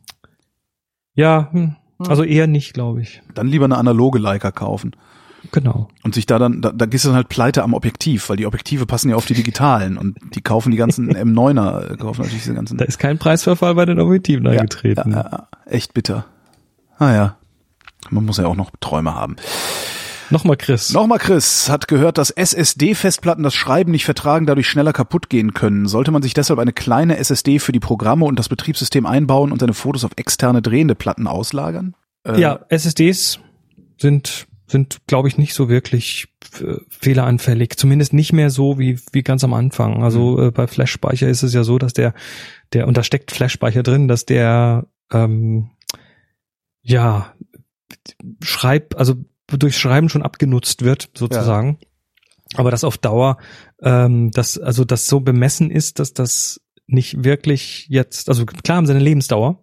Ja, 1.15 1.51
hm. 1.53 1.77
also 1.99 2.25
eher 2.25 2.49
nicht, 2.49 2.75
glaube 2.75 3.03
ich. 3.03 3.23
Dann 3.35 3.47
lieber 3.47 3.67
eine 3.67 3.79
analoge 3.79 4.19
Leica 4.19 4.51
kaufen. 4.51 4.97
Genau. 5.53 5.89
Und 6.03 6.15
sich 6.15 6.25
da 6.25 6.39
dann, 6.39 6.63
da, 6.63 6.73
da 6.73 6.87
gehst 6.87 7.05
du 7.05 7.11
dann 7.11 7.17
halt 7.17 7.29
pleite 7.29 7.63
am 7.63 7.75
Objektiv, 7.75 8.31
weil 8.31 8.39
die 8.39 8.47
Objektive 8.47 8.87
passen 8.87 9.11
ja 9.11 9.17
auf 9.17 9.27
die 9.27 9.35
digitalen 9.35 9.99
und 9.99 10.17
die 10.35 10.41
kaufen 10.41 10.71
die 10.71 10.79
ganzen 10.79 11.11
M9er, 11.15 11.97
kaufen 11.99 12.23
natürlich 12.23 12.43
diese 12.43 12.55
ganzen. 12.55 12.79
Da 12.79 12.87
ist 12.87 12.99
kein 12.99 13.19
Preisverfall 13.19 13.75
bei 13.75 13.85
den 13.85 14.01
Objektiven 14.01 14.47
ja, 14.47 14.53
eingetreten. 14.53 15.13
Ja, 15.13 15.29
ja, 15.31 15.49
echt 15.67 15.93
bitter. 15.93 16.25
Ah 16.99 17.13
ja. 17.13 17.37
Man 18.11 18.25
muss 18.25 18.39
ja 18.39 18.47
auch 18.47 18.57
noch 18.57 18.71
Träume 18.81 19.15
haben. 19.15 19.37
Nochmal 20.31 20.57
Chris. 20.57 20.95
Nochmal 20.95 21.19
Chris 21.19 21.69
hat 21.69 21.89
gehört, 21.89 22.17
dass 22.17 22.31
SSD-Festplatten 22.31 23.45
das 23.45 23.55
Schreiben 23.55 23.93
nicht 23.93 24.07
vertragen, 24.07 24.47
dadurch 24.47 24.67
schneller 24.67 24.95
kaputt 24.95 25.29
gehen 25.29 25.53
können. 25.53 25.87
Sollte 25.87 26.11
man 26.11 26.23
sich 26.23 26.33
deshalb 26.33 26.59
eine 26.59 26.73
kleine 26.73 27.19
SSD 27.19 27.59
für 27.59 27.73
die 27.73 27.81
Programme 27.81 28.25
und 28.25 28.39
das 28.39 28.49
Betriebssystem 28.49 29.05
einbauen 29.05 29.53
und 29.53 29.61
seine 29.61 29.75
Fotos 29.75 30.05
auf 30.05 30.13
externe 30.17 30.63
drehende 30.63 30.95
Platten 30.95 31.27
auslagern? 31.27 31.95
Äh, 32.25 32.41
ja, 32.41 32.61
SSDs 32.71 33.41
sind 33.99 34.47
sind, 34.73 35.01
glaube 35.07 35.29
ich, 35.29 35.39
nicht 35.39 35.55
so 35.55 35.69
wirklich 35.69 36.29
fehleranfällig, 36.89 37.77
zumindest 37.77 38.13
nicht 38.13 38.33
mehr 38.33 38.51
so 38.51 38.79
wie 38.79 38.99
wie 39.13 39.23
ganz 39.23 39.45
am 39.45 39.55
Anfang. 39.55 40.03
Also 40.03 40.37
mhm. 40.37 40.49
äh, 40.49 40.51
bei 40.51 40.67
Flash-Speicher 40.67 41.29
ist 41.29 41.43
es 41.43 41.55
ja 41.55 41.63
so, 41.63 41.79
dass 41.79 41.93
der 41.93 42.15
der 42.73 42.89
und 42.89 42.97
da 42.97 43.05
steckt 43.05 43.31
Flash-Speicher 43.31 43.83
drin, 43.83 44.09
dass 44.09 44.27
der 44.27 44.87
ähm, 45.13 45.71
ja 46.83 47.35
schreib 48.43 48.99
also 48.99 49.15
durch 49.47 49.77
Schreiben 49.77 50.09
schon 50.09 50.23
abgenutzt 50.23 50.83
wird 50.83 51.11
sozusagen. 51.15 51.79
Ja. 51.81 51.87
Aber 52.59 52.71
das 52.71 52.85
auf 52.85 52.99
Dauer, 52.99 53.39
ähm, 53.83 54.31
dass 54.31 54.59
also 54.59 54.85
das 54.85 55.07
so 55.07 55.21
bemessen 55.21 55.71
ist, 55.71 55.99
dass 55.99 56.13
das 56.13 56.61
nicht 56.87 57.25
wirklich 57.25 57.87
jetzt, 57.89 58.29
also 58.29 58.45
klar 58.45 58.77
haben 58.77 58.87
sie 58.87 58.93
eine 58.93 59.03
Lebensdauer, 59.03 59.62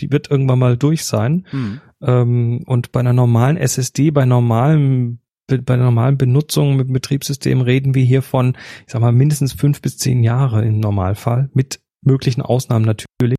die 0.00 0.10
wird 0.10 0.30
irgendwann 0.30 0.58
mal 0.58 0.76
durch 0.76 1.04
sein. 1.04 1.46
Mhm. 1.52 1.80
Ähm, 2.02 2.62
und 2.66 2.92
bei 2.92 3.00
einer 3.00 3.12
normalen 3.12 3.56
SSD, 3.56 4.10
bei 4.10 4.24
normalem 4.24 5.18
bei 5.48 5.76
der 5.76 5.84
normalen 5.84 6.16
Benutzung 6.16 6.76
mit 6.76 6.90
Betriebssystem 6.90 7.60
reden 7.60 7.94
wir 7.94 8.04
hier 8.04 8.22
von, 8.22 8.56
ich 8.86 8.92
sag 8.92 9.00
mal, 9.00 9.12
mindestens 9.12 9.52
fünf 9.52 9.82
bis 9.82 9.98
zehn 9.98 10.22
Jahre 10.22 10.64
im 10.64 10.80
Normalfall, 10.80 11.50
mit 11.52 11.80
möglichen 12.00 12.42
Ausnahmen 12.42 12.84
natürlich. 12.84 13.36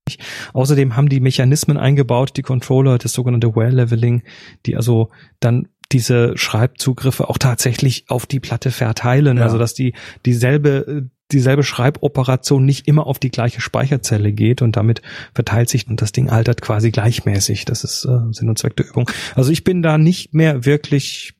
Außerdem 0.53 0.95
haben 0.95 1.09
die 1.09 1.19
Mechanismen 1.19 1.77
eingebaut, 1.77 2.33
die 2.37 2.41
Controller, 2.41 2.97
das 2.97 3.13
sogenannte 3.13 3.55
Wear-Leveling, 3.55 4.23
die 4.65 4.75
also 4.75 5.09
dann 5.39 5.69
diese 5.91 6.37
Schreibzugriffe 6.37 7.29
auch 7.29 7.37
tatsächlich 7.37 8.05
auf 8.09 8.25
die 8.25 8.39
Platte 8.39 8.71
verteilen, 8.71 9.37
ja. 9.37 9.43
also 9.43 9.57
dass 9.57 9.73
die 9.73 9.93
dieselbe 10.25 11.09
dieselbe 11.37 11.63
Schreiboperation 11.63 12.65
nicht 12.65 12.87
immer 12.87 13.07
auf 13.07 13.19
die 13.19 13.31
gleiche 13.31 13.61
Speicherzelle 13.61 14.31
geht 14.31 14.61
und 14.61 14.75
damit 14.75 15.01
verteilt 15.33 15.69
sich 15.69 15.87
und 15.87 16.01
das 16.01 16.11
Ding 16.11 16.29
altert 16.29 16.61
quasi 16.61 16.91
gleichmäßig. 16.91 17.65
Das 17.65 17.83
ist 17.83 18.05
äh, 18.05 18.31
Sinn 18.31 18.49
und 18.49 18.57
Zweck 18.57 18.75
der 18.77 18.87
Übung. 18.87 19.09
Also 19.35 19.51
ich 19.51 19.63
bin 19.63 19.81
da 19.81 19.97
nicht 19.97 20.33
mehr 20.33 20.65
wirklich 20.65 21.33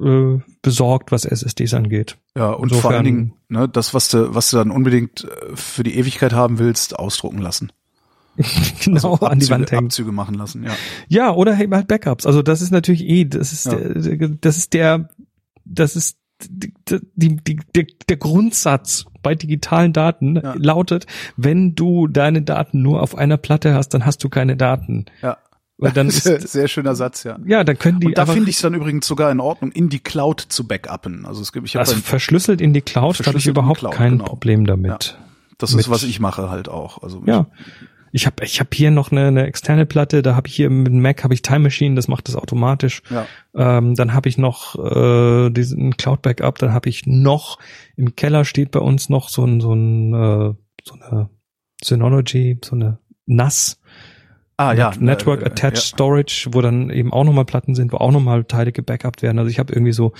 äh, 0.00 0.38
besorgt, 0.62 1.12
was 1.12 1.24
SSDs 1.24 1.74
angeht. 1.74 2.16
Ja, 2.36 2.50
und 2.50 2.70
Insofern, 2.70 2.80
vor 2.80 2.90
allen 2.92 3.04
Dingen, 3.04 3.32
ne, 3.48 3.68
das, 3.68 3.94
was 3.94 4.08
du, 4.08 4.34
was 4.34 4.50
du 4.50 4.56
dann 4.56 4.70
unbedingt 4.70 5.24
äh, 5.24 5.56
für 5.56 5.82
die 5.82 5.96
Ewigkeit 5.96 6.32
haben 6.32 6.58
willst, 6.58 6.98
ausdrucken 6.98 7.38
lassen. 7.38 7.72
genau, 8.84 9.14
also 9.14 9.26
an 9.26 9.38
die 9.38 9.50
Wand 9.50 9.70
hängen. 9.70 9.86
Abzüge 9.86 10.12
machen 10.12 10.34
lassen, 10.34 10.62
ja. 10.62 10.70
Ja, 11.08 11.34
oder 11.34 11.56
halt 11.56 11.88
Backups. 11.88 12.26
Also 12.26 12.42
das 12.42 12.62
ist 12.62 12.70
natürlich 12.70 13.02
eh, 13.02 13.24
das 13.24 13.52
ist, 13.52 13.66
ja. 13.66 13.74
der, 13.74 14.28
das 14.28 14.56
ist 14.56 14.72
der, 14.72 15.08
das 15.64 15.96
ist 15.96 16.16
die, 16.48 16.72
die, 17.14 17.36
die, 17.36 17.60
der, 17.74 17.86
der 18.08 18.16
Grundsatz 18.16 19.04
bei 19.22 19.34
digitalen 19.34 19.92
Daten 19.92 20.36
ja. 20.36 20.54
lautet, 20.56 21.06
wenn 21.36 21.74
du 21.74 22.06
deine 22.06 22.42
Daten 22.42 22.82
nur 22.82 23.02
auf 23.02 23.16
einer 23.16 23.36
Platte 23.36 23.74
hast, 23.74 23.90
dann 23.90 24.06
hast 24.06 24.22
du 24.24 24.28
keine 24.28 24.56
Daten. 24.56 25.06
Ja. 25.22 25.38
Weil 25.78 25.92
dann 25.92 26.08
ist, 26.08 26.24
sehr 26.24 26.68
schöner 26.68 26.94
Satz, 26.94 27.24
ja. 27.24 27.38
Ja, 27.46 27.64
dann 27.64 27.78
können 27.78 28.00
die. 28.00 28.08
Und 28.08 28.18
da 28.18 28.26
finde 28.26 28.50
ich 28.50 28.56
es 28.56 28.62
dann 28.62 28.74
übrigens 28.74 29.06
sogar 29.06 29.30
in 29.30 29.40
Ordnung, 29.40 29.72
in 29.72 29.88
die 29.88 29.98
Cloud 29.98 30.40
zu 30.40 30.66
backuppen. 30.66 31.24
Also 31.24 31.40
es 31.40 31.52
gibt, 31.52 31.66
ich 31.66 31.78
also 31.78 31.96
verschlüsselt 31.96 32.60
in 32.60 32.74
die 32.74 32.82
Cloud, 32.82 33.26
habe 33.26 33.38
ich 33.38 33.46
überhaupt 33.46 33.80
Cloud, 33.80 33.94
kein 33.94 34.12
genau. 34.12 34.24
Problem 34.24 34.66
damit. 34.66 35.16
Ja. 35.18 35.26
Das 35.58 35.74
ist 35.74 35.90
was 35.90 36.04
ich 36.04 36.20
mache 36.20 36.48
halt 36.48 36.68
auch. 36.68 37.02
Also 37.02 37.22
ja. 37.26 37.46
Ich 37.58 37.89
habe 38.14 38.44
ich 38.44 38.60
hab 38.60 38.74
hier 38.74 38.90
noch 38.90 39.12
eine, 39.12 39.26
eine 39.26 39.46
externe 39.46 39.86
Platte, 39.86 40.22
da 40.22 40.34
habe 40.34 40.48
ich 40.48 40.54
hier 40.54 40.70
mit 40.70 40.92
Mac 40.92 41.22
habe 41.24 41.34
ich 41.34 41.42
Time 41.42 41.60
Machine, 41.60 41.94
das 41.94 42.08
macht 42.08 42.28
das 42.28 42.36
automatisch. 42.36 43.02
Ja. 43.10 43.26
Ähm, 43.54 43.94
dann 43.94 44.14
habe 44.14 44.28
ich 44.28 44.38
noch 44.38 44.76
äh, 44.76 45.50
diesen 45.50 45.96
Cloud 45.96 46.22
Backup, 46.22 46.58
dann 46.58 46.72
habe 46.72 46.88
ich 46.88 47.06
noch 47.06 47.58
im 47.96 48.16
Keller 48.16 48.44
steht 48.44 48.70
bei 48.70 48.80
uns 48.80 49.08
noch 49.08 49.28
so 49.28 49.44
ein 49.44 49.60
so 49.60 49.72
ein 49.72 50.14
äh, 50.14 50.54
so 50.84 50.94
eine 50.94 51.30
Synology, 51.82 52.58
so 52.64 52.74
eine 52.74 52.98
NAS 53.26 53.80
Ah, 54.60 54.74
ja. 54.74 54.92
Network 54.98 55.40
äh, 55.40 55.46
Attached 55.46 55.76
ja. 55.76 55.80
Storage, 55.80 56.50
wo 56.50 56.60
dann 56.60 56.90
eben 56.90 57.14
auch 57.14 57.24
nochmal 57.24 57.46
Platten 57.46 57.74
sind, 57.74 57.94
wo 57.94 57.96
auch 57.96 58.10
nochmal 58.10 58.44
Teile 58.44 58.72
gebackupt 58.72 59.22
werden. 59.22 59.38
Also 59.38 59.50
ich 59.50 59.58
habe 59.58 59.72
irgendwie 59.72 59.92
so 59.92 60.12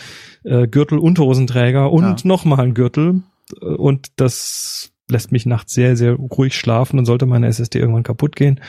äh, 0.45 0.67
Gürtel, 0.67 0.99
Unterhosenträger 0.99 1.93
und 1.93 2.23
ja. 2.23 2.27
nochmal 2.27 2.61
ein 2.61 2.73
Gürtel. 2.73 3.23
Äh, 3.61 3.67
und 3.67 4.09
das 4.17 4.93
lässt 5.11 5.33
mich 5.33 5.47
nachts 5.47 5.73
sehr, 5.73 5.97
sehr 5.97 6.15
ruhig 6.15 6.55
schlafen. 6.55 6.99
Und 6.99 7.05
sollte 7.05 7.27
meine 7.27 7.47
SSD 7.49 7.79
irgendwann 7.79 8.03
kaputt 8.03 8.37
gehen, 8.37 8.61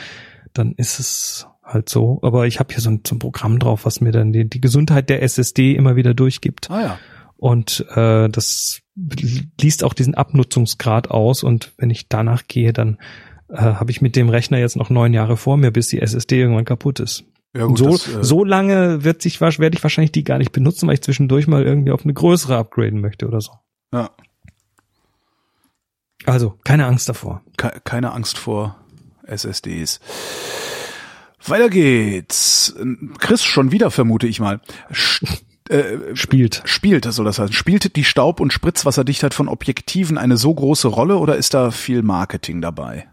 dann 0.54 0.74
ist 0.74 1.00
es 1.00 1.48
halt 1.64 1.90
so. 1.90 2.20
Aber 2.22 2.48
ich 2.48 2.60
habe 2.60 2.74
hier 2.74 2.82
so 2.82 2.90
ein, 2.90 3.02
so 3.06 3.16
ein 3.16 3.20
Programm 3.20 3.60
drauf, 3.60 3.86
was 3.86 4.02
mir 4.02 4.12
dann 4.12 4.34
die, 4.34 4.50
die 4.50 4.62
Gesundheit 4.62 5.10
der 5.10 5.24
SSD 5.24 5.76
immer 5.76 5.96
wieder 5.96 6.14
durchgibt. 6.14 6.70
Ah 6.70 6.82
ja. 6.82 7.00
Und 7.38 7.86
äh, 7.96 8.30
das 8.30 8.82
liest 9.60 9.84
auch 9.84 9.94
diesen 9.94 10.16
Abnutzungsgrad 10.16 11.10
aus. 11.10 11.44
Und 11.44 11.74
wenn 11.78 11.90
ich 11.90 12.08
danach 12.08 12.44
gehe, 12.48 12.74
dann 12.74 12.98
äh, 13.50 13.58
habe 13.58 13.92
ich 13.92 14.02
mit 14.02 14.16
dem 14.16 14.30
Rechner 14.30 14.60
jetzt 14.60 14.76
noch 14.76 14.90
neun 14.90 15.14
Jahre 15.14 15.38
vor 15.38 15.58
mir, 15.58 15.72
bis 15.72 15.88
die 15.88 16.02
SSD 16.02 16.40
irgendwann 16.40 16.66
kaputt 16.66 17.00
ist. 17.00 17.24
Ja, 17.56 17.66
gut, 17.66 17.80
so, 17.80 17.90
das, 17.90 18.08
äh, 18.08 18.24
so 18.24 18.46
lange 18.46 19.04
wird 19.04 19.22
sich 19.22 19.42
werde 19.42 19.76
ich 19.76 19.84
wahrscheinlich 19.84 20.12
die 20.12 20.24
gar 20.24 20.38
nicht 20.38 20.52
benutzen, 20.52 20.88
weil 20.88 20.94
ich 20.94 21.02
zwischendurch 21.02 21.48
mal 21.48 21.64
irgendwie 21.64 21.92
auf 21.92 22.04
eine 22.04 22.14
größere 22.14 22.56
upgraden 22.56 23.02
möchte 23.02 23.28
oder 23.28 23.42
so. 23.42 23.52
Ja. 23.94 24.12
Also, 26.26 26.58
keine 26.64 26.86
Angst 26.86 27.10
davor. 27.10 27.42
Keine 27.84 28.12
Angst 28.12 28.38
vor 28.38 28.78
SSDs. 29.24 30.00
Weiter 31.46 31.70
geht's. 31.70 32.76
Chris 33.20 33.44
schon 33.44 33.72
wieder, 33.72 33.92
vermute 33.92 34.28
ich 34.28 34.40
mal. 34.40 34.62
Äh, 35.70 36.16
spielt. 36.16 36.62
Spielt, 36.66 37.06
das 37.06 37.16
soll 37.16 37.26
das 37.26 37.40
heißen. 37.40 37.54
Spielt 37.54 37.96
die 37.96 38.04
Staub- 38.04 38.40
und 38.40 38.54
Spritzwasserdichtheit 38.54 39.34
von 39.34 39.48
Objektiven 39.48 40.18
eine 40.18 40.38
so 40.38 40.54
große 40.54 40.88
Rolle 40.88 41.18
oder 41.18 41.38
ist 41.38 41.54
da 41.54 41.72
viel 41.72 42.04
Marketing 42.04 42.62
dabei? 42.62 43.08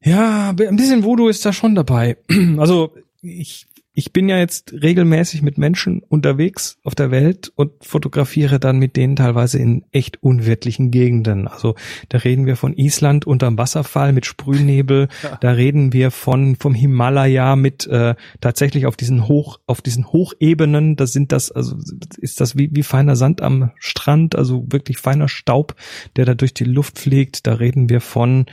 Ja, 0.00 0.50
ein 0.50 0.76
bisschen 0.76 1.02
Voodoo 1.02 1.28
ist 1.28 1.44
da 1.44 1.52
schon 1.52 1.74
dabei. 1.74 2.18
Also 2.58 2.94
ich, 3.22 3.66
ich 3.98 4.12
bin 4.12 4.28
ja 4.28 4.38
jetzt 4.38 4.72
regelmäßig 4.74 5.42
mit 5.42 5.58
Menschen 5.58 6.02
unterwegs 6.08 6.78
auf 6.84 6.94
der 6.94 7.10
Welt 7.10 7.50
und 7.56 7.72
fotografiere 7.84 8.60
dann 8.60 8.78
mit 8.78 8.94
denen 8.94 9.16
teilweise 9.16 9.58
in 9.58 9.84
echt 9.90 10.22
unwirtlichen 10.22 10.92
Gegenden. 10.92 11.48
Also 11.48 11.74
da 12.08 12.18
reden 12.18 12.46
wir 12.46 12.54
von 12.54 12.74
Island 12.74 13.26
unterm 13.26 13.58
Wasserfall 13.58 14.12
mit 14.12 14.24
Sprühnebel, 14.24 15.08
ja. 15.24 15.36
da 15.40 15.50
reden 15.50 15.92
wir 15.92 16.12
von 16.12 16.54
vom 16.54 16.74
Himalaya 16.74 17.56
mit 17.56 17.88
äh, 17.88 18.14
tatsächlich 18.40 18.86
auf 18.86 18.94
diesen 18.94 19.26
Hoch 19.26 19.58
auf 19.66 19.82
diesen 19.82 20.06
Hochebenen. 20.06 20.94
Da 20.94 21.08
sind 21.08 21.32
das 21.32 21.50
also 21.50 21.76
ist 22.18 22.40
das 22.40 22.56
wie 22.56 22.70
wie 22.70 22.84
feiner 22.84 23.16
Sand 23.16 23.42
am 23.42 23.72
Strand, 23.80 24.36
also 24.36 24.64
wirklich 24.70 24.98
feiner 24.98 25.26
Staub, 25.26 25.74
der 26.14 26.24
da 26.24 26.34
durch 26.34 26.54
die 26.54 26.62
Luft 26.62 27.00
fliegt. 27.00 27.48
Da 27.48 27.54
reden 27.54 27.88
wir 27.88 28.00
von 28.00 28.46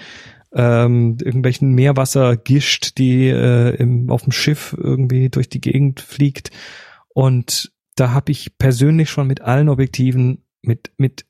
ähm, 0.55 1.17
irgendwelchen 1.21 1.73
Meerwassergischt, 1.73 2.97
die 2.97 3.27
äh, 3.27 3.75
im, 3.75 4.09
auf 4.09 4.23
dem 4.23 4.31
Schiff 4.31 4.75
irgendwie 4.77 5.29
durch 5.29 5.49
die 5.49 5.61
Gegend 5.61 5.99
fliegt. 5.99 6.49
Und 7.09 7.71
da 7.95 8.11
habe 8.11 8.31
ich 8.31 8.57
persönlich 8.57 9.09
schon 9.09 9.27
mit 9.27 9.41
allen 9.41 9.69
Objektiven, 9.69 10.43
mit, 10.61 10.91
mit 10.97 11.25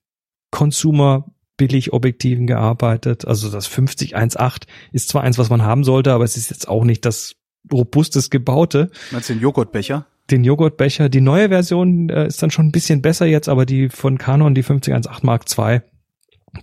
Consumer 0.52 1.26
Billig-Objektiven 1.58 2.48
gearbeitet. 2.48 3.26
Also 3.26 3.50
das 3.50 3.68
5018 3.68 4.70
ist 4.92 5.10
zwar 5.10 5.24
eins, 5.24 5.38
was 5.38 5.50
man 5.50 5.64
haben 5.64 5.84
sollte, 5.84 6.14
aber 6.14 6.24
es 6.24 6.38
ist 6.38 6.50
jetzt 6.50 6.68
auch 6.68 6.84
nicht 6.84 7.06
das 7.06 7.36
robustes 7.72 8.30
gebaute. 8.30 8.92
Meinst 9.12 9.30
du 9.30 9.34
den 9.34 9.42
Joghurtbecher? 9.42 10.06
Den 10.30 10.44
Joghurtbecher. 10.44 11.10
Die 11.10 11.22
neue 11.22 11.50
Version 11.50 12.10
äh, 12.10 12.28
ist 12.28 12.42
dann 12.42 12.52
schon 12.52 12.68
ein 12.68 12.72
bisschen 12.72 13.02
besser 13.02 13.26
jetzt, 13.26 13.48
aber 13.48 13.66
die 13.66 13.90
von 13.90 14.18
Canon, 14.18 14.54
die 14.54 14.64
5018 14.64 15.26
Mark 15.26 15.46
II, 15.58 15.82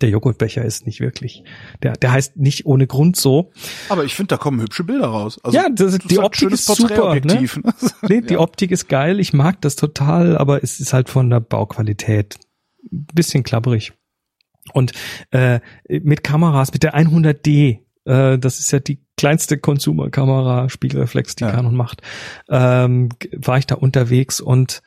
der 0.01 0.09
Joghurtbecher 0.09 0.65
ist 0.65 0.87
nicht 0.87 1.01
wirklich. 1.01 1.45
Der, 1.83 1.93
der 1.93 2.13
heißt 2.13 2.37
nicht 2.37 2.67
ohne 2.67 2.87
Grund 2.87 3.17
so. 3.17 3.53
Aber 3.89 4.05
ich 4.05 4.15
finde, 4.15 4.29
da 4.29 4.37
kommen 4.37 4.61
hübsche 4.61 4.85
Bilder 4.85 5.07
raus. 5.07 5.39
Also, 5.43 5.57
ja, 5.57 5.69
das, 5.69 5.99
die 5.99 6.19
Optik 6.19 6.51
ist 6.51 6.67
super. 6.67 7.15
Ne? 7.15 7.49
nee, 8.09 8.21
die 8.21 8.35
ja. 8.35 8.41
Optik 8.41 8.71
ist 8.71 8.89
geil. 8.89 9.21
Ich 9.21 9.33
mag 9.33 9.61
das 9.61 9.77
total, 9.77 10.37
aber 10.39 10.63
es 10.63 10.81
ist 10.81 10.93
halt 10.93 11.09
von 11.09 11.31
der 11.31 11.41
Bauqualität 11.41 12.39
ein 12.91 13.07
bisschen 13.15 13.43
klapperig. 13.43 13.93
Und 14.73 14.93
äh, 15.31 15.61
mit 15.89 16.23
Kameras, 16.23 16.73
mit 16.73 16.83
der 16.83 16.95
100D, 16.97 17.81
äh, 18.05 18.39
das 18.39 18.59
ist 18.59 18.71
ja 18.71 18.79
die 18.79 19.03
kleinste 19.17 19.59
Consumer-Kamera, 19.59 20.69
Spiegelreflex, 20.69 21.37
die 21.37 21.45
ja. 21.45 21.51
Canon 21.53 21.75
macht, 21.75 22.03
ähm, 22.49 23.11
war 23.37 23.59
ich 23.59 23.67
da 23.67 23.75
unterwegs 23.75 24.41
und 24.41 24.83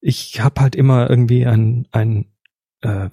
ich 0.00 0.40
habe 0.40 0.60
halt 0.60 0.76
immer 0.76 1.08
irgendwie 1.10 1.46
ein, 1.46 1.86
ein 1.92 2.26
äh, 2.82 3.10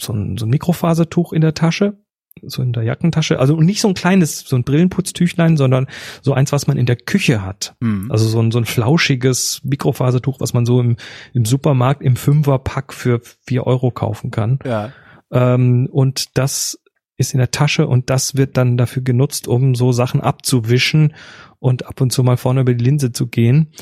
so 0.00 0.12
ein, 0.12 0.36
so 0.36 0.46
ein 0.46 0.50
Mikrofasertuch 0.50 1.32
in 1.32 1.40
der 1.40 1.54
Tasche, 1.54 1.98
so 2.42 2.62
in 2.62 2.72
der 2.72 2.82
Jackentasche. 2.82 3.38
Also 3.38 3.60
nicht 3.60 3.80
so 3.80 3.88
ein 3.88 3.94
kleines, 3.94 4.40
so 4.40 4.56
ein 4.56 4.64
Brillenputztüchlein, 4.64 5.56
sondern 5.56 5.86
so 6.22 6.34
eins, 6.34 6.52
was 6.52 6.66
man 6.66 6.76
in 6.76 6.86
der 6.86 6.96
Küche 6.96 7.42
hat. 7.42 7.74
Mhm. 7.80 8.10
Also 8.10 8.28
so 8.28 8.40
ein, 8.40 8.50
so 8.50 8.58
ein 8.58 8.64
flauschiges 8.64 9.62
Mikrofasertuch, 9.64 10.40
was 10.40 10.52
man 10.52 10.66
so 10.66 10.80
im, 10.80 10.96
im 11.32 11.44
Supermarkt 11.44 12.02
im 12.02 12.16
Fünferpack 12.16 12.92
für 12.92 13.20
vier 13.46 13.66
Euro 13.66 13.90
kaufen 13.90 14.30
kann. 14.30 14.58
Ja. 14.64 14.92
Ähm, 15.32 15.88
und 15.90 16.36
das 16.36 16.78
ist 17.16 17.32
in 17.32 17.38
der 17.38 17.50
Tasche 17.50 17.86
und 17.86 18.10
das 18.10 18.36
wird 18.36 18.56
dann 18.58 18.76
dafür 18.76 19.02
genutzt, 19.02 19.48
um 19.48 19.74
so 19.74 19.92
Sachen 19.92 20.20
abzuwischen 20.20 21.14
und 21.58 21.86
ab 21.86 22.00
und 22.00 22.12
zu 22.12 22.22
mal 22.22 22.36
vorne 22.36 22.60
über 22.60 22.74
die 22.74 22.84
Linse 22.84 23.12
zu 23.12 23.26
gehen. 23.26 23.72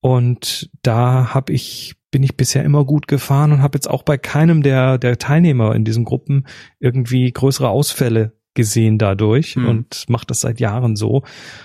Und 0.00 0.68
da 0.82 1.32
habe 1.32 1.52
ich 1.52 1.94
bin 2.12 2.22
ich 2.22 2.36
bisher 2.36 2.62
immer 2.62 2.84
gut 2.84 3.08
gefahren 3.08 3.50
und 3.50 3.62
habe 3.62 3.76
jetzt 3.76 3.90
auch 3.90 4.04
bei 4.04 4.18
keinem 4.18 4.62
der, 4.62 4.98
der 4.98 5.18
Teilnehmer 5.18 5.74
in 5.74 5.84
diesen 5.84 6.04
Gruppen 6.04 6.46
irgendwie 6.78 7.32
größere 7.32 7.68
Ausfälle 7.68 8.36
gesehen 8.54 8.98
dadurch 8.98 9.54
hm. 9.54 9.66
und 9.66 10.04
macht 10.08 10.30
das 10.30 10.40
seit 10.40 10.60
Jahren 10.60 10.94
so. 10.94 11.22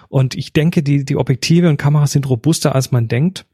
Und 0.08 0.36
ich 0.36 0.54
denke, 0.54 0.82
die, 0.82 1.06
die 1.06 1.18
Objektive 1.18 1.70
und 1.70 1.78
Kameras 1.78 2.14
sind 2.14 2.28
robuster, 2.28 2.74
als 2.74 2.92
man 2.92 3.08
denkt. 3.08 3.46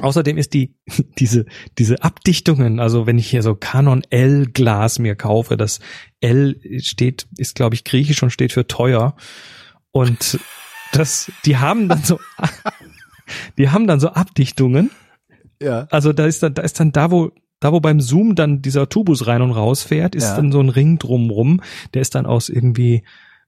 Außerdem 0.00 0.38
ist 0.38 0.54
die, 0.54 0.76
diese, 1.18 1.46
diese 1.78 2.02
Abdichtungen, 2.02 2.78
also 2.78 3.06
wenn 3.06 3.18
ich 3.18 3.28
hier 3.28 3.42
so 3.42 3.56
Canon 3.56 4.02
L 4.10 4.46
Glas 4.46 5.00
mir 5.00 5.16
kaufe, 5.16 5.56
das 5.56 5.80
L 6.20 6.60
steht, 6.78 7.26
ist 7.36 7.56
glaube 7.56 7.74
ich 7.74 7.84
griechisch 7.84 8.22
und 8.22 8.30
steht 8.30 8.52
für 8.52 8.68
teuer. 8.68 9.16
Und 9.90 10.38
das, 10.92 11.32
die 11.44 11.56
haben 11.56 11.88
dann 11.88 12.04
so, 12.04 12.20
die 13.58 13.70
haben 13.70 13.88
dann 13.88 13.98
so 13.98 14.10
Abdichtungen. 14.10 14.90
Ja. 15.62 15.86
Also 15.90 16.12
da 16.12 16.26
ist 16.26 16.42
dann, 16.42 16.54
da 16.54 16.62
ist 16.62 16.78
dann 16.80 16.92
da, 16.92 17.10
wo, 17.10 17.32
da 17.60 17.72
wo 17.72 17.80
beim 17.80 18.00
Zoom 18.00 18.34
dann 18.34 18.62
dieser 18.62 18.88
Tubus 18.88 19.26
rein 19.26 19.42
und 19.42 19.52
raus 19.52 19.82
fährt, 19.82 20.14
ist 20.14 20.24
Ja. 20.28 20.36
dann 20.36 20.52
so 20.52 20.60
ein 20.60 20.68
Ring 20.70 20.98
drumrum. 20.98 21.60
Der 21.94 22.02
ist 22.02 22.14
dann 22.14 22.26
aus 22.26 22.48
irgendwie 22.48 23.02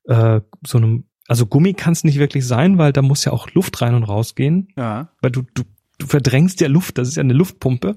äh, 0.04 0.40
so 0.66 0.78
einem, 0.78 1.04
also 1.28 1.46
Gummi 1.46 1.74
kann 1.74 1.92
es 1.92 2.04
nicht 2.04 2.18
wirklich 2.18 2.46
sein, 2.46 2.76
weil 2.78 2.92
da 2.92 3.00
muss 3.02 3.24
ja 3.24 3.32
auch 3.32 3.48
Luft 3.52 3.80
rein 3.80 3.94
und 3.94 4.04
raus 4.04 4.34
gehen 4.34 4.68
Ja. 4.76 5.08
weil 5.22 5.30
du, 5.30 5.42
du, 5.54 5.62
du 5.98 6.06
verdrängst 6.06 6.60
ja 6.60 6.68
Luft, 6.68 6.98
das 6.98 7.08
ist 7.08 7.16
ja 7.16 7.22
eine 7.22 7.32
Luftpumpe. 7.32 7.96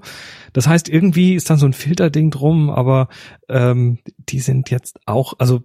Das 0.52 0.66
heißt, 0.68 0.88
irgendwie 0.88 1.34
ist 1.34 1.50
dann 1.50 1.58
so 1.58 1.66
ein 1.66 1.72
Filterding 1.72 2.30
drum, 2.30 2.70
aber 2.70 3.08
ähm, 3.48 3.98
die 4.28 4.38
sind 4.40 4.70
jetzt 4.70 5.00
auch, 5.06 5.34
also 5.38 5.60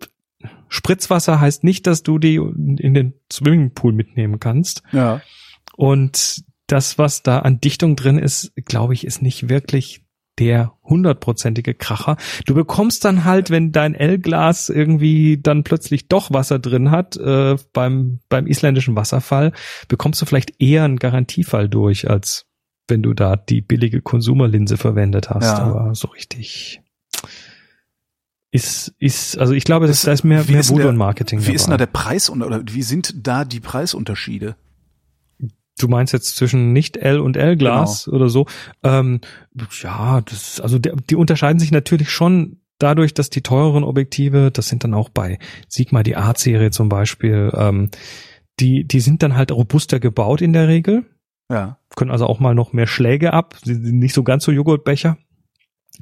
Spritzwasser 0.70 1.40
heißt 1.40 1.64
nicht, 1.64 1.86
dass 1.88 2.02
du 2.04 2.18
die 2.18 2.36
in 2.36 2.94
den 2.94 3.14
Swimmingpool 3.32 3.94
mitnehmen 3.94 4.40
kannst. 4.40 4.82
Ja. 4.92 5.22
Und 5.76 6.44
das, 6.72 6.98
was 6.98 7.24
da 7.24 7.40
an 7.40 7.60
Dichtung 7.60 7.96
drin 7.96 8.18
ist, 8.18 8.54
glaube 8.66 8.94
ich, 8.94 9.06
ist 9.06 9.22
nicht 9.22 9.50
wirklich 9.50 10.04
der 10.40 10.74
hundertprozentige 10.84 11.74
Kracher. 11.74 12.18
Du 12.46 12.56
bekommst 12.56 13.04
dann 13.06 13.26
halt, 13.26 13.50
wenn 13.50 13.72
dein 13.72 13.94
L-Glas 13.94 14.70
irgendwie 14.70 15.40
dann 15.42 15.64
plötzlich 15.64 16.08
doch 16.08 16.32
Wasser 16.32 16.58
drin 16.58 16.90
hat, 16.90 17.18
äh, 17.18 17.58
beim, 17.74 18.20
beim 18.30 18.48
isländischen 18.48 18.96
Wasserfall, 18.96 19.52
bekommst 19.88 20.22
du 20.22 20.26
vielleicht 20.26 20.62
eher 20.62 20.84
einen 20.84 20.98
Garantiefall 20.98 21.68
durch, 21.70 22.10
als 22.10 22.46
wenn 22.88 23.04
du 23.04 23.14
da 23.14 23.36
die 23.36 23.62
billige 23.62 24.02
Konsumerlinse 24.02 24.78
verwendet 24.78 25.30
hast. 25.30 25.44
Ja. 25.44 25.60
Aber 25.60 25.96
so 25.96 26.08
richtig 26.08 26.82
ist, 28.52 28.94
ist, 29.00 29.38
also 29.38 29.54
ich 29.54 29.64
glaube, 29.64 29.88
das, 29.88 30.02
da 30.02 30.12
ist 30.12 30.24
mehr, 30.24 30.48
wie 30.48 30.54
mehr 30.54 30.62
der- 30.64 30.90
und 30.90 30.98
Marketing 30.98 31.46
Wie 31.46 31.54
ist 31.54 31.68
denn 31.68 31.72
da 31.72 31.78
dabei. 31.78 31.86
der 31.86 32.00
Preis 32.00 32.30
oder 32.30 32.62
wie 32.66 32.84
sind 32.84 33.14
da 33.26 33.46
die 33.46 33.62
Preisunterschiede? 33.62 34.56
Du 35.80 35.88
meinst 35.88 36.14
jetzt 36.14 36.36
zwischen 36.36 36.74
nicht 36.74 36.98
L 36.98 37.20
und 37.20 37.38
L-Glas 37.38 38.06
Genau. 38.06 38.18
oder 38.18 38.30
so? 38.30 38.46
Ähm, 38.84 39.22
ja, 39.82 40.22
das, 40.22 40.60
also 40.60 40.78
der, 40.80 40.96
die 41.10 41.16
unterscheiden 41.16 41.60
sich 41.60 41.72
natürlich 41.72 42.10
schon 42.10 42.58
dadurch, 42.78 43.14
dass 43.14 43.30
die 43.30 43.42
teureren 43.42 43.84
Objektive, 43.84 44.52
das 44.52 44.68
sind 44.68 44.84
dann 44.84 44.94
auch 44.94 45.10
bei 45.10 45.40
Sigma 45.68 46.04
die 46.04 46.16
A-Serie 46.16 46.72
zum 46.72 46.90
Beispiel, 46.90 47.52
ähm, 47.56 47.90
die, 48.60 48.86
die 48.86 49.00
sind 49.00 49.24
dann 49.24 49.36
halt 49.36 49.52
robuster 49.52 50.00
gebaut 50.00 50.42
in 50.42 50.54
der 50.54 50.68
Regel, 50.68 51.06
Ja. 51.50 51.78
können 51.96 52.12
also 52.12 52.26
auch 52.28 52.40
mal 52.40 52.54
noch 52.56 52.74
mehr 52.74 52.88
Schläge 52.88 53.34
ab, 53.34 53.56
sie 53.64 53.74
sind 53.76 54.00
nicht 54.00 54.14
so 54.14 54.24
ganz 54.24 54.44
so 54.44 54.52
Joghurtbecher. 54.52 55.18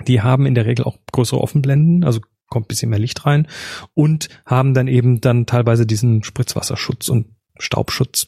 Die 0.08 0.22
haben 0.22 0.46
in 0.46 0.56
der 0.56 0.66
Regel 0.66 0.86
auch 0.86 0.98
größere 1.12 1.42
Offenblenden, 1.42 2.04
also 2.06 2.22
kommt 2.48 2.66
ein 2.66 2.68
bisschen 2.70 2.90
mehr 2.90 3.00
Licht 3.00 3.26
rein 3.26 3.48
und 3.94 4.30
haben 4.46 4.74
dann 4.74 4.88
eben 4.88 5.20
dann 5.22 5.46
teilweise 5.46 5.86
diesen 5.86 6.24
Spritzwasserschutz 6.24 7.10
und 7.10 7.28
Staubschutz. 7.58 8.28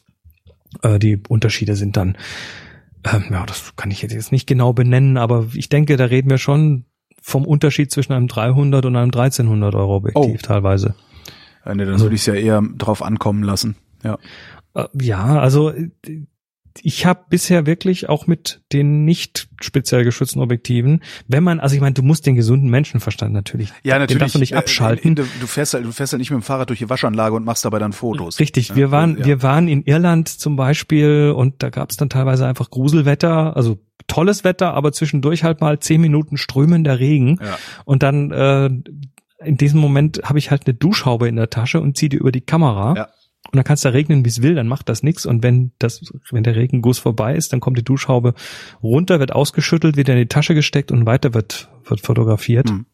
Äh, 0.82 1.00
die 1.00 1.20
Unterschiede 1.28 1.76
sind 1.76 1.98
dann, 1.98 2.18
ähm, 3.12 3.26
ja, 3.32 3.46
das 3.46 3.76
kann 3.76 3.92
ich 3.92 4.02
jetzt 4.02 4.32
nicht 4.32 4.48
genau 4.48 4.74
benennen, 4.74 5.18
aber 5.18 5.48
ich 5.54 5.70
denke, 5.70 5.98
da 5.98 6.06
reden 6.06 6.30
wir 6.30 6.38
schon 6.38 6.86
vom 7.22 7.46
Unterschied 7.46 7.92
zwischen 7.92 8.14
einem 8.14 8.28
300 8.28 8.86
und 8.86 8.96
einem 8.96 9.12
1300 9.12 9.76
Euro 9.76 9.96
Objektiv 9.98 10.40
Oh. 10.44 10.46
teilweise. 10.48 10.96
Ja, 11.66 11.76
nee, 11.76 11.84
dann 11.86 11.94
Also- 11.94 12.06
würde 12.06 12.16
ich 12.16 12.22
es 12.22 12.26
ja 12.28 12.34
eher 12.34 12.64
drauf 12.78 13.04
ankommen 13.04 13.44
lassen. 13.44 13.76
Ja. 14.04 14.18
Äh, 14.74 14.86
Ja, 15.00 15.40
also 15.40 15.70
äh, 15.70 15.90
ich 16.82 17.06
habe 17.06 17.26
bisher 17.30 17.66
wirklich 17.66 18.08
auch 18.10 18.28
mit 18.28 18.62
den 18.72 19.04
nicht 19.06 19.50
speziell 19.62 20.04
geschützten 20.04 20.40
Objektiven, 20.40 21.02
wenn 21.28 21.44
man, 21.44 21.60
also 21.60 21.76
ich 21.76 21.82
meine, 21.82 21.94
du 21.94 22.02
musst 22.02 22.26
den 22.26 22.36
gesunden 22.36 22.70
Menschenverstand 22.70 23.34
natürlich, 23.34 23.70
Ja, 23.84 23.96
natürlich. 24.00 24.10
den 24.16 24.20
darfst 24.20 24.36
du 24.36 24.40
nicht 24.40 24.54
äh, 24.54 24.58
abschalten. 24.58 25.16
Du, 25.16 25.24
du 25.24 25.48
fährst 25.48 25.74
halt, 25.74 25.86
du 25.86 25.92
fährst 25.92 26.14
halt 26.14 26.20
nicht 26.20 26.32
mit 26.32 26.40
dem 26.40 26.44
Fahrrad 26.44 26.70
durch 26.70 26.80
die 26.80 26.90
Waschanlage 26.90 27.36
und 27.36 27.44
machst 27.46 27.66
dabei 27.66 27.80
dann 27.80 27.94
Fotos. 27.94 28.40
Richtig, 28.40 28.70
Ja, 28.70 28.76
wir 28.76 28.92
waren, 28.92 29.18
ja. 29.18 29.26
wir 29.26 29.44
waren 29.44 29.68
in 29.68 29.84
Irland 29.84 30.30
zum 30.30 30.56
Beispiel 30.56 31.34
und 31.36 31.62
da 31.62 31.70
gab 31.70 31.90
es 31.92 31.98
dann 31.98 32.10
teilweise 32.10 32.48
einfach 32.48 32.70
Gruselwetter, 32.70 33.56
also 33.58 33.80
tolles 34.08 34.44
Wetter, 34.44 34.74
aber 34.74 34.92
zwischendurch 34.94 35.44
halt 35.44 35.62
mal 35.62 35.80
zehn 35.80 36.02
Minuten 36.02 36.38
strömender 36.38 37.00
Regen 37.00 37.38
Ja. 37.44 37.58
und 37.86 38.02
dann 38.04 38.32
äh, 38.32 38.70
in 39.44 39.58
diesem 39.58 39.80
Moment 39.80 40.22
habe 40.24 40.40
ich 40.40 40.52
halt 40.52 40.68
eine 40.68 40.74
Duschhaube 40.76 41.28
in 41.28 41.36
der 41.36 41.50
Tasche 41.50 41.82
und 41.82 41.98
ziehe 41.98 42.10
die 42.10 42.18
über 42.18 42.32
die 42.32 42.42
Kamera. 42.42 42.94
Ja. 42.96 43.08
Und 43.52 43.58
dann 43.58 43.64
kann 43.66 43.74
es 43.74 43.82
da 43.82 43.90
regnen, 43.90 44.24
wie 44.24 44.30
es 44.30 44.42
will, 44.42 44.56
dann 44.56 44.68
macht 44.68 44.88
das 44.88 45.04
nichts. 45.04 45.26
Und 45.26 45.44
wenn 45.44 45.72
das, 45.78 46.02
wenn 46.32 46.44
der 46.44 46.56
Regenguss 46.56 47.00
vorbei 47.00 47.36
ist, 47.36 47.52
dann 47.52 47.60
kommt 47.60 47.78
die 47.78 47.84
Duschhaube 47.84 48.34
runter, 48.82 49.20
wird 49.20 49.34
ausgeschüttelt, 49.34 49.98
wieder 49.98 50.14
in 50.14 50.20
die 50.20 50.28
Tasche 50.28 50.56
gesteckt 50.56 50.92
und 50.92 51.06
weiter 51.06 51.34
wird, 51.34 51.70
wird 51.84 52.02
fotografiert. 52.02 52.70
Hm. 52.70 52.86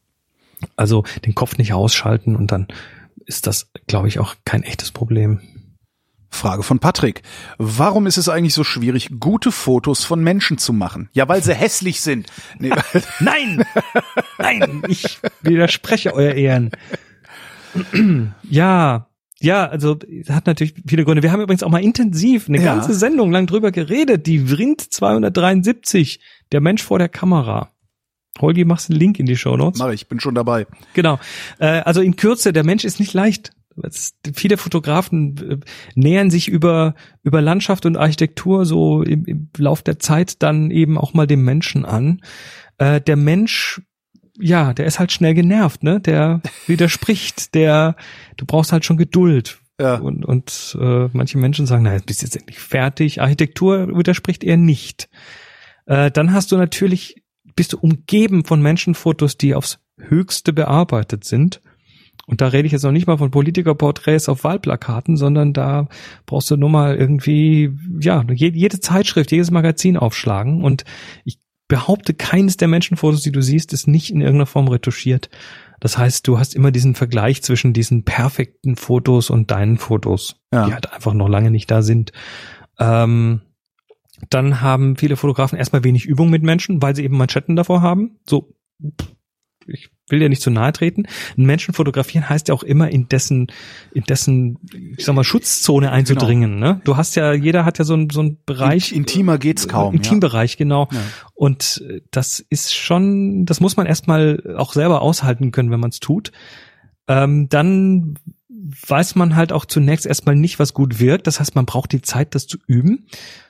Also 0.76 1.04
den 1.26 1.36
Kopf 1.36 1.58
nicht 1.60 1.74
ausschalten 1.74 2.36
und 2.36 2.52
dann 2.52 2.68
ist 3.26 3.46
das, 3.46 3.70
glaube 3.86 4.08
ich, 4.08 4.20
auch 4.20 4.36
kein 4.46 4.64
echtes 4.64 4.92
Problem. 4.92 5.42
Frage 6.30 6.64
von 6.64 6.80
Patrick. 6.80 7.22
Warum 7.58 8.06
ist 8.08 8.18
es 8.18 8.30
eigentlich 8.30 8.54
so 8.54 8.64
schwierig, 8.64 9.10
gute 9.20 9.52
Fotos 9.52 10.04
von 10.04 10.24
Menschen 10.24 10.58
zu 10.58 10.74
machen? 10.74 11.10
Ja, 11.14 11.28
weil 11.28 11.44
sie 11.44 11.54
hässlich 11.54 12.02
sind. 12.02 12.28
Nee, 12.60 12.72
Nein! 13.20 13.64
Nein! 14.38 14.84
Ich 14.88 15.20
widerspreche 15.42 16.14
euer 16.14 16.34
Ehren. 16.34 16.72
ja, 18.44 19.08
ja, 19.40 19.66
also 19.68 19.98
hat 20.30 20.48
natürlich 20.48 20.74
viele 20.88 21.06
Gründe. 21.06 21.22
Wir 21.24 21.32
haben 21.32 21.42
übrigens 21.42 21.64
auch 21.64 21.70
mal 21.70 21.84
intensiv 21.84 22.48
eine 22.50 22.58
Ja. 22.58 22.74
ganze 22.76 22.94
Sendung 22.94 23.32
lang 23.32 23.48
drüber 23.48 23.72
geredet. 23.72 24.26
Die 24.28 24.40
Vrind 24.48 24.82
273, 24.82 26.20
der 26.52 26.62
Mensch 26.62 26.84
vor 26.84 27.00
der 27.00 27.10
Kamera. 27.10 27.72
Holgi, 28.40 28.66
machst 28.66 28.90
einen 28.90 29.00
Link 29.00 29.20
in 29.20 29.26
die 29.26 29.36
Show 29.38 29.58
Notes. 29.58 29.80
Mach 29.80 29.92
ich, 29.92 30.08
bin 30.08 30.20
schon 30.20 30.36
dabei. 30.36 30.68
Genau. 30.94 31.20
Äh, 31.60 31.66
also 31.82 32.02
in 32.02 32.16
Kürze, 32.16 32.54
der 32.54 32.64
Mensch 32.64 32.84
ist 32.84 33.00
nicht 33.00 33.14
leicht. 33.14 33.52
Viele 34.34 34.58
Fotografen 34.58 35.38
äh, 35.38 35.58
nähern 35.96 36.30
sich 36.32 36.48
über, 36.48 36.96
über 37.24 37.42
Landschaft 37.42 37.86
und 37.86 37.96
Architektur 37.98 38.66
so 38.66 39.04
im, 39.04 39.26
im 39.26 39.50
Lauf 39.58 39.82
der 39.84 40.00
Zeit 40.00 40.42
dann 40.42 40.72
eben 40.72 40.98
auch 40.98 41.14
mal 41.14 41.28
dem 41.28 41.44
Menschen 41.44 41.86
an. 41.86 42.22
Äh, 42.80 43.02
der 43.02 43.16
Mensch, 43.18 43.82
ja, 44.40 44.74
der 44.74 44.86
ist 44.86 45.00
halt 45.00 45.12
schnell 45.12 45.34
genervt, 45.34 45.84
ne? 45.84 46.00
Der 46.00 46.42
widerspricht, 46.68 47.56
der, 47.56 47.96
du 48.38 48.46
brauchst 48.46 48.72
halt 48.72 48.86
schon 48.86 48.98
Geduld. 48.98 49.60
Ja. 49.80 49.96
Und, 49.96 50.26
und 50.26 50.78
äh, 50.82 51.08
manche 51.14 51.38
Menschen 51.38 51.68
sagen, 51.68 51.84
na, 51.84 51.98
bist 52.06 52.24
jetzt 52.24 52.36
endlich 52.36 52.60
fertig. 52.60 53.22
Architektur 53.22 53.96
widerspricht 53.96 54.44
eher 54.44 54.58
nicht. 54.58 55.08
Äh, 55.86 56.10
dann 56.12 56.34
hast 56.34 56.52
du 56.52 56.58
natürlich, 56.58 57.24
bist 57.56 57.74
du 57.74 57.78
umgeben 57.78 58.44
von 58.44 58.62
Menschenfotos, 58.62 59.38
die 59.38 59.54
aufs 59.54 59.80
Höchste 60.00 60.54
bearbeitet 60.54 61.26
sind. 61.26 61.62
Und 62.26 62.42
da 62.42 62.48
rede 62.48 62.66
ich 62.66 62.74
jetzt 62.74 62.84
noch 62.84 62.92
nicht 62.92 63.08
mal 63.08 63.18
von 63.18 63.32
Politikerporträts 63.32 64.28
auf 64.28 64.44
Wahlplakaten, 64.44 65.16
sondern 65.16 65.54
da 65.54 65.88
brauchst 66.26 66.52
du 66.52 66.58
nur 66.58 66.70
mal 66.70 66.96
irgendwie, 66.96 67.72
ja, 68.02 68.26
jede 68.30 68.80
Zeitschrift, 68.82 69.32
jedes 69.32 69.50
Magazin 69.50 69.96
aufschlagen. 69.96 70.62
Und 70.62 70.84
ich 71.24 71.40
behaupte, 71.68 72.14
keines 72.14 72.58
der 72.58 72.68
Menschenfotos, 72.68 73.22
die 73.22 73.32
du 73.32 73.42
siehst, 73.42 73.74
ist 73.74 73.88
nicht 73.88 74.10
in 74.10 74.22
irgendeiner 74.22 74.46
Form 74.46 74.68
retuschiert. 74.68 75.30
Das 75.80 75.98
heißt, 75.98 76.28
du 76.28 76.40
hast 76.40 76.56
immer 76.56 76.72
diesen 76.72 76.96
Vergleich 76.96 77.44
zwischen 77.44 77.74
diesen 77.74 78.04
perfekten 78.04 78.76
Fotos 78.76 79.30
und 79.30 79.52
deinen 79.52 79.78
Fotos, 79.78 80.40
Ja. 80.54 80.66
die 80.66 80.74
halt 80.74 80.92
einfach 80.92 81.14
noch 81.14 81.28
lange 81.30 81.52
nicht 81.52 81.70
da 81.70 81.82
sind. 81.82 82.12
Ähm, 82.80 83.42
dann 84.30 84.62
haben 84.62 84.96
viele 84.98 85.16
Fotografen 85.16 85.58
erstmal 85.60 85.84
wenig 85.84 86.06
Übung 86.06 86.30
mit 86.30 86.42
Menschen, 86.42 86.82
weil 86.82 86.96
sie 86.96 87.04
eben 87.04 87.18
Manschetten 87.18 87.56
davor 87.56 87.82
haben. 87.82 88.18
So, 88.28 88.54
ich 89.68 89.90
will 90.10 90.20
dir 90.20 90.30
nicht 90.30 90.42
zu 90.42 90.50
nahe 90.50 90.72
treten. 90.72 91.04
Ein 91.38 91.46
Menschen 91.46 91.74
fotografieren 91.74 92.30
heißt 92.30 92.48
ja 92.48 92.54
auch 92.54 92.64
immer 92.64 92.90
in 92.90 93.10
dessen, 93.10 93.48
in 93.94 94.04
dessen, 94.04 94.58
ich 94.98 95.06
sag 95.06 95.16
mal, 95.16 95.24
Schutzzone 95.24 95.92
einzudringen. 95.92 96.60
Ne? 96.60 96.82
Du 96.86 96.98
hast 96.98 97.16
ja, 97.16 97.34
jeder 97.34 97.66
hat 97.66 97.78
ja 97.78 97.86
so 97.86 97.94
einen 97.94 98.10
so 98.10 98.22
einen 98.22 98.38
Bereich. 98.46 98.92
In- 98.92 99.00
intimer 99.00 99.38
geht's 99.38 99.68
kaum, 99.68 99.94
ja. 99.94 99.98
Intimbereich, 99.98 100.58
genau. 100.58 100.88
Ja. 100.92 101.00
Und 101.34 101.84
äh, 101.88 102.02
das 102.12 102.40
ist 102.40 102.74
schon, 102.74 103.46
das 103.46 103.60
muss 103.60 103.78
man 103.78 103.86
erstmal 103.86 104.56
auch 104.58 104.74
selber 104.74 105.02
aushalten 105.02 105.52
können, 105.52 105.72
wenn 105.72 105.80
man 105.80 105.90
es 105.90 106.00
tut. 106.00 106.32
Ähm, 107.08 107.48
dann 107.50 108.16
weiß 108.88 109.16
man 109.16 109.36
halt 109.36 109.52
auch 109.52 109.66
zunächst 109.66 110.06
erstmal 110.06 110.36
nicht, 110.36 110.60
was 110.60 110.74
gut 110.74 111.00
wirkt. 111.00 111.28
Das 111.28 111.40
heißt, 111.40 111.56
man 111.56 111.66
braucht 111.66 111.92
die 111.92 112.02
Zeit, 112.02 112.36
das 112.36 112.48
zu 112.48 112.58
üben. 112.68 113.08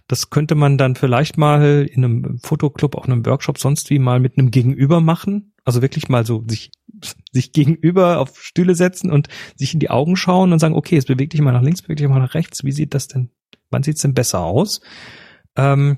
Das 0.07 0.29
könnte 0.29 0.55
man 0.55 0.77
dann 0.77 0.95
vielleicht 0.95 1.37
mal 1.37 1.87
in 1.91 2.05
einem 2.05 2.39
Fotoclub, 2.43 2.95
auch 2.95 3.05
in 3.05 3.13
einem 3.13 3.25
Workshop 3.25 3.57
sonst 3.57 3.89
wie 3.89 3.99
mal 3.99 4.19
mit 4.19 4.37
einem 4.37 4.51
Gegenüber 4.51 5.01
machen. 5.01 5.53
Also 5.65 5.81
wirklich 5.81 6.07
mal 6.07 6.25
so 6.25 6.43
sich, 6.47 6.71
sich 7.31 7.51
gegenüber 7.51 8.19
auf 8.19 8.41
Stühle 8.41 8.75
setzen 8.75 9.11
und 9.11 9.27
sich 9.55 9.73
in 9.73 9.79
die 9.79 9.89
Augen 9.89 10.15
schauen 10.15 10.53
und 10.53 10.59
sagen, 10.59 10.75
okay, 10.75 10.95
jetzt 10.95 11.07
beweg 11.07 11.29
dich 11.31 11.41
mal 11.41 11.51
nach 11.51 11.63
links, 11.63 11.81
beweg 11.81 11.97
dich 11.97 12.07
mal 12.07 12.19
nach 12.19 12.35
rechts. 12.35 12.63
Wie 12.63 12.71
sieht 12.71 12.93
das 12.93 13.07
denn, 13.07 13.29
wann 13.69 13.83
sieht's 13.83 14.01
denn 14.01 14.13
besser 14.13 14.39
aus? 14.41 14.81
Ähm, 15.55 15.97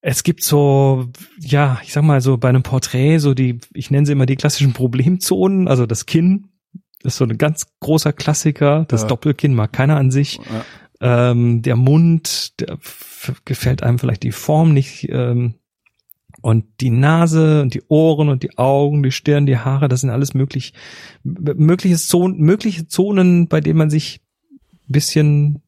es 0.00 0.22
gibt 0.22 0.42
so, 0.42 1.08
ja, 1.38 1.80
ich 1.82 1.94
sag 1.94 2.04
mal 2.04 2.20
so 2.20 2.36
bei 2.36 2.50
einem 2.50 2.62
Porträt 2.62 3.18
so 3.18 3.32
die, 3.32 3.60
ich 3.72 3.90
nenne 3.90 4.04
sie 4.04 4.12
immer 4.12 4.26
die 4.26 4.36
klassischen 4.36 4.74
Problemzonen, 4.74 5.66
also 5.66 5.86
das 5.86 6.04
Kinn 6.04 6.48
ist 7.04 7.16
so 7.16 7.24
ein 7.24 7.38
ganz 7.38 7.66
großer 7.80 8.12
Klassiker, 8.12 8.84
das 8.88 9.02
Ja. 9.02 9.08
Doppelkinn 9.08 9.54
mag 9.54 9.72
keiner 9.72 9.96
an 9.96 10.10
sich. 10.10 10.38
Ja. 11.00 11.30
ähm, 11.30 11.62
der 11.62 11.76
Mund, 11.76 12.60
der 12.60 12.78
gefällt 13.44 13.82
einem 13.82 13.98
vielleicht 13.98 14.22
die 14.22 14.32
Form 14.32 14.72
nicht. 14.72 15.08
Ähm, 15.10 15.54
und 16.40 16.66
die 16.80 16.90
Nase 16.90 17.62
und 17.62 17.72
die 17.74 17.82
Ohren 17.88 18.28
und 18.28 18.42
die 18.42 18.58
Augen, 18.58 19.02
die 19.02 19.12
Stirn, 19.12 19.46
die 19.46 19.58
Haare, 19.58 19.88
das 19.88 20.00
sind 20.02 20.10
alles 20.10 20.34
möglich, 20.34 20.74
mögliche 21.22 21.96
Zonen, 21.96 22.38
mögliche 22.38 22.86
Zonen, 22.86 23.48
bei 23.48 23.60
denen 23.60 23.78
man 23.78 23.88
sich 23.88 24.20
bisschen, 24.86 25.62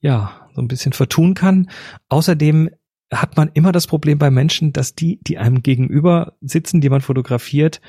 ja, 0.00 0.48
so 0.54 0.60
ein 0.60 0.68
bisschen 0.68 0.92
vertun 0.92 1.34
kann. 1.34 1.70
Außerdem 2.08 2.70
hat 3.12 3.36
man 3.36 3.50
immer 3.54 3.72
das 3.72 3.86
Problem 3.86 4.18
bei 4.18 4.30
Menschen, 4.30 4.72
dass 4.72 4.94
die, 4.94 5.18
die 5.22 5.38
einem 5.38 5.62
gegenüber 5.62 6.34
sitzen, 6.40 6.80
die 6.80 6.90
man 6.90 7.00
fotografiert, 7.00 7.80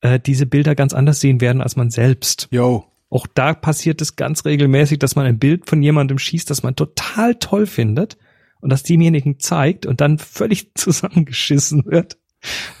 äh, 0.00 0.20
diese 0.20 0.46
Bilder 0.46 0.74
ganz 0.74 0.92
anders 0.92 1.20
sehen 1.20 1.40
werden 1.40 1.62
als 1.62 1.76
man 1.76 1.90
selbst. 1.90 2.48
Yo. 2.50 2.84
Auch 3.08 3.26
da 3.26 3.54
passiert 3.54 4.00
es 4.00 4.16
ganz 4.16 4.44
regelmäßig, 4.44 4.98
dass 4.98 5.16
man 5.16 5.26
ein 5.26 5.38
Bild 5.38 5.68
von 5.68 5.82
jemandem 5.82 6.18
schießt, 6.18 6.48
das 6.48 6.62
man 6.62 6.76
total 6.76 7.34
toll 7.34 7.66
findet 7.66 8.16
und 8.60 8.70
das 8.70 8.84
demjenigen 8.84 9.40
zeigt 9.40 9.84
und 9.84 10.00
dann 10.00 10.18
völlig 10.18 10.72
zusammengeschissen 10.74 11.84
wird, 11.86 12.18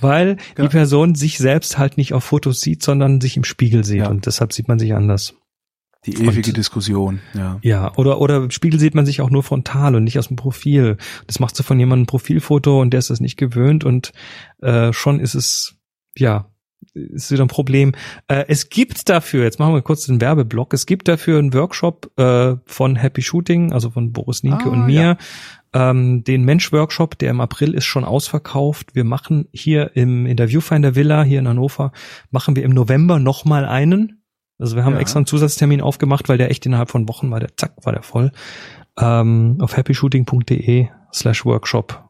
weil 0.00 0.36
ja. 0.56 0.64
die 0.64 0.68
Person 0.68 1.14
sich 1.14 1.38
selbst 1.38 1.78
halt 1.78 1.96
nicht 1.96 2.14
auf 2.14 2.24
Fotos 2.24 2.60
sieht, 2.60 2.82
sondern 2.82 3.20
sich 3.20 3.36
im 3.36 3.44
Spiegel 3.44 3.84
sieht 3.84 3.98
ja. 3.98 4.08
und 4.08 4.26
deshalb 4.26 4.52
sieht 4.52 4.68
man 4.68 4.78
sich 4.78 4.94
anders. 4.94 5.34
Die 6.06 6.14
ewige 6.14 6.50
und, 6.50 6.56
Diskussion, 6.56 7.20
ja. 7.34 7.58
Ja, 7.60 7.94
oder, 7.96 8.22
oder 8.22 8.36
im 8.36 8.50
Spiegel 8.50 8.80
sieht 8.80 8.94
man 8.94 9.04
sich 9.04 9.20
auch 9.20 9.28
nur 9.28 9.42
frontal 9.42 9.94
und 9.94 10.04
nicht 10.04 10.18
aus 10.18 10.28
dem 10.28 10.36
Profil. 10.36 10.96
Das 11.26 11.40
machst 11.40 11.58
du 11.58 11.62
von 11.62 11.78
jemandem 11.78 12.04
ein 12.04 12.06
Profilfoto 12.06 12.80
und 12.80 12.90
der 12.90 12.98
ist 12.98 13.10
das 13.10 13.20
nicht 13.20 13.36
gewöhnt 13.36 13.84
und 13.84 14.12
äh, 14.62 14.94
schon 14.94 15.20
ist 15.20 15.34
es, 15.34 15.76
ja, 16.16 16.50
ist 16.94 17.30
wieder 17.30 17.44
ein 17.44 17.48
Problem. 17.48 17.92
Äh, 18.28 18.44
es 18.48 18.68
gibt 18.68 19.08
dafür, 19.08 19.44
jetzt 19.44 19.58
machen 19.58 19.74
wir 19.74 19.82
kurz 19.82 20.06
den 20.06 20.20
Werbeblock, 20.20 20.74
es 20.74 20.86
gibt 20.86 21.08
dafür 21.08 21.38
einen 21.38 21.54
Workshop 21.54 22.10
äh, 22.18 22.56
von 22.66 22.96
Happy 22.96 23.22
Shooting, 23.22 23.72
also 23.72 23.90
von 23.90 24.12
Boris 24.12 24.42
Nienke 24.42 24.64
ah, 24.66 24.72
und 24.72 24.86
mir, 24.86 25.02
ja. 25.02 25.16
Ähm, 25.72 26.24
den 26.24 26.44
Mensch-Workshop, 26.44 27.16
der 27.18 27.30
im 27.30 27.40
April 27.40 27.74
ist 27.74 27.84
schon 27.84 28.04
ausverkauft. 28.04 28.96
Wir 28.96 29.04
machen 29.04 29.46
hier 29.52 29.92
im, 29.94 30.26
in 30.26 30.36
der 30.36 30.48
Viewfinder 30.48 30.96
Villa 30.96 31.22
hier 31.22 31.38
in 31.38 31.46
Hannover, 31.46 31.92
machen 32.30 32.56
wir 32.56 32.64
im 32.64 32.72
November 32.72 33.20
nochmal 33.20 33.64
einen. 33.64 34.24
Also 34.58 34.74
wir 34.74 34.84
haben 34.84 34.94
ja. 34.94 35.00
extra 35.00 35.20
einen 35.20 35.26
Zusatztermin 35.26 35.80
aufgemacht, 35.80 36.28
weil 36.28 36.38
der 36.38 36.50
echt 36.50 36.66
innerhalb 36.66 36.90
von 36.90 37.08
Wochen 37.08 37.30
war 37.30 37.38
der, 37.38 37.56
zack, 37.56 37.74
war 37.84 37.92
der 37.92 38.02
voll. 38.02 38.32
Ähm, 38.98 39.58
auf 39.60 39.76
happyshooting.de 39.76 40.88
slash 41.14 41.44
Workshop 41.44 42.08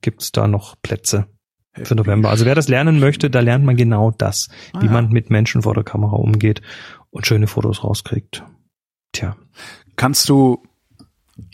gibt's 0.00 0.32
da 0.32 0.48
noch 0.48 0.76
Plätze 0.82 1.26
Happy 1.72 1.86
für 1.86 1.94
November. 1.94 2.30
Also 2.30 2.44
wer 2.44 2.54
das 2.54 2.68
lernen 2.68 3.00
möchte, 3.00 3.30
da 3.30 3.40
lernt 3.40 3.64
man 3.64 3.76
genau 3.76 4.10
das, 4.10 4.48
ah, 4.72 4.82
wie 4.82 4.86
ja. 4.86 4.92
man 4.92 5.08
mit 5.08 5.30
Menschen 5.30 5.62
vor 5.62 5.74
der 5.74 5.84
Kamera 5.84 6.16
umgeht 6.16 6.62
und 7.10 7.26
schöne 7.26 7.46
Fotos 7.46 7.82
rauskriegt. 7.82 8.44
Tja. 9.12 9.36
Kannst 9.96 10.28
du 10.28 10.62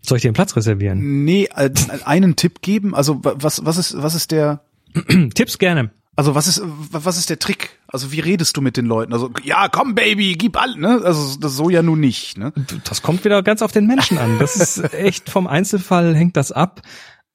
soll 0.03 0.17
ich 0.17 0.23
dir 0.23 0.29
einen 0.29 0.35
Platz 0.35 0.57
reservieren? 0.57 1.25
Nee, 1.25 1.49
äh, 1.55 1.71
einen 2.05 2.37
Tipp 2.37 2.63
geben. 2.63 2.95
Also 2.95 3.21
was 3.23 3.65
was 3.65 3.79
ist 3.79 4.03
was 4.03 4.15
ist 4.15 4.31
der 4.33 4.65
Tipps 5.35 5.59
gerne. 5.59 5.91
Also 6.17 6.35
was 6.35 6.49
ist 6.49 6.63
was 6.65 7.17
ist 7.17 7.31
der 7.31 7.39
Trick? 7.39 7.79
Also 7.87 8.11
wie 8.11 8.21
redest 8.21 8.57
du 8.57 8.61
mit 8.61 8.77
den 8.77 8.87
Leuten? 8.87 9.13
Also 9.13 9.31
ja, 9.45 9.69
komm 9.69 9.95
Baby, 9.95 10.35
gib 10.37 10.61
all, 10.61 10.75
ne? 10.77 11.01
Also 11.05 11.39
das 11.39 11.55
so 11.55 11.71
ja 11.71 11.83
nun 11.83 12.01
nicht, 12.01 12.37
ne? 12.39 12.53
Das 12.85 13.03
kommt 13.03 13.25
wieder 13.25 13.43
ganz 13.43 13.63
auf 13.63 13.71
den 13.71 13.87
Menschen 13.87 14.19
an. 14.19 14.39
Das 14.39 14.57
ist 14.57 14.79
echt 14.95 15.31
vom 15.31 15.47
Einzelfall 15.47 16.17
hängt 16.17 16.37
das 16.37 16.51
ab. 16.51 16.83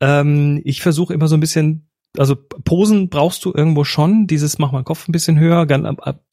Ähm, 0.02 0.62
ich 0.66 0.82
versuche 0.82 1.14
immer 1.14 1.28
so 1.28 1.38
ein 1.38 1.40
bisschen 1.40 1.88
also 2.18 2.36
Posen 2.36 3.10
brauchst 3.10 3.44
du 3.44 3.54
irgendwo 3.54 3.84
schon, 3.84 4.28
dieses 4.28 4.60
mach 4.60 4.72
mal 4.72 4.84
Kopf 4.84 5.08
ein 5.08 5.12
bisschen 5.12 5.40
höher, 5.40 5.66
ganz, 5.66 5.88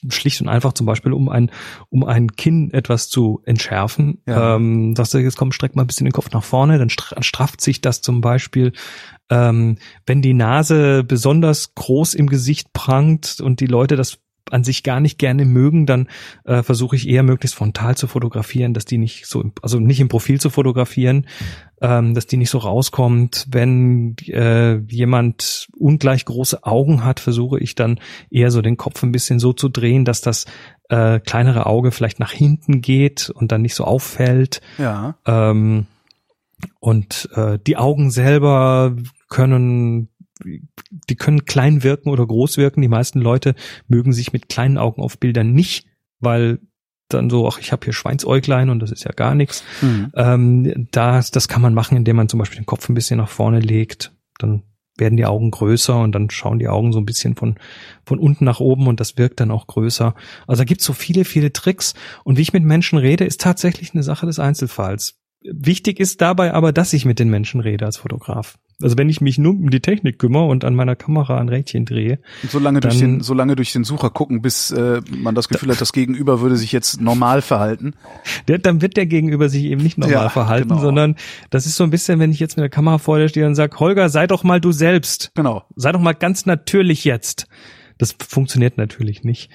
schlicht 0.09 0.41
und 0.41 0.49
einfach 0.49 0.75
zum 0.75 0.87
Beispiel, 0.87 1.13
um 1.13 1.29
ein, 1.29 1.51
um 1.89 2.05
ein 2.05 2.33
Kinn 2.33 2.71
etwas 2.73 3.09
zu 3.09 3.41
entschärfen. 3.45 4.23
Ja. 4.27 4.57
Ähm, 4.57 4.95
sagst 4.95 5.15
du, 5.15 5.19
jetzt 5.19 5.37
komm, 5.37 5.53
streck 5.53 5.77
mal 5.77 5.85
ein 5.85 5.87
bisschen 5.87 6.05
den 6.05 6.13
Kopf 6.13 6.31
nach 6.33 6.45
vorne, 6.45 6.79
dann 6.79 6.91
strafft 6.91 7.61
sich 7.61 7.81
das 7.81 8.03
zum 8.03 8.21
Beispiel. 8.21 8.73
Ähm, 9.31 9.79
wenn 10.07 10.23
die 10.23 10.35
Nase 10.35 11.05
besonders 11.05 11.75
groß 11.75 12.15
im 12.15 12.29
Gesicht 12.29 12.73
prangt 12.73 13.41
und 13.41 13.61
die 13.61 13.67
Leute 13.67 13.97
das 13.97 14.19
an 14.51 14.65
sich 14.65 14.83
gar 14.83 15.01
nicht 15.01 15.19
gerne 15.19 15.45
mögen, 15.45 15.87
dann 15.87 16.09
äh, 16.45 16.63
versuche 16.63 16.97
ich 16.97 17.09
eher 17.09 17.23
möglichst 17.23 17.57
frontal 17.57 17.97
zu 17.97 18.07
fotografieren, 18.07 18.75
dass 18.75 18.85
die 18.85 18.99
nicht 18.99 19.27
so, 19.27 19.45
also 19.63 19.79
nicht 19.79 20.01
im 20.01 20.09
Profil 20.09 20.41
zu 20.41 20.51
fotografieren, 20.51 21.27
ähm, 21.81 22.15
dass 22.15 22.27
die 22.27 22.37
nicht 22.37 22.51
so 22.51 22.59
rauskommt. 22.59 23.47
Wenn 23.51 24.17
äh, 24.27 24.79
jemand 24.89 25.69
ungleich 25.77 26.25
große 26.25 26.65
Augen 26.65 27.05
hat, 27.05 27.21
versuche 27.21 27.59
ich 27.59 27.75
dann 27.75 28.01
eher 28.31 28.51
so 28.51 28.63
den 28.63 28.77
Kopf 28.77 29.03
ein 29.03 29.13
bisschen 29.13 29.39
so 29.39 29.53
zu 29.53 29.69
drehen, 29.69 30.05
dass 30.05 30.21
das 30.21 30.47
äh, 30.89 31.21
kleinere 31.21 31.67
Auge 31.67 31.93
vielleicht 31.93 32.21
nach 32.21 32.33
hinten 32.33 32.81
geht 32.81 33.31
und 33.31 33.53
dann 33.53 33.63
nicht 33.63 33.75
so 33.75 33.85
auffällt. 33.85 34.61
Ja. 34.79 35.17
Ähm, 35.27 35.87
und 36.79 37.29
äh, 37.35 37.59
die 37.67 37.77
Augen 37.77 38.11
selber 38.11 38.95
können 39.29 40.10
die 40.45 41.17
können 41.17 41.45
klein 41.45 41.83
wirken 41.83 42.09
oder 42.11 42.27
groß 42.27 42.57
wirken. 42.57 42.83
Die 42.83 42.89
meisten 42.89 43.21
Leute 43.21 43.55
mögen 43.89 44.13
sich 44.13 44.33
mit 44.33 44.49
kleinen 44.49 44.79
Augen 44.79 45.03
auf 45.03 45.19
Bildern 45.19 45.53
nicht, 45.53 45.87
weil 46.19 46.59
dann 47.09 47.31
so, 47.31 47.49
ach, 47.49 47.59
ich 47.59 47.73
habe 47.73 47.85
hier 47.85 47.93
Schweinsäuglein 47.93 48.71
und 48.71 48.81
das 48.81 48.93
ist 48.93 49.05
ja 49.05 49.13
gar 49.13 49.35
nichts. 49.35 49.65
Mhm. 49.83 50.13
Ähm, 50.15 50.89
das, 50.93 51.31
das 51.31 51.49
kann 51.49 51.63
man 51.63 51.75
machen, 51.75 51.97
indem 51.97 52.17
man 52.17 52.29
zum 52.29 52.39
Beispiel 52.39 52.61
den 52.61 52.67
Kopf 52.67 52.89
ein 52.89 52.95
bisschen 52.95 53.19
nach 53.19 53.29
vorne 53.29 53.61
legt. 53.61 54.13
Dann 54.39 54.63
werden 54.97 55.17
die 55.17 55.27
Augen 55.27 55.51
größer 55.51 55.99
und 55.99 56.13
dann 56.13 56.31
schauen 56.31 56.59
die 56.59 56.69
Augen 56.69 56.93
so 56.93 57.01
ein 57.01 57.07
bisschen 57.07 57.35
von, 57.35 57.57
von 58.05 58.19
unten 58.19 58.45
nach 58.45 58.61
oben 58.61 58.87
und 58.87 59.01
das 59.01 59.17
wirkt 59.19 59.41
dann 59.41 59.51
auch 59.51 59.67
größer. 59.67 60.15
Also 60.47 60.61
da 60.61 60.65
gibt's 60.65 60.85
so 60.85 60.93
viele, 60.93 61.25
viele 61.25 61.53
Tricks. 61.53 61.95
Und 62.23 62.37
wie 62.37 62.43
ich 62.43 62.53
mit 62.53 62.65
Menschen 62.65 62.99
rede, 62.99 63.25
ist 63.25 63.41
tatsächlich 63.41 63.95
eine 63.95 64.03
Sache 64.03 64.27
des 64.27 64.39
Einzelfalls. 64.39 65.20
Wichtig 65.43 66.01
ist 66.01 66.21
dabei 66.21 66.53
aber, 66.53 66.73
dass 66.73 66.93
ich 66.93 67.05
mit 67.07 67.19
den 67.19 67.31
Menschen 67.31 67.61
rede 67.61 67.87
als 67.87 67.97
Fotograf. 67.97 68.59
Also 68.83 68.97
wenn 68.97 69.09
ich 69.09 69.21
mich 69.21 69.39
nur 69.39 69.53
um 69.53 69.71
die 69.71 69.81
Technik 69.81 70.19
kümmere 70.19 70.45
und 70.45 70.65
an 70.65 70.75
meiner 70.75 70.97
Kamera 70.97 71.39
ein 71.39 71.49
Rädchen 71.49 71.85
drehe. 71.85 72.19
Und 72.43 72.51
so 72.51 72.59
lange 72.59 72.81
durch 72.81 72.99
den, 72.99 73.21
so 73.21 73.35
lange 73.35 73.57
durch 73.57 73.73
den 73.73 73.85
Sucher 73.85 74.11
gucken, 74.11 74.43
bis 74.43 74.71
äh, 74.71 75.01
man 75.11 75.35
das 75.35 75.49
Gefühl 75.49 75.71
hat, 75.71 75.81
das 75.81 75.93
Gegenüber 75.93 76.41
würde 76.41 76.57
sich 76.57 76.73
jetzt 76.73 77.01
normal 77.01 77.43
verhalten. 77.43 77.95
Der, 78.49 78.59
dann 78.59 78.81
wird 78.81 78.97
der 78.97 79.07
Gegenüber 79.07 79.49
sich 79.49 79.65
eben 79.65 79.83
nicht 79.83 79.99
normal 79.99 80.15
ja, 80.15 80.29
verhalten, 80.29 80.71
genau. 80.71 80.81
sondern 80.81 81.17
das 81.51 81.67
ist 81.67 81.77
so 81.77 81.85
ein 81.85 81.91
bisschen, 81.91 82.19
wenn 82.21 82.33
ich 82.33 82.41
jetzt 82.41 82.57
mit 82.57 82.63
der 82.63 82.71
Kamera 82.71 82.99
vor 82.99 83.19
dir 83.19 83.29
stehe 83.29 83.47
und 83.47 83.55
sage, 83.55 83.79
Holger, 83.79 84.09
sei 84.09 84.27
doch 84.27 84.45
mal 84.45 84.61
du 84.61 84.73
selbst. 84.73 85.33
Genau. 85.35 85.65
Sei 85.77 85.93
doch 85.93 86.01
mal 86.01 86.15
ganz 86.15 86.47
natürlich 86.47 87.05
jetzt. 87.05 87.49
Das 87.99 88.17
funktioniert 88.19 88.79
natürlich 88.79 89.25
nicht. 89.25 89.51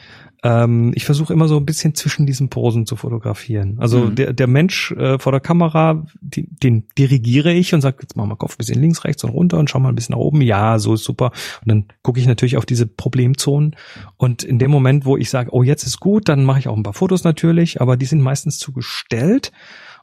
Ähm, 0.45 0.91
ich 0.93 1.05
versuche 1.05 1.33
immer 1.33 1.47
so 1.47 1.57
ein 1.57 1.65
bisschen 1.65 1.95
zwischen 1.95 2.27
diesen 2.27 2.49
Posen 2.49 2.85
zu 2.85 2.95
fotografieren. 2.95 3.77
Also 3.79 4.01
mhm. 4.01 4.15
der, 4.15 4.31
der 4.31 4.45
Mensch 4.45 4.91
äh, 4.91 5.17
vor 5.17 5.31
der 5.31 5.41
Kamera, 5.41 6.05
die, 6.21 6.47
den 6.47 6.85
dirigiere 6.99 7.51
ich 7.51 7.73
und 7.73 7.81
sage, 7.81 7.97
jetzt 8.01 8.15
machen 8.15 8.29
wir 8.29 8.35
Kopf 8.35 8.53
ein 8.53 8.57
bisschen 8.59 8.79
links, 8.79 9.05
rechts 9.05 9.23
und 9.23 9.31
runter 9.31 9.57
und 9.57 9.71
schau 9.71 9.79
mal 9.79 9.89
ein 9.89 9.95
bisschen 9.95 10.13
nach 10.13 10.19
oben. 10.19 10.41
Ja, 10.41 10.77
so 10.77 10.93
ist 10.93 11.03
super. 11.03 11.31
Und 11.61 11.69
dann 11.69 11.85
gucke 12.03 12.19
ich 12.19 12.27
natürlich 12.27 12.57
auf 12.57 12.67
diese 12.67 12.85
Problemzonen. 12.85 13.75
Und 14.17 14.43
in 14.43 14.59
dem 14.59 14.69
Moment, 14.69 15.03
wo 15.05 15.17
ich 15.17 15.31
sage, 15.31 15.49
oh, 15.51 15.63
jetzt 15.63 15.83
ist 15.83 15.99
gut, 15.99 16.29
dann 16.29 16.45
mache 16.45 16.59
ich 16.59 16.67
auch 16.67 16.77
ein 16.77 16.83
paar 16.83 16.93
Fotos 16.93 17.23
natürlich, 17.23 17.81
aber 17.81 17.97
die 17.97 18.05
sind 18.05 18.21
meistens 18.21 18.59
zu 18.59 18.71
gestellt. 18.71 19.51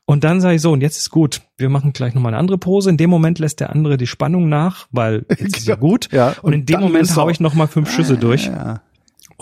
Und 0.06 0.24
dann 0.24 0.40
sage 0.40 0.56
ich 0.56 0.62
so, 0.62 0.72
und 0.72 0.80
jetzt 0.80 0.96
ist 0.96 1.10
gut. 1.10 1.42
Wir 1.56 1.68
machen 1.68 1.92
gleich 1.92 2.14
nochmal 2.14 2.32
eine 2.32 2.40
andere 2.40 2.58
Pose. 2.58 2.90
In 2.90 2.96
dem 2.96 3.10
Moment 3.10 3.38
lässt 3.38 3.60
der 3.60 3.70
andere 3.70 3.96
die 3.96 4.08
Spannung 4.08 4.48
nach, 4.48 4.88
weil 4.90 5.24
jetzt 5.38 5.58
ist 5.58 5.68
ja 5.68 5.76
gut. 5.76 6.08
Ja, 6.10 6.30
und, 6.30 6.42
und 6.42 6.52
in 6.52 6.66
dem 6.66 6.80
Moment 6.80 7.14
haue 7.14 7.30
ich 7.30 7.38
nochmal 7.38 7.68
fünf 7.68 7.92
Schüsse 7.92 8.16
durch. 8.16 8.46
Ja. 8.46 8.82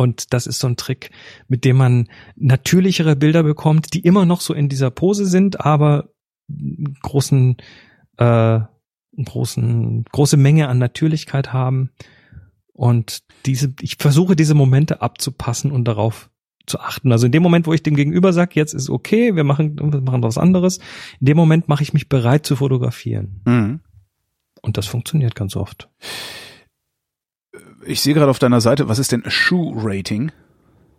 Und 0.01 0.32
das 0.32 0.47
ist 0.47 0.60
so 0.60 0.66
ein 0.66 0.78
Trick, 0.78 1.10
mit 1.47 1.66
dem 1.66 1.77
man 1.77 2.09
natürlichere 2.35 3.16
Bilder 3.16 3.43
bekommt, 3.43 3.93
die 3.93 4.01
immer 4.01 4.24
noch 4.24 4.40
so 4.40 4.55
in 4.55 4.70
dieser 4.70 4.90
Pose 4.90 5.27
sind, 5.27 5.60
aber 5.60 6.09
großen, 7.02 7.59
äh, 8.16 8.60
großen, 9.22 10.05
große 10.10 10.39
Menge 10.39 10.68
an 10.68 10.78
Natürlichkeit 10.78 11.52
haben. 11.52 11.90
Und 12.72 13.24
diese, 13.44 13.74
ich 13.82 13.97
versuche 13.98 14.36
diese 14.36 14.55
Momente 14.55 15.02
abzupassen 15.02 15.70
und 15.70 15.85
darauf 15.85 16.31
zu 16.66 16.81
achten. 16.81 17.12
Also 17.12 17.27
in 17.27 17.32
dem 17.32 17.43
Moment, 17.43 17.66
wo 17.66 17.74
ich 17.74 17.82
dem 17.82 17.94
Gegenüber 17.94 18.32
sage, 18.32 18.52
jetzt 18.55 18.72
ist 18.72 18.89
okay, 18.89 19.36
wir 19.36 19.44
machen, 19.44 19.78
wir 19.78 20.01
machen 20.01 20.22
was 20.22 20.39
anderes, 20.39 20.78
in 21.20 21.27
dem 21.27 21.36
Moment 21.36 21.68
mache 21.68 21.82
ich 21.82 21.93
mich 21.93 22.09
bereit 22.09 22.47
zu 22.47 22.56
fotografieren. 22.56 23.43
Mhm. 23.44 23.81
Und 24.62 24.78
das 24.78 24.86
funktioniert 24.86 25.35
ganz 25.35 25.56
oft 25.56 25.90
ich 27.85 28.01
sehe 28.01 28.15
gerade 28.15 28.31
auf 28.31 28.39
deiner 28.39 28.61
Seite, 28.61 28.89
was 28.89 28.98
ist 28.98 29.12
denn 29.12 29.23
Shoe 29.27 29.73
Rating? 29.77 30.32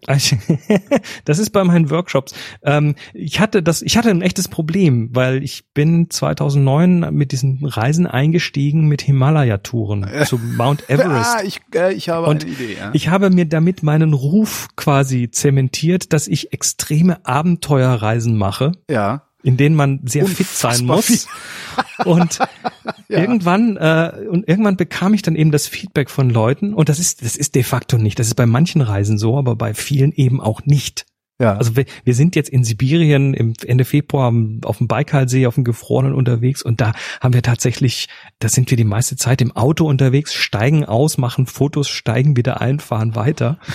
das 1.25 1.37
ist 1.37 1.51
bei 1.51 1.63
meinen 1.63 1.89
Workshops. 1.89 2.33
Ähm, 2.63 2.95
ich 3.13 3.39
hatte 3.39 3.61
das, 3.61 3.81
ich 3.81 3.97
hatte 3.97 4.09
ein 4.09 4.21
echtes 4.21 4.47
Problem, 4.47 5.09
weil 5.13 5.43
ich 5.43 5.65
bin 5.73 6.09
2009 6.09 7.13
mit 7.13 7.31
diesen 7.31 7.63
Reisen 7.63 8.07
eingestiegen 8.07 8.87
mit 8.87 9.03
Himalaya-Touren 9.03 10.07
zu 10.25 10.39
Mount 10.39 10.89
Everest. 10.89 11.35
ah, 11.37 11.43
ich, 11.43 11.61
äh, 11.75 11.93
ich 11.93 12.09
habe 12.09 12.27
Und 12.27 12.43
eine 12.43 12.51
Idee. 12.51 12.77
Ja. 12.79 12.89
Ich 12.93 13.09
habe 13.09 13.29
mir 13.29 13.45
damit 13.45 13.83
meinen 13.83 14.13
Ruf 14.13 14.69
quasi 14.75 15.29
zementiert, 15.29 16.13
dass 16.13 16.27
ich 16.27 16.51
extreme 16.51 17.23
Abenteuerreisen 17.25 18.37
mache. 18.37 18.71
Ja 18.89 19.27
in 19.43 19.57
denen 19.57 19.75
man 19.75 20.01
sehr 20.05 20.23
Unfassbar 20.23 21.01
fit 21.01 21.17
sein 21.17 21.17
muss. 21.17 21.27
und 22.05 22.39
ja. 23.09 23.19
irgendwann 23.19 23.77
äh, 23.77 24.27
und 24.29 24.47
irgendwann 24.47 24.77
bekam 24.77 25.13
ich 25.13 25.21
dann 25.21 25.35
eben 25.35 25.51
das 25.51 25.67
Feedback 25.67 26.09
von 26.09 26.29
Leuten 26.29 26.73
und 26.73 26.89
das 26.89 26.99
ist 26.99 27.23
das 27.23 27.35
ist 27.35 27.55
de 27.55 27.63
facto 27.63 27.97
nicht. 27.97 28.19
Das 28.19 28.27
ist 28.27 28.35
bei 28.35 28.45
manchen 28.45 28.81
Reisen 28.81 29.17
so, 29.17 29.37
aber 29.37 29.55
bei 29.55 29.73
vielen 29.73 30.11
eben 30.11 30.41
auch 30.41 30.65
nicht. 30.65 31.05
Ja. 31.39 31.55
Also 31.55 31.75
wir, 31.75 31.85
wir 32.03 32.13
sind 32.13 32.35
jetzt 32.35 32.49
in 32.49 32.63
Sibirien 32.63 33.33
im 33.33 33.53
Ende 33.65 33.83
Februar 33.83 34.31
auf 34.63 34.77
dem 34.77 34.87
Baikalsee, 34.87 35.47
auf 35.47 35.55
dem 35.55 35.63
Gefrorenen 35.63 36.13
unterwegs 36.13 36.61
und 36.61 36.81
da 36.81 36.93
haben 37.19 37.33
wir 37.33 37.41
tatsächlich, 37.41 38.09
da 38.37 38.47
sind 38.47 38.69
wir 38.69 38.77
die 38.77 38.83
meiste 38.83 39.15
Zeit 39.15 39.41
im 39.41 39.55
Auto 39.55 39.87
unterwegs, 39.87 40.35
steigen 40.35 40.85
aus, 40.85 41.17
machen 41.17 41.47
Fotos, 41.47 41.89
steigen 41.89 42.37
wieder 42.37 42.61
ein, 42.61 42.79
fahren 42.79 43.15
weiter. 43.15 43.57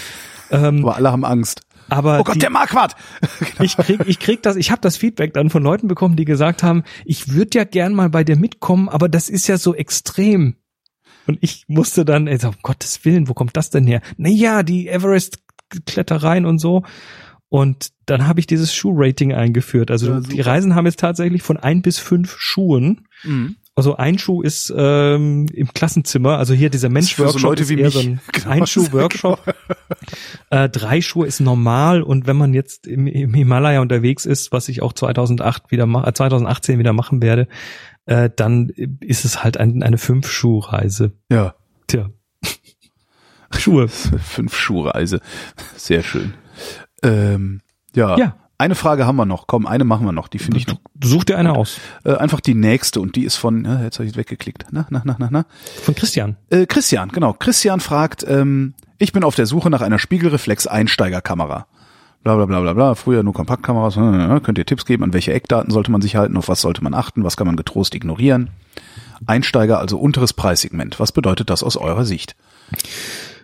Ähm, 0.49 0.85
Aber 0.85 0.95
alle 0.95 1.11
haben 1.11 1.25
Angst. 1.25 1.63
Aber 1.89 2.21
Oh 2.21 2.25
Gott, 2.25 2.37
die, 2.37 2.41
der 2.41 2.51
Marquardt! 2.51 2.97
ich 3.61 3.77
krieg, 3.77 4.01
ich 4.07 4.19
krieg 4.19 4.43
das, 4.43 4.57
ich 4.57 4.71
habe 4.71 4.81
das 4.81 4.97
Feedback 4.97 5.35
dann 5.35 5.51
von 5.51 5.63
Leuten 5.63 5.89
bekommen, 5.89 6.17
die 6.17 6.25
gesagt 6.25 6.63
haben, 6.63 6.85
ich 7.05 7.33
würde 7.33 7.59
ja 7.59 7.65
gern 7.65 7.95
mal 7.95 8.11
bei 8.11 8.25
dir 8.25 8.37
mitkommen, 8.37 8.89
aber 8.89 9.09
das 9.09 9.29
ist 9.29 9.47
ja 9.47 9.59
so 9.59 9.75
extrem. 9.75 10.57
Und 11.27 11.39
ich 11.41 11.65
musste 11.67 12.05
dann, 12.05 12.27
ey, 12.27 12.39
so, 12.39 12.49
um 12.49 12.55
Gottes 12.63 13.05
Willen, 13.05 13.29
wo 13.29 13.35
kommt 13.35 13.57
das 13.57 13.71
denn 13.71 13.87
her? 13.87 14.01
Naja, 14.17 14.63
die 14.63 14.89
Everest-Klettereien 14.89 16.47
und 16.47 16.59
so. 16.59 16.85
Und 17.49 17.91
dann 18.07 18.27
habe 18.27 18.41
ich 18.41 18.47
dieses 18.47 18.75
Schuhrating 18.75 19.33
eingeführt. 19.33 19.91
Also 19.91 20.13
Ja, 20.13 20.21
die. 20.21 20.41
Reisen 20.41 20.75
haben 20.75 20.87
jetzt 20.87 21.01
tatsächlich 21.01 21.43
von 21.43 21.57
ein 21.57 21.83
bis 21.83 21.99
fünf 21.99 22.37
Schuhen. 22.39 23.09
Mhm. 23.25 23.57
Also 23.79 23.97
ein 23.97 24.19
Schuh 24.19 24.41
ist 24.41 24.73
ähm, 24.75 25.47
im 25.53 25.73
Klassenzimmer, 25.75 26.39
also 26.39 26.55
hier 26.55 26.71
dieser 26.71 26.89
Mensch-Workshop 26.89 27.41
so 27.41 27.47
Leute 27.47 27.63
ist 27.63 27.69
wie 27.69 27.79
eher 27.79 27.85
mich. 27.85 27.95
so 27.95 28.01
ein 28.01 28.21
Genau. 28.33 28.49
Einschuh-Workshop. 28.49 29.55
äh, 30.51 30.69
drei 30.71 31.03
Schuhe 31.03 31.27
ist 31.27 31.41
normal 31.41 32.03
und 32.03 32.27
wenn 32.27 32.37
man 32.39 32.55
jetzt 32.55 32.87
im, 32.87 33.07
im 33.07 33.35
Himalaya 33.35 33.83
unterwegs 33.83 34.25
ist, 34.25 34.51
was 34.51 34.71
ich 34.71 34.81
auch 34.81 34.95
2008 34.95 35.71
wieder 35.71 35.85
ma 35.85 36.09
äh, 36.09 36.13
2018 36.15 36.79
wieder 36.79 36.95
machen 36.95 37.21
werde, 37.21 37.49
äh, 38.07 38.31
dann 38.35 38.71
ist 39.01 39.27
es 39.27 39.45
halt 39.45 39.59
ein, 39.59 39.83
eine 39.83 39.99
Fünf-Schuh-Reise. 39.99 41.13
Ja. 41.31 41.55
Tja. 41.87 42.09
Schuhe. 43.51 43.89
Fünf 43.89 44.57
Schuhreise. 44.57 45.21
Sehr 45.77 46.03
schön. 46.03 46.33
Ähm, 47.03 47.61
ja. 47.95 48.17
Ja. 48.17 48.37
Eine 48.59 48.75
Frage 48.75 49.07
haben 49.07 49.17
wir 49.17 49.27
noch. 49.27 49.47
Komm, 49.47 49.67
eine 49.67 49.85
machen 49.85 50.07
wir 50.07 50.13
noch. 50.13 50.29
Die 50.29 50.39
finde 50.39 50.59
ich. 50.59 50.67
Such 51.03 51.25
dir 51.25 51.37
eine 51.37 51.53
aus. 51.53 51.79
Äh, 52.05 52.15
einfach 52.15 52.41
die 52.41 52.55
nächste 52.55 53.01
und 53.01 53.15
die 53.15 53.25
ist 53.25 53.37
von, 53.37 53.65
ja, 53.65 53.83
jetzt 53.83 53.99
habe 53.99 54.09
ich 54.09 54.17
weggeklickt. 54.17 54.67
Na, 54.71 54.87
na, 54.89 55.03
na, 55.05 55.17
na, 55.19 55.29
na. 55.31 55.47
Von 55.83 55.95
Christian. 55.95 56.37
Äh, 56.49 56.65
Christian, 56.67 57.11
genau. 57.11 57.35
Christian 57.35 57.81
fragt, 57.81 58.25
ähm, 58.27 58.73
ich 58.99 59.13
bin 59.13 59.25
auf 59.25 59.35
der 59.35 59.47
Suche 59.47 59.69
nach 59.69 59.83
einer 59.83 59.99
Spiegelreflex-Einsteigerkamera. 59.99 61.67
Bla 62.23 62.35
bla 62.35 62.47
bla 62.47 62.61
bla 62.61 62.73
bla. 62.73 62.95
Früher 62.95 63.23
nur 63.23 63.35
Kompaktkameras. 63.35 63.97
Äh, 63.99 64.41
Könnt 64.41 64.57
ihr 64.59 64.67
Tipps 64.67 64.87
geben? 64.87 65.05
An 65.05 65.13
welche 65.13 65.35
Eckdaten 65.35 65.71
sollte 65.71 65.91
man 65.91 66.01
sich 66.01 66.17
halten? 66.17 66.37
Auf 66.39 66.49
was 66.49 66.63
sollte 66.63 66.83
man 66.83 66.95
achten? 66.95 67.25
Was 67.25 67.37
kann 67.37 67.47
man 67.47 67.57
getrost 67.57 67.95
ignorieren? 67.95 68.51
Einsteiger, 69.27 69.79
also 69.79 69.99
unteres 69.99 70.33
Preissegment. 70.33 70.99
Was 70.99 71.13
bedeutet 71.13 71.51
das 71.51 71.63
aus 71.63 71.77
eurer 71.77 72.05
Sicht? 72.05 72.37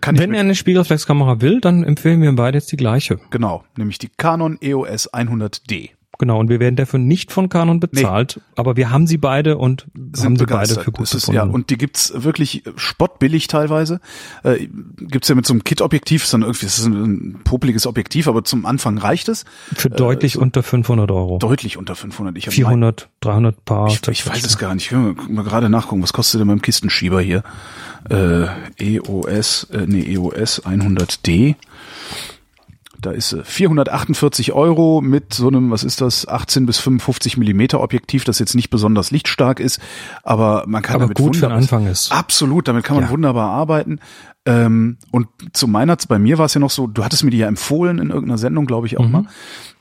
Kann 0.03 0.19
Wenn 0.19 0.35
er 0.35 0.41
eine 0.41 0.57
Spiegelreflexkamera 0.57 1.41
will, 1.41 1.61
dann 1.61 1.85
empfehlen 1.85 2.21
wir 2.21 2.29
ihm 2.29 2.35
beide 2.35 2.59
jetzt 2.59 2.73
die 2.73 2.77
gleiche. 2.77 3.21
Genau, 3.31 3.63
nämlich 3.77 3.99
die 3.99 4.09
Canon 4.09 4.59
EOS 4.61 5.09
100D. 5.15 5.91
Genau, 6.23 6.39
und 6.39 6.49
wir 6.49 6.61
werden 6.61 6.77
dafür 6.77 7.01
nicht 7.01 7.33
von 7.33 7.49
Canon 7.49 7.81
bezahlt, 7.81 8.41
aber 8.55 8.77
wir 8.77 8.91
haben 8.91 9.09
sie 9.09 9.17
beide 9.17 9.59
und 9.59 9.87
haben 10.23 10.37
sie 10.37 10.47
beide 10.47 10.81
für 10.81 10.93
gut 10.93 11.13
ist, 11.13 11.27
ja, 11.27 11.43
und 11.43 11.71
die 11.71 11.77
gibt's 11.77 12.13
wirklich 12.15 12.63
spottbillig 12.77 13.49
teilweise. 13.49 14.01
Äh, 14.45 14.69
gibt's 14.99 15.27
ja 15.27 15.35
mit 15.35 15.47
so 15.47 15.53
einem 15.53 15.65
Kit-Objektiv, 15.65 16.23
ist 16.23 16.33
dann 16.33 16.43
irgendwie, 16.43 16.65
das 16.65 16.79
ist 16.79 16.85
ein, 16.85 16.93
ein 16.93 17.41
popeliges 17.43 17.89
Objektiv, 17.89 18.29
aber 18.29 18.45
zum 18.45 18.67
Anfang 18.67 18.99
reicht 18.99 19.29
es. 19.29 19.45
für 19.75 19.91
deutlich 19.91 20.39
unter 20.39 20.63
500 20.63 21.11
Euro. 21.11 21.39
Deutlich 21.39 21.77
unter 21.77 21.97
500. 21.97 22.39
Ich, 22.39 22.47
hab 22.47 22.55
400, 22.55 23.09
300 23.19 23.65
Paar. 23.65 23.87
mein, 23.87 23.91
ich, 23.91 24.07
ich 24.07 24.25
weiß 24.25 24.45
es 24.45 24.59
gar 24.59 24.77
nicht. 24.77 24.87
Ich 24.87 24.93
will 24.93 25.17
mal 25.29 25.43
gerade 25.43 25.69
nachgucken, 25.69 26.05
was 26.05 26.13
kostet 26.13 26.41
denn 26.41 26.47
beim 26.47 26.63
Kistenschieber 26.63 27.21
hier? 27.21 27.43
Äh, 28.09 28.47
EOS, 28.79 29.65
äh, 29.73 29.87
nee, 29.89 30.15
EOS 30.15 30.63
100D. 30.65 31.57
Da 33.03 33.11
ist 33.11 33.31
sie. 33.31 33.43
448 33.45 34.53
Euro 34.53 35.01
mit 35.03 35.35
so 35.35 35.49
einem, 35.49 35.71
was 35.71 35.83
ist 35.85 36.01
das, 36.01 36.27
18 36.27 36.67
bis 36.67 36.79
55 36.79 37.37
Millimeter 37.37 37.81
Objektiv, 37.81 38.25
das 38.25 38.39
jetzt 38.39 38.55
nicht 38.55 38.71
besonders 38.71 39.11
lichtstark 39.11 39.61
ist, 39.61 39.81
aber 40.23 40.65
man 40.67 40.83
kann 40.83 40.95
Aber 40.97 41.05
damit 41.05 41.19
gut 41.19 41.37
für 41.37 41.47
den 41.49 41.53
Anfang 41.53 41.87
ist. 41.87 42.13
Absolut, 42.13 42.69
damit 42.69 42.85
kann 42.85 42.97
man 42.97 43.07
Ja. 43.07 43.11
wunderbar 43.11 43.51
arbeiten. 43.51 43.99
Ähm, 44.47 44.97
und 45.11 45.29
zu 45.53 45.67
meiner, 45.69 45.97
bei 46.09 46.19
mir 46.19 46.39
war 46.39 46.47
es 46.47 46.55
ja 46.55 46.61
noch 46.61 46.71
so, 46.71 46.87
du 46.87 47.05
hattest 47.05 47.25
mir 47.25 47.31
die 47.31 47.39
ja 47.39 47.49
empfohlen 47.49 47.99
in 47.99 48.09
irgendeiner 48.11 48.39
Sendung, 48.39 48.67
glaube 48.67 48.87
ich 48.87 48.99
auch 48.99 49.05
Mhm. 49.07 49.11
mal. 49.13 49.25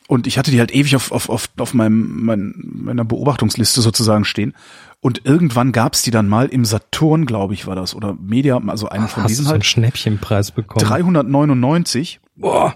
Und 0.07 0.27
ich 0.27 0.37
hatte 0.37 0.51
die 0.51 0.59
halt 0.59 0.73
ewig 0.75 0.95
auf, 0.95 1.11
auf, 1.11 1.29
auf, 1.29 1.47
auf 1.57 1.73
meinem, 1.73 2.25
mein, 2.25 2.53
meiner 2.57 3.05
Beobachtungsliste 3.05 3.81
sozusagen 3.81 4.25
stehen. 4.25 4.53
Und 4.99 5.25
irgendwann 5.25 5.71
gab's 5.71 6.01
die 6.01 6.11
dann 6.11 6.27
mal 6.27 6.47
im 6.47 6.65
Saturn, 6.65 7.25
glaube 7.25 7.53
ich, 7.53 7.65
war 7.65 7.75
das, 7.75 7.95
oder 7.95 8.15
Media, 8.19 8.59
also 8.67 8.89
einen 8.89 9.07
von 9.07 9.23
Hast 9.23 9.29
du 9.29 9.29
diesen 9.29 9.43
so 9.45 9.49
einen 9.51 9.61
halt. 9.61 9.65
Schnäppchenpreis 9.65 10.51
bekommen? 10.51 10.85
399 10.85 12.19
Boah. 12.35 12.75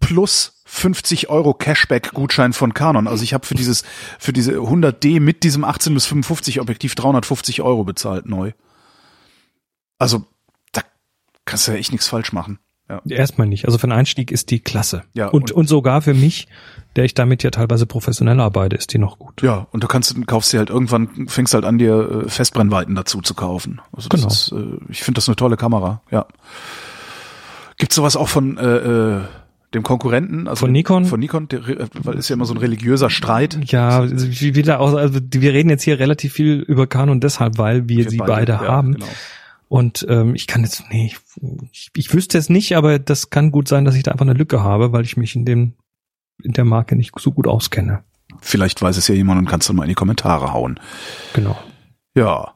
Plus 0.00 0.60
50 0.64 1.30
Euro 1.30 1.54
Cashback-Gutschein 1.54 2.52
von 2.52 2.74
Canon. 2.74 3.08
Also 3.08 3.24
ich 3.24 3.32
habe 3.34 3.46
für 3.46 3.54
dieses, 3.54 3.84
für 4.18 4.32
diese 4.32 4.52
100D 4.58 5.20
mit 5.20 5.42
diesem 5.42 5.64
18 5.64 5.94
bis 5.94 6.06
55 6.06 6.60
Objektiv 6.60 6.94
350 6.94 7.62
Euro 7.62 7.84
bezahlt 7.84 8.26
neu. 8.26 8.52
Also 9.98 10.24
da 10.72 10.82
kannst 11.44 11.66
du 11.66 11.72
ja 11.72 11.78
echt 11.78 11.92
nichts 11.92 12.06
falsch 12.08 12.32
machen. 12.32 12.58
Ja. 12.90 13.02
Erstmal 13.08 13.46
nicht. 13.46 13.66
Also 13.66 13.76
für 13.76 13.86
den 13.86 13.92
Einstieg 13.92 14.30
ist 14.30 14.50
die 14.50 14.60
klasse. 14.60 15.02
Ja, 15.12 15.26
und, 15.28 15.50
und- 15.50 15.52
und 15.52 15.68
sogar 15.68 16.00
für 16.00 16.14
mich, 16.14 16.48
der 16.96 17.04
ich 17.04 17.12
damit 17.12 17.42
ja 17.42 17.50
teilweise 17.50 17.84
professionell 17.84 18.40
arbeite, 18.40 18.76
ist 18.76 18.94
die 18.94 18.98
noch 18.98 19.18
gut. 19.18 19.42
Ja, 19.42 19.66
und 19.72 19.84
du 19.84 19.88
kannst, 19.88 20.14
kaufst 20.26 20.52
dir 20.54 20.58
halt 20.58 20.70
irgendwann, 20.70 21.28
fängst 21.28 21.52
halt 21.52 21.66
an, 21.66 21.76
dir 21.76 22.24
äh, 22.26 22.28
Festbrennweiten 22.30 22.94
dazu 22.94 23.20
zu 23.20 23.34
kaufen. 23.34 23.82
Also 23.92 24.08
das 24.08 24.20
Genau. 24.20 24.32
ist, 24.32 24.52
äh, 24.52 24.78
ich 24.90 25.02
finde 25.02 25.18
das 25.18 25.28
eine 25.28 25.36
tolle 25.36 25.58
Kamera, 25.58 26.00
ja. 26.10 26.26
Gibt's 27.76 27.94
sowas 27.94 28.16
auch 28.16 28.28
von 28.28 28.56
äh, 28.56 29.16
äh, 29.18 29.20
dem 29.74 29.82
Konkurrenten? 29.82 30.48
Also 30.48 30.60
Von 30.60 30.72
Nikon? 30.72 31.04
Von 31.04 31.20
Nikon, 31.20 31.48
äh, 31.50 31.86
weil 32.02 32.16
ist 32.16 32.28
ja 32.28 32.34
immer 32.34 32.44
so 32.46 32.54
ein 32.54 32.58
religiöser 32.58 33.10
Streit. 33.10 33.58
Ja, 33.70 34.08
wie 34.10 34.54
wieder 34.54 34.80
auch, 34.80 34.94
also 34.94 35.20
wir 35.22 35.52
reden 35.52 35.68
jetzt 35.68 35.82
hier 35.82 35.98
relativ 35.98 36.32
viel 36.32 36.60
über 36.60 36.86
Canon 36.86 37.20
deshalb, 37.20 37.58
weil 37.58 37.88
wir, 37.88 38.04
Wir 38.04 38.10
sie 38.10 38.16
beide, 38.18 38.52
ja, 38.52 38.60
haben. 38.60 38.94
Genau. 38.94 39.06
Und 39.68 40.06
ähm, 40.08 40.34
ich 40.34 40.46
kann 40.46 40.62
jetzt, 40.62 40.84
nee, 40.90 41.12
ich, 41.72 41.90
ich 41.94 42.14
wüsste 42.14 42.38
es 42.38 42.48
nicht, 42.48 42.74
aber 42.76 42.98
das 42.98 43.28
kann 43.28 43.50
gut 43.50 43.68
sein, 43.68 43.84
dass 43.84 43.94
ich 43.96 44.02
da 44.02 44.12
einfach 44.12 44.24
eine 44.24 44.32
Lücke 44.32 44.62
habe, 44.62 44.92
weil 44.92 45.04
ich 45.04 45.16
mich 45.18 45.36
in 45.36 45.44
dem 45.44 45.74
in 46.42 46.52
der 46.52 46.64
Marke 46.64 46.96
nicht 46.96 47.12
so 47.18 47.32
gut 47.32 47.46
auskenne. 47.46 48.04
Vielleicht 48.40 48.80
weiß 48.80 48.96
es 48.96 49.08
ja 49.08 49.14
jemand 49.14 49.38
und 49.40 49.46
kannst 49.46 49.68
dann 49.68 49.76
mal 49.76 49.82
in 49.82 49.88
die 49.88 49.94
Kommentare 49.94 50.52
hauen. 50.52 50.78
Genau. 51.34 51.58
Ja. 52.14 52.54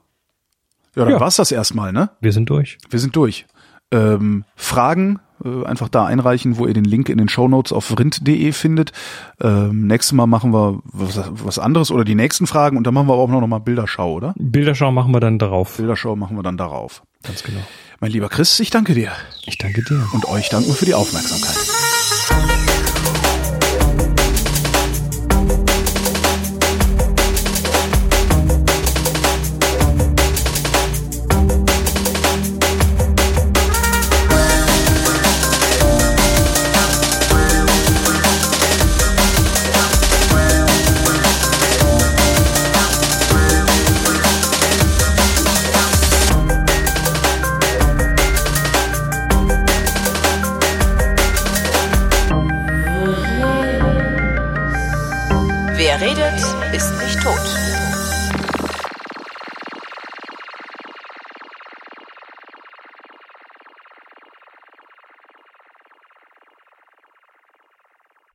Ja, 0.95 1.05
dann 1.05 1.11
Ja. 1.11 1.21
war's 1.21 1.37
das 1.37 1.51
erstmal, 1.53 1.93
ne? 1.93 2.11
Wir 2.21 2.33
sind 2.33 2.49
durch. 2.49 2.79
Wir 2.91 2.99
sind 2.99 3.17
durch. 3.17 3.47
Ähm, 3.91 4.45
Fragen 4.55 5.19
äh, 5.45 5.65
einfach 5.67 5.89
da 5.89 6.05
einreichen, 6.07 6.57
wo 6.59 6.67
ihr 6.67 6.75
den 6.75 6.85
Link 6.85 7.09
in 7.09 7.19
den 7.19 7.29
Shownotes 7.29 7.73
auf 7.73 7.99
rind.de 7.99 8.53
findet. 8.53 8.93
Ähm, 9.41 9.87
nächstes 9.87 10.13
Mal 10.13 10.27
machen 10.27 10.53
wir 10.53 10.81
was, 10.85 11.21
was 11.31 11.59
anderes 11.59 11.91
oder 11.91 12.05
die 12.05 12.15
nächsten 12.15 12.47
Fragen 12.47 12.77
und 12.77 12.87
dann 12.87 12.95
machen 12.95 13.09
wir 13.09 13.15
aber 13.15 13.23
auch 13.23 13.29
noch 13.29 13.47
mal 13.47 13.59
Bilderschau, 13.59 14.13
oder? 14.13 14.35
Bilderschau 14.39 14.93
machen 14.93 15.13
wir 15.13 15.21
dann 15.21 15.39
darauf. 15.39 15.77
Bilderschau 15.77 16.17
machen 16.17 16.37
wir 16.37 16.43
dann 16.43 16.57
darauf. 16.57 17.03
Ganz 17.23 17.43
genau. 17.43 17.61
Mein 18.01 18.11
lieber 18.11 18.29
Chris, 18.29 18.59
ich 18.61 18.71
danke 18.71 18.95
dir 18.95 19.13
Ich 19.47 19.59
danke 19.59 19.83
dir. 19.85 20.07
und 20.13 20.25
euch 20.29 20.49
danken 20.49 20.69
wir 20.69 20.75
für 20.75 20.87
die 20.87 20.95
Aufmerksamkeit. 20.95 22.62